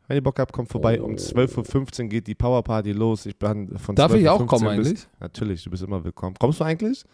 Wenn 0.08 0.16
ihr 0.16 0.22
Bock 0.22 0.38
habt, 0.38 0.52
kommt 0.52 0.68
vorbei. 0.68 1.00
Um 1.00 1.12
12.15 1.14 2.02
Uhr 2.02 2.08
geht 2.08 2.26
die 2.26 2.34
Powerparty 2.34 2.92
los. 2.92 3.24
Ich 3.26 3.38
bin 3.38 3.78
von 3.78 3.94
Darf 3.94 4.14
ich 4.14 4.28
auch 4.28 4.40
12:15 4.42 4.46
kommen 4.46 4.76
bis- 4.78 4.86
eigentlich? 4.88 5.08
Natürlich, 5.20 5.64
du 5.64 5.70
bist 5.70 5.82
immer 5.82 6.02
willkommen. 6.04 6.34
Kommst 6.38 6.60
du 6.60 6.64
eigentlich? 6.64 7.04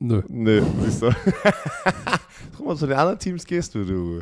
Nö. 0.00 0.22
Nö, 0.28 0.62
siehst 0.84 1.02
du. 1.02 1.10
Guck 2.56 2.66
mal, 2.66 2.76
zu 2.76 2.86
den 2.86 2.96
anderen 2.96 3.18
Teams 3.18 3.44
gehst 3.46 3.74
du, 3.74 3.84
du. 3.84 4.20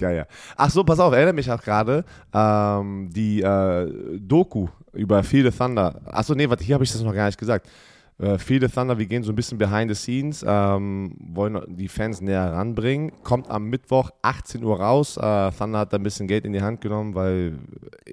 Geil. 0.00 0.26
Ach 0.56 0.70
so, 0.70 0.82
pass 0.82 0.98
auf, 0.98 1.12
erinnere 1.12 1.34
mich 1.34 1.50
auch 1.50 1.62
gerade. 1.62 2.04
Ähm, 2.32 3.10
die 3.12 3.42
äh, 3.42 4.18
Doku 4.18 4.68
über 4.94 5.22
Feel 5.22 5.50
the 5.50 5.56
Thunder. 5.56 6.00
Ach 6.06 6.24
so, 6.24 6.32
nee, 6.32 6.48
warte, 6.48 6.64
hier 6.64 6.74
habe 6.74 6.84
ich 6.84 6.90
das 6.90 7.02
noch 7.02 7.14
gar 7.14 7.26
nicht 7.26 7.38
gesagt. 7.38 7.68
Äh, 8.20 8.38
viele 8.38 8.70
Thunder, 8.70 8.98
wir 8.98 9.06
gehen 9.06 9.22
so 9.22 9.32
ein 9.32 9.34
bisschen 9.34 9.56
behind 9.56 9.90
the 9.90 9.94
scenes, 9.94 10.44
ähm, 10.46 11.16
wollen 11.18 11.58
die 11.68 11.88
Fans 11.88 12.20
näher 12.20 12.52
ranbringen. 12.52 13.12
Kommt 13.24 13.50
am 13.50 13.64
Mittwoch 13.70 14.10
18 14.20 14.62
Uhr 14.62 14.78
raus. 14.78 15.16
Äh, 15.16 15.50
Thunder 15.52 15.78
hat 15.78 15.92
da 15.92 15.96
ein 15.96 16.02
bisschen 16.02 16.26
Geld 16.28 16.44
in 16.44 16.52
die 16.52 16.60
Hand 16.60 16.82
genommen, 16.82 17.14
weil. 17.14 17.58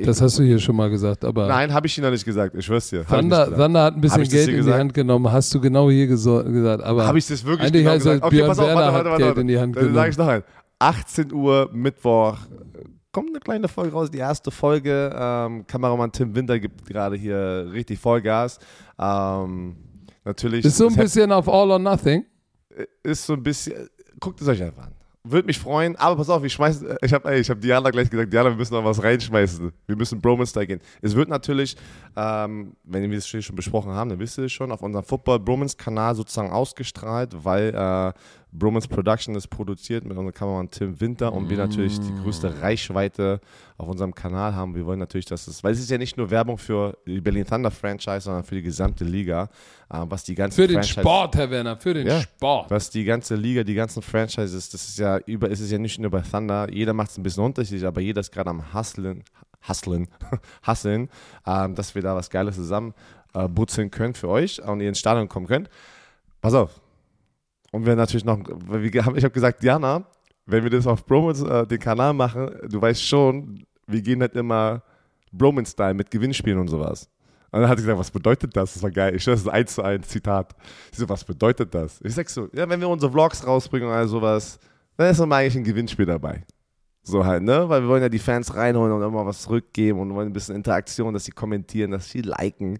Das 0.03 0.21
hast 0.21 0.39
du 0.39 0.43
hier 0.43 0.59
schon 0.59 0.77
mal 0.77 0.89
gesagt, 0.89 1.25
aber. 1.25 1.47
Nein, 1.47 1.73
habe 1.73 1.87
ich 1.87 1.97
Ihnen 1.97 2.05
noch 2.05 2.11
nicht 2.11 2.23
gesagt, 2.23 2.55
ich 2.55 2.65
schwör's 2.65 2.89
dir. 2.89 3.05
Thunder, 3.05 3.53
Thunder 3.53 3.83
hat 3.83 3.95
ein 3.95 4.01
bisschen 4.01 4.23
Geld 4.23 4.47
in 4.47 4.57
gesagt? 4.57 4.75
die 4.75 4.79
Hand 4.79 4.93
genommen, 4.93 5.29
hast 5.29 5.53
du 5.53 5.59
genau 5.59 5.89
hier 5.89 6.07
gesagt. 6.07 6.83
Aber 6.83 7.05
habe 7.05 7.17
ich 7.17 7.27
das 7.27 7.43
wirklich 7.43 7.71
genau 7.71 7.93
gesagt? 7.93 8.23
Okay, 8.23 8.35
Björn 8.35 8.47
pass 8.47 8.59
auf, 8.59 8.67
warte, 8.67 8.93
warte, 8.93 9.09
warte, 9.09 9.23
Geld 9.23 9.37
in 9.39 9.47
die 9.47 9.59
Hand 9.59 9.75
Dann 9.75 9.93
sage 9.93 10.11
ich 10.11 10.17
noch 10.17 10.27
ein. 10.27 10.43
18 10.79 11.33
Uhr 11.33 11.69
Mittwoch 11.73 12.37
kommt 13.17 13.29
eine 13.29 13.39
kleine 13.39 13.67
Folge 13.67 13.93
raus, 13.93 14.11
die 14.11 14.19
erste 14.19 14.51
Folge. 14.51 15.11
Ähm, 15.17 15.65
Kameramann 15.65 16.11
Tim 16.11 16.35
Winter 16.35 16.59
gibt 16.59 16.85
gerade 16.85 17.15
hier 17.15 17.67
richtig 17.71 17.99
Vollgas. 17.99 18.59
Ähm, 18.99 19.75
natürlich. 20.23 20.63
Ist 20.63 20.77
so 20.77 20.87
ein 20.87 20.95
bisschen 20.95 21.31
auf 21.31 21.49
All 21.49 21.71
or 21.71 21.79
Nothing. 21.79 22.25
Ist 23.01 23.25
so 23.25 23.33
ein 23.33 23.41
bisschen. 23.41 23.89
Guckt 24.19 24.39
es 24.39 24.47
euch 24.47 24.61
einfach 24.61 24.85
an. 24.85 24.93
Würde 25.23 25.47
mich 25.47 25.59
freuen, 25.59 25.95
aber 25.97 26.15
pass 26.15 26.29
auf, 26.29 26.43
ich 26.43 26.53
schmeiß, 26.53 26.85
ich 27.01 27.11
habe 27.11 27.35
ich 27.35 27.49
hab 27.49 27.59
Diana 27.59 27.89
gleich 27.89 28.09
gesagt, 28.09 28.31
Diana, 28.31 28.49
wir 28.49 28.55
müssen 28.55 28.75
noch 28.75 28.85
was 28.85 29.03
reinschmeißen. 29.03 29.73
Wir 29.85 29.95
müssen 29.97 30.21
Bromance 30.21 30.65
gehen. 30.65 30.79
Es 31.01 31.15
wird 31.15 31.27
natürlich, 31.27 31.75
ähm, 32.15 32.77
wenn 32.83 33.11
wir 33.11 33.17
es 33.17 33.27
schon 33.27 33.55
besprochen 33.55 33.91
haben, 33.91 34.09
dann 34.11 34.19
wisst 34.19 34.37
ihr 34.37 34.45
es 34.45 34.53
schon, 34.53 34.71
auf 34.71 34.81
unserem 34.81 35.03
Football 35.03 35.39
Bromance 35.39 35.75
Kanal 35.75 36.15
sozusagen 36.15 36.51
ausgestrahlt, 36.51 37.43
weil 37.43 37.69
äh, 37.75 38.13
Bromance 38.57 38.87
Production 38.87 39.35
ist 39.35 39.47
produziert 39.47 40.03
mit 40.03 40.17
unserem 40.17 40.33
Kameramann 40.33 40.71
Tim 40.71 40.99
Winter 40.99 41.33
und 41.33 41.49
wir 41.49 41.57
natürlich 41.57 41.99
die 41.99 42.13
größte 42.23 42.49
mm. 42.49 42.59
Reichweite 42.59 43.39
auf 43.77 43.87
unserem 43.87 44.15
Kanal 44.15 44.55
haben. 44.55 44.75
Wir 44.75 44.85
wollen 44.85 44.99
natürlich, 44.99 45.25
dass 45.25 45.47
es, 45.47 45.63
weil 45.63 45.73
es 45.73 45.79
ist 45.79 45.89
ja 45.89 45.97
nicht 45.97 46.17
nur 46.17 46.29
Werbung 46.31 46.57
für 46.57 46.97
die 47.05 47.21
Berlin 47.21 47.45
Thunder 47.45 47.71
Franchise, 47.71 48.21
sondern 48.21 48.43
für 48.43 48.55
die 48.55 48.61
gesamte 48.61 49.03
Liga, 49.03 49.49
äh, 49.89 49.99
was 50.09 50.23
die 50.23 50.35
ganze 50.35 50.55
Für 50.55 50.67
den 50.67 50.77
Franchise, 50.77 51.01
Sport, 51.01 51.35
Herr 51.35 51.49
Werner, 51.51 51.77
für 51.77 51.93
den 51.93 52.07
ja, 52.07 52.21
Sport. 52.21 52.71
Was 52.71 52.89
die 52.89 53.03
ganze 53.03 53.35
Liga, 53.35 53.63
die 53.63 53.75
ganzen 53.75 54.01
Franchises, 54.01 54.69
das 54.69 54.89
ist 54.89 54.99
ja 54.99 55.17
über, 55.19 55.49
ist 55.49 55.59
es 55.59 55.69
ja 55.69 55.77
nicht 55.77 55.99
nur 55.99 56.09
bei 56.09 56.21
Thunder, 56.21 56.71
jeder 56.71 56.93
macht 56.93 57.11
es 57.11 57.17
ein 57.17 57.23
bisschen 57.23 57.43
unterschiedlich, 57.43 57.85
aber 57.85 58.01
jeder 58.01 58.21
ist 58.21 58.31
gerade 58.31 58.49
am 58.49 58.73
Hustlen, 58.73 59.23
Hustlen, 59.67 60.07
Hustlen, 60.67 61.09
äh, 61.45 61.69
dass 61.69 61.93
wir 61.95 62.01
da 62.01 62.15
was 62.15 62.29
Geiles 62.29 62.55
zusammen 62.55 62.93
äh, 63.33 63.47
butzeln 63.47 63.91
können 63.91 64.13
für 64.13 64.29
euch 64.29 64.61
und 64.63 64.81
ihr 64.81 64.89
ins 64.89 64.99
Stadion 64.99 65.29
kommen 65.29 65.47
könnt. 65.47 65.69
Pass 66.41 66.53
auf, 66.53 66.79
und 67.71 67.85
wir 67.85 67.95
natürlich 67.95 68.25
noch, 68.25 68.39
ich 68.39 69.23
habe 69.23 69.31
gesagt, 69.31 69.63
Jana, 69.63 70.05
wenn 70.45 70.63
wir 70.63 70.69
das 70.69 70.87
auf 70.87 71.05
Bromance, 71.05 71.45
äh, 71.47 71.67
den 71.67 71.79
Kanal 71.79 72.13
machen, 72.13 72.49
du 72.69 72.81
weißt 72.81 73.03
schon, 73.03 73.65
wir 73.85 74.01
gehen 74.01 74.21
halt 74.21 74.35
immer 74.35 74.81
Bromance-Style 75.31 75.93
mit 75.93 76.09
Gewinnspielen 76.09 76.59
und 76.59 76.69
sowas. 76.69 77.09
Und 77.51 77.61
dann 77.61 77.69
hat 77.69 77.77
sie 77.77 77.83
gesagt, 77.83 77.99
was 77.99 78.11
bedeutet 78.11 78.55
das? 78.55 78.73
Das 78.73 78.83
war 78.83 78.91
geil. 78.91 79.15
Ich 79.15 79.23
das 79.23 79.41
ist 79.41 79.47
eins 79.47 79.75
zu 79.75 79.81
eins 79.81 80.07
Zitat. 80.07 80.53
Ich 80.91 80.97
so, 80.97 81.07
was 81.07 81.23
bedeutet 81.23 81.73
das? 81.73 81.99
Ich 82.03 82.13
sag 82.13 82.29
so, 82.29 82.49
ja, 82.53 82.67
wenn 82.67 82.79
wir 82.79 82.89
unsere 82.89 83.11
Vlogs 83.11 83.45
rausbringen 83.45 83.87
oder 83.87 84.07
sowas, 84.07 84.59
dann 84.97 85.09
ist 85.09 85.19
immer 85.19 85.37
eigentlich 85.37 85.55
ein 85.55 85.63
Gewinnspiel 85.63 86.05
dabei. 86.05 86.43
So 87.03 87.25
halt, 87.25 87.43
ne? 87.43 87.67
Weil 87.69 87.83
wir 87.83 87.87
wollen 87.87 88.01
ja 88.01 88.09
die 88.09 88.19
Fans 88.19 88.53
reinholen 88.53 88.91
und 88.91 89.01
immer 89.01 89.25
was 89.25 89.43
zurückgeben 89.43 89.99
und 89.99 90.13
wollen 90.13 90.27
ein 90.27 90.33
bisschen 90.33 90.55
Interaktion, 90.55 91.13
dass 91.13 91.23
sie 91.23 91.31
kommentieren, 91.31 91.91
dass 91.91 92.09
sie 92.09 92.21
liken. 92.21 92.79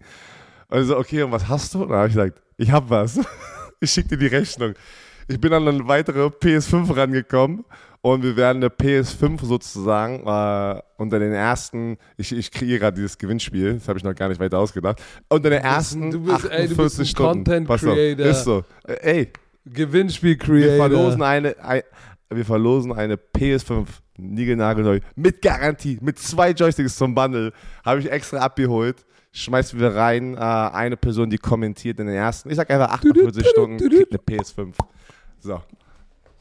Und 0.68 0.84
so, 0.84 0.98
okay, 0.98 1.22
und 1.22 1.32
was 1.32 1.48
hast 1.48 1.74
du? 1.74 1.82
Und 1.82 1.88
dann 1.88 1.98
habe 1.98 2.08
ich 2.08 2.14
gesagt, 2.14 2.42
ich 2.58 2.70
hab 2.70 2.90
was. 2.90 3.18
ich 3.80 3.90
schicke 3.90 4.10
dir 4.10 4.18
die 4.18 4.34
Rechnung. 4.34 4.74
Ich 5.28 5.40
bin 5.40 5.52
an 5.52 5.68
eine 5.68 5.86
weitere 5.86 6.26
PS5 6.26 6.96
rangekommen 6.96 7.64
und 8.00 8.22
wir 8.22 8.36
werden 8.36 8.62
eine 8.62 8.68
PS5 8.68 9.44
sozusagen 9.44 10.26
äh, 10.26 10.80
unter 10.96 11.18
den 11.18 11.32
ersten, 11.32 11.98
ich, 12.16 12.32
ich 12.32 12.50
kreiere 12.50 12.78
gerade 12.78 12.96
dieses 12.96 13.18
Gewinnspiel, 13.18 13.74
das 13.74 13.88
habe 13.88 13.98
ich 13.98 14.04
noch 14.04 14.14
gar 14.14 14.28
nicht 14.28 14.40
weiter 14.40 14.58
ausgedacht, 14.58 15.02
unter 15.28 15.50
den 15.50 15.62
ersten 15.62 16.10
du 16.10 16.20
bist, 16.20 16.46
48 16.46 16.58
ey, 16.58 16.68
du 16.68 16.76
bist 16.82 17.00
ein 17.00 17.06
Stunden. 17.06 17.44
Content 17.44 17.68
Creator. 17.68 18.26
Ist 18.26 18.44
so. 18.44 18.64
Ey. 18.86 19.30
Gewinnspiel 19.66 20.38
Creator. 20.38 20.70
Wir 20.70 20.76
verlosen 20.76 21.22
eine, 21.22 21.58
ein, 21.62 21.82
wir 22.30 22.44
verlosen 22.44 22.92
eine 22.92 23.16
PS5 23.16 23.86
niegelnagelneu 24.16 25.00
mit 25.14 25.42
Garantie, 25.42 25.98
mit 26.00 26.18
zwei 26.18 26.50
Joysticks 26.52 26.96
zum 26.96 27.14
Bundle, 27.14 27.52
habe 27.84 28.00
ich 28.00 28.10
extra 28.10 28.38
abgeholt 28.38 29.04
schmeißen 29.32 29.78
wir 29.78 29.94
rein, 29.94 30.34
äh, 30.34 30.38
eine 30.38 30.96
Person, 30.96 31.30
die 31.30 31.38
kommentiert 31.38 32.00
in 32.00 32.06
den 32.06 32.16
ersten, 32.16 32.50
ich 32.50 32.56
sag 32.56 32.68
einfach 32.70 32.90
48 32.90 33.46
Stunden, 33.46 33.78
kriegt 33.78 34.10
eine 34.10 34.20
PS5. 34.20 34.74
So. 35.40 35.62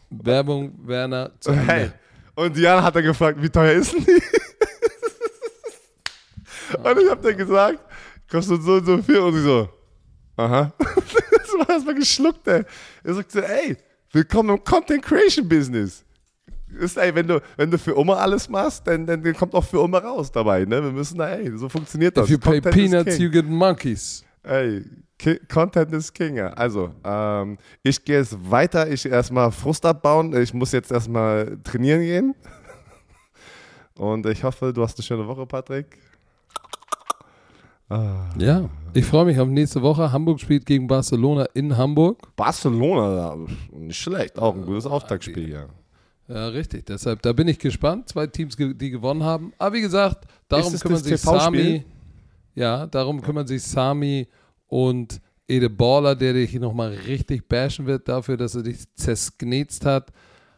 Werbung, 0.10 0.74
Werner, 0.88 1.32
zu 1.40 1.52
Ende. 1.52 1.66
Hey. 1.66 1.92
Und 2.36 2.56
Diana 2.56 2.84
hat 2.84 2.96
dann 2.96 3.04
gefragt, 3.04 3.42
wie 3.42 3.50
teuer 3.50 3.74
ist 3.74 3.94
denn 3.94 4.06
die? 4.06 4.12
und 6.78 7.00
ich 7.00 7.10
hab 7.10 7.22
dann 7.22 7.38
gesagt, 7.38 7.80
kostet 8.30 8.62
so 8.62 8.74
und 8.74 8.86
so 8.86 9.02
viel. 9.02 9.20
Und 9.20 9.34
sie 9.34 9.42
so, 9.42 9.70
aha. 10.36 10.72
das 10.78 11.54
war 11.58 11.70
erstmal 11.70 11.96
geschluckt, 11.96 12.48
ey. 12.48 12.64
Er 13.04 13.14
sagte, 13.16 13.48
ey, 13.48 13.78
willkommen 14.12 14.58
im 14.58 14.64
Content 14.64 15.04
Creation 15.04 15.48
Business 15.48 16.04
ist, 16.80 16.98
ey, 16.98 17.14
wenn 17.16 17.28
du, 17.28 17.42
wenn 17.56 17.72
du 17.72 17.78
für 17.78 17.98
Oma 17.98 18.16
alles 18.16 18.50
machst, 18.50 18.86
dann, 18.88 19.06
dann 19.06 19.24
kommt 19.34 19.54
auch 19.54 19.64
für 19.64 19.82
Oma 19.82 20.00
raus 20.00 20.32
dabei. 20.32 20.66
Ne? 20.66 20.84
Wir 20.84 20.92
müssen 20.92 21.18
da, 21.18 21.30
ey, 21.30 21.58
so 21.58 21.70
funktioniert 21.70 22.18
das. 22.18 22.26
If 22.26 22.32
you 22.32 22.38
Content 22.40 22.64
pay 22.64 22.72
peanuts, 22.72 23.18
you 23.18 23.30
get 23.30 23.48
monkeys. 23.48 24.24
Ey, 24.44 24.84
Content 25.50 25.92
is 25.94 26.14
King. 26.14 26.40
Also, 26.40 26.92
ähm, 27.04 27.58
ich 27.84 28.04
gehe 28.04 28.20
jetzt 28.20 28.38
weiter. 28.50 28.88
Ich 28.90 29.06
erstmal 29.06 29.52
Frust 29.52 29.86
abbauen. 29.86 30.36
Ich 30.36 30.54
muss 30.54 30.72
jetzt 30.72 30.92
erstmal 30.92 31.58
trainieren 31.64 32.02
gehen. 32.02 32.36
Und 33.96 34.26
ich 34.28 34.44
hoffe, 34.44 34.72
du 34.72 34.84
hast 34.84 34.98
eine 34.98 35.04
schöne 35.04 35.28
Woche, 35.28 35.46
Patrick. 35.46 35.98
Ah. 37.90 38.30
Ja, 38.38 38.70
ich 38.94 39.06
freue 39.06 39.26
mich 39.26 39.40
auf 39.40 39.48
nächste 39.48 39.82
Woche. 39.82 40.12
Hamburg 40.12 40.42
spielt 40.42 40.66
gegen 40.66 40.88
Barcelona 40.88 41.46
in 41.54 41.76
Hamburg. 41.78 42.36
Barcelona, 42.36 43.38
nicht 43.72 43.98
schlecht. 43.98 44.38
Auch 44.38 44.54
ein 44.54 44.66
gutes 44.66 44.86
Auftaktspiel, 44.86 45.50
ja. 45.50 45.68
Ja, 46.28 46.48
richtig. 46.50 46.86
Deshalb, 46.86 47.22
da 47.22 47.32
bin 47.34 47.48
ich 47.48 47.60
gespannt. 47.60 48.10
Zwei 48.10 48.28
Teams, 48.28 48.58
die 48.58 48.90
gewonnen 48.90 49.24
haben. 49.24 49.54
Aber 49.58 49.76
wie 49.76 49.82
gesagt, 49.82 50.26
darum 50.50 50.74
kümmern 50.78 51.04
sich 51.04 51.22
Sami. 51.22 51.86
Ja, 52.56 52.88
darum 52.88 53.22
kümmern 53.22 53.48
sich 53.48 53.64
Sami 53.64 54.28
und 54.68 55.22
Ede 55.48 55.70
Baller, 55.70 56.16
der 56.16 56.34
dich 56.34 56.54
nochmal 56.56 56.90
richtig 57.08 57.48
bashen 57.48 57.86
wird 57.86 58.10
dafür, 58.10 58.36
dass 58.36 58.56
er 58.56 58.64
dich 58.64 58.94
zersknetzt 58.96 59.86
hat. 59.86 60.12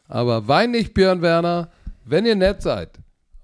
Aber 0.08 0.48
wein 0.48 0.72
nicht, 0.72 0.96
Björn 0.96 1.22
Werner. 1.22 1.70
Wenn 2.06 2.26
ihr 2.26 2.36
nett 2.36 2.64
seid, 2.64 2.90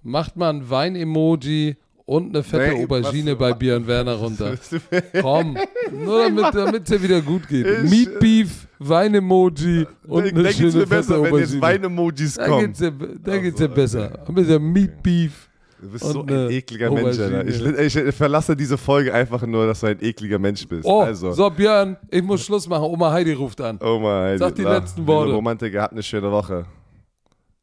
macht 0.02 0.36
mal 0.36 0.50
ein 0.50 0.68
Wein-Emoji 0.68 1.78
und 2.06 2.36
eine 2.36 2.44
fette 2.44 2.76
nee, 2.76 2.84
Aubergine 2.84 3.32
was, 3.32 3.40
bei 3.40 3.54
Björn 3.54 3.88
Werner 3.88 4.14
runter. 4.14 4.56
Komm, 5.22 5.58
nur 5.92 6.52
damit 6.52 6.84
es 6.84 6.90
dir 6.90 7.02
wieder 7.02 7.22
gut 7.22 7.48
geht. 7.48 7.66
Ich, 7.66 7.90
Meat 7.90 8.20
Beef, 8.20 8.68
Wein-Emoji 8.80 9.88
und 10.08 10.24
eine 10.24 10.44
da 10.44 10.52
schöne 10.52 10.72
fette 10.72 10.88
besser, 10.88 11.18
Aubergine. 11.18 11.34
Wenn 11.34 11.40
jetzt 11.40 11.62
Wein-Emojis 11.62 12.38
kommen. 12.38 12.66
Geht's 12.68 12.80
dir, 12.80 12.92
da 13.24 13.38
geht 13.38 13.54
es 13.54 13.60
dir 13.60 13.68
besser. 13.68 14.24
Ein 14.28 14.36
bisschen 14.36 14.72
Meat 14.72 15.02
Beef. 15.02 15.50
Du 15.82 15.90
bist 15.90 16.06
so 16.06 16.22
ein 16.22 16.50
ekliger 16.52 16.90
Mensch, 16.90 17.20
Alter. 17.20 17.46
Ich, 17.80 17.96
ich, 17.96 18.16
verlasse 18.16 18.56
diese 18.56 18.78
Folge 18.78 19.14
einfach 19.14 19.46
nur, 19.46 19.68
dass 19.68 19.82
du 19.82 19.88
ein 19.88 20.02
ekliger 20.02 20.40
Mensch 20.40 20.68
bist. 20.68 20.86
Oh, 20.86 21.02
also. 21.02 21.32
so 21.32 21.50
Björn, 21.50 21.98
ich 22.10 22.24
muss 22.24 22.46
Schluss 22.46 22.68
machen. 22.68 22.86
Oma 22.86 23.12
Heidi 23.12 23.34
ruft 23.34 23.60
an. 23.62 23.80
Oma 23.82 24.24
Heidi. 24.24 24.40
Sag 24.40 24.56
die 24.56 24.64
letzten 24.64 25.06
Worte. 25.06 25.34
Romantiker, 25.34 25.82
habt 25.82 25.94
eine 25.94 26.04
schöne 26.04 26.32
Woche. 26.32 26.66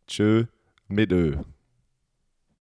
Tschö 0.06 0.44
mit 0.89 1.10
Ö. 1.10 1.36